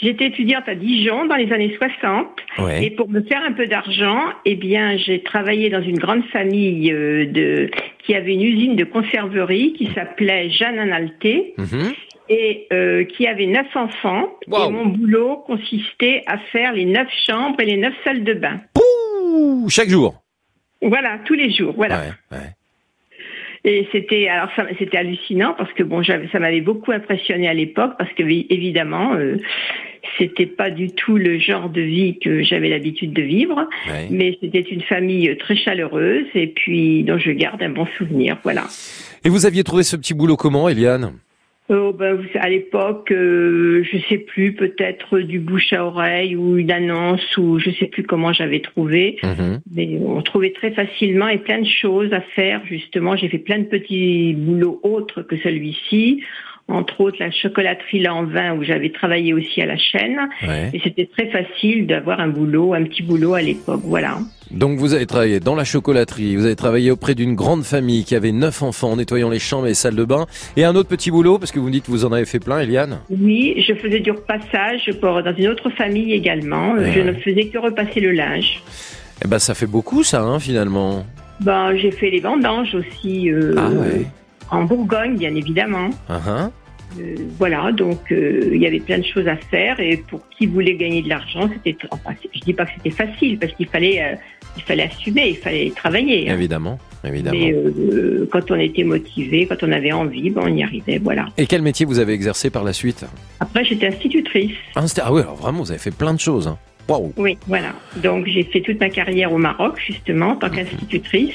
J'étais 0.00 0.26
étudiante 0.26 0.68
à 0.68 0.74
Dijon 0.74 1.26
dans 1.26 1.36
les 1.36 1.52
années 1.52 1.74
60. 1.76 2.26
Ouais. 2.58 2.84
Et 2.86 2.90
pour 2.90 3.08
me 3.08 3.20
faire 3.22 3.42
un 3.44 3.52
peu 3.52 3.66
d'argent, 3.66 4.20
eh 4.44 4.54
bien, 4.54 4.96
j'ai 4.96 5.22
travaillé 5.22 5.68
dans 5.70 5.82
une 5.82 5.98
grande 5.98 6.24
famille 6.32 6.90
euh, 6.92 7.26
de 7.26 7.70
qui 8.04 8.14
avait 8.14 8.34
une 8.34 8.42
usine 8.42 8.76
de 8.76 8.84
conserverie 8.84 9.72
qui 9.74 9.86
s'appelait 9.94 10.50
Jeanne 10.50 10.78
Analté 10.78 11.54
Mhm. 11.58 11.92
et 12.28 12.66
euh, 12.72 13.04
qui 13.04 13.26
avait 13.26 13.46
neuf 13.46 13.66
enfants. 13.74 14.28
Et 14.46 14.70
mon 14.70 14.86
boulot 14.86 15.36
consistait 15.46 16.22
à 16.26 16.38
faire 16.38 16.72
les 16.72 16.84
neuf 16.86 17.08
chambres 17.26 17.60
et 17.60 17.66
les 17.66 17.76
neuf 17.76 17.94
salles 18.04 18.24
de 18.24 18.34
bain. 18.34 18.60
Ouh, 18.78 19.68
chaque 19.68 19.88
jour 19.88 20.14
Voilà, 20.82 21.18
tous 21.26 21.34
les 21.34 21.50
jours, 21.52 21.74
voilà. 21.76 21.98
Ouais, 22.00 22.36
ouais. 22.38 22.46
Et 23.64 23.86
c'était 23.92 24.26
alors 24.28 24.48
ça- 24.56 24.66
c'était 24.78 24.96
hallucinant 24.96 25.54
parce 25.56 25.72
que 25.74 25.82
bon, 25.82 26.02
j'avais 26.02 26.28
ça 26.28 26.38
m'avait 26.38 26.60
beaucoup 26.62 26.92
impressionné 26.92 27.46
à 27.48 27.54
l'époque 27.54 27.92
parce 27.98 28.10
que 28.14 28.22
évidemment, 28.22 29.14
euh, 29.14 29.36
c'était 30.18 30.46
pas 30.46 30.70
du 30.70 30.90
tout 30.92 31.16
le 31.18 31.38
genre 31.38 31.68
de 31.68 31.82
vie 31.82 32.18
que 32.18 32.42
j'avais 32.42 32.68
l'habitude 32.70 33.12
de 33.12 33.22
vivre, 33.22 33.68
Ouais. 33.88 34.06
mais 34.10 34.38
c'était 34.40 34.60
une 34.60 34.80
famille 34.82 35.36
très 35.38 35.56
chaleureuse 35.56 36.24
et 36.34 36.46
puis 36.48 37.02
dont 37.04 37.18
je 37.18 37.30
garde 37.32 37.62
un 37.62 37.68
bon 37.70 37.86
souvenir, 37.98 38.38
voilà. 38.42 38.64
Et 39.24 39.28
vous 39.28 39.44
aviez 39.44 39.62
trouvé 39.62 39.82
ce 39.82 39.96
petit 39.96 40.14
boulot 40.14 40.36
comment, 40.36 40.68
Eliane? 40.68 41.12
Oh, 41.72 41.92
ben, 41.92 42.18
à 42.34 42.48
l'époque, 42.48 43.12
euh, 43.12 43.84
je 43.84 43.98
sais 44.08 44.18
plus, 44.18 44.54
peut-être 44.54 45.20
du 45.20 45.38
bouche 45.38 45.72
à 45.72 45.84
oreille 45.84 46.34
ou 46.34 46.58
une 46.58 46.72
annonce 46.72 47.36
ou 47.36 47.60
je 47.60 47.70
sais 47.70 47.86
plus 47.86 48.02
comment 48.02 48.32
j'avais 48.32 48.58
trouvé. 48.58 49.18
Mhm. 49.22 49.60
Mais 49.72 50.00
on 50.04 50.20
trouvait 50.20 50.50
très 50.50 50.72
facilement 50.72 51.28
et 51.28 51.38
plein 51.38 51.60
de 51.60 51.68
choses 51.68 52.12
à 52.12 52.22
faire. 52.22 52.60
Justement, 52.66 53.14
j'ai 53.14 53.28
fait 53.28 53.38
plein 53.38 53.60
de 53.60 53.66
petits 53.66 54.34
boulots 54.34 54.80
autres 54.82 55.22
que 55.22 55.36
celui-ci. 55.36 56.24
Entre 56.70 57.00
autres, 57.00 57.16
la 57.20 57.30
chocolaterie 57.30 58.00
Lanvin 58.00 58.54
où 58.54 58.62
j'avais 58.62 58.90
travaillé 58.90 59.34
aussi 59.34 59.60
à 59.60 59.66
la 59.66 59.76
chaîne. 59.76 60.18
Ouais. 60.46 60.70
Et 60.72 60.80
c'était 60.82 61.06
très 61.06 61.26
facile 61.30 61.86
d'avoir 61.86 62.20
un 62.20 62.28
boulot, 62.28 62.74
un 62.74 62.84
petit 62.84 63.02
boulot 63.02 63.34
à 63.34 63.42
l'époque. 63.42 63.80
Voilà. 63.84 64.18
Donc 64.50 64.78
vous 64.78 64.94
avez 64.94 65.06
travaillé 65.06 65.38
dans 65.38 65.54
la 65.54 65.64
chocolaterie, 65.64 66.34
vous 66.36 66.44
avez 66.44 66.56
travaillé 66.56 66.90
auprès 66.90 67.14
d'une 67.14 67.34
grande 67.34 67.62
famille 67.62 68.04
qui 68.04 68.16
avait 68.16 68.32
neuf 68.32 68.62
enfants 68.62 68.92
en 68.92 68.96
nettoyant 68.96 69.30
les 69.30 69.38
chambres 69.38 69.66
et 69.66 69.70
les 69.70 69.74
salles 69.74 69.94
de 69.94 70.04
bain. 70.04 70.26
Et 70.56 70.64
un 70.64 70.74
autre 70.74 70.88
petit 70.88 71.10
boulot, 71.10 71.38
parce 71.38 71.52
que 71.52 71.60
vous 71.60 71.66
me 71.66 71.72
dites 71.72 71.86
que 71.86 71.90
vous 71.92 72.04
en 72.04 72.12
avez 72.12 72.24
fait 72.24 72.40
plein, 72.40 72.60
Eliane 72.60 72.98
Oui, 73.10 73.64
je 73.66 73.74
faisais 73.74 74.00
du 74.00 74.10
repassage 74.10 74.90
pour, 75.00 75.22
dans 75.22 75.34
une 75.36 75.48
autre 75.48 75.70
famille 75.70 76.12
également. 76.12 76.72
Ouais, 76.72 76.92
je 76.92 76.98
ouais. 77.00 77.04
ne 77.04 77.12
faisais 77.12 77.46
que 77.46 77.58
repasser 77.58 78.00
le 78.00 78.10
linge. 78.12 78.62
Eh 79.24 79.28
ben 79.28 79.38
ça 79.38 79.54
fait 79.54 79.66
beaucoup 79.66 80.02
ça, 80.02 80.22
hein, 80.22 80.40
finalement. 80.40 81.04
Ben, 81.40 81.76
j'ai 81.76 81.90
fait 81.90 82.10
les 82.10 82.20
vendanges 82.20 82.74
aussi 82.74 83.30
euh, 83.30 83.54
Ah 83.56 83.68
ouais. 83.70 84.06
en 84.50 84.64
Bourgogne, 84.64 85.16
bien 85.16 85.34
évidemment. 85.34 85.90
Ah, 86.08 86.20
ah. 86.26 86.50
Euh, 86.98 87.14
voilà, 87.38 87.70
donc 87.72 88.10
euh, 88.10 88.50
il 88.52 88.60
y 88.60 88.66
avait 88.66 88.80
plein 88.80 88.98
de 88.98 89.04
choses 89.04 89.28
à 89.28 89.36
faire 89.36 89.78
et 89.78 89.96
pour 90.08 90.20
qui 90.30 90.46
voulait 90.46 90.74
gagner 90.74 91.02
de 91.02 91.08
l'argent, 91.08 91.48
c'était. 91.52 91.76
Enfin, 91.90 92.10
je 92.34 92.40
dis 92.40 92.52
pas 92.52 92.64
que 92.66 92.72
c'était 92.76 92.90
facile 92.90 93.38
parce 93.38 93.52
qu'il 93.52 93.68
fallait, 93.68 94.02
euh, 94.02 94.16
il 94.56 94.62
fallait 94.62 94.84
assumer, 94.84 95.28
il 95.28 95.36
fallait 95.36 95.70
travailler. 95.76 96.28
hein. 96.28 96.34
Évidemment, 96.34 96.78
évidemment. 97.04 97.38
Mais 97.38 97.52
euh, 97.52 98.28
quand 98.32 98.50
on 98.50 98.56
était 98.58 98.82
motivé, 98.82 99.46
quand 99.46 99.62
on 99.62 99.70
avait 99.70 99.92
envie, 99.92 100.30
ben, 100.30 100.42
on 100.46 100.54
y 100.56 100.62
arrivait. 100.64 100.98
Voilà. 100.98 101.26
Et 101.38 101.46
quel 101.46 101.62
métier 101.62 101.86
vous 101.86 102.00
avez 102.00 102.12
exercé 102.12 102.50
par 102.50 102.64
la 102.64 102.72
suite? 102.72 103.04
Après, 103.38 103.64
j'étais 103.64 103.86
institutrice. 103.86 104.50
ah, 104.74 104.84
ah 105.02 105.12
oui, 105.12 105.20
alors 105.22 105.36
vraiment, 105.36 105.62
vous 105.62 105.70
avez 105.70 105.78
fait 105.80 105.94
plein 105.94 106.12
de 106.14 106.20
choses. 106.20 106.48
hein. 106.48 106.58
Waouh 106.88 107.12
Oui, 107.16 107.38
voilà. 107.46 107.72
Donc 108.02 108.26
j'ai 108.26 108.42
fait 108.42 108.62
toute 108.62 108.80
ma 108.80 108.88
carrière 108.90 109.32
au 109.32 109.38
Maroc, 109.38 109.80
justement, 109.86 110.30
en 110.30 110.36
tant 110.36 110.50
qu'institutrice. 110.50 111.34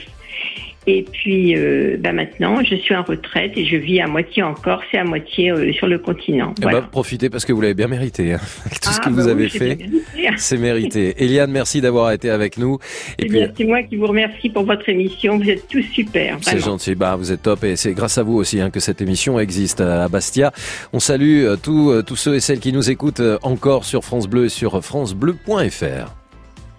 Et 0.87 1.03
puis 1.11 1.55
euh, 1.57 1.97
ben, 1.99 2.13
maintenant, 2.15 2.63
je 2.63 2.75
suis 2.75 2.95
en 2.95 3.01
retraite 3.03 3.53
et 3.55 3.65
je 3.65 3.75
vis 3.75 4.01
à 4.01 4.07
moitié 4.07 4.43
en 4.43 4.53
Corse 4.53 4.85
et 4.93 4.97
à 4.99 5.03
moitié 5.03 5.49
euh, 5.51 5.73
sur 5.73 5.87
le 5.87 5.97
continent. 5.97 6.53
Eh 6.59 6.61
Voilà. 6.63 6.81
ben, 6.81 6.87
profitez 6.91 7.29
parce 7.29 7.43
que 7.45 7.53
vous 7.53 7.61
l'avez 7.61 7.73
bien 7.73 7.87
mérité. 7.87 8.33
hein. 8.33 8.39
Tout 8.81 8.91
ce 8.91 8.99
Ah, 9.01 9.03
que 9.05 9.09
vous 9.09 9.25
bah 9.25 9.31
avez 9.31 9.45
oui, 9.45 9.49
fait, 9.49 9.75
bien 9.75 9.87
mérité. 9.87 10.33
c'est 10.37 10.57
mérité. 10.57 11.15
Eliane, 11.23 11.49
merci 11.51 11.81
d'avoir 11.81 12.11
été 12.11 12.29
avec 12.29 12.57
nous. 12.57 12.77
Et 13.17 13.23
Eh 13.25 13.27
puis, 13.27 13.39
c'est 13.57 13.63
moi 13.63 13.81
qui 13.83 13.95
vous 13.95 14.07
remercie 14.07 14.49
pour 14.49 14.63
votre 14.63 14.87
émission. 14.89 15.37
Vous 15.39 15.49
êtes 15.49 15.67
tous 15.67 15.81
super. 15.93 16.37
C'est 16.41 16.59
gentil, 16.59 16.93
bah 16.95 17.15
vous 17.15 17.31
êtes 17.31 17.41
top 17.41 17.63
et 17.63 17.75
c'est 17.75 17.93
grâce 17.93 18.17
à 18.17 18.23
vous 18.23 18.35
aussi 18.35 18.59
hein, 18.61 18.69
que 18.69 18.79
cette 18.79 19.01
émission 19.01 19.39
existe 19.39 19.81
à 19.81 20.07
Bastia. 20.07 20.51
On 20.93 20.99
salue 20.99 21.43
euh, 21.45 21.55
tous 21.55 21.89
euh, 21.91 22.03
tous 22.03 22.15
ceux 22.15 22.35
et 22.35 22.39
celles 22.39 22.59
qui 22.59 22.71
nous 22.71 22.89
écoutent 22.91 23.19
euh, 23.21 23.37
encore 23.41 23.85
sur 23.85 24.03
France 24.03 24.27
Bleu 24.27 24.45
et 24.45 24.49
sur 24.49 24.83
francebleu.fr. 24.83 26.13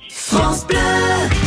France 0.08 0.66
Bleu. 0.66 1.45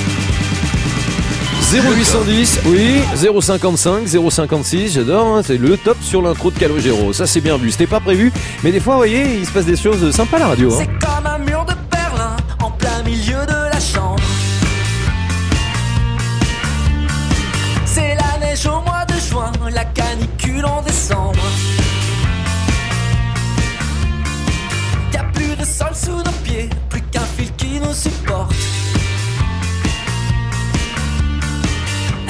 0810, 1.72 2.62
oui, 2.66 3.02
055, 3.16 4.08
056, 4.08 4.94
j'adore, 4.94 5.38
hein, 5.38 5.42
c'est 5.46 5.58
le 5.58 5.78
top 5.78 5.98
sur 6.02 6.20
l'intro 6.24 6.50
de 6.50 6.58
Calogero. 6.58 7.14
Ça 7.14 7.28
c'est 7.28 7.42
bien 7.42 7.58
vu, 7.58 7.70
c'était 7.70 7.86
pas 7.86 8.00
prévu, 8.00 8.32
mais 8.64 8.72
des 8.72 8.80
fois, 8.80 8.94
vous 8.94 9.00
voyez, 9.02 9.38
il 9.38 9.46
se 9.46 9.52
passe 9.52 9.66
des 9.66 9.76
choses 9.78 10.10
sympas 10.10 10.38
à 10.38 10.40
la 10.40 10.48
radio. 10.48 10.74
hein. 10.74 10.78
C'est 10.80 10.88
comme 11.08 11.28
un 11.28 11.38
mur 11.38 11.64
de 11.66 11.74
Berlin 11.92 12.36
en 12.64 12.72
plein 12.72 13.04
milieu 13.04 13.46
de 13.46 13.70
la 13.72 13.80
chambre. 13.80 14.20
C'est 17.86 18.16
la 18.16 18.40
neige 18.48 18.66
au 18.66 18.82
mois 18.82 19.06
de 19.08 19.14
juin, 19.30 19.52
la 19.72 19.86
canicule 19.86 20.66
en 20.66 20.82
décembre. 20.82 21.38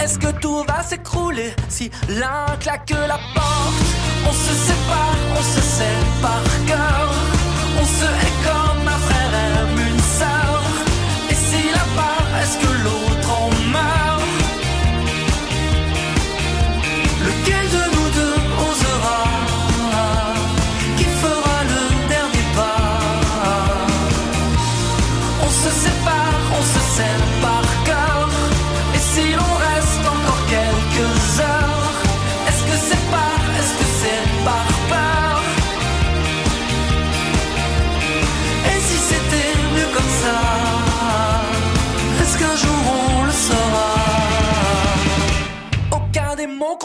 Est-ce 0.09 0.17
que 0.17 0.31
tout 0.41 0.63
va 0.67 0.81
s'écrouler 0.81 1.53
si 1.67 1.91
l'un 2.07 2.57
claque 2.59 2.89
la 2.89 3.19
porte? 3.35 3.89
On 4.27 4.33
se 4.33 4.53
sépare, 4.55 5.15
on 5.37 5.43
se 5.43 5.61
sait 5.61 5.99
par 6.19 6.41
cœur. 6.65 7.13
On 7.79 7.85
se 7.85 8.05
hait 8.05 8.78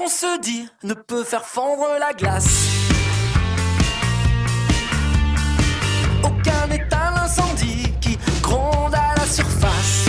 qu'on 0.04 0.10
se 0.10 0.38
dit 0.40 0.68
ne 0.82 0.92
peut 0.92 1.24
faire 1.24 1.44
fondre 1.44 1.86
la 1.98 2.12
glace. 2.12 2.68
Aucun 6.22 6.70
état 6.74 7.12
l'incendie 7.14 7.84
qui 8.00 8.18
gronde 8.42 8.94
à 8.94 9.14
la 9.18 9.26
surface. 9.26 10.04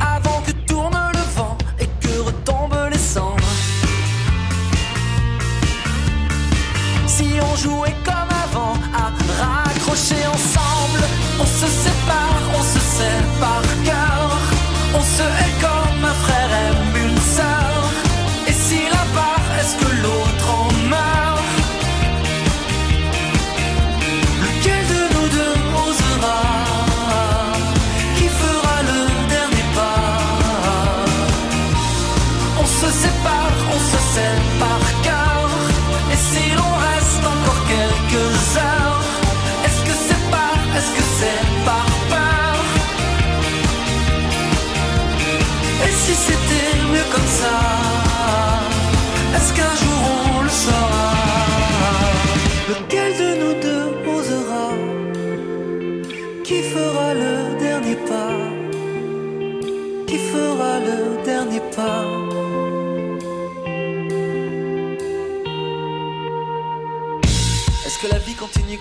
Avant 0.00 0.40
que 0.46 0.52
tourne 0.66 0.98
le 1.12 1.36
vent 1.36 1.58
et 1.80 1.86
que 1.86 2.20
retombent 2.20 2.88
les 2.90 2.98
cendres. 2.98 3.54
Si 7.06 7.28
on 7.42 7.56
jouait 7.56 7.96
comme 8.04 8.32
avant 8.46 8.74
à 8.94 9.12
raccrocher 9.42 10.26
ensemble, 10.26 11.04
on 11.40 11.46
se 11.46 11.66
sépare, 11.66 12.42
on 12.58 12.62
se 12.62 13.40
par 13.40 13.62
cœur. 13.84 14.38
On 14.96 15.00
se 15.00 15.22
hait 15.22 15.83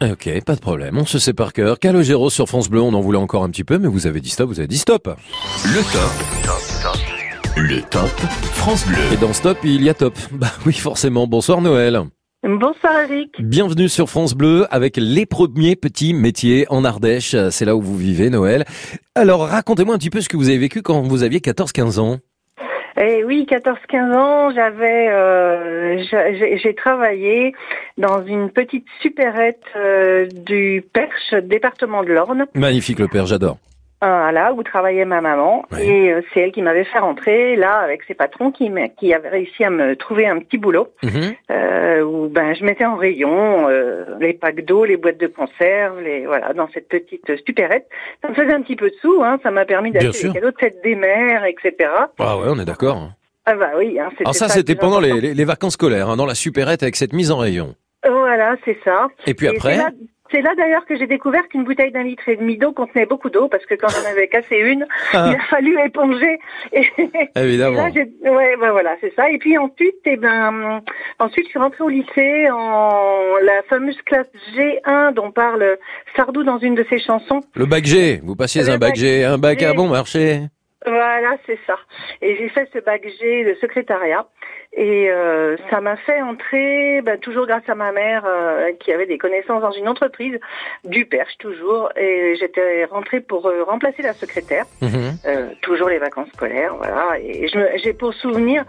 Ok, 0.00 0.30
pas 0.44 0.54
de 0.54 0.60
problème, 0.60 0.96
on 0.96 1.04
se 1.06 1.18
sait 1.18 1.32
par 1.32 1.52
cœur. 1.52 1.80
Calogero 1.80 2.30
sur 2.30 2.46
France 2.46 2.70
Bleu, 2.70 2.80
on 2.80 2.94
en 2.94 3.00
voulait 3.00 3.18
encore 3.18 3.42
un 3.42 3.50
petit 3.50 3.64
peu, 3.64 3.78
mais 3.78 3.88
vous 3.88 4.06
avez 4.06 4.20
dit 4.20 4.30
stop, 4.30 4.48
vous 4.48 4.60
avez 4.60 4.68
dit 4.68 4.78
stop. 4.78 5.08
Le 5.64 5.82
top. 5.92 7.56
Le 7.56 7.82
top 7.82 8.08
France 8.52 8.86
Bleu. 8.86 8.98
Et 9.12 9.16
dans 9.16 9.32
stop, 9.32 9.58
il 9.64 9.82
y 9.82 9.88
a 9.88 9.94
top. 9.94 10.14
Bah 10.32 10.52
oui, 10.64 10.72
forcément. 10.72 11.26
Bonsoir 11.26 11.60
Noël. 11.60 12.00
Bonsoir 12.44 12.92
Eric. 13.10 13.32
Bienvenue 13.40 13.88
sur 13.88 14.08
France 14.08 14.34
Bleu 14.34 14.68
avec 14.70 14.96
les 14.96 15.26
premiers 15.26 15.74
petits 15.74 16.14
métiers 16.14 16.66
en 16.70 16.84
Ardèche. 16.84 17.34
C'est 17.50 17.64
là 17.64 17.74
où 17.74 17.82
vous 17.82 17.96
vivez, 17.96 18.30
Noël. 18.30 18.64
Alors, 19.16 19.48
racontez-moi 19.48 19.96
un 19.96 19.98
petit 19.98 20.10
peu 20.10 20.20
ce 20.20 20.28
que 20.28 20.36
vous 20.36 20.48
avez 20.48 20.58
vécu 20.58 20.80
quand 20.80 21.02
vous 21.02 21.24
aviez 21.24 21.40
14-15 21.40 21.98
ans. 21.98 22.18
Eh 22.96 23.22
oui, 23.24 23.46
14-15 23.48 24.14
ans, 24.16 24.50
j'avais, 24.54 25.08
euh, 25.10 26.02
j'a- 26.10 26.56
j'ai 26.56 26.74
travaillé 26.74 27.52
dans 27.96 28.24
une 28.24 28.50
petite 28.50 28.86
supérette 29.00 29.62
euh, 29.76 30.26
du 30.26 30.84
Perche, 30.92 31.34
département 31.44 32.02
de 32.02 32.12
l'Orne, 32.12 32.46
Magnifique 32.54 32.98
le 32.98 33.08
père, 33.08 33.26
j'adore. 33.26 33.58
Là 34.06 34.52
où 34.52 34.62
travaillait 34.62 35.04
ma 35.04 35.20
maman, 35.20 35.64
et 35.78 36.12
euh, 36.12 36.20
c'est 36.32 36.40
elle 36.40 36.52
qui 36.52 36.62
m'avait 36.62 36.84
fait 36.84 36.98
rentrer 36.98 37.56
là 37.56 37.78
avec 37.78 38.02
ses 38.04 38.14
patrons 38.14 38.50
qui, 38.52 38.70
qui 38.98 39.12
avaient 39.12 39.28
réussi 39.28 39.64
à 39.64 39.70
me 39.70 39.96
trouver 39.96 40.26
un 40.26 40.38
petit 40.38 40.58
boulot 40.58 40.88
euh, 41.50 42.02
où 42.02 42.28
ben 42.28 42.54
je 42.54 42.64
mettais 42.64 42.84
en 42.84 42.96
rayon 42.96 43.68
euh, 43.68 44.04
les 44.20 44.34
packs 44.34 44.64
d'eau, 44.64 44.84
les 44.84 44.96
boîtes 44.96 45.18
de 45.18 45.26
conserve, 45.26 46.00
les 46.00 46.26
voilà 46.26 46.52
dans 46.52 46.68
cette 46.72 46.88
petite 46.88 47.30
supérette. 47.44 47.88
Ça 48.22 48.28
me 48.28 48.34
faisait 48.34 48.52
un 48.52 48.62
petit 48.62 48.76
peu 48.76 48.90
de 48.90 48.94
sous, 49.00 49.22
hein, 49.22 49.38
ça 49.42 49.50
m'a 49.50 49.64
permis 49.64 49.90
d'acheter 49.90 50.28
des 50.28 50.34
cadeaux 50.34 50.50
de 50.50 50.58
fête 50.58 50.82
des 50.82 50.94
mères, 50.94 51.44
etc. 51.44 51.90
Ah 52.18 52.36
ouais, 52.38 52.46
on 52.48 52.58
est 52.60 52.64
d'accord. 52.64 53.10
Ah 53.46 53.54
bah 53.54 53.70
oui, 53.78 53.98
hein, 53.98 54.10
Alors 54.20 54.34
ça, 54.34 54.48
c'était 54.48 54.74
pendant 54.74 55.00
les, 55.00 55.20
les- 55.32 55.44
vacances 55.44 55.72
scolaires, 55.72 56.10
hein, 56.10 56.16
dans 56.16 56.26
la 56.26 56.34
supérette 56.34 56.82
avec 56.82 56.96
cette 56.96 57.14
mise 57.14 57.30
en 57.30 57.38
rayon. 57.38 57.74
Voilà, 58.06 58.56
c'est 58.64 58.76
ça. 58.84 59.08
Et 59.26 59.32
puis 59.32 59.48
après 59.48 59.78
c'est 60.30 60.42
là, 60.42 60.54
d'ailleurs 60.56 60.84
que 60.86 60.96
j'ai 60.96 61.06
découvert 61.06 61.46
qu'une 61.48 61.64
bouteille 61.64 61.90
d'un 61.92 62.02
litre 62.02 62.28
et 62.28 62.36
demi 62.36 62.56
d'eau 62.56 62.72
contenait 62.72 63.06
beaucoup 63.06 63.30
d'eau 63.30 63.48
parce 63.48 63.64
que 63.66 63.74
quand 63.74 63.88
j'en 63.88 64.08
avais 64.10 64.28
cassé 64.28 64.56
une, 64.56 64.86
Ah. 65.12 65.28
il 65.30 65.36
a 65.36 65.44
fallu 65.44 65.78
éponger. 65.84 66.38
Et, 66.72 66.84
Évidemment. 67.36 67.86
et 67.88 67.92
là, 68.22 68.30
ouais, 68.32 68.56
ben 68.60 68.70
voilà, 68.72 68.96
c'est 69.00 69.14
ça. 69.14 69.30
Et 69.30 69.38
puis 69.38 69.56
ensuite, 69.58 69.96
eh 70.04 70.16
ben, 70.16 70.82
ensuite, 71.18 71.44
je 71.46 71.50
suis 71.50 71.58
rentrée 71.58 71.84
au 71.84 71.88
lycée 71.88 72.50
en 72.50 73.36
la 73.42 73.62
fameuse 73.68 74.00
classe 74.02 74.26
G1 74.54 75.12
dont 75.14 75.30
parle 75.30 75.78
Sardou 76.16 76.42
dans 76.44 76.58
une 76.58 76.74
de 76.74 76.84
ses 76.90 76.98
chansons. 76.98 77.40
Le 77.54 77.66
bac 77.66 77.84
G, 77.84 78.20
vous 78.22 78.36
passiez 78.36 78.62
Le 78.62 78.68
un 78.70 78.78
bac 78.78 78.90
bac 78.90 78.96
G, 78.96 79.24
un 79.24 79.38
bac 79.38 79.62
à 79.62 79.72
bon 79.74 79.88
marché. 79.88 80.40
Voilà, 80.86 81.36
c'est 81.46 81.58
ça. 81.66 81.76
Et 82.22 82.36
j'ai 82.36 82.48
fait 82.50 82.68
ce 82.72 82.78
bac 82.78 83.02
G 83.20 83.44
de 83.44 83.54
secrétariat. 83.60 84.26
Et 84.76 85.10
euh, 85.10 85.56
ça 85.70 85.80
m'a 85.80 85.96
fait 85.96 86.20
entrer, 86.22 87.00
ben, 87.02 87.18
toujours 87.18 87.46
grâce 87.46 87.66
à 87.68 87.74
ma 87.74 87.90
mère 87.90 88.24
euh, 88.26 88.70
qui 88.78 88.92
avait 88.92 89.06
des 89.06 89.16
connaissances 89.18 89.62
dans 89.62 89.72
une 89.72 89.88
entreprise, 89.88 90.38
du 90.84 91.06
Perche 91.06 91.36
toujours. 91.38 91.90
Et 91.96 92.36
j'étais 92.38 92.84
rentrée 92.84 93.20
pour 93.20 93.46
euh, 93.46 93.64
remplacer 93.64 94.02
la 94.02 94.12
secrétaire. 94.12 94.66
Euh, 95.26 95.48
toujours 95.62 95.88
les 95.88 95.98
vacances 95.98 96.28
scolaires, 96.34 96.74
voilà. 96.76 97.18
Et 97.18 97.48
j'ai 97.82 97.92
pour 97.94 98.12
souvenir, 98.14 98.64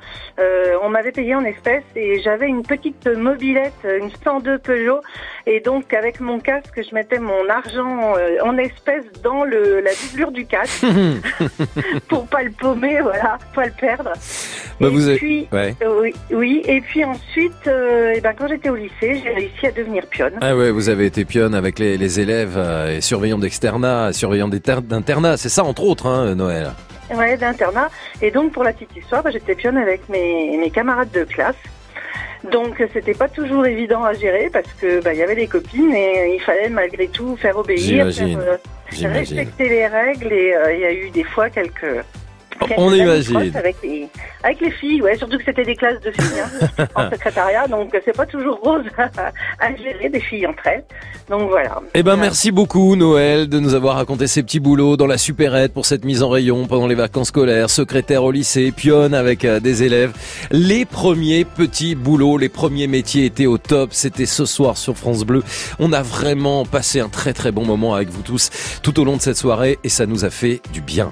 on 0.82 0.90
m'avait 0.90 1.12
payé 1.12 1.36
en 1.36 1.44
espèces 1.44 1.84
et 1.96 2.22
j'avais 2.22 2.48
une 2.48 2.64
petite 2.64 3.06
mobilette, 3.08 3.74
une 3.84 4.10
102 4.10 4.58
Peugeot, 4.60 5.02
et 5.46 5.60
donc 5.60 5.94
avec 5.94 6.20
mon 6.22 6.40
casque, 6.40 6.82
je 6.82 6.96
mettais 6.96 7.20
mon 7.20 7.48
argent 7.50 8.14
en 8.44 8.58
espèces 8.58 9.06
dans 9.22 9.44
le, 9.44 9.82
la 9.82 9.92
doublure 9.92 10.32
du 10.32 10.46
casque 10.46 10.86
pour 12.08 12.26
pas 12.28 12.44
le 12.44 12.52
paumer, 12.52 13.02
voilà, 13.02 13.38
pas 13.54 13.66
le 13.66 13.72
perdre. 13.80 14.12
Bah, 14.80 14.88
et 14.88 14.90
vous 14.90 15.08
avez- 15.08 15.18
puis, 15.18 15.48
ouais. 15.52 15.74
Oui, 16.02 16.14
oui, 16.32 16.62
et 16.66 16.82
puis 16.82 17.04
ensuite, 17.04 17.68
euh, 17.68 18.14
eh 18.16 18.22
ben, 18.22 18.34
quand 18.38 18.48
j'étais 18.48 18.70
au 18.70 18.76
lycée, 18.76 19.22
j'ai 19.24 19.30
réussi 19.30 19.68
à 19.68 19.72
devenir 19.72 20.06
pionne. 20.08 20.34
Ah 20.42 20.56
ouais, 20.56 20.72
vous 20.72 20.90
avez 20.90 21.06
été 21.06 21.26
pionne 21.26 21.56
avec 21.56 21.80
les, 21.80 21.98
les 21.98 22.20
élèves 22.20 22.56
euh, 22.58 22.98
et 22.98 23.02
surveillants 23.02 23.38
d'externat, 23.38 24.14
surveillants 24.14 24.48
d'internat, 24.48 25.38
c'est 25.38 25.50
ça 25.50 25.64
entre 25.64 25.84
autres, 25.84 26.08
hein, 26.08 26.36
Noël. 26.36 26.72
Ouais, 27.14 27.38
d'internat. 27.38 27.90
Et 28.22 28.32
donc, 28.32 28.52
pour 28.52 28.64
la 28.64 28.74
petite 28.74 28.96
histoire, 28.96 29.24
bah, 29.24 29.32
j'étais 29.32 29.56
pionne 29.56 29.78
avec 29.78 30.08
mes, 30.10 30.58
mes 30.58 30.70
camarades 30.70 31.12
de 31.12 31.24
classe. 31.24 31.56
Donc, 32.52 32.82
c'était 32.94 33.14
pas 33.14 33.28
toujours 33.28 33.66
évident 33.66 34.04
à 34.04 34.14
gérer 34.14 34.50
parce 34.52 34.72
que 34.80 35.02
bah, 35.02 35.14
il 35.14 35.20
y 35.20 35.24
avait 35.24 35.36
des 35.36 35.48
copines 35.48 35.94
et 35.94 36.36
il 36.36 36.42
fallait 36.42 36.70
malgré 36.70 37.08
tout 37.08 37.36
faire 37.36 37.58
obéir, 37.58 38.14
faire, 38.14 38.40
euh, 38.40 38.58
respecter 39.14 39.68
les 39.68 39.88
règles 39.88 40.32
et 40.32 40.54
euh, 40.54 40.74
il 40.74 40.80
y 40.80 40.86
a 40.86 40.94
eu 40.94 41.10
des 41.10 41.24
fois 41.24 41.50
quelques. 41.50 42.06
On 42.78 42.94
imagine. 42.94 43.52
Avec 43.56 43.76
les, 43.84 44.08
avec 44.44 44.62
les 44.62 44.72
filles, 44.72 45.02
ouais, 45.02 45.18
surtout 45.18 45.38
que 45.38 45.44
c'était 45.46 45.64
des 45.64 45.76
classes 45.76 46.00
de 46.02 46.12
filles 46.12 46.40
hein, 46.78 46.88
en 46.96 47.10
secrétariat, 47.10 47.68
donc 47.68 47.96
c'est 48.06 48.16
pas 48.16 48.26
toujours 48.26 48.60
rose 48.62 48.84
à, 48.98 49.32
à 49.60 49.76
gérer 49.76 50.10
des 50.10 50.20
filles 50.20 50.48
entre 50.48 50.68
elles. 50.68 50.84
Donc 51.30 51.50
voilà. 51.50 51.80
Eh 51.94 52.02
ben 52.02 52.16
merci 52.16 52.52
beaucoup 52.52 52.96
Noël 52.96 53.48
de 53.48 53.60
nous 53.60 53.76
avoir 53.76 53.96
raconté 53.96 54.26
ces 54.26 54.42
petits 54.42 54.60
boulots 54.60 54.98
dans 54.98 55.06
la 55.06 55.18
supérette 55.18 55.74
pour 55.74 55.86
cette 55.86 56.04
mise 56.04 56.24
en 56.24 56.30
rayon 56.30 56.66
pendant 56.66 56.88
les 56.88 56.96
vacances 56.96 57.28
scolaires, 57.28 57.70
secrétaire 57.70 58.24
au 58.24 58.32
lycée, 58.32 58.72
pionne 58.72 59.14
avec 59.14 59.46
euh, 59.46 59.60
des 59.60 59.84
élèves. 59.84 60.14
Les 60.52 60.86
premiers 60.86 61.46
petits 61.46 61.94
boulots, 61.94 62.38
les 62.38 62.50
premiers 62.50 62.88
métiers 62.88 63.26
étaient 63.26 63.46
au 63.46 63.58
top. 63.58 63.90
C'était 63.94 64.26
ce 64.26 64.46
soir 64.46 64.78
sur 64.78 64.98
France 64.98 65.24
Bleu. 65.24 65.44
On 65.78 65.94
a 65.94 66.02
vraiment 66.02 66.66
passé 66.66 67.00
un 67.00 67.10
très 67.10 67.34
très 67.34 67.52
bon 67.52 67.66
moment 67.66 67.94
avec 67.94 68.10
vous 68.10 68.24
tous 68.24 68.50
tout 68.82 69.00
au 69.00 69.06
long 69.06 69.18
de 69.18 69.22
cette 69.22 69.38
soirée 69.38 69.78
et 69.84 69.90
ça 69.90 70.06
nous 70.06 70.26
a 70.26 70.30
fait 70.30 70.62
du 70.74 70.82
bien. 70.82 71.12